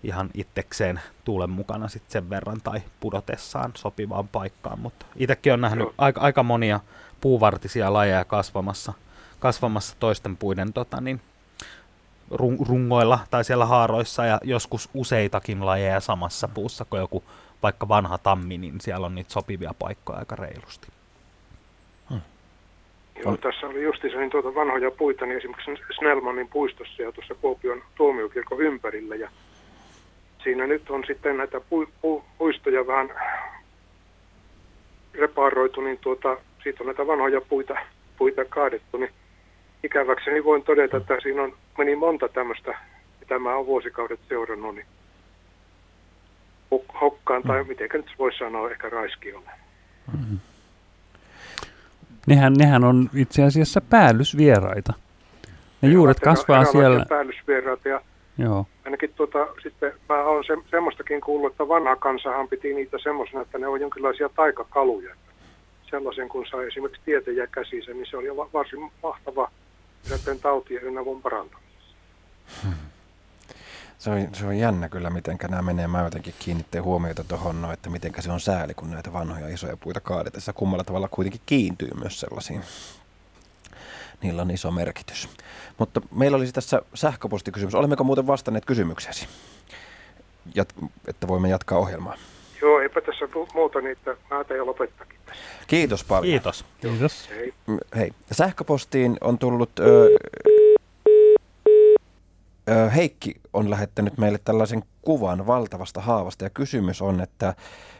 ihan 0.02 0.30
itsekseen 0.34 1.00
tuulen 1.24 1.50
mukana 1.50 1.88
sitten 1.88 2.12
sen 2.12 2.30
verran 2.30 2.60
tai 2.64 2.82
pudotessaan 3.00 3.72
sopivaan 3.74 4.28
paikkaan. 4.28 4.78
Mutta 4.78 5.06
itsekin 5.16 5.52
on 5.52 5.60
nähnyt 5.60 5.88
aika, 5.98 6.20
aika 6.20 6.42
monia 6.42 6.80
puuvartisia 7.20 7.92
lajeja 7.92 8.24
kasvamassa, 8.24 8.92
kasvamassa 9.40 9.96
toisten 10.00 10.36
puiden 10.36 10.72
tota, 10.72 11.00
niin, 11.00 11.20
rungoilla 12.68 13.18
tai 13.30 13.44
siellä 13.44 13.66
haaroissa 13.66 14.26
ja 14.26 14.40
joskus 14.44 14.88
useitakin 14.94 15.66
lajeja 15.66 16.00
samassa 16.00 16.48
puussa, 16.48 16.84
kuin 16.84 17.00
joku 17.00 17.24
vaikka 17.62 17.88
vanha 17.88 18.18
tammi, 18.18 18.58
niin 18.58 18.80
siellä 18.80 19.06
on 19.06 19.14
niitä 19.14 19.32
sopivia 19.32 19.74
paikkoja 19.78 20.18
aika 20.18 20.36
reilusti. 20.36 20.88
Hmm. 22.10 22.20
Joo, 23.24 23.36
tässä 23.36 23.66
oli 23.66 23.82
justiinsa 23.82 24.18
niin 24.18 24.30
tuota 24.30 24.54
vanhoja 24.54 24.90
puita, 24.90 25.26
niin 25.26 25.38
esimerkiksi 25.38 25.94
Snellmanin 25.98 26.48
puistossa 26.48 27.02
ja 27.02 27.12
tuossa 27.12 27.34
Kuopion 27.34 27.82
tuomiokirkon 27.94 28.60
ympärillä. 28.60 29.14
Ja 29.14 29.30
siinä 30.42 30.66
nyt 30.66 30.90
on 30.90 31.04
sitten 31.06 31.36
näitä 31.36 31.60
pu, 31.60 31.86
pu, 32.02 32.24
puistoja 32.38 32.86
vähän 32.86 33.10
reparoitu, 35.14 35.80
niin 35.80 35.98
tuota, 35.98 36.36
siitä 36.62 36.78
on 36.80 36.86
näitä 36.86 37.06
vanhoja 37.06 37.40
puita, 37.40 37.74
puita 38.18 38.44
kaadettu, 38.44 38.96
niin 38.96 39.10
ikäväkseni 39.84 40.44
voin 40.44 40.62
todeta, 40.62 40.96
että 40.96 41.20
siinä 41.22 41.42
on, 41.42 41.54
meni 41.78 41.96
monta 41.96 42.28
tämmöistä, 42.28 42.78
mitä 43.20 43.38
mä 43.38 43.54
oon 43.54 43.66
vuosikaudet 43.66 44.20
seurannut, 44.28 44.74
niin 44.74 44.86
hokkaan, 47.00 47.42
tai 47.42 47.62
mm. 47.62 47.68
miten 47.68 47.88
nyt 47.92 48.14
voisi 48.18 48.38
sanoa, 48.38 48.70
ehkä 48.70 48.88
raiskiolle. 48.88 49.50
Mm. 50.12 50.38
Nehän, 52.26 52.54
nehän 52.54 52.84
on 52.84 53.10
itse 53.14 53.42
asiassa 53.42 53.80
päällysvieraita. 53.80 54.92
Ne 55.80 55.88
juuret 55.88 56.20
kasvaa 56.20 56.64
siellä. 56.64 57.06
Päällysvieraita 57.08 57.88
ja 57.88 58.00
Joo. 58.38 58.66
Ainakin 58.84 59.10
tuota, 59.16 59.46
sitten 59.62 59.92
mä 60.08 60.22
oon 60.22 60.44
se, 60.44 60.56
semmoistakin 60.70 61.20
kuullut, 61.20 61.52
että 61.52 61.68
vanha 61.68 61.96
kansahan 61.96 62.48
piti 62.48 62.74
niitä 62.74 62.98
semmoisena, 63.02 63.42
että 63.42 63.58
ne 63.58 63.66
on 63.66 63.80
jonkinlaisia 63.80 64.28
taikakaluja. 64.28 65.14
Sellaisen 65.90 66.28
kun 66.28 66.46
sai 66.50 66.66
esimerkiksi 66.66 67.02
tietejä 67.04 67.46
käsissä, 67.46 67.92
niin 67.92 68.06
se 68.10 68.16
oli 68.16 68.36
varsin 68.36 68.90
mahtava 69.02 69.50
näiden 70.10 70.40
tautien 70.40 70.82
ynnä 70.82 71.02
muun 71.02 71.22
parantamisessa. 71.22 71.96
Hmm. 72.62 72.74
Se 73.98 74.10
on, 74.10 74.28
se 74.32 74.46
on 74.46 74.58
jännä 74.58 74.88
kyllä, 74.88 75.10
miten 75.10 75.38
nämä 75.48 75.62
menee. 75.62 75.86
Mä 75.86 76.02
jotenkin 76.02 76.34
kiinnittää 76.38 76.82
huomiota 76.82 77.24
tuohon, 77.24 77.62
no, 77.62 77.72
että 77.72 77.90
miten 77.90 78.12
se 78.20 78.32
on 78.32 78.40
sääli, 78.40 78.74
kun 78.74 78.90
näitä 78.90 79.12
vanhoja 79.12 79.48
isoja 79.48 79.76
puita 79.76 80.00
kaadetessa 80.00 80.52
kummalla 80.52 80.84
tavalla 80.84 81.08
kuitenkin 81.08 81.40
kiintyy 81.46 81.90
myös 82.00 82.20
sellaisiin. 82.20 82.62
Niillä 84.22 84.42
on 84.42 84.50
iso 84.50 84.70
merkitys. 84.70 85.28
Mutta 85.78 86.00
meillä 86.14 86.36
olisi 86.36 86.52
tässä 86.52 86.82
sähköpostikysymys. 86.94 87.74
Olemmeko 87.74 88.04
muuten 88.04 88.26
vastanneet 88.26 88.64
kysymyksesi, 88.64 89.28
Jat- 90.48 90.88
että 91.06 91.28
voimme 91.28 91.48
jatkaa 91.48 91.78
ohjelmaa? 91.78 92.16
Joo, 92.62 92.80
eipä 92.80 93.00
tässä 93.00 93.28
muuta 93.54 93.80
niitä. 93.80 94.16
Mä 94.30 94.56
jo 94.56 94.66
lopettakin. 94.66 95.13
Kiitos 95.66 96.04
paljon. 96.04 96.24
Kiitos. 96.24 96.64
Kiitos. 96.80 97.28
Hei. 97.30 97.52
Hei. 97.96 98.10
Sähköpostiin 98.32 99.16
on 99.20 99.38
tullut... 99.38 99.70
Ö, 99.80 100.08
ö, 102.70 102.90
Heikki 102.90 103.34
on 103.52 103.70
lähettänyt 103.70 104.18
meille 104.18 104.38
tällaisen 104.44 104.82
kuvan 105.02 105.46
valtavasta 105.46 106.00
haavasta 106.00 106.44
ja 106.44 106.50
kysymys 106.50 107.02
on, 107.02 107.20
että 107.20 107.54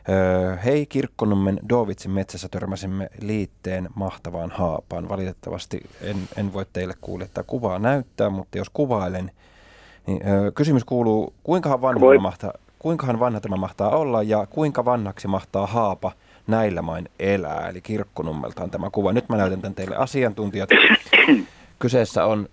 ö, 0.09 0.57
hei 0.57 0.87
Kirkkonummen 0.87 1.61
Dovitsin 1.69 2.11
metsässä 2.11 2.49
törmäsimme 2.49 3.09
liitteen 3.21 3.89
mahtavaan 3.95 4.51
haapaan. 4.51 5.09
Valitettavasti 5.09 5.81
en, 6.01 6.17
en 6.37 6.53
voi 6.53 6.67
teille 6.73 6.95
kuulettaa 7.01 7.45
kuvaa 7.45 7.79
näyttää, 7.79 8.31
mutta 8.31 8.59
jos 8.59 8.71
kuvailen, 8.71 9.31
niin 10.07 10.29
ö, 10.29 10.53
kysymys 10.53 10.85
kuuluu, 10.85 11.33
kuinkahan 11.43 11.83
vanha, 11.83 12.21
mahtaa, 12.21 12.53
kuinkahan 12.79 13.21
vanha 13.21 13.41
tämä 13.41 13.57
mahtaa 13.57 13.91
olla 13.91 14.23
ja 14.23 14.47
kuinka 14.47 14.85
vanhaksi 14.85 15.29
mahtaa 15.29 15.67
haapa– 15.67 16.13
näillä 16.47 16.83
main 16.83 17.09
elää. 17.19 17.69
Eli 17.69 17.81
Kirkkonummelta 17.81 18.63
on 18.63 18.71
tämä 18.71 18.91
kuva. 18.91 19.13
Nyt 19.13 19.29
mä 19.29 19.37
näytän 19.37 19.61
tämän 19.61 19.75
teille 19.75 19.97
asiantuntijat. 19.97 20.69
Kyseessä 21.79 22.25
on 22.25 22.49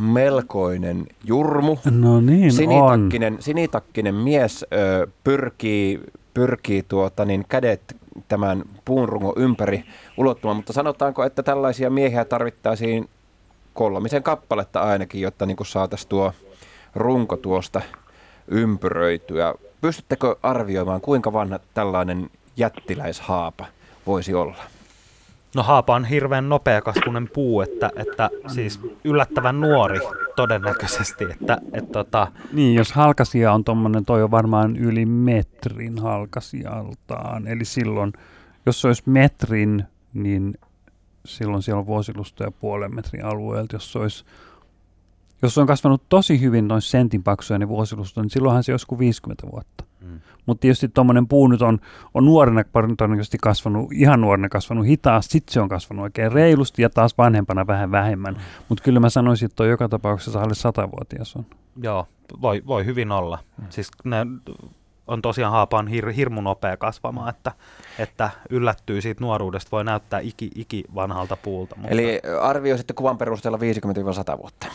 melkoinen 0.00 1.06
jurmu. 1.24 1.76
No 1.90 2.20
niin 2.20 2.52
sinitakkinen, 2.52 3.34
on. 3.34 3.42
sinitakkinen 3.42 4.14
mies 4.14 4.66
ö, 4.72 5.06
pyrkii, 5.24 6.00
pyrkii 6.34 6.82
tuota, 6.88 7.24
niin 7.24 7.44
kädet 7.48 7.96
tämän 8.28 8.62
puunrungon 8.84 9.32
ympäri 9.36 9.84
ulottumaan, 10.16 10.56
mutta 10.56 10.72
sanotaanko, 10.72 11.24
että 11.24 11.42
tällaisia 11.42 11.90
miehiä 11.90 12.24
tarvittaisiin 12.24 13.08
kolmisen 13.74 14.22
kappaletta 14.22 14.80
ainakin, 14.80 15.20
jotta 15.20 15.46
niin 15.46 15.56
saataisiin 15.66 16.08
tuo 16.08 16.32
runko 16.94 17.36
tuosta 17.36 17.80
ympyröityä. 18.48 19.54
Pystyttekö 19.80 20.36
arvioimaan, 20.42 21.00
kuinka 21.00 21.32
vanha 21.32 21.58
tällainen 21.74 22.30
jättiläishaapa 22.56 23.66
voisi 24.06 24.34
olla? 24.34 24.56
No 25.54 25.62
haapa 25.62 25.94
on 25.94 26.04
hirveän 26.04 26.48
nopeakasvuinen 26.48 27.28
puu, 27.34 27.60
että, 27.60 27.90
että 27.96 28.30
siis 28.46 28.80
yllättävän 29.04 29.60
nuori 29.60 29.98
todennäköisesti. 30.36 31.24
Että, 31.24 31.58
että 31.72 31.92
tota... 31.92 32.32
Niin, 32.52 32.74
jos 32.74 32.92
halkasia 32.92 33.52
on 33.52 33.64
tuommoinen, 33.64 34.04
toi 34.04 34.22
on 34.22 34.30
varmaan 34.30 34.76
yli 34.76 35.06
metrin 35.06 35.98
halkasijaltaan. 35.98 37.46
Eli 37.46 37.64
silloin, 37.64 38.12
jos 38.66 38.80
se 38.80 38.86
olisi 38.86 39.02
metrin, 39.06 39.84
niin 40.14 40.54
silloin 41.24 41.62
siellä 41.62 41.80
on 41.80 41.86
vuosilustoja 41.86 42.50
puolen 42.50 42.94
metrin 42.94 43.24
alueelta. 43.24 43.76
Jos 43.76 43.92
se 43.92 43.98
olisi 43.98 44.24
jos 45.42 45.54
se 45.54 45.60
on 45.60 45.66
kasvanut 45.66 46.02
tosi 46.08 46.40
hyvin 46.40 46.68
noin 46.68 46.82
sentin 46.82 47.22
paksuja 47.22 47.58
niin 47.58 47.68
vuosilusto, 47.68 48.22
niin 48.22 48.30
silloinhan 48.30 48.64
se 48.64 48.72
joskus 48.72 48.98
50 48.98 49.46
vuotta. 49.52 49.84
Mm. 50.00 50.20
Mutta 50.46 50.60
tietysti 50.60 50.88
tuommoinen 50.88 51.28
puu 51.28 51.48
nyt 51.48 51.62
on, 51.62 51.78
on 52.14 52.24
nuorena 52.24 52.62
todennäköisesti 52.98 53.38
kasvanut, 53.42 53.92
ihan 53.92 54.20
nuorena 54.20 54.48
kasvanut 54.48 54.86
hitaasti, 54.86 55.32
sitten 55.32 55.52
se 55.52 55.60
on 55.60 55.68
kasvanut 55.68 56.02
oikein 56.02 56.32
reilusti 56.32 56.82
ja 56.82 56.90
taas 56.90 57.18
vanhempana 57.18 57.66
vähän 57.66 57.90
vähemmän. 57.90 58.34
Mm. 58.34 58.40
Mutta 58.68 58.84
kyllä 58.84 59.00
mä 59.00 59.10
sanoisin, 59.10 59.46
että 59.46 59.64
joka 59.64 59.88
tapauksessa 59.88 60.40
alle 60.40 60.54
satavuotias 60.54 61.36
on. 61.36 61.46
Joo, 61.82 62.06
voi, 62.42 62.62
voi 62.66 62.84
hyvin 62.84 63.12
olla. 63.12 63.38
Mm. 63.58 63.66
Siis 63.70 63.88
ne 64.04 64.26
on 65.06 65.22
tosiaan 65.22 65.52
haapaan 65.52 65.88
hir, 65.88 66.12
hirmu 66.12 66.40
nopea 66.40 66.76
kasvamaan, 66.76 67.28
että, 67.28 67.52
että 67.98 68.30
yllättyy 68.50 69.00
siitä 69.00 69.20
nuoruudesta, 69.20 69.70
voi 69.72 69.84
näyttää 69.84 70.20
iki, 70.20 70.50
iki 70.54 70.84
vanhalta 70.94 71.36
puulta. 71.36 71.76
Mutta... 71.76 71.90
Eli 71.90 72.20
arvioisitte 72.40 72.94
kuvan 72.94 73.18
perusteella 73.18 73.58
50-100 74.34 74.38
vuotta? 74.38 74.66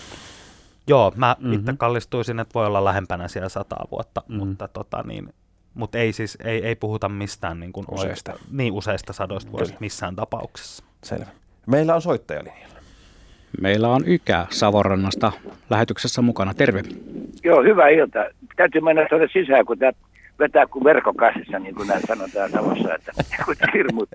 Joo, 0.88 1.14
mä 1.16 1.36
mm-hmm. 1.40 1.54
itse 1.54 1.74
kallistuisin, 1.78 2.40
että 2.40 2.54
voi 2.54 2.66
olla 2.66 2.86
lähempänä 2.86 3.28
siellä 3.28 3.50
sataa 3.50 3.86
vuotta, 3.92 4.22
mm-hmm. 4.22 4.48
mutta 4.48 4.68
tota 4.68 5.04
niin, 5.04 5.34
mutta 5.74 5.98
ei 5.98 6.14
siis, 6.14 6.38
ei, 6.44 6.66
ei 6.66 6.76
puhuta 6.76 7.10
mistään 7.10 7.60
niin 7.60 7.74
kuin 7.74 7.86
useista. 7.92 8.32
Oikeasta, 8.32 8.56
niin 8.58 8.74
useista 8.74 9.14
sadoista 9.14 9.52
vuosista 9.52 9.78
missään 9.80 10.16
tapauksessa. 10.16 10.84
Selvä. 11.04 11.26
Meillä 11.68 11.96
on 11.96 12.02
soittajalinjalla. 12.02 12.76
Meillä 13.62 13.90
on 13.90 14.04
Ykä 14.06 14.46
Savorannasta 14.50 15.32
lähetyksessä 15.70 16.22
mukana. 16.22 16.54
Terve. 16.54 16.84
Joo, 17.44 17.64
hyvää 17.64 17.90
iltaa. 17.90 18.26
Täytyy 18.56 18.82
mennä 18.82 19.06
tuonne 19.10 19.28
sisään, 19.34 19.66
kun 19.66 19.80
tämä 19.80 19.92
vetää 20.40 20.68
kuin 20.68 20.84
verkkokassissa, 20.84 21.60
niin 21.60 21.76
kuin 21.76 21.88
näin 21.88 22.02
sanotaan 22.08 22.52
Savossa, 22.52 22.96
että 22.96 23.12
kun 23.46 23.56
hirmut 23.74 24.10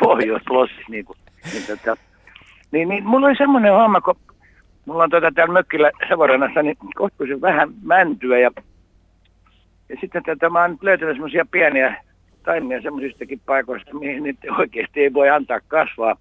pohjoisplossis, 0.00 0.88
niin 0.88 1.04
kuin. 1.04 1.18
Niin, 1.52 1.66
tota, 1.66 1.96
niin, 2.72 2.88
niin, 2.88 3.06
mulla 3.06 3.26
oli 3.26 3.36
semmoinen 3.36 3.72
homma, 3.72 4.00
kun 4.00 4.16
mulla 4.86 5.04
on 5.04 5.10
tuota 5.10 5.32
täällä 5.34 5.52
mökkillä 5.52 5.90
Savonrannassa, 6.08 6.62
niin 6.62 6.76
kohtuullisen 6.94 7.40
vähän 7.40 7.68
mäntyä 7.82 8.38
ja, 8.38 8.50
ja 9.88 9.96
sitten 10.00 10.22
tätä, 10.22 10.50
mä 10.50 10.60
oon 10.60 10.70
nyt 10.70 10.82
löytänyt 10.82 11.14
semmoisia 11.14 11.46
pieniä 11.50 12.02
taimia 12.42 12.82
semmoisistakin 12.82 13.40
paikoista, 13.46 13.94
mihin 13.94 14.22
niitä 14.22 14.52
oikeasti 14.58 15.00
ei 15.00 15.12
voi 15.12 15.30
antaa 15.30 15.60
kasvaa, 15.68 16.16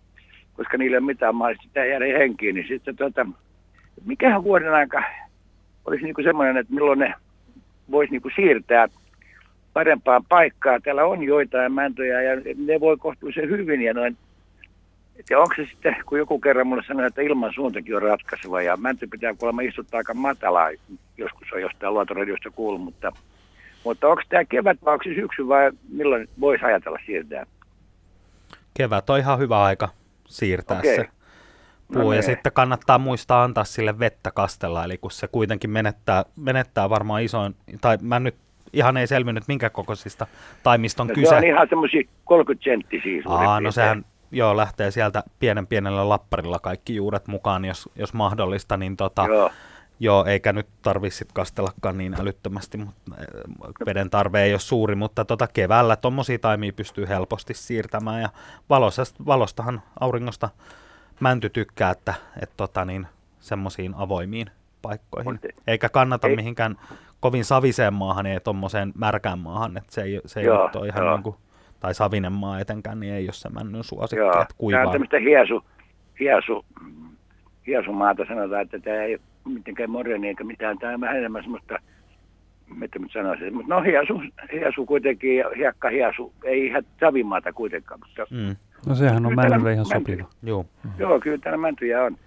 koska 0.54 0.78
niillä 0.78 0.98
ei 0.98 1.02
mitään 1.02 1.36
mahdollista 1.36 1.68
sitä 1.68 1.86
jäädä 1.86 2.06
henkiin, 2.06 2.56
niin 2.56 2.68
sitten 2.68 2.96
tuota, 2.96 3.26
mikähän 4.06 4.44
vuoden 4.44 4.74
aika 4.74 5.04
olisi 5.86 6.04
niinku 6.04 6.24
semmoinen, 6.24 6.58
että 6.58 6.74
milloin 6.74 7.00
ne 7.00 7.14
voisi 7.92 8.12
niinku 8.12 8.30
siirtää 8.36 8.88
parempaan 9.74 10.24
paikkaan. 10.30 10.82
Täällä 10.82 11.06
on 11.06 11.24
joitain 11.24 11.74
mäntöjä 11.74 12.22
ja 12.22 12.42
ne 12.58 12.80
voi 12.80 12.98
kohtuullisen 12.98 13.50
hyvin 13.50 13.82
ja 13.82 13.94
noin 13.94 14.18
ja 15.30 15.40
onko 15.40 15.54
se 15.56 15.66
sitten, 15.66 15.96
kun 16.06 16.18
joku 16.18 16.40
kerran 16.40 16.68
mulle 16.68 16.84
sanoi, 16.88 17.06
että 17.08 17.22
ilman 17.22 17.52
suuntakin 17.56 17.96
on 17.96 18.02
ratkaiseva 18.02 18.62
ja 18.62 18.78
mänty 18.78 19.08
pitää 19.08 19.34
kuulemma 19.34 19.62
istuttaa 19.62 19.98
aika 19.98 20.14
matalaa, 20.14 20.70
joskus 21.18 21.48
on 21.54 21.62
jostain 21.62 21.94
luotoradiosta 21.94 22.50
kuullut, 22.52 22.82
mutta, 22.82 23.12
mutta 23.84 24.08
onko 24.08 24.22
tämä 24.30 24.46
kevät 24.46 24.78
vai 24.86 24.94
onko 24.94 25.04
se 25.04 25.14
syksy 25.16 25.48
vai 25.48 25.72
milloin 25.90 26.30
voisi 26.40 26.66
ajatella 26.66 27.00
siirtää? 27.06 27.46
kevät 28.74 29.10
on 29.10 29.20
ihan 29.20 29.40
hyvä 29.40 29.64
aika 29.64 29.90
siirtää 30.28 30.80
Okei. 30.80 30.96
se 30.96 31.08
No 31.90 32.02
puu. 32.02 32.12
ja 32.12 32.16
niin. 32.16 32.24
sitten 32.24 32.52
kannattaa 32.52 32.98
muistaa 32.98 33.44
antaa 33.44 33.64
sille 33.64 34.00
vettä 34.00 34.32
kastella, 34.32 34.84
eli 34.84 34.98
kun 34.98 35.12
se 35.12 35.28
kuitenkin 35.28 35.70
menettää, 35.70 36.26
menettää 36.36 36.90
varmaan 36.90 37.22
isoin, 37.24 37.56
tai 37.82 37.98
mä 38.02 38.20
nyt 38.20 38.36
ihan 38.74 38.98
ei 38.98 39.08
selvinnyt, 39.08 39.44
minkä 39.48 39.70
kokoisista 39.70 40.28
taimista 40.64 41.04
on 41.04 41.08
No, 41.08 41.14
kyse. 41.14 41.30
se 41.30 41.36
on 41.36 41.44
ihan 41.44 41.68
semmoisia 41.70 42.04
30 42.26 42.64
senttisiä 42.64 43.22
suurin 43.24 43.48
Aa, 43.48 43.60
no 43.60 43.72
sehän 43.72 44.06
joo, 44.36 44.57
lähtee 44.57 44.91
sieltä 44.91 45.24
pienen 45.40 45.68
pienellä 45.68 46.10
lapparilla 46.10 46.60
kaikki 46.60 46.95
juuret 46.95 47.28
mukaan, 47.28 47.66
jos, 47.66 47.90
jos 47.95 48.14
mahdollista, 48.14 48.78
niin 48.78 48.98
tota, 48.98 49.26
Joo. 49.26 49.52
joo, 49.99 50.26
eikä 50.26 50.53
nyt 50.53 50.68
tarvitse 50.82 51.26
kastellakaan 51.34 51.98
niin 51.98 52.22
älyttömästi, 52.22 52.78
mutta 52.78 53.02
veden 53.86 54.10
tarve 54.10 54.44
ei 54.44 54.53
ole 54.53 54.60
suuri, 54.60 54.95
mutta 54.95 55.26
tota, 55.26 55.48
keväällä 55.48 55.95
tuommoisia 55.95 56.40
taimia 56.40 56.74
pystyy 56.74 57.07
helposti 57.07 57.53
siirtämään, 57.53 58.22
ja 58.22 58.30
valosta, 58.70 59.03
valostahan 59.26 59.82
auringosta 59.99 60.49
mänty 61.20 61.49
tykkää, 61.49 61.91
että 61.91 62.14
et, 62.44 62.49
tota, 62.57 62.86
niin, 62.86 63.07
semmoisiin 63.40 63.94
avoimiin 63.98 64.49
paikkoihin, 64.82 65.40
eikä 65.68 65.90
kannata 65.90 66.28
ei- 66.28 66.36
mihinkään 66.36 66.78
kovin 67.20 67.45
saviseen 67.45 67.94
maahan, 67.94 68.26
ei 68.26 68.40
tuommoiseen 68.40 68.94
märkään 68.98 69.40
maahan, 69.40 69.78
että 69.78 69.94
se 69.94 70.02
ei, 70.02 70.22
se 70.26 70.40
ei 70.40 70.45
Joo, 70.45 70.70
ole 70.76 70.88
ihan 70.88 71.06
joo. 71.06 71.16
niin 71.16 71.24
kuin, 71.24 71.36
tai 71.80 71.93
savinen 71.93 72.31
maa 72.34 72.60
etenkään, 72.60 72.99
niin 72.99 73.14
ei 73.14 73.26
ole 73.26 73.34
se 73.34 73.49
männyn 73.49 73.84
suosikki, 73.84 74.19
Joo, 74.19 74.30
että 74.30 74.45
tämä 74.45 74.57
kuivaa. 74.57 74.85
on 74.85 74.91
tämmöistä 74.91 75.19
hiesu, 75.19 75.64
hiesu, 76.19 76.65
hiesumaata 77.68 78.26
sanotaan, 78.27 78.61
että 78.61 78.80
tämä 78.80 78.95
ei 78.97 79.14
ole 79.14 79.53
mitenkään 79.53 79.89
moderni 79.89 80.27
eikä 80.27 80.43
mitään. 80.43 80.77
Tämä 80.77 80.93
on 80.93 81.02
vähän 81.02 81.18
enemmän 81.18 81.43
semmoista, 81.43 81.80
mitä 82.76 82.99
mä 82.99 83.07
sanoisin, 83.14 83.53
mutta 83.53 83.76
no 83.76 83.81
hiesu, 83.81 84.22
hiesu 84.52 84.85
kuitenkin, 84.85 85.38
ja 85.38 85.49
hiekka 85.57 85.89
hiesu, 85.89 86.34
ei 86.43 86.65
ihan 86.65 86.84
savimaata 86.99 87.53
kuitenkaan. 87.53 87.99
Mutta, 87.99 88.26
Mm. 88.31 88.56
No 88.88 88.95
sehän 88.95 89.26
on 89.26 89.35
männylle 89.35 89.73
ihan 89.73 89.85
sopiva. 89.85 90.30
Joo. 90.43 90.65
Joo, 90.97 91.19
kyllä 91.19 91.38
täällä 91.38 91.57
mäntyjä 91.57 92.03
on. 92.03 92.18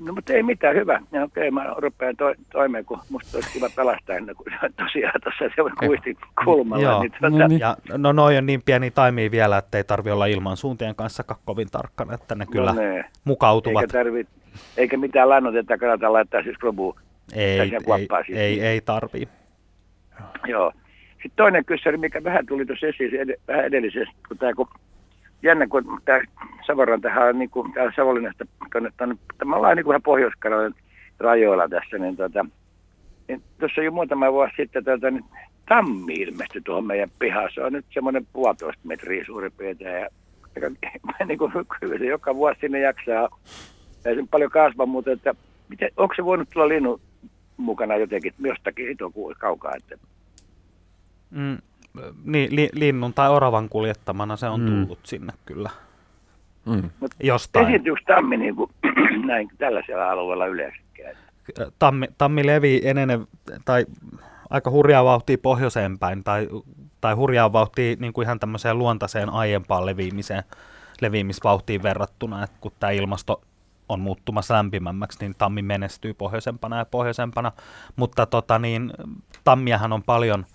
No, 0.00 0.12
mutta 0.12 0.32
ei 0.32 0.42
mitään, 0.42 0.76
hyvä. 0.76 1.00
Ja 1.12 1.22
okei, 1.24 1.50
mä 1.50 1.74
rupean 1.76 2.16
to- 2.16 2.34
toimeen, 2.52 2.84
kun 2.84 2.98
musta 3.10 3.36
olisi 3.38 3.52
kiva 3.52 3.68
pelastaa 3.76 4.16
ennen 4.16 4.36
kuin 4.36 4.46
se 4.60 4.66
on 4.66 4.72
tosiaan 4.86 5.20
tuossa 5.22 5.44
se 5.44 5.86
kuistin 5.86 6.16
kulmalla. 6.44 6.82
Joo. 6.84 7.00
Niin, 7.02 7.12
tuota, 7.20 7.54
Ja, 7.60 7.76
no 7.98 8.12
noi 8.12 8.36
on 8.36 8.46
niin 8.46 8.62
pieni 8.64 8.90
taimia 8.90 9.30
vielä, 9.30 9.58
että 9.58 9.78
ei 9.78 9.84
tarvi 9.84 10.10
olla 10.10 10.26
ilman 10.26 10.56
suuntien 10.56 10.94
kanssa 10.94 11.24
kovin 11.44 11.68
tarkkana, 11.70 12.14
että 12.14 12.34
ne 12.34 12.46
kyllä 12.46 12.72
No 12.72 12.80
ne. 12.80 13.04
mukautuvat. 13.24 13.82
Eikä, 13.82 13.92
tarvi, 13.92 14.26
eikä 14.76 14.96
mitään 14.96 15.28
lannoitetta 15.28 15.78
kannata 15.78 16.12
laittaa 16.12 16.42
siis 16.42 16.58
klobuun. 16.58 16.94
Ei, 17.34 17.60
ei, 17.60 17.70
siis. 18.26 18.38
ei, 18.38 18.60
ei 18.60 18.80
tarvii. 18.80 19.28
Joo. 20.46 20.72
Sitten 21.12 21.32
toinen 21.36 21.64
kysymys, 21.64 22.00
mikä 22.00 22.24
vähän 22.24 22.46
tuli 22.46 22.66
tuossa 22.66 22.86
esiin 22.86 23.10
vähän 23.48 23.64
edellisessä, 23.64 24.12
kun 24.28 24.38
tämä 24.38 24.52
kun 24.54 24.68
jännä, 25.42 25.66
kun 25.66 26.00
tämä 26.04 26.20
Savonrantahan 26.66 27.28
on 27.28 27.38
niin 27.38 27.50
kuin 27.50 27.72
täällä 27.72 27.92
Savonlinnasta 27.96 28.44
tuonne, 28.72 28.90
tämä 29.38 29.56
ollaan 29.56 29.76
niin 29.76 29.84
kuin 29.84 29.92
vähän 29.92 30.02
pohjois 30.02 30.34
rajoilla 31.18 31.68
tässä, 31.68 31.98
niin, 31.98 32.16
tota, 32.16 32.46
niin 33.28 33.42
tuossa 33.58 33.82
jo 33.82 33.90
muutama 33.90 34.32
vuosi 34.32 34.52
sitten 34.56 34.84
tuota, 34.84 35.10
niin 35.10 35.24
tammi 35.68 36.14
ilmestyi 36.14 36.60
tuohon 36.60 36.86
meidän 36.86 37.10
pihaan. 37.18 37.50
Se 37.54 37.64
on 37.64 37.72
nyt 37.72 37.86
semmoinen 37.94 38.26
puolitoista 38.32 38.80
metriä 38.84 39.24
suurin 39.24 39.52
piirtein. 39.52 40.00
Ja, 40.00 40.08
ja 40.60 41.26
niin 41.26 41.38
kuin, 41.38 41.52
kyllä 41.80 41.98
se 41.98 42.04
joka 42.06 42.34
vuosi 42.34 42.60
sinne 42.60 42.80
jaksaa. 42.80 43.28
Ei 44.04 44.14
se 44.14 44.24
paljon 44.30 44.50
kasva, 44.50 44.86
mutta 44.86 45.10
että, 45.10 45.34
miten, 45.68 45.90
onko 45.96 46.14
se 46.14 46.24
voinut 46.24 46.50
tulla 46.50 46.68
linnun 46.68 47.00
mukana 47.56 47.96
jotenkin 47.96 48.34
jostakin 48.38 48.88
hito 48.88 49.12
kaukaa? 49.38 49.74
Että, 49.76 49.96
Mm, 51.32 51.58
niin, 52.24 52.56
li, 52.56 52.68
linnun 52.72 53.14
tai 53.14 53.30
oravan 53.30 53.68
kuljettamana 53.68 54.36
se 54.36 54.48
on 54.48 54.60
Mm. 54.60 54.66
tullut 54.66 54.98
sinne 55.02 55.32
kyllä. 55.46 55.70
Mm. 56.66 56.90
Jostain. 57.22 57.66
Esiintyykö 57.66 58.00
tammi 58.06 58.36
niin 58.36 58.56
kuin, 58.56 58.70
näin 59.26 59.48
tällaisella 59.58 60.10
alueella 60.10 60.46
yleensä? 60.46 60.76
Tammi, 61.78 62.06
tammi 62.18 62.46
levii 62.46 62.80
enene, 62.84 63.20
tai 63.64 63.86
aika 64.50 64.70
hurjaa 64.70 65.04
vauhtia 65.04 65.38
pohjoiseen 65.42 65.98
päin, 65.98 66.24
tai, 66.24 66.48
tai 67.00 67.14
hurjaa 67.14 67.52
vauhtia 67.52 67.96
niin 67.98 68.12
kuin 68.12 68.24
ihan 68.26 68.38
tämmöiseen 68.40 68.78
luontaiseen 68.78 69.30
aiempaan 69.30 69.86
leviimiseen, 69.86 70.42
leviimisvauhtiin 71.00 71.82
verrattuna, 71.82 72.44
että 72.44 72.56
kun 72.60 72.72
tämä 72.80 72.90
ilmasto 72.90 73.42
on 73.88 74.00
muuttumassa 74.00 74.54
lämpimämmäksi, 74.54 75.18
niin 75.20 75.34
tammi 75.38 75.62
menestyy 75.62 76.14
pohjoisempana 76.14 76.78
ja 76.78 76.84
pohjoisempana, 76.84 77.52
mutta 77.96 78.26
tota 78.26 78.58
niin, 78.58 78.92
tammiahan 79.44 79.92
on 79.92 80.02
paljon 80.02 80.46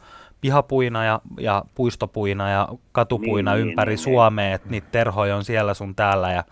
pihapuina 0.41 1.05
ja, 1.05 1.21
ja 1.39 1.63
puistopuina 1.75 2.49
ja 2.49 2.67
katupuina 2.91 3.51
Niin, 3.51 3.57
niin, 3.57 3.65
niin, 3.65 3.71
ympäri 3.71 3.91
niin, 3.91 3.97
Suomea, 3.97 4.55
että 4.55 4.69
niitä 4.69 4.87
terhoja 4.91 5.35
on 5.35 5.43
siellä 5.43 5.73
sun 5.73 5.95
täällä 5.95 6.31
ja 6.31 6.43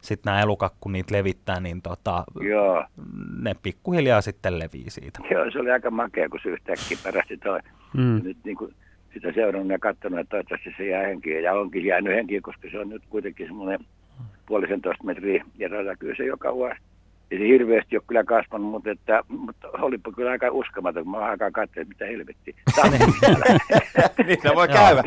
sitten 0.00 0.30
nämä 0.30 0.42
elukat, 0.42 0.74
kun 0.80 0.92
niitä 0.92 1.14
levittää, 1.14 1.60
niin 1.60 1.82
tota, 1.82 2.24
Joo. 2.40 2.84
ne 3.42 3.54
pikkuhiljaa 3.62 4.20
sitten 4.20 4.58
levii 4.58 4.90
siitä. 4.90 5.20
Joo, 5.30 5.50
se 5.50 5.58
oli 5.58 5.70
aika 5.70 5.90
makea, 5.90 6.28
kun 6.28 6.40
se 6.42 6.48
yhtäkkiä 6.48 6.98
perästi 7.04 7.36
toi. 7.36 7.60
Mm. 7.96 8.20
Nyt 8.24 8.36
niin 8.44 8.56
kuin 8.56 8.74
sitä 9.14 9.32
seurannut 9.32 9.72
ja 9.72 9.78
katsonut, 9.78 10.20
että 10.20 10.30
toivottavasti 10.30 10.74
se 10.76 10.86
jää 10.86 11.02
henkiin. 11.02 11.42
Ja 11.42 11.52
onkin 11.52 11.84
jäänyt 11.84 12.14
henkiin, 12.14 12.42
koska 12.42 12.68
se 12.70 12.78
on 12.78 12.88
nyt 12.88 13.02
kuitenkin 13.10 13.46
semmoinen 13.46 13.80
puolisentoista 14.46 15.04
metriä 15.04 15.44
eroa. 15.58 15.96
Kyllä 15.96 16.14
se 16.16 16.24
joka 16.24 16.54
vuosi. 16.54 16.80
Ei 17.30 17.38
se 17.38 17.44
hirveästi 17.44 17.96
ole 17.96 18.04
kyllä 18.06 18.24
kasvanut, 18.24 18.70
mutta, 18.70 18.90
että, 18.90 19.22
mutta 19.28 19.68
olipa 19.72 20.12
kyllä 20.12 20.30
aika 20.30 20.50
uskomaton, 20.50 21.02
kun 21.02 21.10
mä 21.12 21.18
oon 21.18 21.26
aikaa 21.26 21.50
katsoin, 21.50 21.82
että 21.82 21.94
mitä 21.94 22.04
helvettiä. 22.04 22.54
niin 24.26 24.38
se 24.42 24.54
voi 24.54 24.68
käydä. 24.68 25.02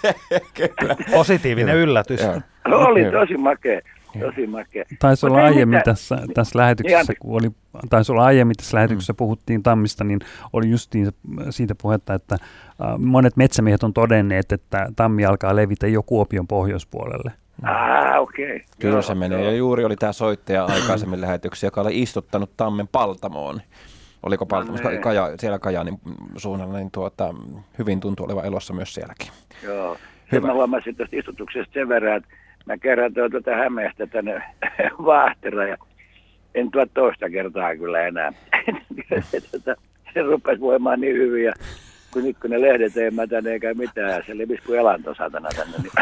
Kyllä. 0.78 0.96
Positiivinen 1.12 1.74
Joo. 1.74 1.82
yllätys. 1.82 2.20
Joo. 2.20 2.40
oli 2.88 3.04
tosi 3.04 3.36
makea, 3.36 3.80
tosi 4.20 4.46
makea. 4.46 4.84
Taisi 4.98 5.26
olla 5.26 5.38
aiemmin 5.38 5.68
mitään. 5.68 5.84
tässä, 5.84 6.18
tässä 6.34 6.58
lähetyksessä, 6.58 7.12
Niin, 7.12 7.18
kun 7.20 7.34
oli, 7.42 7.50
taisi 7.90 8.12
olla 8.12 8.24
aiemmin 8.24 8.56
tässä 8.56 8.76
lähetyksessä 8.76 9.14
puhuttiin 9.14 9.62
tammista, 9.62 10.04
niin 10.04 10.18
oli 10.52 10.70
justiin 10.70 11.06
se- 11.06 11.12
siitä 11.50 11.74
puhetta, 11.82 12.14
että 12.14 12.34
äh, 12.34 12.98
monet 12.98 13.36
metsämiehet 13.36 13.82
on 13.82 13.92
todenneet, 13.92 14.52
että 14.52 14.88
tammi 14.96 15.24
alkaa 15.24 15.56
levitä 15.56 15.86
jo 15.86 16.02
Kuopion 16.02 16.46
pohjoispuolelle. 16.46 17.32
Ah, 17.62 18.20
okei. 18.20 18.62
Kyllä 18.80 18.94
Joo, 18.94 19.02
se 19.02 19.14
menee. 19.14 19.38
joo. 19.40 19.50
Ja 19.50 19.56
juuri 19.56 19.84
oli 19.84 19.96
tämä 19.96 20.12
soittaja 20.12 20.64
aikaisemmin 20.64 21.20
lähetyksessä, 21.20 21.66
joka 21.66 21.80
oli 21.80 22.02
istuttanut 22.02 22.50
tammen 22.56 22.88
paltamoon. 22.88 23.60
Oliko 24.22 24.46
Paltamo, 24.46 24.78
No 24.82 24.90
niin. 24.90 25.00
Kaja, 25.00 25.30
siellä 25.38 25.58
Kajaanin 25.58 25.98
suunnalla, 26.36 26.78
niin 26.78 26.90
tuota, 26.90 27.34
hyvin 27.78 28.00
tuntuu 28.00 28.26
olevan 28.26 28.44
elossa 28.46 28.74
myös 28.74 28.94
sielläkin. 28.94 29.28
Joo. 29.62 29.96
Hyvä. 30.32 30.46
Mä 30.46 30.52
huomasin 30.52 30.96
tuosta 30.96 31.16
istutuksesta 31.16 31.72
sen 31.74 31.88
verran, 31.88 32.16
että 32.16 32.28
mä 32.66 32.78
kerran 32.78 33.14
tuon 33.14 33.30
tuota 33.30 33.56
Hämeestä 33.56 34.06
tänne 34.06 34.42
Vaahtera 35.06 35.66
ja 35.66 35.76
en 36.54 36.70
tuo 36.70 36.86
toista 36.94 37.30
kertaa 37.30 37.76
kyllä 37.76 38.00
enää. 38.06 38.32
Se 40.14 40.22
rupesi 40.22 40.60
voimaan 40.60 41.00
niin 41.00 41.16
hyvin 41.16 41.44
ja 41.44 41.52
kun 42.16 42.24
nyt 42.24 42.36
kun 42.40 42.50
ne 42.50 42.60
lehdet 42.60 42.96
ei 42.96 43.10
mätäne 43.10 43.50
eikä 43.50 43.74
mitään, 43.74 44.22
se 44.26 44.38
levisi 44.38 44.62
kuin 44.62 44.78
elanto 44.78 45.14
satana 45.14 45.48
tänne. 45.56 45.78
Niin. 45.78 45.92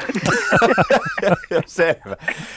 Selvä. 1.66 2.16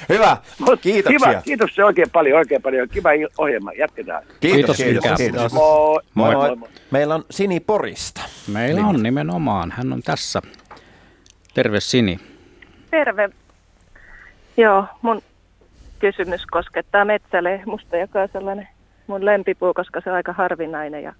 Hyvä. 0.10 0.38
Mut 0.60 0.82
Kiitoksia. 0.82 1.20
Kiva, 1.20 1.42
kiitos 1.42 1.76
se 1.76 1.84
oikein 1.84 2.10
paljon, 2.10 2.38
oikein 2.38 2.62
paljon. 2.62 2.90
Kiva 2.90 3.10
ohjelma, 3.38 3.72
jatketaan. 3.74 4.24
Kiitos, 4.40 4.78
Kiitos, 4.78 4.78
kiitos, 4.78 5.18
kiitos. 5.18 5.54
Moi, 5.54 6.00
moi, 6.14 6.36
moi. 6.36 6.56
moi. 6.56 6.70
Meillä 6.92 7.16
on 7.16 7.26
Sini 7.30 7.60
Porista. 7.60 8.22
Meillä 8.54 8.82
on 8.82 9.04
nimenomaan. 9.04 9.72
Hän 9.72 9.94
on 9.94 10.02
tässä. 10.02 10.42
Terve 11.54 11.80
Sini. 11.80 12.20
Terve. 12.92 13.30
Joo, 14.58 14.86
mun 15.02 15.22
kysymys 16.00 16.46
koskettaa 16.46 17.06
metsälehmusta, 17.06 17.98
joka 17.98 18.22
on 18.22 18.30
sellainen 18.34 18.68
mun 19.08 19.26
lempipuu, 19.26 19.74
koska 19.74 20.02
se 20.02 20.10
on 20.10 20.16
aika 20.16 20.34
harvinainen. 20.34 21.04
Ja 21.04 21.14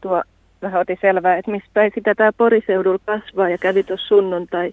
tuo 0.00 0.22
vähän 0.62 0.80
otin 0.80 0.98
selvää, 1.00 1.36
että 1.36 1.50
mistä 1.50 1.68
päin 1.74 1.92
sitä 1.94 2.14
tämä 2.14 2.32
poriseudulla 2.32 2.98
kasvaa 3.04 3.48
ja 3.48 3.58
kävi 3.58 3.82
tuossa 3.82 4.06
sunnuntai 4.08 4.72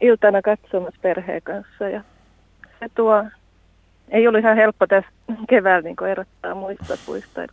iltana 0.00 0.42
katsomassa 0.42 1.00
perheen 1.02 1.42
kanssa. 1.42 1.88
Ja 1.88 2.02
se 2.80 2.86
tuo, 2.94 3.24
ei 4.08 4.28
ollut 4.28 4.40
ihan 4.40 4.56
helppo 4.56 4.86
tässä 4.86 5.10
keväällä 5.48 5.82
niin 5.82 6.10
erottaa 6.10 6.54
muista 6.54 6.94
puista. 7.06 7.46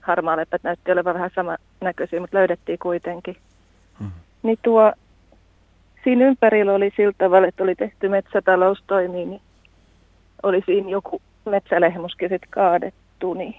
Harmaaleppät 0.00 0.62
näytti 0.62 0.92
olevan 0.92 1.14
vähän 1.14 1.30
samannäköisiä, 1.34 2.20
mutta 2.20 2.36
löydettiin 2.36 2.78
kuitenkin. 2.78 3.36
Niin 4.42 4.58
tuo 4.62 4.92
siinä 6.04 6.26
ympärillä 6.26 6.72
oli 6.72 6.92
sillä 6.96 7.12
tavalla, 7.18 7.48
että 7.48 7.62
oli 7.62 7.74
tehty 7.74 8.08
metsätaloustoimia, 8.08 9.26
niin 9.26 9.40
oli 10.42 10.62
siinä 10.66 10.90
joku 10.90 11.22
metsälehmuskin 11.44 12.28
sitten 12.28 12.50
kaadettu, 12.50 13.34
niin 13.34 13.54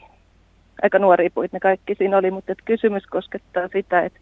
aika 0.82 1.00
nuoria 1.00 1.30
puita 1.34 1.56
ne 1.56 1.60
kaikki 1.60 1.96
siinä 1.96 2.18
oli, 2.18 2.32
mutta 2.32 2.52
et 2.52 2.58
kysymys 2.66 3.08
koskettaa 3.08 3.68
sitä, 3.68 4.02
että 4.02 4.20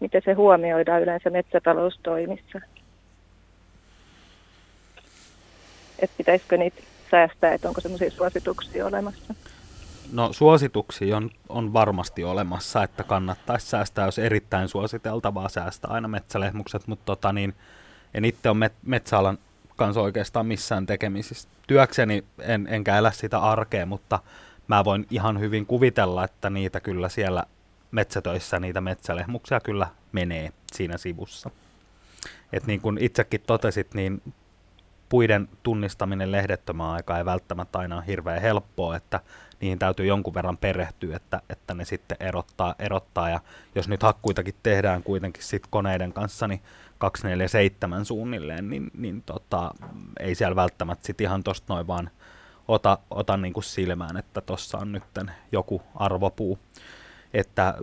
miten 0.00 0.22
se 0.24 0.32
huomioidaan 0.32 1.02
yleensä 1.02 1.30
metsätaloustoimissa. 1.30 2.60
Että 5.98 6.16
pitäisikö 6.16 6.56
niitä 6.56 6.82
säästää, 7.10 7.54
että 7.54 7.68
onko 7.68 7.80
semmoisia 7.80 8.10
suosituksia 8.10 8.86
olemassa. 8.86 9.34
No 10.12 10.32
suosituksia 10.32 11.16
on, 11.16 11.30
on 11.48 11.72
varmasti 11.72 12.24
olemassa, 12.24 12.82
että 12.82 13.04
kannattaisi 13.04 13.66
säästää, 13.66 14.04
jos 14.04 14.18
erittäin 14.18 14.68
suositeltavaa 14.68 15.48
säästää 15.48 15.90
aina 15.90 16.08
metsälehmukset, 16.08 16.86
mutta 16.86 17.04
tota 17.04 17.32
niin, 17.32 17.54
en 18.14 18.24
itse 18.24 18.50
ole 18.50 18.68
met- 18.68 18.82
metsäalan 18.82 19.38
kanssa 19.76 20.00
oikeastaan 20.00 20.46
missään 20.46 20.86
tekemisissä. 20.86 21.48
Työkseni 21.66 22.24
en, 22.40 22.66
enkä 22.70 22.98
elä 22.98 23.10
sitä 23.10 23.38
arkea, 23.38 23.86
mutta 23.86 24.18
mä 24.68 24.84
voin 24.84 25.06
ihan 25.10 25.40
hyvin 25.40 25.66
kuvitella, 25.66 26.24
että 26.24 26.50
niitä 26.50 26.80
kyllä 26.80 27.08
siellä 27.08 27.44
metsätöissä, 27.90 28.60
niitä 28.60 28.80
metsälehmuksia 28.80 29.60
kyllä 29.60 29.86
menee 30.12 30.52
siinä 30.72 30.98
sivussa. 30.98 31.50
Et 32.52 32.66
niin 32.66 32.80
kuin 32.80 32.98
itsekin 33.00 33.40
totesit, 33.46 33.94
niin 33.94 34.22
puiden 35.08 35.48
tunnistaminen 35.62 36.32
lehdettömään 36.32 36.90
aikaa 36.90 37.18
ei 37.18 37.24
välttämättä 37.24 37.78
aina 37.78 37.96
ole 37.96 38.04
hirveän 38.06 38.40
helppoa, 38.42 38.96
että 38.96 39.20
niihin 39.60 39.78
täytyy 39.78 40.06
jonkun 40.06 40.34
verran 40.34 40.56
perehtyä, 40.56 41.16
että, 41.16 41.42
että 41.50 41.74
ne 41.74 41.84
sitten 41.84 42.16
erottaa, 42.20 42.74
erottaa. 42.78 43.30
Ja 43.30 43.40
jos 43.74 43.88
nyt 43.88 44.02
hakkuitakin 44.02 44.54
tehdään 44.62 45.02
kuitenkin 45.02 45.42
sit 45.42 45.62
koneiden 45.70 46.12
kanssa, 46.12 46.48
niin 46.48 46.62
247 46.98 48.04
suunnilleen, 48.04 48.70
niin, 48.70 48.90
niin 48.98 49.22
tota, 49.22 49.70
ei 50.20 50.34
siellä 50.34 50.56
välttämättä 50.56 51.06
sit 51.06 51.20
ihan 51.20 51.42
tosta 51.42 51.74
noin 51.74 51.86
vaan 51.86 52.10
ota, 52.68 52.98
ota 53.10 53.36
niin 53.36 53.52
kuin 53.52 53.64
silmään, 53.64 54.16
että 54.16 54.40
tuossa 54.40 54.78
on 54.78 54.92
nyt 54.92 55.02
joku 55.52 55.82
arvopuu. 55.94 56.58
Että 57.34 57.74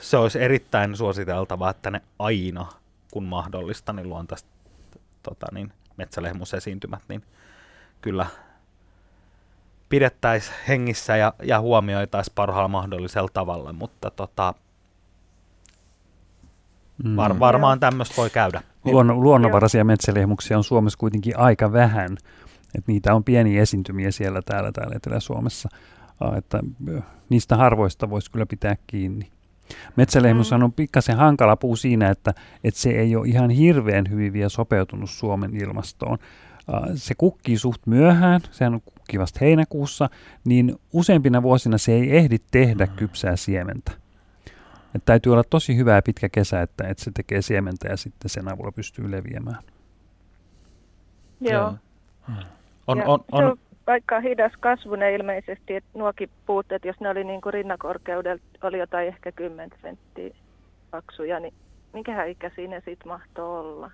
se 0.00 0.16
olisi 0.16 0.42
erittäin 0.42 0.96
suositeltavaa, 0.96 1.70
että 1.70 1.90
ne 1.90 2.00
aina, 2.18 2.66
kun 3.10 3.24
mahdollista, 3.24 3.92
niin 3.92 4.08
luontaista 4.08 4.48
tota, 5.22 5.46
niin, 5.52 5.72
metsälehmusesiintymät, 5.96 7.02
niin 7.08 7.22
kyllä 8.00 8.26
pidettäisiin 9.88 10.56
hengissä 10.68 11.16
ja, 11.16 11.32
ja 11.42 11.60
huomioitaisiin 11.60 12.34
parhaalla 12.34 12.68
mahdollisella 12.68 13.30
tavalla, 13.32 13.72
mutta 13.72 14.10
tota, 14.10 14.54
var, 17.16 17.38
varmaan 17.38 17.80
tämmöistä 17.80 18.14
voi 18.16 18.30
käydä. 18.30 18.62
Luonno, 18.84 19.14
luonnonvaraisia 19.14 19.84
metsälehmuksia 19.84 20.56
on 20.56 20.64
Suomessa 20.64 20.98
kuitenkin 20.98 21.38
aika 21.38 21.72
vähän. 21.72 22.16
Et 22.78 22.86
niitä 22.86 23.14
on 23.14 23.24
pieniä 23.24 23.62
esiintymiä 23.62 24.10
siellä 24.10 24.42
täällä, 24.42 24.72
täällä 24.72 24.96
Etelä-Suomessa. 24.96 25.68
Että 26.36 26.60
niistä 27.28 27.56
harvoista 27.56 28.10
voisi 28.10 28.30
kyllä 28.30 28.46
pitää 28.46 28.76
kiinni. 28.86 29.30
Metsälehmus 29.96 30.50
mm. 30.50 30.62
on 30.62 30.72
pikkasen 30.72 31.16
hankala 31.16 31.56
puu 31.56 31.76
siinä, 31.76 32.10
että, 32.10 32.34
että 32.64 32.80
se 32.80 32.90
ei 32.90 33.16
ole 33.16 33.28
ihan 33.28 33.50
hirveän 33.50 34.10
hyvin 34.10 34.32
vielä 34.32 34.48
sopeutunut 34.48 35.10
Suomen 35.10 35.56
ilmastoon. 35.56 36.18
Se 36.94 37.14
kukkii 37.14 37.58
suht 37.58 37.86
myöhään, 37.86 38.40
sehän 38.50 38.74
on 38.74 38.80
kukki 38.80 39.18
vasta 39.18 39.38
heinäkuussa, 39.40 40.10
niin 40.44 40.76
useimpina 40.92 41.42
vuosina 41.42 41.78
se 41.78 41.92
ei 41.92 42.16
ehdi 42.16 42.36
tehdä 42.50 42.86
kypsää 42.86 43.36
siementä. 43.36 43.92
Että 44.94 45.06
täytyy 45.06 45.32
olla 45.32 45.44
tosi 45.44 45.76
hyvää 45.76 46.02
pitkä 46.02 46.28
kesä, 46.28 46.62
että, 46.62 46.88
että 46.88 47.04
se 47.04 47.10
tekee 47.10 47.42
siementä 47.42 47.88
ja 47.88 47.96
sitten 47.96 48.30
sen 48.30 48.52
avulla 48.52 48.72
pystyy 48.72 49.10
leviämään. 49.10 49.62
Joo. 51.40 51.74
On, 52.86 52.98
ja 52.98 53.04
on, 53.06 53.20
Se 53.20 53.36
on, 53.36 53.44
on 53.44 53.58
aika 53.86 54.20
hidas 54.20 54.52
kasvune 54.60 55.14
ilmeisesti, 55.14 55.76
että 55.76 55.90
nuokin 55.94 56.30
puutteet, 56.46 56.84
jos 56.84 57.00
ne 57.00 57.08
oli 57.08 57.24
niin 57.24 57.40
kuin 57.40 57.52
rinnakorkeudelta, 57.54 58.44
oli 58.62 58.78
jotain 58.78 59.08
ehkä 59.08 59.32
10 59.32 59.70
senttiä 59.82 60.34
paksuja, 60.90 61.40
niin 61.40 61.54
mikähän 61.92 62.28
ikä 62.28 62.50
siinä 62.56 62.76
sitten 62.76 63.08
mahtoo 63.08 63.60
olla? 63.60 63.90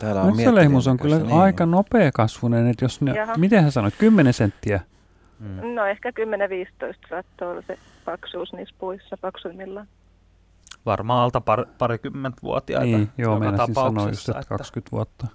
Täällä 0.00 0.22
on 0.22 0.36
Metsälehmus 0.36 0.86
on 0.86 0.98
kyllä 0.98 1.16
miettinyt, 1.16 1.42
aika 1.42 1.66
nopea 1.66 2.12
kasvunen, 2.12 2.66
että 2.66 2.84
jos 2.84 3.00
ne, 3.00 3.12
Jaha. 3.12 3.34
miten 3.36 3.62
hän 3.62 3.72
sanoit, 3.72 3.94
10 3.98 4.32
senttiä? 4.32 4.80
Mm. 5.38 5.74
No 5.74 5.86
ehkä 5.86 6.10
10-15 6.10 6.12
saattoi 7.08 7.50
olla 7.50 7.62
se 7.66 7.78
paksuus 8.04 8.52
niissä 8.52 8.74
puissa 8.78 9.16
paksuimmillaan. 9.20 9.86
varmaan 10.86 11.24
alta 11.24 11.40
par, 11.40 11.66
parikymmentä 11.78 12.38
vuotiaita. 12.42 12.96
Niin, 12.96 13.08
joo, 13.18 13.38
meinasin 13.38 13.74
sanoa 13.74 13.88
just, 13.88 13.96
tapauksessa, 13.96 14.32
että 14.32 14.48
20 14.48 14.92
vuotta. 14.92 15.26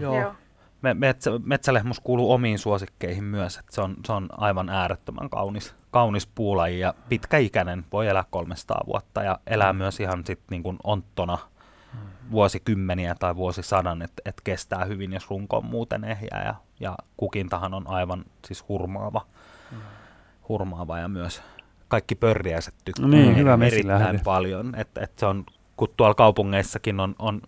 Joo. 0.00 0.20
Joo. 0.20 0.34
Me, 0.82 0.94
metsä, 0.94 1.30
metsälehmus 1.44 2.00
kuuluu 2.00 2.32
omiin 2.32 2.58
suosikkeihin 2.58 3.24
myös, 3.24 3.56
että 3.56 3.74
se 3.74 3.80
on, 3.80 3.96
se 4.06 4.12
on 4.12 4.28
aivan 4.30 4.68
äärettömän 4.68 5.30
kaunis, 5.30 5.74
kaunis 5.90 6.26
puulaji 6.26 6.80
ja 6.80 6.94
pitkäikäinen, 7.08 7.84
voi 7.92 8.08
elää 8.08 8.24
300 8.30 8.80
vuotta 8.86 9.22
ja 9.22 9.38
elää 9.46 9.72
myös 9.72 10.00
ihan 10.00 10.24
sit 10.26 10.40
niin 10.50 10.62
kuin 10.62 10.76
onttona 10.84 11.38
vuosikymmeniä 12.30 13.14
tai 13.14 13.36
vuosisadan, 13.36 14.02
että 14.02 14.22
et 14.24 14.40
kestää 14.44 14.84
hyvin, 14.84 15.12
jos 15.12 15.30
runko 15.30 15.56
on 15.56 15.64
muuten 15.66 16.04
ehjä 16.04 16.42
ja, 16.44 16.54
ja 16.80 16.96
kukintahan 17.16 17.74
on 17.74 17.88
aivan 17.88 18.24
siis 18.46 18.68
hurmaava, 18.68 19.26
hurmaava 20.48 20.98
ja 20.98 21.08
myös 21.08 21.42
kaikki 21.88 22.14
pörriäiset 22.14 22.74
tykkää 22.84 23.06
No 23.06 23.10
niin, 23.10 23.36
hyvä 23.36 23.52
erittäin 23.52 23.60
mesilähde. 23.60 24.20
paljon, 24.24 24.74
että 24.74 25.00
et 25.00 25.18
se 25.18 25.26
on, 25.26 25.46
kun 25.76 25.88
tuolla 25.96 26.14
kaupungeissakin 26.14 27.00
on, 27.00 27.14
on 27.18 27.42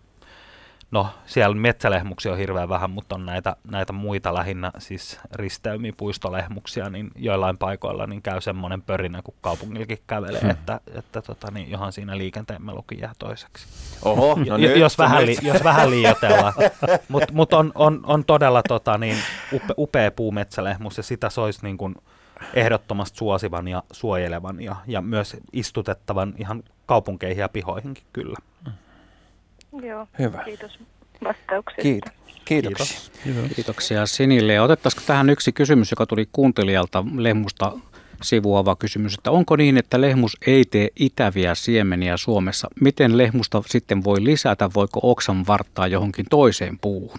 No, 0.91 1.09
siellä 1.27 1.57
metsälehmuksia 1.57 2.33
on 2.33 2.39
hirveän 2.39 2.69
vähän, 2.69 2.91
mutta 2.91 3.15
on 3.15 3.27
näitä, 3.27 3.57
näitä 3.71 3.93
muita 3.93 4.35
lähinnä 4.35 4.71
siis 4.79 5.21
risteymiä 5.33 5.93
puistolehmuksia, 5.97 6.91
niin 6.91 7.11
joillain 7.17 7.59
paikoilla 7.59 8.07
niin 8.07 8.23
käy 8.23 8.41
semmoinen 8.41 8.83
pörinä, 8.83 9.23
kun 9.23 9.35
kaupungillakin 9.41 9.99
kävelee, 10.07 10.41
Hmm. 10.41 10.51
että, 10.51 10.81
että 10.95 11.23
tota, 11.23 11.51
niin 11.51 11.71
johan 11.71 11.93
siinä 11.93 12.19
liikenteen 12.19 12.63
melukin 12.65 13.01
jää 13.01 13.13
toiseksi. 13.19 13.67
Oho, 14.05 14.39
no 14.49 14.57
nyt, 14.57 14.77
jos, 14.77 14.99
vähän 14.99 15.27
li, 15.27 15.37
jos 15.43 15.65
vähän 15.65 15.91
liioitellaan. 15.91 16.53
Mutta 17.09 17.33
mut 17.35 17.53
on, 17.53 17.73
on, 17.75 18.01
on 18.07 18.25
todella 18.25 18.63
tota, 18.69 18.99
niin, 18.99 19.17
upe, 19.53 19.75
upea 19.79 20.11
puumetsälehmus 20.11 20.97
ja 20.97 21.03
sitä 21.03 21.31
soisi 21.31 21.61
niin 21.63 21.79
kuin 21.79 21.95
ehdottomasti 22.55 23.19
suosivan 23.19 23.69
ja 23.69 23.83
suojelevan 23.93 24.63
ja, 24.63 24.77
ja 24.87 25.01
myös 25.01 25.37
istutettavan 25.53 26.35
ihan 26.39 26.63
kaupunkeihin 26.87 27.41
ja 27.41 27.49
pihoihinkin 27.49 28.05
kyllä. 28.13 28.37
Joo, 29.83 30.07
Hyvä. 30.19 30.43
kiitos 30.45 30.79
vastauksesta. 31.25 31.83
Kiitos. 31.83 32.13
Kiitoksia. 32.45 33.01
Kiitos. 33.25 33.53
Kiitoksia 33.55 34.07
Sinille. 34.07 34.53
Ja 34.53 34.63
otettaisiko 34.63 35.03
tähän 35.07 35.31
yksi 35.31 35.53
kysymys, 35.53 35.91
joka 35.91 36.07
tuli 36.07 36.29
kuuntelijalta 36.33 37.05
Lehmusta 37.17 37.73
sivuava 38.23 38.77
kysymys, 38.77 39.15
että 39.15 39.31
onko 39.31 39.57
niin, 39.57 39.79
että 39.79 40.01
lehmus 40.01 40.37
ei 40.47 40.65
tee 40.65 40.89
itäviä 40.97 41.55
siemeniä 41.55 42.17
Suomessa? 42.17 42.69
Miten 42.81 43.19
lehmusta 43.19 43.63
sitten 43.67 44.05
voi 44.05 44.25
lisätä? 44.25 44.71
Voiko 44.75 45.01
oksan 45.03 45.47
varttaa 45.47 45.87
johonkin 45.87 46.27
toiseen 46.31 46.79
puuhun? 46.79 47.19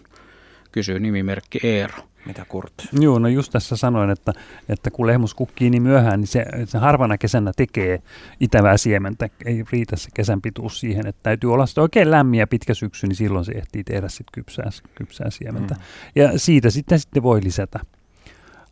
Kysyy 0.71 0.99
nimimerkki 0.99 1.59
Eero. 1.63 2.03
Mitä 2.25 2.45
Kurt? 2.49 2.73
Joo, 2.91 3.19
no 3.19 3.27
just 3.27 3.51
tässä 3.51 3.75
sanoin, 3.75 4.09
että, 4.09 4.33
että 4.69 4.91
kun 4.91 5.07
lehmus 5.07 5.33
kukkii 5.33 5.69
niin 5.69 5.83
myöhään, 5.83 6.19
niin 6.19 6.27
se, 6.27 6.45
se 6.65 6.77
harvana 6.77 7.17
kesänä 7.17 7.51
tekee 7.55 8.01
itävää 8.39 8.77
siementä. 8.77 9.29
Ei 9.45 9.63
riitä 9.71 9.95
se 9.95 10.09
kesän 10.13 10.41
pituus 10.41 10.79
siihen, 10.79 11.07
että 11.07 11.19
täytyy 11.23 11.53
olla 11.53 11.65
sitten 11.65 11.81
oikein 11.81 12.11
lämmin 12.11 12.39
ja 12.39 12.47
pitkä 12.47 12.73
syksy, 12.73 13.07
niin 13.07 13.15
silloin 13.15 13.45
se 13.45 13.51
ehtii 13.51 13.83
tehdä 13.83 14.09
sitten 14.09 14.31
kypsää, 14.31 14.69
kypsää 14.95 15.29
siementä. 15.29 15.75
Mm. 15.75 15.81
Ja 16.15 16.39
siitä 16.39 16.69
sitten, 16.69 16.99
sitten 16.99 17.23
voi 17.23 17.43
lisätä. 17.43 17.79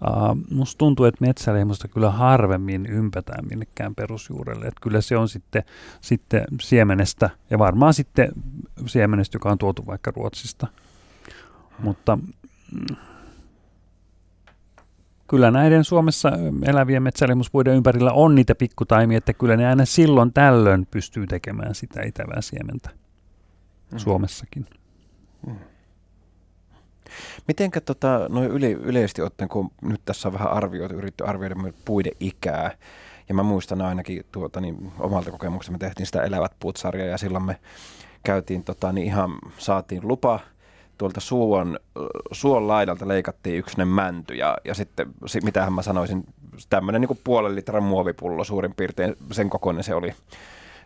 Uh, 0.07 0.37
musta 0.55 0.77
tuntuu, 0.77 1.05
että 1.05 1.25
metsälehmusta 1.25 1.87
kyllä 1.87 2.11
harvemmin 2.11 2.85
ympätään 2.85 3.45
minnekään 3.49 3.95
perusjuurelle. 3.95 4.65
Että 4.65 4.81
kyllä 4.81 5.01
se 5.01 5.17
on 5.17 5.29
sitten, 5.29 5.63
sitten 6.01 6.43
siemenestä 6.61 7.29
ja 7.49 7.59
varmaan 7.59 7.93
sitten 7.93 8.29
siemenestä, 8.85 9.35
joka 9.35 9.51
on 9.51 9.57
tuotu 9.57 9.87
vaikka 9.87 10.11
Ruotsista. 10.15 10.67
Mutta 11.79 12.15
mm, 12.15 12.95
kyllä 15.29 15.51
näiden 15.51 15.83
Suomessa 15.83 16.31
elävien 16.65 17.03
metsälehmuspuiden 17.03 17.75
ympärillä 17.75 18.11
on 18.11 18.35
niitä 18.35 18.55
pikkutaimia, 18.55 19.17
että 19.17 19.33
kyllä 19.33 19.57
ne 19.57 19.67
aina 19.67 19.85
silloin 19.85 20.33
tällöin 20.33 20.85
pystyy 20.85 21.27
tekemään 21.27 21.75
sitä 21.75 22.01
itävää 22.01 22.41
siementä 22.41 22.89
Suomessakin. 23.97 24.65
Mitenkä 27.47 27.81
tota, 27.81 28.25
noin 28.29 28.51
yle, 28.51 28.71
yleisesti 28.71 29.21
ottaen, 29.21 29.49
kun 29.49 29.71
nyt 29.81 30.01
tässä 30.05 30.27
on 30.27 30.33
vähän 30.33 30.51
arvioitu, 30.51 30.95
yritetty 30.95 31.23
arvioida 31.23 31.55
myös 31.55 31.75
puiden 31.85 32.11
ikää, 32.19 32.71
ja 33.29 33.35
mä 33.35 33.43
muistan 33.43 33.81
ainakin 33.81 34.23
tuota, 34.31 34.61
niin 34.61 34.91
omalta 34.99 35.31
kokemuksesta, 35.31 35.71
me 35.71 35.77
tehtiin 35.77 36.05
sitä 36.05 36.23
Elävät 36.23 36.51
puut-sarjaa, 36.59 37.07
ja 37.07 37.17
silloin 37.17 37.45
me 37.45 37.59
käytiin, 38.23 38.63
tota, 38.63 38.91
niin 38.91 39.07
ihan 39.07 39.31
saatiin 39.57 40.07
lupa 40.07 40.39
tuolta 40.99 41.19
suon, 41.19 41.79
suon 42.31 42.67
laidalta 42.67 43.07
leikattiin 43.07 43.57
yksinen 43.57 43.87
mänty, 43.87 44.33
ja, 44.33 44.57
ja 44.65 44.73
sitten, 44.73 45.07
si- 45.25 45.41
mitähän 45.41 45.73
mä 45.73 45.81
sanoisin, 45.81 46.25
tämmöinen 46.69 47.01
niin 47.01 47.19
puolen 47.23 47.55
litran 47.55 47.83
muovipullo 47.83 48.43
suurin 48.43 48.75
piirtein, 48.75 49.15
sen 49.31 49.49
kokoinen 49.49 49.83
se 49.83 49.95
oli 49.95 50.13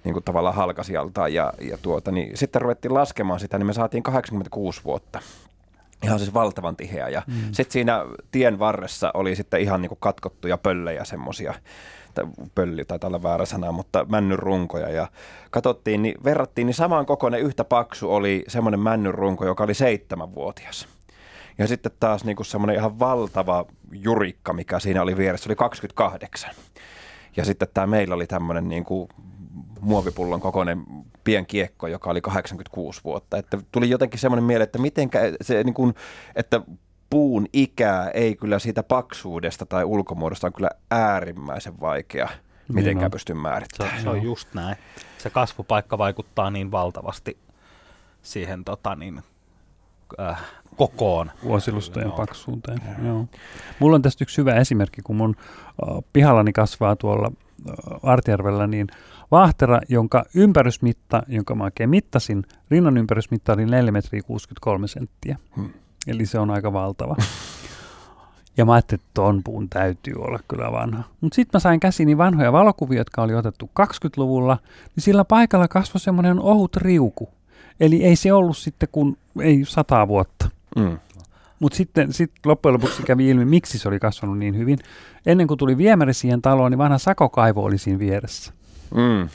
niin 0.03 0.13
kuin 0.13 0.23
tavallaan 0.23 0.55
halkasijaltaan, 0.55 1.33
ja, 1.33 1.53
ja 1.61 1.77
tuota, 1.77 2.11
niin 2.11 2.37
sitten 2.37 2.61
ruvettiin 2.61 2.93
laskemaan 2.93 3.39
sitä, 3.39 3.57
niin 3.57 3.67
me 3.67 3.73
saatiin 3.73 4.03
86 4.03 4.81
vuotta 4.83 5.19
ihan 6.03 6.19
siis 6.19 6.33
valtavan 6.33 6.75
tiheä. 6.75 7.09
Ja 7.09 7.23
mm. 7.27 7.33
sitten 7.51 7.71
siinä 7.73 8.05
tien 8.31 8.59
varressa 8.59 9.11
oli 9.13 9.35
sitten 9.35 9.61
ihan 9.61 9.81
niin 9.81 9.89
kuin 9.89 9.99
katkottuja 10.01 10.57
pöllejä 10.57 11.03
semmoisia, 11.03 11.53
pölli 12.55 12.85
taitaa 12.85 13.07
olla 13.07 13.23
väärä 13.23 13.45
sana, 13.45 13.71
mutta 13.71 14.05
männyn 14.09 14.39
runkoja. 14.39 14.89
Ja 14.89 15.07
katsottiin, 15.51 16.01
niin 16.01 16.15
verrattiin, 16.23 16.65
niin 16.65 16.75
saman 16.75 17.05
kokoinen 17.05 17.41
yhtä 17.41 17.63
paksu 17.63 18.13
oli 18.13 18.43
semmoinen 18.47 18.79
männyn 18.79 19.13
runko, 19.13 19.45
joka 19.45 19.63
oli 19.63 19.73
seitsemänvuotias. 19.73 20.87
Ja 21.57 21.67
sitten 21.67 21.91
taas 21.99 22.23
niin 22.25 22.35
kuin 22.35 22.45
semmoinen 22.45 22.75
ihan 22.75 22.99
valtava 22.99 23.65
jurikka, 23.91 24.53
mikä 24.53 24.79
siinä 24.79 25.01
oli 25.01 25.17
vieressä, 25.17 25.49
oli 25.49 25.55
28. 25.55 26.51
Ja 27.37 27.45
sitten 27.45 27.67
tämä 27.73 27.87
meillä 27.87 28.15
oli 28.15 28.27
tämmöinen 28.27 28.67
niin 28.67 28.83
kuin 28.83 29.09
muovipullon 29.81 30.41
kokoinen 30.41 30.83
pienkiekko, 31.23 31.87
joka 31.87 32.09
oli 32.09 32.21
86 32.21 33.01
vuotta. 33.03 33.37
Että 33.37 33.57
tuli 33.71 33.89
jotenkin 33.89 34.19
semmoinen 34.19 34.43
mieleen, 34.43 34.63
että 34.63 34.79
mitenkä 34.79 35.19
se 35.41 35.63
niin 35.63 35.73
kuin, 35.73 35.93
että 36.35 36.61
puun 37.13 37.45
ikää 37.53 38.09
ei 38.09 38.35
kyllä 38.35 38.59
siitä 38.59 38.83
paksuudesta 38.83 39.65
tai 39.65 39.83
ulkomuodosta 39.83 40.47
on 40.47 40.53
kyllä 40.53 40.69
äärimmäisen 40.91 41.79
vaikea 41.79 42.29
mitenkään 42.67 42.95
Niin 42.97 43.05
on. 43.05 43.11
pysty 43.11 43.33
määrittämään. 43.33 43.97
Se, 43.97 44.03
se 44.03 44.09
on 44.09 44.23
just 44.23 44.53
näin. 44.53 44.75
Se 45.17 45.29
kasvupaikka 45.29 45.97
vaikuttaa 45.97 46.51
niin 46.51 46.71
valtavasti 46.71 47.37
siihen 48.21 48.63
tota, 48.63 48.95
niin, 48.95 49.21
äh, 50.19 50.41
kokoon. 50.75 51.31
Vuosilustojen 51.43 52.07
Joo. 52.07 52.17
paksuuteen. 52.17 52.79
Joo. 53.05 53.25
Mulla 53.79 53.95
on 53.95 54.01
tästä 54.01 54.23
yksi 54.23 54.37
hyvä 54.37 54.53
esimerkki, 54.53 55.01
kun 55.01 55.15
mun 55.15 55.35
uh, 55.87 56.03
pihallani 56.13 56.53
kasvaa 56.53 56.95
tuolla 56.95 57.27
uh, 57.27 58.09
Artjärvellä, 58.09 58.67
niin 58.67 58.87
vaahtera, 59.31 59.79
jonka 59.89 60.23
ympärysmitta, 60.35 61.23
jonka 61.27 61.55
mä 61.55 61.63
oikein 61.63 61.89
mittasin, 61.89 62.43
rinnan 62.71 62.97
ympärysmitta 62.97 63.53
oli 63.53 63.65
4 63.65 63.91
metriä 63.91 64.21
63 64.21 64.87
senttiä. 64.87 65.37
Hmm. 65.55 65.69
Eli 66.07 66.25
se 66.25 66.39
on 66.39 66.49
aika 66.49 66.73
valtava. 66.73 67.15
Ja 68.57 68.65
mä 68.65 68.73
ajattelin, 68.73 68.99
että 68.99 69.11
ton 69.13 69.41
puun 69.43 69.69
täytyy 69.69 70.13
olla 70.17 70.39
kyllä 70.47 70.71
vanha. 70.71 71.03
Mutta 71.21 71.35
sitten 71.35 71.57
mä 71.57 71.59
sain 71.59 71.79
käsiini 71.79 72.17
vanhoja 72.17 72.51
valokuvia, 72.51 72.97
jotka 72.97 73.21
oli 73.21 73.35
otettu 73.35 73.69
20-luvulla, 73.79 74.57
niin 74.95 75.03
sillä 75.03 75.25
paikalla 75.25 75.67
kasvoi 75.67 75.99
semmoinen 75.99 76.39
ohut 76.39 76.75
riuku. 76.75 77.29
Eli 77.79 78.03
ei 78.03 78.15
se 78.15 78.33
ollut 78.33 78.57
sitten 78.57 78.89
kun 78.91 79.17
ei 79.41 79.61
sata 79.65 80.07
vuotta. 80.07 80.49
Mm. 80.75 80.99
Mutta 81.59 81.75
sitten 81.75 82.13
sit 82.13 82.31
loppujen 82.45 82.73
lopuksi 82.73 83.03
kävi 83.03 83.29
ilmi, 83.29 83.45
miksi 83.45 83.79
se 83.79 83.87
oli 83.87 83.99
kasvanut 83.99 84.37
niin 84.37 84.57
hyvin. 84.57 84.79
Ennen 85.25 85.47
kuin 85.47 85.57
tuli 85.57 85.77
viemäri 85.77 86.13
siihen 86.13 86.41
taloon, 86.41 86.71
niin 86.71 86.77
vanha 86.77 86.97
sakokaivo 86.97 87.63
oli 87.63 87.77
siinä 87.77 87.99
vieressä. 87.99 88.53
Mm. 88.95 89.29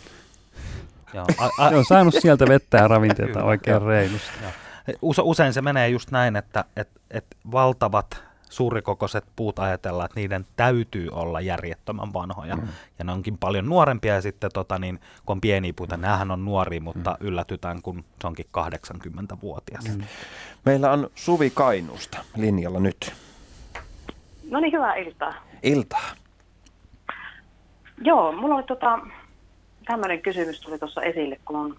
Joo, 1.14 1.24
a, 1.38 1.66
a, 1.66 1.68
Se 1.70 1.76
on 1.76 1.84
saanut 1.84 2.14
sieltä 2.20 2.46
vettä 2.48 2.76
ja 2.76 2.88
ravinteita 2.88 3.44
oikein 3.44 3.82
reilusti. 3.82 4.28
Usein 5.22 5.52
se 5.52 5.62
menee 5.62 5.88
just 5.88 6.10
näin, 6.10 6.36
että 6.36 6.64
et, 6.76 6.88
et 7.10 7.26
valtavat 7.52 8.28
suurikokoiset 8.50 9.24
puut 9.36 9.58
ajatellaan, 9.58 10.06
että 10.06 10.20
niiden 10.20 10.46
täytyy 10.56 11.08
olla 11.12 11.40
järjettömän 11.40 12.12
vanhoja. 12.12 12.56
Mm. 12.56 12.68
Ja 12.98 13.04
ne 13.04 13.12
onkin 13.12 13.38
paljon 13.38 13.68
nuorempia 13.68 14.14
ja 14.14 14.22
sitten 14.22 14.50
tota, 14.54 14.78
niin, 14.78 14.98
kun 15.26 15.34
on 15.34 15.40
pieniä 15.40 15.72
puita, 15.76 15.96
mm. 15.96 16.00
näähän 16.00 16.30
on 16.30 16.44
nuoria, 16.44 16.80
mutta 16.80 17.16
mm. 17.20 17.26
yllätytään, 17.26 17.82
kun 17.82 18.04
se 18.20 18.26
onkin 18.26 18.46
80-vuotias. 18.58 19.96
Mm. 19.96 20.04
Meillä 20.64 20.92
on 20.92 21.10
Suvi 21.14 21.50
Kainuusta 21.50 22.18
linjalla 22.36 22.80
nyt. 22.80 23.12
No 24.50 24.60
niin, 24.60 24.72
hyvää 24.72 24.94
iltaa. 24.94 25.34
Iltaa. 25.62 26.10
Joo, 28.02 28.32
mulla 28.32 28.54
oli 28.54 28.62
tota, 28.62 28.98
tämmöinen 29.86 30.22
kysymys 30.22 30.60
tuli 30.60 30.78
tuossa 30.78 31.02
esille, 31.02 31.40
kun 31.44 31.56
on 31.56 31.76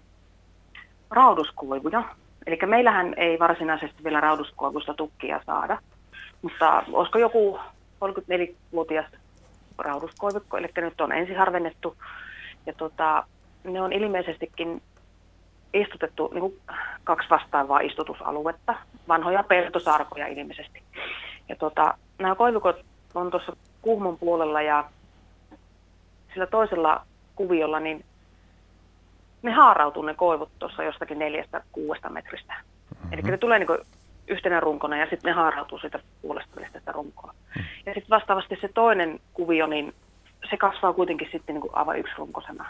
rauduskoivuja. 1.10 2.16
Eli 2.46 2.58
meillähän 2.66 3.14
ei 3.16 3.38
varsinaisesti 3.38 4.04
vielä 4.04 4.20
rauduskoivusta 4.20 4.94
tukkia 4.94 5.40
saada, 5.46 5.78
mutta 6.42 6.82
olisiko 6.92 7.18
joku 7.18 7.58
34-vuotias 8.04 9.06
rauduskoivikko, 9.78 10.56
eli 10.56 10.68
nyt 10.76 11.00
on 11.00 11.12
ensin 11.12 11.36
harvennettu. 11.36 11.96
Ja 12.66 12.72
tota, 12.72 13.24
ne 13.64 13.82
on 13.82 13.92
ilmeisestikin 13.92 14.82
istutettu 15.74 16.30
niin 16.32 16.40
kuin 16.40 16.60
kaksi 17.04 17.30
vastaavaa 17.30 17.80
istutusaluetta, 17.80 18.74
vanhoja 19.08 19.42
peltosarkoja 19.42 20.26
ilmeisesti. 20.26 20.82
Ja 21.48 21.56
tota, 21.56 21.94
nämä 22.18 22.34
koivikot 22.34 22.84
on 23.14 23.30
tuossa 23.30 23.56
Kuhmon 23.82 24.18
puolella 24.18 24.62
ja 24.62 24.84
sillä 26.34 26.46
toisella 26.46 27.06
kuviolla, 27.36 27.80
niin 27.80 28.04
ne 29.42 29.52
haarautuu 29.52 30.02
ne 30.02 30.14
koivut 30.14 30.50
tuossa 30.58 30.82
jostakin 30.82 31.18
neljästä 31.18 31.62
kuudesta 31.72 32.08
metristä. 32.08 32.54
Mm-hmm. 32.54 33.12
Eli 33.12 33.22
ne 33.22 33.38
tulee 33.38 33.58
niin 33.58 33.78
yhtenä 34.28 34.60
runkona 34.60 34.96
ja 34.96 35.06
sitten 35.10 35.28
ne 35.28 35.32
haarautuu 35.32 35.78
siitä 35.78 35.98
puolesta 36.22 36.56
välistä 36.56 36.78
sitä 36.78 36.92
runkoa. 36.92 37.34
Mm. 37.56 37.62
Ja 37.86 37.94
sitten 37.94 38.10
vastaavasti 38.10 38.58
se 38.60 38.68
toinen 38.74 39.20
kuvio, 39.34 39.66
niin 39.66 39.94
se 40.50 40.56
kasvaa 40.56 40.92
kuitenkin 40.92 41.28
sitten 41.32 41.54
niin 41.54 41.60
kuin 41.60 41.74
aivan 41.74 41.98
yksirunkosena. 41.98 42.66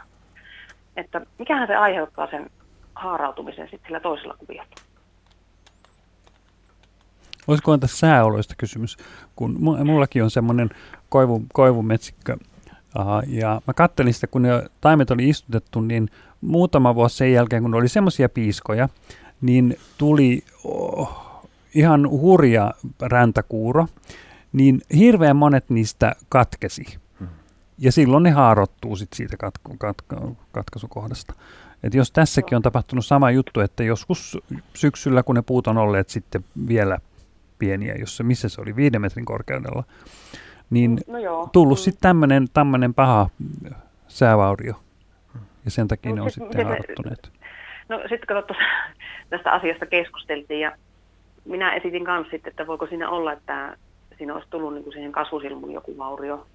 Että 0.97 1.20
mikähän 1.38 1.66
se 1.66 1.76
aiheuttaa 1.76 2.30
sen 2.30 2.51
haarautumisen 2.94 3.68
sitten 3.70 3.86
sillä 3.86 4.01
toisella 4.01 4.34
kuviolla? 4.38 4.70
Olisiko 7.48 7.78
tässä 7.78 7.98
sääoloista 7.98 8.55
kysymys, 8.59 8.97
kun 9.36 9.56
mu- 9.56 9.84
mullakin 9.84 10.24
on 10.24 10.30
semmoinen 10.30 10.70
koivu, 11.09 11.42
koivumetsikkö, 11.52 12.36
Aha, 12.94 13.22
ja 13.26 13.60
mä 13.66 13.74
kattelin 13.74 14.14
sitä, 14.14 14.26
kun 14.26 14.42
ne 14.42 14.48
taimet 14.80 15.10
oli 15.10 15.28
istutettu, 15.28 15.80
niin 15.80 16.10
muutama 16.41 16.95
vuosi 16.95 17.17
sen 17.17 17.33
jälkeen, 17.33 17.62
kun 17.62 17.75
oli 17.75 17.89
semmoisia 17.89 18.29
piiskoja, 18.29 18.89
niin 19.41 19.77
tuli 19.99 20.43
oh, 20.65 21.47
ihan 21.75 22.11
hurja 22.11 22.75
räntäkuuro, 23.03 23.87
niin 24.53 24.81
hirveän 24.97 25.37
monet 25.37 25.71
niistä 25.71 26.12
katkesi. 26.29 26.85
Ja 27.79 27.93
silloin 27.93 28.23
ne 28.23 28.31
haarottuu 28.31 28.97
sit 28.97 29.12
siitä 29.12 29.37
katko, 29.37 29.75
katko, 29.79 30.37
katkaisukohdasta. 30.53 31.35
Et 31.83 31.95
jos 31.95 32.11
tässäkin 32.12 32.57
on 32.57 32.62
tapahtunut 32.62 33.07
sama 33.07 33.31
juttu, 33.31 33.61
että 33.61 33.83
joskus 33.83 34.39
syksyllä, 34.75 35.23
kun 35.23 35.35
ne 35.35 35.43
puut 35.43 35.67
on 35.67 35.79
olleet 35.79 36.09
sitten 36.09 36.45
vielä 36.69 36.99
pieniä, 37.59 37.95
jossa 37.95 38.25
missä 38.25 38.49
se 38.49 38.61
oli 38.61 38.77
viiden 38.77 39.01
metrin 39.01 39.25
korkeudella, 39.25 39.85
niin 40.71 41.01
No 41.07 41.19
joo. 41.19 41.49
tullut 41.53 41.79
Mm. 41.79 41.83
sitten 41.83 42.01
tämmöinen 42.03 42.49
tämmönen 42.53 42.95
paha 42.95 43.29
säävaurio. 44.09 44.75
Ja 45.70 45.72
sen 45.72 45.88
takia 45.88 46.10
No 46.10 46.16
ne 46.16 46.22
on 46.22 46.30
sit 46.30 46.34
sitten 46.34 46.48
miten 46.48 46.66
haarottuneet. 46.66 47.30
No 47.88 47.98
sitten 47.98 48.26
kun 48.26 48.44
tuossa 48.47 48.64
tästä 49.30 49.52
asiasta 49.52 49.86
keskusteltiin 49.86 50.60
ja 50.60 50.72
minä 51.44 51.74
esitin 51.74 52.05
kanssa 52.05 52.30
sitten, 52.30 52.51
että 52.51 52.66
voiko 52.66 52.86
siinä 52.86 53.09
olla, 53.09 53.32
että 53.32 53.76
siinä 54.18 54.34
olisi 54.34 54.48
tullut 54.51 54.74
niin 54.74 54.84
kuin 54.84 54.92
siihen 54.92 55.12
kasvusilmun 55.12 55.72
joku 55.72 55.98
vaurio. 55.98 56.47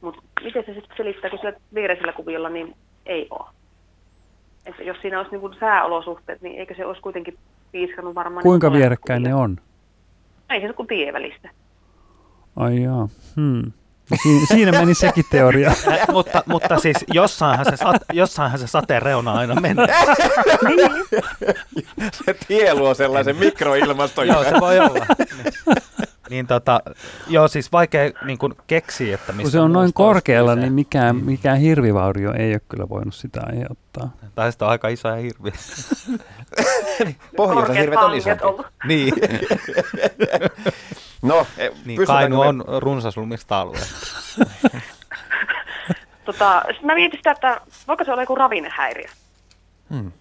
Mutta 0.00 0.22
miten 0.42 0.64
se 0.66 0.74
sitten 0.74 0.96
selittää, 0.96 1.30
kun 1.30 1.38
sillä 1.38 1.52
viereisellä 1.74 2.12
kuviolla 2.12 2.48
niin 2.48 2.76
ei 3.06 3.26
ole. 3.30 3.48
Että 4.66 4.82
jos 4.82 4.96
siinä 5.02 5.18
olisi 5.18 5.30
niin 5.30 5.40
kuin 5.40 5.54
sääolosuhteet, 5.60 6.42
niin 6.42 6.58
eikö 6.58 6.74
se 6.74 6.86
olisi 6.86 7.00
kuitenkin 7.02 7.38
piiskannut 7.72 8.14
varmaan... 8.14 8.42
Kuinka 8.42 8.66
niin 8.66 8.72
kuin 8.72 8.78
vierekkäin 8.80 9.22
ne 9.22 9.34
on? 9.34 9.56
Ei 10.50 10.60
se 10.60 10.72
kuin 10.72 10.88
tie 10.88 11.12
välistä. 11.12 11.50
Ai 12.56 12.82
jaa. 12.82 13.08
Hmm. 13.36 13.72
Siinä, 14.22 14.46
siinä 14.46 14.72
meni 14.72 14.94
sekin 14.94 15.24
teoria. 15.30 15.68
Äh, 15.88 16.08
mutta, 16.12 16.42
mutta 16.46 16.78
siis 16.78 16.96
jossainhan 17.12 17.66
se, 17.70 17.76
sat, 17.76 17.96
jossainhan 18.12 18.60
se 18.60 18.66
sateen 18.66 19.02
reuna 19.02 19.32
aina 19.32 19.54
menee. 19.54 19.86
se 22.24 22.34
tie 22.48 22.74
luo 22.74 22.94
sellaisen 22.94 23.36
mikroilmaston. 23.36 24.28
Joo, 24.28 24.44
se 24.44 24.60
voi 24.60 24.78
olla. 24.78 25.06
Niin, 25.18 25.54
niin 26.30 26.46
tota, 26.46 26.80
joo, 27.28 27.48
siis 27.48 27.72
vaikea 27.72 28.10
niin 28.24 28.38
kuin 28.38 28.54
keksiä, 28.66 29.14
että 29.14 29.32
mistä 29.32 29.42
Kun 29.42 29.50
se 29.50 29.60
on 29.60 29.72
noin 29.72 29.92
korkealla, 29.92 30.54
niin 30.54 30.72
mikään, 30.72 31.16
mikään 31.16 31.58
hirvivaurio 31.58 32.32
ei 32.32 32.52
ole 32.52 32.60
kyllä 32.68 32.88
voinut 32.88 33.14
sitä 33.14 33.40
aiheuttaa. 33.46 34.16
Tai 34.34 34.52
sitten 34.52 34.66
on 34.66 34.72
aika 34.72 34.88
isoja 34.88 35.16
hirviä. 35.16 35.52
Pohjoisen 37.36 37.66
Korkeat 37.66 37.78
hirvet 37.78 38.42
on 38.42 38.48
ollut. 38.48 38.66
Niin. 38.84 39.14
No, 41.22 41.46
eh, 41.58 41.70
niin 41.84 42.06
Kainu 42.06 42.40
me- 42.40 42.46
on 42.46 42.64
runsaslumista 42.78 43.60
alue. 43.60 43.78
Tota, 46.24 46.62
mä 46.82 46.94
mietin 46.94 47.18
sitä, 47.18 47.30
että 47.30 47.60
voiko 47.88 48.04
se 48.04 48.12
olla 48.12 48.22
joku 48.22 48.34
ravinnehäiriö. 48.34 49.08
Hmm. 49.90 50.12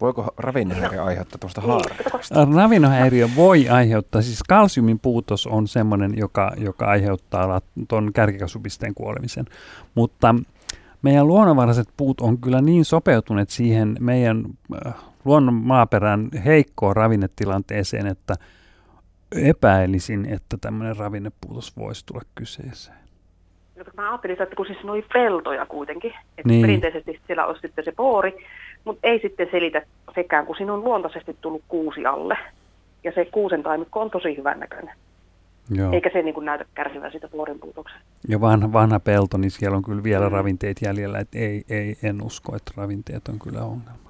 Voiko 0.00 0.34
ravinnehäiriö 0.38 1.04
aiheuttaa 1.04 1.38
tuosta 1.38 1.60
Niin, 1.60 1.70
haarasta? 1.70 2.46
Ravinnohäiriö 2.56 3.28
voi 3.36 3.68
aiheuttaa, 3.68 4.22
siis 4.22 4.42
kalsiumin 4.42 4.98
puutos 4.98 5.46
on 5.46 5.68
semmoinen, 5.68 6.18
joka, 6.18 6.52
joka 6.56 6.86
aiheuttaa 6.86 7.60
tuon 7.88 8.12
kärkikasvupisteen 8.12 8.94
kuolemisen. 8.94 9.44
Mutta 9.94 10.34
meidän 11.02 11.26
luonnonvaraiset 11.26 11.88
puut 11.96 12.20
on 12.20 12.38
kyllä 12.38 12.60
niin 12.60 12.84
sopeutuneet 12.84 13.50
siihen 13.50 13.96
meidän 14.00 14.44
äh, 14.86 14.94
luonnon 15.24 15.54
maaperän 15.54 16.28
heikkoon 16.44 16.96
ravinnetilanteeseen, 16.96 18.06
että 18.06 18.34
epäilisin, 19.34 20.26
että 20.34 20.56
tämmöinen 20.60 20.96
ravinnepuutos 20.96 21.76
voisi 21.76 22.06
tulla 22.06 22.22
kyseeseen. 22.34 22.96
No, 23.76 23.84
Mä 23.96 24.08
ajattelin, 24.10 24.42
että 24.42 24.56
kun 24.56 24.66
siis 24.66 24.84
ne 24.84 24.90
oli 24.90 25.04
peltoja 25.12 25.66
kuitenkin, 25.66 26.10
että 26.38 26.48
Niin. 26.48 26.60
perinteisesti 26.62 27.20
siellä 27.26 27.46
olisi 27.46 27.60
sitten 27.60 27.84
se 27.84 27.92
poori, 27.92 28.46
mutta 28.84 29.08
ei 29.08 29.20
sitten 29.20 29.48
selitä 29.50 29.82
sekään, 30.14 30.46
kun 30.46 30.56
siinä 30.56 30.72
on 30.74 30.84
luontaisesti 30.84 31.36
tullut 31.40 31.62
kuusi 31.68 32.06
alle. 32.06 32.38
Ja 33.04 33.12
se 33.14 33.24
kuusen 33.24 33.62
taimikko 33.62 34.00
on 34.00 34.10
tosi 34.10 34.36
hyvän 34.36 34.60
näköinen. 34.60 34.94
Joo. 35.70 35.92
Eikä 35.92 36.10
se 36.12 36.22
niin 36.22 36.34
kuin 36.34 36.44
näytä 36.44 36.64
kärsivän 36.74 37.10
siitä 37.10 37.28
poorin 37.28 37.58
puutoksesta. 37.58 38.02
Ja 38.28 38.40
vanha, 38.40 38.72
vanha 38.72 39.00
pelto, 39.00 39.36
niin 39.38 39.50
siellä 39.50 39.76
on 39.76 39.82
kyllä 39.82 40.02
vielä 40.02 40.26
Mm. 40.28 40.32
ravinteet 40.32 40.76
jäljellä, 40.82 41.18
että 41.18 41.38
ei, 41.38 41.64
ei, 41.68 41.96
en 42.02 42.22
usko, 42.22 42.56
että 42.56 42.72
ravinteet 42.76 43.28
on 43.28 43.38
kyllä 43.38 43.60
ongelma. 43.60 44.05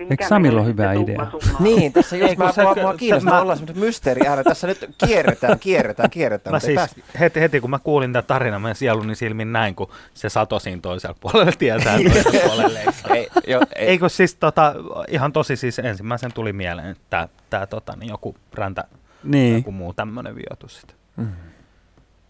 Eli 0.00 0.28
Samilla 0.28 0.60
on 0.60 0.66
hyvä 0.66 0.92
idea? 0.92 1.26
Niin, 1.60 1.92
tässä 1.92 2.16
kun 2.36 2.44
mä, 2.46 2.52
se- 2.52 2.62
mua, 2.82 2.94
kiinnostaa 2.96 3.32
mä- 3.34 3.40
olla 3.40 3.56
semmoinen 3.56 3.84
mysteeri 3.84 4.26
ääni. 4.26 4.44
Tässä 4.44 4.66
nyt 4.66 4.90
kierretään, 5.06 5.58
kierretään, 5.58 6.10
kierretään. 6.10 6.54
Mä 6.54 6.60
siis 6.60 6.80
heti, 7.20 7.40
heti 7.40 7.60
kun 7.60 7.70
mä 7.70 7.78
kuulin 7.78 8.12
tämän 8.12 8.24
tarinan, 8.26 8.62
mä 8.62 8.74
sieluni 8.74 9.14
silmin 9.14 9.52
näin, 9.52 9.74
kun 9.74 9.88
se 10.14 10.28
satoi 10.28 10.60
siinä 10.60 10.80
toisella 10.80 11.16
puolella 11.20 11.52
tietää 11.58 11.96
toisella 11.98 12.40
puolella. 12.48 12.78
Ei, 13.14 13.28
jo, 13.46 13.60
ei. 13.76 13.86
Eikö 13.86 14.08
siis 14.08 14.34
tota, 14.34 14.74
ihan 15.08 15.32
tosi 15.32 15.56
siis 15.56 15.78
ensimmäisen 15.78 16.32
tuli 16.32 16.52
mieleen, 16.52 16.88
että 16.88 17.04
tää, 17.10 17.28
tää 17.50 17.66
tota, 17.66 17.96
niin 17.96 18.08
joku 18.10 18.36
räntä 18.54 18.84
Niin. 19.24 19.54
joku 19.56 19.72
muu 19.72 19.92
tämmöinen 19.92 20.34
viotus. 20.36 20.82
Mm. 21.16 21.28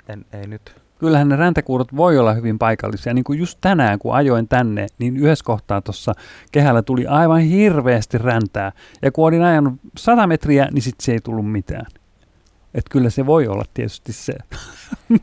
En, 0.09 0.25
ei 0.33 0.47
nyt. 0.47 0.75
Kyllähän 0.99 1.29
ne 1.29 1.37
räntäkuurot 1.37 1.97
voi 1.97 2.19
olla 2.19 2.33
hyvin 2.33 2.59
paikallisia. 2.59 3.15
Niin 3.15 3.25
kuin 3.25 3.39
just 3.39 3.59
tänään, 3.61 3.99
kun 3.99 4.15
ajoin 4.15 4.49
tänne, 4.49 4.87
niin 4.99 5.17
yhdessä 5.17 5.45
kohtaa 5.45 5.81
tuossa 5.81 6.13
kehällä 6.53 6.83
tuli 6.83 7.07
aivan 7.07 7.41
hirveästi 7.41 8.19
räntää. 8.19 8.73
Ja 9.03 9.13
kun 9.13 9.27
olin 9.27 9.43
ajanut 9.43 9.75
100 9.97 10.27
metriä, 10.27 10.69
niin 10.73 10.83
sitten 10.83 11.05
se 11.05 11.13
ei 11.13 11.21
tullut 11.21 11.53
mitään. 11.53 11.87
Että 12.75 12.91
kyllä 12.91 13.11
se 13.11 13.27
voi 13.27 13.49
olla 13.49 13.65
tietysti 13.75 14.13
se. 14.13 14.35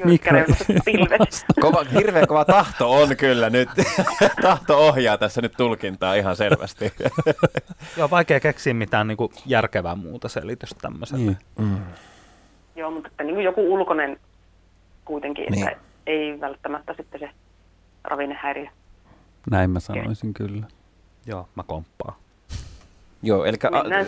pilvet. 0.84 1.46
Kova, 1.60 1.84
hirveän 1.94 2.26
kova 2.26 2.44
tahto 2.44 2.92
on 2.92 3.16
kyllä 3.16 3.50
nyt. 3.50 3.68
tahto 4.42 4.88
ohjaa 4.88 5.18
tässä 5.18 5.42
nyt 5.42 5.52
tulkintaa 5.56 6.14
ihan 6.14 6.36
selvästi. 6.36 6.92
Joo, 7.96 8.10
vaikea 8.10 8.40
keksiä 8.40 8.74
mitään 8.74 9.06
niinku 9.06 9.32
järkevää 9.46 9.94
muuta 9.94 10.28
selitystä 10.28 10.80
tämmöiselle. 10.82 11.24
Niin. 11.24 11.38
Mm. 11.58 11.76
Joo, 12.76 12.90
mutta 12.90 13.08
että 13.08 13.24
niin 13.24 13.34
kuin 13.34 13.44
joku 13.44 13.74
ulkoinen 13.74 14.18
kuitenkin, 15.04 15.46
Niin. 15.50 15.68
että 15.68 15.80
ei 16.06 16.40
välttämättä 16.40 16.94
sitten 16.96 17.20
se 17.20 17.30
ravinnehäiriö. 18.04 18.66
Näin 19.50 19.70
mä 19.70 19.80
sanoisin 19.80 20.34
kyllä. 20.34 20.66
Joo, 21.26 21.48
mä 21.54 21.62
komppaan. 21.66 22.14
Joo, 23.22 23.44
eli 23.44 23.56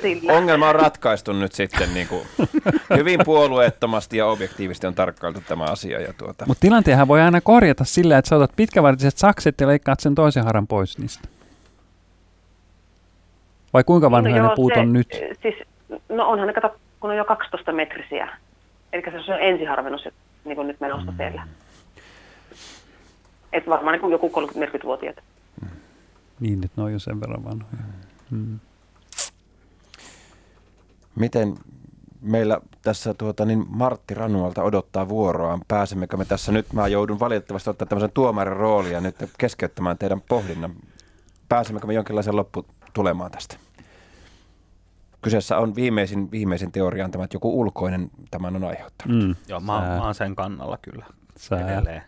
sillä. 0.03 0.33
ongelma 0.33 0.69
on 0.69 0.75
ratkaistu 0.75 1.33
nyt 1.33 1.53
sitten 1.53 1.95
niin 1.95 2.09
kuin, 2.09 2.27
hyvin 2.99 3.21
puolueettomasti 3.25 4.17
ja 4.17 4.27
objektiivisesti 4.27 4.87
on 4.87 4.95
tarkkailtu 4.95 5.41
tämä 5.49 5.65
asia. 5.65 6.01
Ja 6.01 6.13
tuota. 6.13 6.45
Mutta 6.47 6.61
tilanteenhan 6.61 7.09
voi 7.09 7.21
aina 7.21 7.41
korjata 7.41 7.85
sillä, 7.85 8.19
että 8.19 8.29
sä 8.29 8.37
otat 8.37 8.57
pitkävartiset 8.57 9.19
sakset 9.19 9.61
ja 9.61 9.67
leikkaat 9.67 10.01
sen 10.01 10.15
toisen 10.15 10.45
haran 10.45 10.67
pois 10.67 10.99
niistä. 10.99 11.29
Vai 13.73 13.85
kuinka 13.85 14.11
vanhoja 14.11 14.37
no 14.37 14.43
ne 14.43 14.49
joo, 14.49 14.57
puut 14.57 14.73
se, 14.75 14.81
on 14.81 14.93
nyt? 14.93 15.09
Siis, 15.43 15.55
no 16.09 16.29
onhan 16.29 16.47
ne, 16.47 16.53
kato, 16.53 16.77
kun 17.01 17.11
on 17.11 17.17
jo 17.17 17.25
12 17.25 17.73
metrisiä. 17.73 18.29
Eli 18.93 19.03
se 19.27 19.33
on 19.35 19.41
ensiharvennus 19.41 20.09
niin 20.45 20.57
kuin 20.57 20.69
nyt 20.69 20.81
menossa 20.81 21.11
Mm. 21.11 21.17
siellä. 21.17 21.47
Et 23.53 23.67
varmaan 23.69 23.93
niin 23.93 24.01
kuin 24.01 24.13
joku 24.13 24.29
30-40-vuotiaat. 24.29 25.17
Niin, 26.41 26.65
että 26.65 26.81
ne 26.81 26.83
on 26.83 26.93
jo 26.93 26.99
sen 26.99 27.21
verran 27.21 27.45
vanhoja. 27.45 27.83
Mm. 28.31 28.59
Miten 31.15 31.55
meillä 32.21 32.61
tässä 32.83 33.15
tuota, 33.15 33.45
niin 33.45 33.65
Martti 33.69 34.15
Ranualta 34.15 34.63
odottaa 34.63 35.09
vuoroaan. 35.09 35.61
Pääsemmekö 35.69 36.17
me 36.17 36.25
tässä 36.25 36.53
nyt? 36.53 36.73
Mä 36.73 36.89
joudun 36.89 37.21
valitettavasti 37.21 37.71
ottaa 37.71 37.87
tämmöisen 37.87 38.11
tuomarin 38.15 38.57
roolia 38.57 39.01
nyt 39.01 39.17
keskeyttämään 39.39 39.99
teidän 39.99 40.21
pohdinnan. 40.21 40.75
Pääsemmekö 41.49 41.87
me 41.87 41.95
jonkinlaisen 41.95 42.37
lopputulemaan 42.37 43.31
tästä? 43.31 43.57
Kyseessä 45.23 45.59
on 45.59 45.75
viimeisin, 45.75 46.31
viimeisin 46.31 46.73
teoria 46.73 47.05
on 47.05 47.11
tämä, 47.11 47.25
että 47.25 47.37
joku 47.37 47.61
ulkoinen 47.61 48.11
tämän 48.31 48.57
on 48.57 48.65
aiheuttanut. 48.65 49.25
Mm. 49.25 49.35
Joo, 49.49 49.61
mä, 49.61 49.73
mä 49.73 50.05
oon 50.05 50.15
sen 50.15 50.37
kannalla 50.37 50.79
kyllä. 50.83 51.07
Sää. 51.37 51.73
Edelleen. 51.73 52.03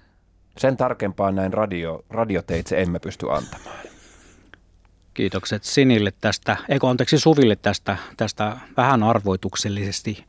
Sen 0.59 0.77
tarkempaa 0.77 1.33
näin 1.33 1.53
radio, 1.53 2.05
radioteitse 2.11 2.83
emme 2.83 2.99
pysty 2.99 3.31
antamaan. 3.31 3.77
Kiitokset 5.15 5.65
Sinille 5.65 6.13
tästä, 6.21 6.57
eikö 6.69 6.89
anteeksi 6.89 7.19
Suville 7.19 7.57
tästä, 7.57 7.97
tästä 8.17 8.57
vähän 8.77 9.03
arvoituksellisesti 9.03 10.25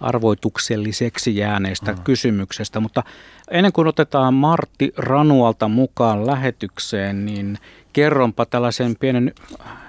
arvoitukselliseksi 0.00 1.36
jääneestä 1.36 1.92
mm. 1.92 2.02
kysymyksestä, 2.02 2.80
mutta 2.80 3.02
ennen 3.50 3.72
kuin 3.72 3.88
otetaan 3.88 4.34
Martti 4.34 4.92
Ranualta 4.96 5.68
mukaan 5.68 6.26
lähetykseen, 6.26 7.26
niin 7.26 7.58
kerronpa 7.92 8.46
tällaisen 8.46 8.96
pienen 9.00 9.34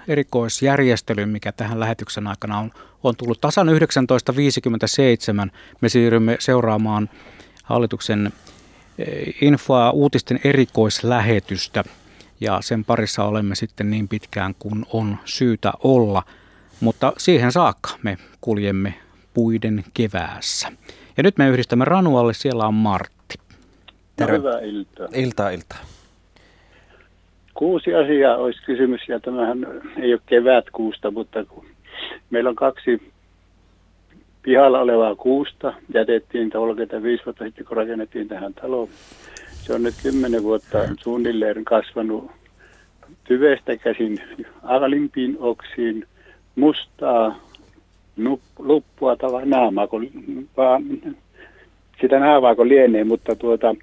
erikoisjärjestelyn, 0.10 1.30
mikä 1.30 1.52
tähän 1.52 1.80
lähetyksen 1.80 2.28
aikana 2.28 2.60
on, 2.60 2.72
on 3.04 3.16
tullut. 3.16 3.42
Tasan 3.42 3.68
19.57 3.68 5.52
me 5.82 5.90
siirrymme 5.90 6.38
seuraamaan 6.40 7.10
hallituksen 7.64 8.34
eh, 9.00 9.36
infoa 9.42 9.92
uutisten 9.92 10.40
erikoislähetystä 10.44 11.84
ja 12.42 12.60
sen 12.62 12.86
parissa 12.86 13.24
olemme 13.24 13.56
sitten 13.56 13.90
niin 13.90 14.08
pitkään 14.08 14.56
kuin 14.60 14.86
on 14.94 15.18
syytä 15.26 15.74
olla. 15.84 16.24
Mutta 16.80 17.14
siihen 17.18 17.52
saakka 17.52 17.90
me 18.04 18.18
kuljemme 18.42 18.94
puiden 19.34 19.84
keväässä. 19.94 20.72
Ja 21.18 21.24
nyt 21.24 21.38
me 21.38 21.50
yhdistämme 21.50 21.86
Ranualle, 21.86 22.34
siellä 22.34 22.68
on 22.68 22.74
Martti. 22.74 23.36
Terve. 24.16 24.38
Hyvää 24.38 24.60
iltaa. 24.60 25.08
Iltaa, 25.14 25.50
iltaa. 25.50 25.80
Kuusi 27.60 27.96
asiaa 27.96 28.38
olisi 28.38 28.64
kysymys, 28.66 29.02
ja 29.08 29.20
tämähän 29.20 29.68
ei 30.02 30.14
ole 30.14 30.22
kevätkuusta, 30.26 31.12
mutta 31.12 31.46
kun 31.46 31.66
meillä 32.30 32.50
on 32.50 32.56
kaksi 32.56 33.02
pihalla 34.42 34.80
olevaa 34.80 35.16
kuusta. 35.16 35.74
Jätettiin 35.94 36.50
35 36.50 37.26
vuotta 37.26 37.46
sitten, 37.46 37.66
kun 37.66 37.78
rakennettiin 37.78 38.28
tähän 38.28 38.54
taloon. 38.54 38.88
Se 39.52 39.74
on 39.74 39.84
nyt 39.84 39.94
10 40.04 40.44
vuotta 40.44 40.78
suunnilleen 41.00 41.66
kasvanut 41.66 42.32
tyvestä 43.24 43.78
käsin 43.78 44.18
alimpiin 44.64 45.38
oksiin 45.40 46.06
mustaa 46.56 47.40
nup, 48.18 48.42
luppua 48.60 49.16
tai 49.16 49.46
naamaa, 49.46 49.88
kun, 49.88 50.10
vaan 50.58 50.84
sitä 52.02 52.20
naavaa 52.20 52.56
kun 52.56 52.70
lienee, 52.70 53.04
mutta 53.04 53.36
tuota, 53.36 53.76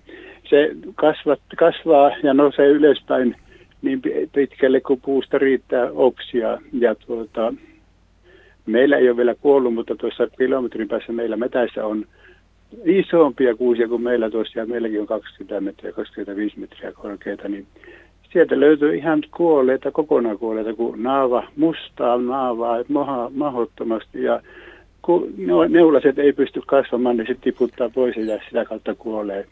se 0.51 0.71
kasvat, 0.95 1.41
kasvaa 1.57 2.11
ja 2.23 2.35
nousee 2.35 2.69
ylöspäin 2.69 3.37
niin 3.83 4.03
pi- 4.03 4.29
pitkälle 4.35 4.81
kuin 4.81 5.01
puusta 5.05 5.39
riittää 5.39 5.91
oksia. 5.91 6.59
Ja 6.73 6.95
tuota, 6.95 7.55
meillä 8.67 8.97
ei 8.97 9.09
ole 9.09 9.17
vielä 9.17 9.35
kuollut, 9.35 9.75
mutta 9.75 9.97
tuossa 9.97 10.27
kilometrin 10.39 10.89
päässä 10.89 11.13
meillä 11.13 11.37
metäissä 11.37 11.87
on 11.87 12.05
isompia 12.85 13.55
kuusia 13.55 13.89
kuin 13.89 14.03
meillä 14.03 14.31
tuossa, 14.31 14.59
ja 14.59 14.67
meilläkin 14.67 15.01
on 15.01 15.07
20 15.07 15.61
metriä, 15.61 15.93
25 15.93 16.61
metriä 16.61 16.93
korkeita, 16.93 17.49
niin 17.49 17.67
sieltä 18.33 18.61
löytyy 18.61 18.95
ihan 18.95 19.23
kuolleita, 19.37 19.91
kokonaan 19.91 20.39
kuolleita, 20.39 20.75
kun 20.75 21.03
naava, 21.03 21.49
mustaa 21.57 22.19
naavaa, 22.19 22.85
maha, 22.89 23.31
mahottomasti, 23.35 24.23
ja 24.23 24.41
kun 25.03 25.35
neulaset 25.69 26.19
ei 26.19 26.33
pysty 26.33 26.63
kasvamaan, 26.67 27.17
niin 27.17 27.27
se 27.27 27.37
tiputtaa 27.41 27.91
pois 27.95 28.17
ja 28.17 28.39
sitä 28.49 28.65
kautta 28.65 28.95
kuolee. 28.95 29.47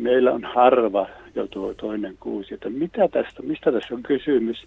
Meillä 0.00 0.32
on 0.32 0.44
harva 0.44 1.06
jo 1.34 1.46
tuo 1.46 1.74
toinen 1.74 2.16
kuusi, 2.20 2.54
että 2.54 2.70
mitä 2.70 3.08
tästä, 3.08 3.42
mistä 3.42 3.72
tässä 3.72 3.94
on 3.94 4.02
kysymys, 4.02 4.66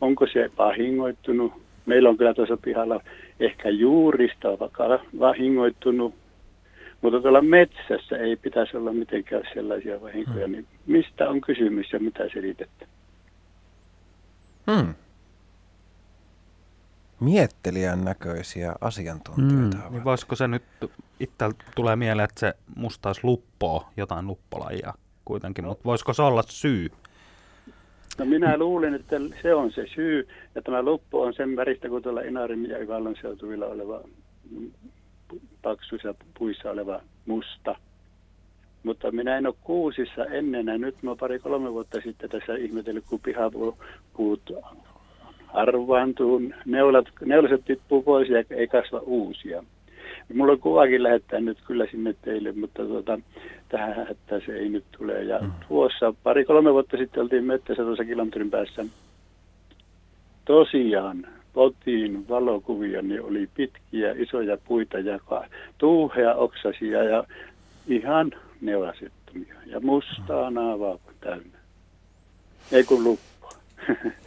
onko 0.00 0.26
se 0.32 0.50
vahingoittunut, 0.58 1.52
meillä 1.86 2.08
on 2.08 2.16
kyllä 2.16 2.34
tuossa 2.34 2.56
pihalla 2.56 3.00
ehkä 3.40 3.68
juurista 3.68 4.58
vaikka 4.58 5.00
vahingoittunut, 5.18 6.14
mutta 7.02 7.20
tuolla 7.20 7.42
metsässä 7.42 8.16
ei 8.18 8.36
pitäisi 8.36 8.76
olla 8.76 8.92
mitenkään 8.92 9.42
sellaisia 9.54 10.00
vahinkoja, 10.00 10.48
niin 10.48 10.66
mistä 10.86 11.28
on 11.28 11.40
kysymys 11.40 11.92
ja 11.92 12.00
mitä 12.00 12.28
selitettä? 12.34 12.86
Hmm. 14.70 14.94
Miettelijän 17.20 18.04
näköisiä 18.04 18.74
asiantuntijoita. 18.80 19.76
Mm. 19.76 19.92
Niin 19.92 20.04
voisiko 20.04 20.36
se 20.36 20.48
nyt, 20.48 20.62
itse 21.20 21.44
tulee 21.74 21.96
mieleen, 21.96 22.24
että 22.24 22.40
se 22.40 22.54
musta 22.76 23.08
olisi 23.08 23.20
luppoa, 23.24 23.90
jotain 23.96 24.26
luppolajia 24.26 24.94
kuitenkin, 25.24 25.64
mutta 25.64 25.84
voisiko 25.84 26.12
se 26.12 26.22
olla 26.22 26.42
syy? 26.42 26.90
No 28.18 28.24
minä 28.24 28.58
luulen, 28.58 28.94
että 28.94 29.16
se 29.42 29.54
on 29.54 29.72
se 29.72 29.86
syy, 29.94 30.28
ja 30.54 30.62
tämä 30.62 30.82
luppo 30.82 31.22
on 31.22 31.34
sen 31.34 31.56
väristä 31.56 31.88
kuin 31.88 32.02
tuolla 32.02 32.20
Inarin 32.20 32.68
ja 32.68 32.82
Ivallon 32.82 33.16
seutuvilla 33.20 33.66
oleva 33.66 34.00
paksuissa 35.62 36.14
puissa 36.38 36.70
oleva 36.70 37.00
musta. 37.26 37.76
Mutta 38.82 39.12
minä 39.12 39.38
en 39.38 39.46
ole 39.46 39.54
kuusissa 39.60 40.24
ennen, 40.24 40.66
ja 40.66 40.78
nyt 40.78 41.02
mä 41.02 41.16
pari-kolme 41.16 41.72
vuotta 41.72 42.00
sitten 42.00 42.30
tässä 42.30 42.54
ihmetellyt, 42.54 43.04
kun 43.08 43.20
pihapuut 43.20 43.76
harvaantuu, 45.56 46.42
neulat, 46.66 47.06
neulaset 47.24 47.64
tippuu 47.64 48.02
pois 48.02 48.28
ja 48.28 48.44
ei 48.50 48.68
kasva 48.68 48.98
uusia. 48.98 49.64
Mulla 50.34 50.52
on 50.52 50.60
kuvakin 50.60 51.02
lähettää 51.02 51.40
nyt 51.40 51.58
kyllä 51.66 51.86
sinne 51.90 52.14
teille, 52.22 52.52
mutta 52.52 52.84
tuota, 52.84 53.18
tähän 53.68 53.96
hätään 53.96 54.42
se 54.46 54.52
ei 54.56 54.68
nyt 54.68 54.84
tule. 54.98 55.22
Ja 55.22 55.38
mm. 55.38 55.50
tuossa 55.68 56.14
pari-kolme 56.22 56.72
vuotta 56.72 56.96
sitten 56.96 57.22
oltiin 57.22 57.44
mettässä 57.44 57.82
tuossa 57.82 58.04
kilometrin 58.04 58.50
päässä. 58.50 58.84
Tosiaan 60.44 61.26
potiin 61.52 62.28
valokuvia, 62.28 63.02
niin 63.02 63.22
oli 63.22 63.48
pitkiä, 63.54 64.14
isoja 64.16 64.58
puita 64.68 64.98
ja 64.98 65.20
tuuhea 65.78 66.34
oksasia 66.34 67.04
ja 67.04 67.24
ihan 67.86 68.32
neulasettomia. 68.60 69.54
Ja 69.66 69.80
mustaa 69.80 70.50
naavaa 70.50 70.98
täynnä. 71.20 71.58
Ei 72.72 72.84
kun 72.84 73.04
luppoa. 73.04 73.52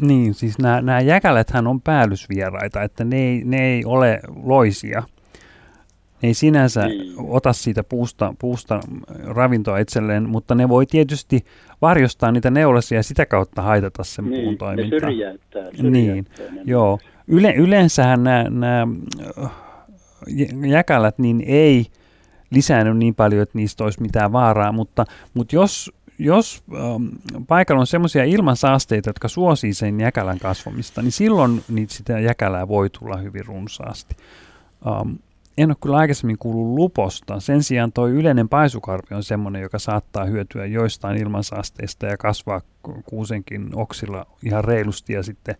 Niin, 0.00 0.34
siis 0.34 0.58
nämä, 0.58 0.80
nämä 0.80 1.00
jäkäläthän 1.00 1.66
on 1.66 1.80
päällysvieraita, 1.80 2.82
että 2.82 3.04
ne 3.04 3.16
ei, 3.16 3.42
ne 3.44 3.62
ei 3.62 3.84
ole 3.84 4.20
loisia. 4.42 5.02
Ne 6.22 6.28
ei 6.28 6.34
sinänsä 6.34 6.86
niin. 6.86 7.14
ota 7.18 7.52
siitä 7.52 7.84
puusta, 7.84 8.34
puusta 8.38 8.80
ravintoa 9.24 9.78
itselleen, 9.78 10.28
mutta 10.28 10.54
ne 10.54 10.68
voi 10.68 10.86
tietysti 10.86 11.44
varjostaa 11.82 12.32
niitä 12.32 12.50
neulasia 12.50 12.98
ja 12.98 13.02
sitä 13.02 13.26
kautta 13.26 13.62
haitata 13.62 14.04
sen 14.04 14.24
niin, 14.24 14.42
puun 14.42 14.58
toimintaa. 14.58 14.98
Ne 14.98 15.00
syrjäyttää, 15.00 15.70
syrjäyttää 15.74 16.46
niin, 16.46 16.56
ne. 16.56 16.62
joo. 16.64 16.98
Yle, 17.28 17.54
yleensähän 17.54 18.24
nämä, 18.24 18.44
nämä 18.50 18.86
jäkälät 20.66 21.18
niin 21.18 21.42
ei 21.46 21.86
lisännyt 22.50 22.96
niin 22.96 23.14
paljon, 23.14 23.42
että 23.42 23.58
niistä 23.58 23.84
olisi 23.84 24.02
mitään 24.02 24.32
vaaraa, 24.32 24.72
mutta, 24.72 25.04
mutta 25.34 25.56
jos 25.56 25.92
jos 26.20 26.62
ähm, 26.74 27.06
paikalla 27.48 27.80
on 27.80 27.86
semmoisia 27.86 28.24
ilmansaasteita, 28.24 29.08
jotka 29.08 29.28
suosii 29.28 29.74
sen 29.74 30.00
jäkälän 30.00 30.38
kasvamista, 30.38 31.02
niin 31.02 31.12
silloin 31.12 31.64
niitä 31.68 31.94
sitä 31.94 32.18
jäkälää 32.18 32.68
voi 32.68 32.90
tulla 32.90 33.16
hyvin 33.16 33.46
runsaasti. 33.46 34.16
Ähm, 34.86 35.14
en 35.58 35.70
ole 35.70 35.76
kyllä 35.82 35.96
aikaisemmin 35.96 36.38
kuullut 36.38 36.78
luposta. 36.78 37.40
Sen 37.40 37.62
sijaan 37.62 37.92
tuo 37.92 38.08
yleinen 38.08 38.48
paisukarpi 38.48 39.14
on 39.14 39.22
semmoinen, 39.22 39.62
joka 39.62 39.78
saattaa 39.78 40.24
hyötyä 40.24 40.66
joistain 40.66 41.18
ilmansaasteista 41.18 42.06
ja 42.06 42.16
kasvaa 42.16 42.60
kuusenkin 43.04 43.70
oksilla 43.74 44.26
ihan 44.44 44.64
reilusti 44.64 45.12
ja 45.12 45.22
sitten 45.22 45.54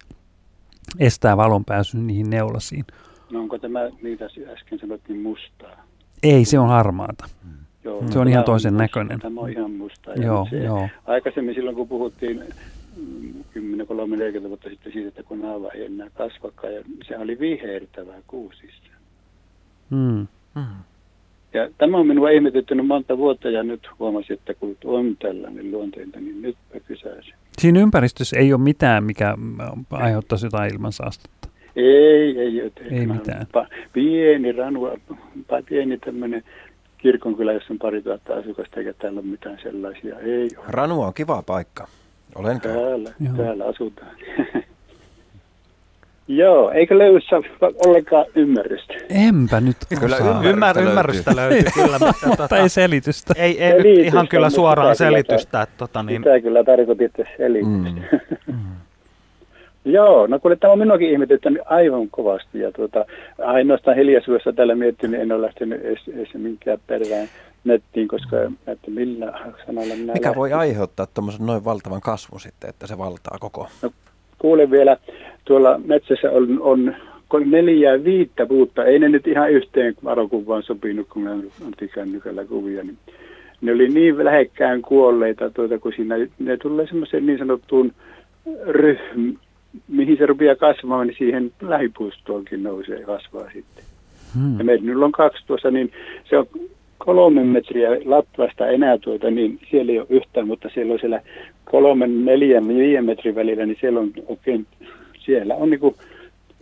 estää 0.98 1.36
valon 1.36 1.64
pääsyn 1.64 2.06
niihin 2.06 2.30
neulasiin. 2.30 2.84
No 3.30 3.40
onko 3.40 3.58
tämä, 3.58 3.80
mitä 4.02 4.24
äsken 4.24 4.78
sanottiin, 4.78 5.22
mustaa? 5.22 5.84
Ei, 6.22 6.44
se 6.44 6.58
on 6.58 6.68
harmaata. 6.68 7.28
Hmm. 7.84 7.90
Joo, 7.90 8.02
se 8.10 8.18
on 8.18 8.28
ihan 8.28 8.44
toisen 8.44 8.76
näköinen. 8.76 9.20
Tämä 9.20 9.40
on 9.40 9.50
ihan 9.50 9.70
musta. 9.70 10.12
Joo, 10.12 10.46
se, 10.50 10.56
joo. 10.56 10.88
Aikaisemmin 11.06 11.54
silloin, 11.54 11.76
kun 11.76 11.88
puhuttiin 11.88 12.42
10, 13.52 13.86
3, 13.86 14.16
40 14.16 14.48
vuotta 14.48 14.68
sitten 14.68 14.92
siitä, 14.92 15.08
että 15.08 15.22
kun 15.22 15.40
naava 15.40 15.68
ei 15.68 15.84
enää 15.84 16.10
kasvakaan, 16.14 16.74
ja 16.74 16.82
se 17.08 17.18
oli 17.18 17.38
vihertävää 17.38 18.18
kuusista. 18.26 18.90
Mm. 19.90 20.26
Mm. 20.54 20.62
Ja 21.52 21.68
tämä 21.78 21.96
on 21.96 22.06
minua 22.06 22.30
ihmetyttänyt 22.30 22.86
monta 22.86 23.18
vuotta 23.18 23.50
ja 23.50 23.62
nyt 23.62 23.88
huomasin, 23.98 24.34
että 24.34 24.54
kun 24.54 24.76
on 24.84 25.16
tällainen 25.16 25.70
luonteenta, 25.70 26.20
niin 26.20 26.42
nyt 26.42 26.56
kysäisin. 26.86 27.34
Siinä 27.58 27.80
ympäristössä 27.80 28.38
ei 28.38 28.52
ole 28.52 28.60
mitään, 28.60 29.04
mikä 29.04 29.34
aiheuttaisi 29.90 30.46
jotain 30.46 30.74
ilmansaastetta. 30.74 31.48
Ei, 31.76 32.38
ei, 32.38 32.60
ei, 32.60 32.72
ei 32.90 33.06
mitään. 33.06 33.46
Pieni 33.92 34.52
ranua, 34.52 34.96
pieni 35.68 35.98
tämmöinen 35.98 36.42
kirkonkylä, 37.02 37.52
jossa 37.52 37.72
on 37.72 37.78
pari 37.78 38.02
tuhatta 38.02 38.34
asukasta, 38.34 38.80
eikä 38.80 38.92
täällä 38.92 39.20
ole 39.20 39.26
mitään 39.26 39.58
sellaisia. 39.62 40.18
Ei 40.18 40.48
ole. 40.56 40.64
Ranua 40.68 41.06
on 41.06 41.14
kiva 41.14 41.42
paikka. 41.42 41.88
Olen 42.34 42.60
täällä, 42.60 43.10
Joo. 43.20 43.34
täällä 43.36 43.64
asutaan. 43.64 44.10
Joo, 46.28 46.70
eikö 46.70 46.98
löydy 46.98 47.18
ollenkaan 47.86 48.26
ymmärrystä? 48.34 48.94
Enpä 49.08 49.60
nyt 49.60 49.76
Kyllä 50.00 50.16
ymmärrystä, 50.44 50.90
ymmärrystä 50.90 51.36
löytyy. 51.36 51.64
kyllä, 51.74 51.98
mutta, 52.06 52.36
tuota, 52.36 52.56
ei 52.56 52.68
selitystä. 52.68 53.34
Ei, 53.36 53.64
ei 53.64 53.70
selitystä, 53.70 54.06
ihan 54.06 54.28
kyllä 54.28 54.50
suoraan 54.50 54.96
selitystä. 54.96 55.62
Että, 55.62 55.74
tota, 55.78 56.02
niin... 56.02 56.20
Mitä 56.20 56.40
kyllä 56.40 56.64
tarkoititte 56.64 57.24
selitystä? 57.36 58.16
Mm. 58.46 58.54
Joo, 59.84 60.26
no 60.26 60.38
kun 60.38 60.56
tämä 60.60 60.72
on 60.72 60.78
minuakin 60.78 61.10
ihmetyttänyt 61.10 61.62
aivan 61.64 62.08
kovasti 62.10 62.58
ja 62.58 62.72
tuota, 62.72 63.04
ainoastaan 63.38 63.96
hiljaisuudessa 63.96 64.52
täällä 64.52 64.74
miettinyt, 64.74 65.20
en 65.20 65.32
ole 65.32 65.42
lähtenyt 65.42 65.84
edes, 65.84 66.08
edes 66.08 66.34
minkään 66.34 66.78
perään 66.86 67.28
nettiin, 67.64 68.08
koska 68.08 68.36
että 68.66 68.90
millä 68.90 69.26
sanalla 69.66 69.94
minä 69.94 70.12
Mikä 70.12 70.26
lähtin. 70.26 70.38
voi 70.38 70.52
aiheuttaa 70.52 71.06
tuommoisen 71.06 71.46
noin 71.46 71.64
valtavan 71.64 72.00
kasvun 72.00 72.40
sitten, 72.40 72.70
että 72.70 72.86
se 72.86 72.98
valtaa 72.98 73.38
koko? 73.40 73.68
No, 73.82 73.90
kuulen 74.38 74.70
vielä, 74.70 74.96
tuolla 75.44 75.80
metsässä 75.84 76.30
on, 76.30 76.60
on 76.62 76.96
neljää 77.44 78.04
viittä 78.04 78.46
puutta, 78.46 78.84
ei 78.84 78.98
ne 78.98 79.08
nyt 79.08 79.26
ihan 79.26 79.50
yhteen 79.50 79.94
varokuvaan 80.04 80.62
sopinut, 80.62 81.08
kun 81.08 81.24
ne 81.24 81.30
on 81.30 81.50
kännykällä 81.94 82.44
kuvia, 82.44 82.82
niin 82.82 82.98
ne 83.60 83.72
oli 83.72 83.88
niin 83.88 84.24
lähekkään 84.24 84.82
kuolleita, 84.82 85.50
tuota, 85.50 85.78
kun 85.78 85.92
siinä 85.96 86.14
ne 86.38 86.56
tulee 86.56 86.86
semmoiseen 86.86 87.26
niin 87.26 87.38
sanottuun 87.38 87.92
ryhmään, 88.66 89.38
mihin 89.88 90.16
se 90.18 90.26
rupeaa 90.26 90.56
kasvamaan, 90.56 91.06
niin 91.06 91.16
siihen 91.18 91.52
lähipuistoonkin 91.60 92.62
nousee 92.62 93.00
ja 93.00 93.06
kasvaa 93.06 93.50
sitten. 93.52 93.84
Hmm. 94.34 94.58
Ja 94.58 94.64
meillä 94.64 95.04
on 95.04 95.12
kaksi 95.12 95.44
tuossa, 95.46 95.70
niin 95.70 95.92
se 96.30 96.38
on 96.38 96.46
kolme 96.98 97.44
metriä 97.44 97.90
latvasta 98.04 98.66
enää 98.66 98.98
tuota, 98.98 99.30
niin 99.30 99.58
siellä 99.70 99.92
ei 99.92 99.98
ole 99.98 100.06
yhtään, 100.10 100.46
mutta 100.46 100.68
siellä 100.74 100.92
on 100.92 100.98
siellä 100.98 101.20
kolmen, 101.64 102.24
neljän, 102.24 102.68
viiden 102.68 103.04
metrin 103.04 103.34
välillä, 103.34 103.66
niin 103.66 103.76
siellä 103.80 104.00
on 104.00 104.12
oikein, 104.26 104.66
siellä 105.18 105.54
on 105.54 105.70
niin 105.70 105.96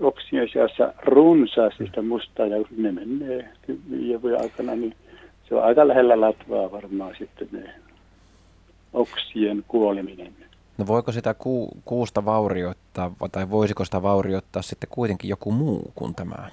oksien 0.00 0.48
seassa 0.52 0.92
runsaasti 1.02 1.86
sitä 1.86 2.02
mustaa 2.02 2.46
ja 2.46 2.64
ne 2.76 2.92
menee 2.92 3.48
viiden 3.90 4.22
vuoden 4.22 4.40
aikana, 4.40 4.74
niin 4.74 4.94
se 5.48 5.54
on 5.54 5.64
aika 5.64 5.88
lähellä 5.88 6.20
latvaa 6.20 6.70
varmaan 6.70 7.14
sitten 7.18 7.48
ne 7.52 7.70
oksien 8.92 9.64
kuoleminen. 9.68 10.32
No 10.78 10.86
voiko 10.86 11.12
sitä 11.12 11.34
ku, 11.34 11.68
kuusta 11.84 12.24
vaurioittaa, 12.24 13.12
tai 13.32 13.50
voisiko 13.50 13.84
sitä 13.84 14.02
vaurioittaa 14.02 14.62
sitten 14.62 14.88
kuitenkin 14.92 15.30
joku 15.30 15.52
muu 15.52 15.92
kuin 15.94 16.14
tämä? 16.14 16.48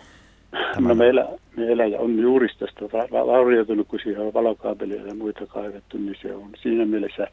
tämä? 0.51 0.87
No 0.87 0.95
meillä, 0.95 1.27
meillä 1.57 1.83
on 1.99 2.19
juuristosta 2.19 2.85
vaurioitunut, 3.11 3.87
kun 3.87 3.99
siihen 4.03 4.21
on 4.21 4.33
valokaapelia 4.33 5.07
ja 5.07 5.15
muita 5.15 5.47
kaivettu, 5.47 5.97
niin 5.97 6.15
se 6.21 6.35
on 6.35 6.49
siinä 6.61 6.85
mielessä, 6.85 7.27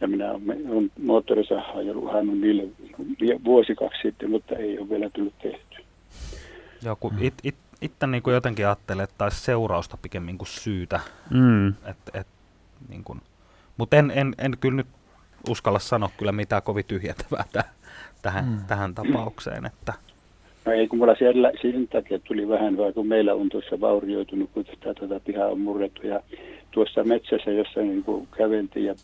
ja 0.00 0.08
minä 0.08 0.30
olen 0.30 0.90
moottorisahaa 1.02 1.82
ja 1.82 1.94
luhannut 1.94 2.38
niille 2.38 2.68
vuosi 3.44 3.74
kaksi 3.74 4.02
sitten, 4.02 4.30
mutta 4.30 4.56
ei 4.56 4.78
ole 4.78 4.88
vielä 4.88 5.10
tullut 5.10 5.34
tehty. 5.42 5.82
Joo, 6.84 6.96
kun 6.96 7.12
it, 7.20 7.34
it, 7.42 7.54
itse 7.80 8.06
niin 8.06 8.22
kuin 8.22 8.34
jotenkin 8.34 8.66
ajattelen, 8.66 9.04
että 9.04 9.14
taisi 9.18 9.40
seurausta 9.40 9.98
pikemmin 10.02 10.38
kuin 10.38 10.48
syytä. 10.48 11.00
Mm. 11.30 11.68
Et, 11.68 11.96
et, 12.14 12.26
niin 12.88 13.04
kuin, 13.04 13.20
mutta 13.76 13.96
en, 13.96 14.12
en, 14.14 14.34
en 14.38 14.56
kyllä 14.60 14.76
nyt 14.76 14.86
uskalla 15.48 15.78
sanoa 15.78 16.10
kyllä 16.16 16.32
mitään 16.32 16.62
kovin 16.62 16.84
tyhjentävää 16.88 17.44
täh, 17.52 17.64
tähän, 18.22 18.44
mm. 18.44 18.58
tähän 18.66 18.94
tapaukseen. 18.94 19.66
Että. 19.66 19.92
No 20.64 20.72
ei, 20.72 20.88
kun 20.88 20.98
mulla 20.98 21.14
siellä 21.14 21.52
siinä 21.60 21.86
takia 21.92 22.18
tuli 22.18 22.48
vähän, 22.48 22.76
vaan 22.76 22.94
kun 22.94 23.06
meillä 23.06 23.34
on 23.34 23.48
tuossa 23.48 23.80
vaurioitunut, 23.80 24.50
kun 24.54 24.64
tätä 24.64 24.94
tuota 24.94 25.20
pihaa 25.20 25.48
on 25.48 25.60
murrettu 25.60 26.06
ja 26.06 26.20
tuossa 26.70 27.04
metsässä, 27.04 27.50
jossa 27.50 27.80
niin 27.80 28.04
kuin 28.04 28.28
käveltiin 28.36 28.86
ja 28.86 28.94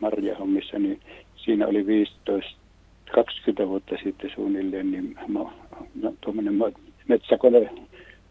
marjahommissa, 0.00 0.78
niin 0.78 1.00
siinä 1.36 1.66
oli 1.66 1.86
15 1.86 2.58
20 3.14 3.68
vuotta 3.68 3.94
sitten 4.04 4.30
suunnilleen, 4.34 4.90
niin 4.90 5.18
no, 5.28 5.52
tuommoinen 6.20 6.54
metsäkone 7.08 7.70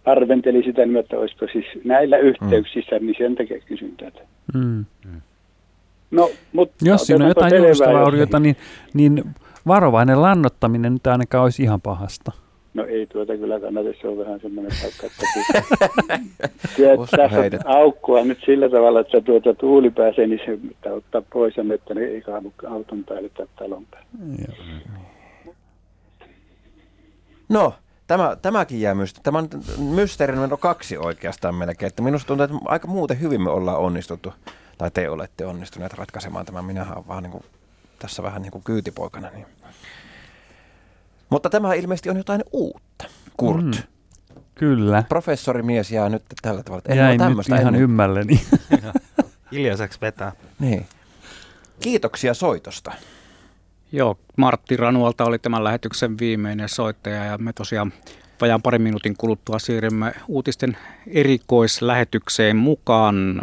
arventeli 0.05 0.63
sitä, 0.63 0.85
niin 0.85 0.97
että 0.97 1.17
olisiko 1.17 1.47
siis 1.51 1.65
näillä 1.83 2.17
yhteyksissä, 2.17 2.99
mm. 2.99 3.05
niin 3.05 3.15
sen 3.17 3.35
takia 3.35 3.59
kysyn 3.59 3.95
tätä. 3.97 4.19
Mm. 4.53 4.85
No, 6.11 6.29
mutta 6.53 6.75
Jos 6.85 7.01
siinä 7.07 7.25
on 7.25 7.29
jotain 7.29 7.55
juuristavauriota, 7.55 8.39
niin, 8.39 8.55
niin 8.93 9.23
varovainen 9.67 10.21
lannottaminen 10.21 10.93
nyt 10.93 11.07
ainakaan 11.07 11.43
olisi 11.43 11.63
ihan 11.63 11.81
pahasta. 11.81 12.31
No 12.73 12.85
ei 12.85 13.07
tuota 13.07 13.37
kyllä 13.37 13.59
kannata, 13.59 13.89
se 14.01 14.07
on 14.07 14.17
vähän 14.17 14.39
semmoinen 14.39 14.71
paikka, 14.81 15.07
että 15.07 15.25
tässä 17.17 17.39
on 17.39 17.75
aukkua 17.75 18.23
nyt 18.23 18.39
sillä 18.45 18.69
tavalla, 18.69 18.99
että 18.99 19.21
tuota 19.21 19.53
tuuli 19.53 19.89
pääsee, 19.89 20.27
niin 20.27 20.39
se 20.45 20.57
pitää 20.67 20.93
ottaa 20.93 21.21
pois 21.33 21.57
ja 21.57 21.63
että 21.73 21.93
ne 21.93 22.01
ei 22.01 22.21
kaadu 22.21 22.53
auton 22.69 23.03
päälle 23.03 23.29
tai 23.29 23.47
talon 23.59 23.85
päälle. 23.91 24.07
No, 27.49 27.73
tämä, 28.07 28.37
tämäkin 28.41 28.81
jää 28.81 28.95
mysteeri. 28.95 29.23
Tämä 29.23 29.37
on 29.37 29.47
mysteeri 29.95 30.35
numero 30.35 30.57
kaksi 30.57 30.97
oikeastaan 30.97 31.55
melkein. 31.55 31.87
Että 31.87 32.01
minusta 32.01 32.27
tuntuu, 32.27 32.43
että 32.43 32.57
aika 32.65 32.87
muuten 32.87 33.21
hyvin 33.21 33.41
me 33.41 33.49
ollaan 33.49 33.79
onnistuttu 33.79 34.33
tai 34.77 34.91
te 34.91 35.09
olette 35.09 35.45
onnistuneet 35.45 35.93
ratkaisemaan 35.93 36.45
tämän. 36.45 36.65
Minähän 36.65 36.97
olen 36.97 37.07
vaan 37.07 37.23
niin 37.23 37.31
kuin, 37.31 37.43
tässä 37.99 38.23
vähän 38.23 38.41
niin 38.41 38.51
kuin 38.51 38.63
kyytipoikana. 38.63 39.29
Niin. 39.29 39.45
Mutta 41.29 41.49
tämä 41.49 41.73
ilmeisesti 41.73 42.09
on 42.09 42.17
jotain 42.17 42.43
uutta. 42.51 43.05
Kurt. 43.37 43.65
Mm, 43.65 43.71
kyllä. 44.55 45.03
Professorimies 45.09 45.91
jää 45.91 46.09
nyt 46.09 46.23
tällä 46.41 46.63
tavalla. 46.63 46.83
En 46.87 46.97
Jäin 46.97 47.21
nyt 47.21 47.47
ihan 47.47 47.67
ennen. 47.67 47.81
ymmälleni. 47.81 48.41
Hiljaiseksi 49.51 50.01
vetää. 50.01 50.31
Niin. 50.59 50.85
Kiitoksia 51.79 52.33
soitosta. 52.33 52.91
Joo, 53.91 54.17
Martti 54.37 54.77
Ranualta 54.77 55.25
oli 55.25 55.39
tämän 55.39 55.63
lähetyksen 55.63 56.19
viimeinen 56.19 56.69
soittaja 56.69 57.25
ja 57.25 57.37
me 57.37 57.53
tosiaan 57.53 57.93
vajaan 58.41 58.61
parin 58.61 58.81
minuutin 58.81 59.17
kuluttua 59.17 59.59
siirrymme 59.59 60.13
uutisten 60.27 60.77
erikoislähetykseen 61.07 62.57
mukaan. 62.57 63.41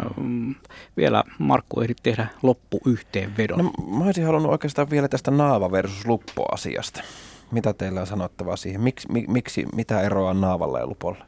Vielä 0.97 1.23
Markku 1.39 1.81
ehdit 1.81 1.97
tehdä 2.03 2.27
loppuyhteenvedon. 2.43 3.57
No, 3.57 3.71
mä 3.97 4.03
olisin 4.03 4.25
halunnut 4.25 4.51
oikeastaan 4.51 4.89
vielä 4.89 5.07
tästä 5.07 5.31
naava 5.31 5.71
versus 5.71 6.05
luppo-asiasta. 6.05 7.03
Mitä 7.51 7.73
teillä 7.73 8.01
on 8.01 8.07
sanottavaa 8.07 8.55
siihen? 8.55 8.81
Miks, 8.81 9.07
mi, 9.07 9.25
miksi, 9.27 9.65
mitä 9.75 10.01
eroa 10.01 10.29
on 10.29 10.41
naavalla 10.41 10.79
ja 10.79 10.87
lupolla? 10.87 11.25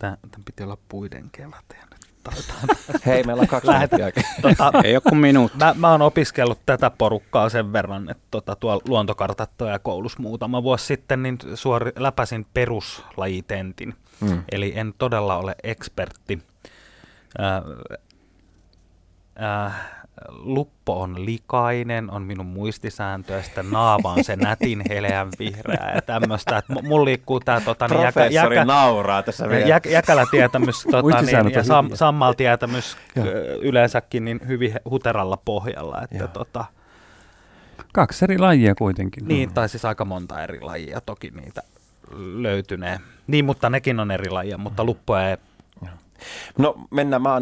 Tämän 0.00 0.18
piti 0.44 0.62
olla 0.62 0.78
puiden 0.88 1.30
kevät. 1.32 1.95
Hei, 3.06 3.22
meillä 3.22 3.40
on 3.40 3.48
kaksi 3.48 3.70
minuuttia 3.70 4.10
tota, 4.42 4.72
Ei 4.84 4.94
ole 4.96 5.02
kuin 5.08 5.18
minuutti. 5.18 5.58
Mä, 5.58 5.74
mä 5.78 5.90
oon 5.90 6.02
opiskellut 6.02 6.58
tätä 6.66 6.90
porukkaa 6.90 7.48
sen 7.48 7.72
verran, 7.72 8.10
että 8.10 8.24
tota, 8.30 8.56
tuolla 8.56 8.82
luontokartattoja 8.88 9.78
koulussa 9.78 10.22
muutama 10.22 10.62
vuosi 10.62 10.86
sitten, 10.86 11.22
niin 11.22 11.38
suori, 11.54 11.92
läpäsin 11.96 12.46
peruslajitentin. 12.54 13.94
Mm. 14.20 14.42
Eli 14.52 14.72
en 14.76 14.94
todella 14.98 15.36
ole 15.36 15.54
ekspertti. 15.62 16.38
Äh, 17.40 17.62
äh, 19.66 19.95
luppo 20.28 21.00
on 21.00 21.26
likainen, 21.26 22.10
on 22.10 22.22
minun 22.22 22.46
muistisääntöä, 22.46 23.42
sitten 23.42 23.70
naava 23.70 24.12
on 24.12 24.24
se 24.24 24.36
nätin 24.36 24.82
heleän 24.88 25.28
vihreä 25.38 25.92
ja 25.94 26.02
tämmöistä. 26.02 26.58
Että 26.58 26.72
mulla 26.82 27.04
liikkuu 27.04 27.40
tämä 27.40 27.60
tota, 27.60 27.88
niin 27.88 28.00
Professori 28.00 28.64
nauraa 28.64 29.22
tässä 29.22 29.48
vielä. 29.48 29.66
Jä, 29.66 29.80
jäkälätietämys 29.90 30.82
tota, 30.90 31.22
niin, 31.22 31.50
ja 31.50 31.64
sam, 31.64 31.90
Joo. 33.16 33.26
ö, 33.26 33.58
yleensäkin 33.62 34.24
niin 34.24 34.40
hyvin 34.46 34.74
huteralla 34.90 35.38
pohjalla. 35.44 36.02
Että, 36.02 36.28
tota, 36.28 36.64
Kaksi 37.92 38.24
eri 38.24 38.38
lajia 38.38 38.74
kuitenkin. 38.74 39.28
niin, 39.28 39.54
tai 39.54 39.68
siis 39.68 39.84
aika 39.84 40.04
monta 40.04 40.42
eri 40.42 40.60
lajia 40.60 41.00
toki 41.00 41.30
niitä 41.30 41.62
löytynee. 42.16 43.00
Niin, 43.26 43.44
mutta 43.44 43.70
nekin 43.70 44.00
on 44.00 44.10
eri 44.10 44.30
lajia, 44.30 44.58
mutta 44.58 44.84
luppoja 44.84 45.30
ei 45.30 45.36
No 46.58 46.74
mennään, 46.90 47.22
mä 47.22 47.40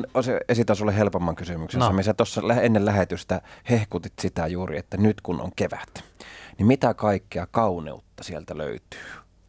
esitän 0.48 0.76
sulle 0.76 0.96
helpomman 0.96 1.36
kysymyksen. 1.36 1.80
No. 1.80 2.02
Sä 2.02 2.14
tuossa 2.14 2.40
ennen 2.62 2.84
lähetystä 2.84 3.40
hehkutit 3.70 4.12
sitä 4.18 4.46
juuri, 4.46 4.78
että 4.78 4.96
nyt 4.96 5.20
kun 5.20 5.40
on 5.40 5.50
kevät, 5.56 6.04
niin 6.58 6.66
mitä 6.66 6.94
kaikkea 6.94 7.46
kauneutta 7.50 8.24
sieltä 8.24 8.58
löytyy? 8.58 9.00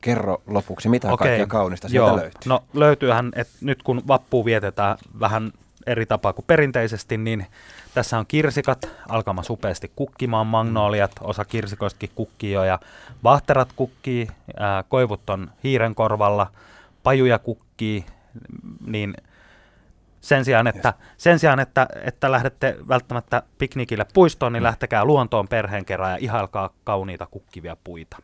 Kerro 0.01 0.41
lopuksi, 0.47 0.89
mitä 0.89 1.13
okay. 1.13 1.27
kaikkea 1.27 1.47
kaunista 1.47 1.89
sieltä 1.89 2.09
Joo. 2.09 2.17
löytyy? 2.17 2.41
No 2.45 2.63
löytyyhän, 2.73 3.31
että 3.35 3.53
nyt 3.61 3.83
kun 3.83 4.01
vappu 4.07 4.45
vietetään 4.45 4.97
vähän 5.19 5.51
eri 5.87 6.05
tapaa 6.05 6.33
kuin 6.33 6.45
perinteisesti, 6.47 7.17
niin 7.17 7.45
tässä 7.93 8.19
on 8.19 8.25
kirsikat 8.27 8.89
alkamassa 9.09 9.53
upeasti 9.53 9.91
kukkimaan, 9.95 10.47
magnoliat, 10.47 11.11
osa 11.21 11.45
kirsikoistakin 11.45 12.09
kukkii 12.15 12.51
jo 12.51 12.63
ja 12.63 12.79
vahterat 13.23 13.69
kukkii, 13.75 14.27
ää, 14.59 14.83
koivut 14.83 15.29
on 15.29 15.51
hiiren 15.63 15.95
korvalla, 15.95 16.47
pajuja 17.03 17.39
kukkii, 17.39 18.05
niin 18.87 19.13
sen 20.21 20.45
sijaan, 20.45 20.67
että, 20.67 20.93
sen 21.17 21.39
sijaan, 21.39 21.59
että, 21.59 21.87
että 22.03 22.31
lähdette 22.31 22.75
välttämättä 22.87 23.43
piknikille 23.57 24.05
puistoon, 24.13 24.53
niin 24.53 24.63
lähtekää 24.63 25.05
luontoon 25.05 25.47
perheen 25.47 25.85
kerran 25.85 26.11
ja 26.11 26.17
ihailkaa 26.17 26.69
kauniita 26.83 27.25
kukkivia 27.25 27.77
puita. 27.83 28.17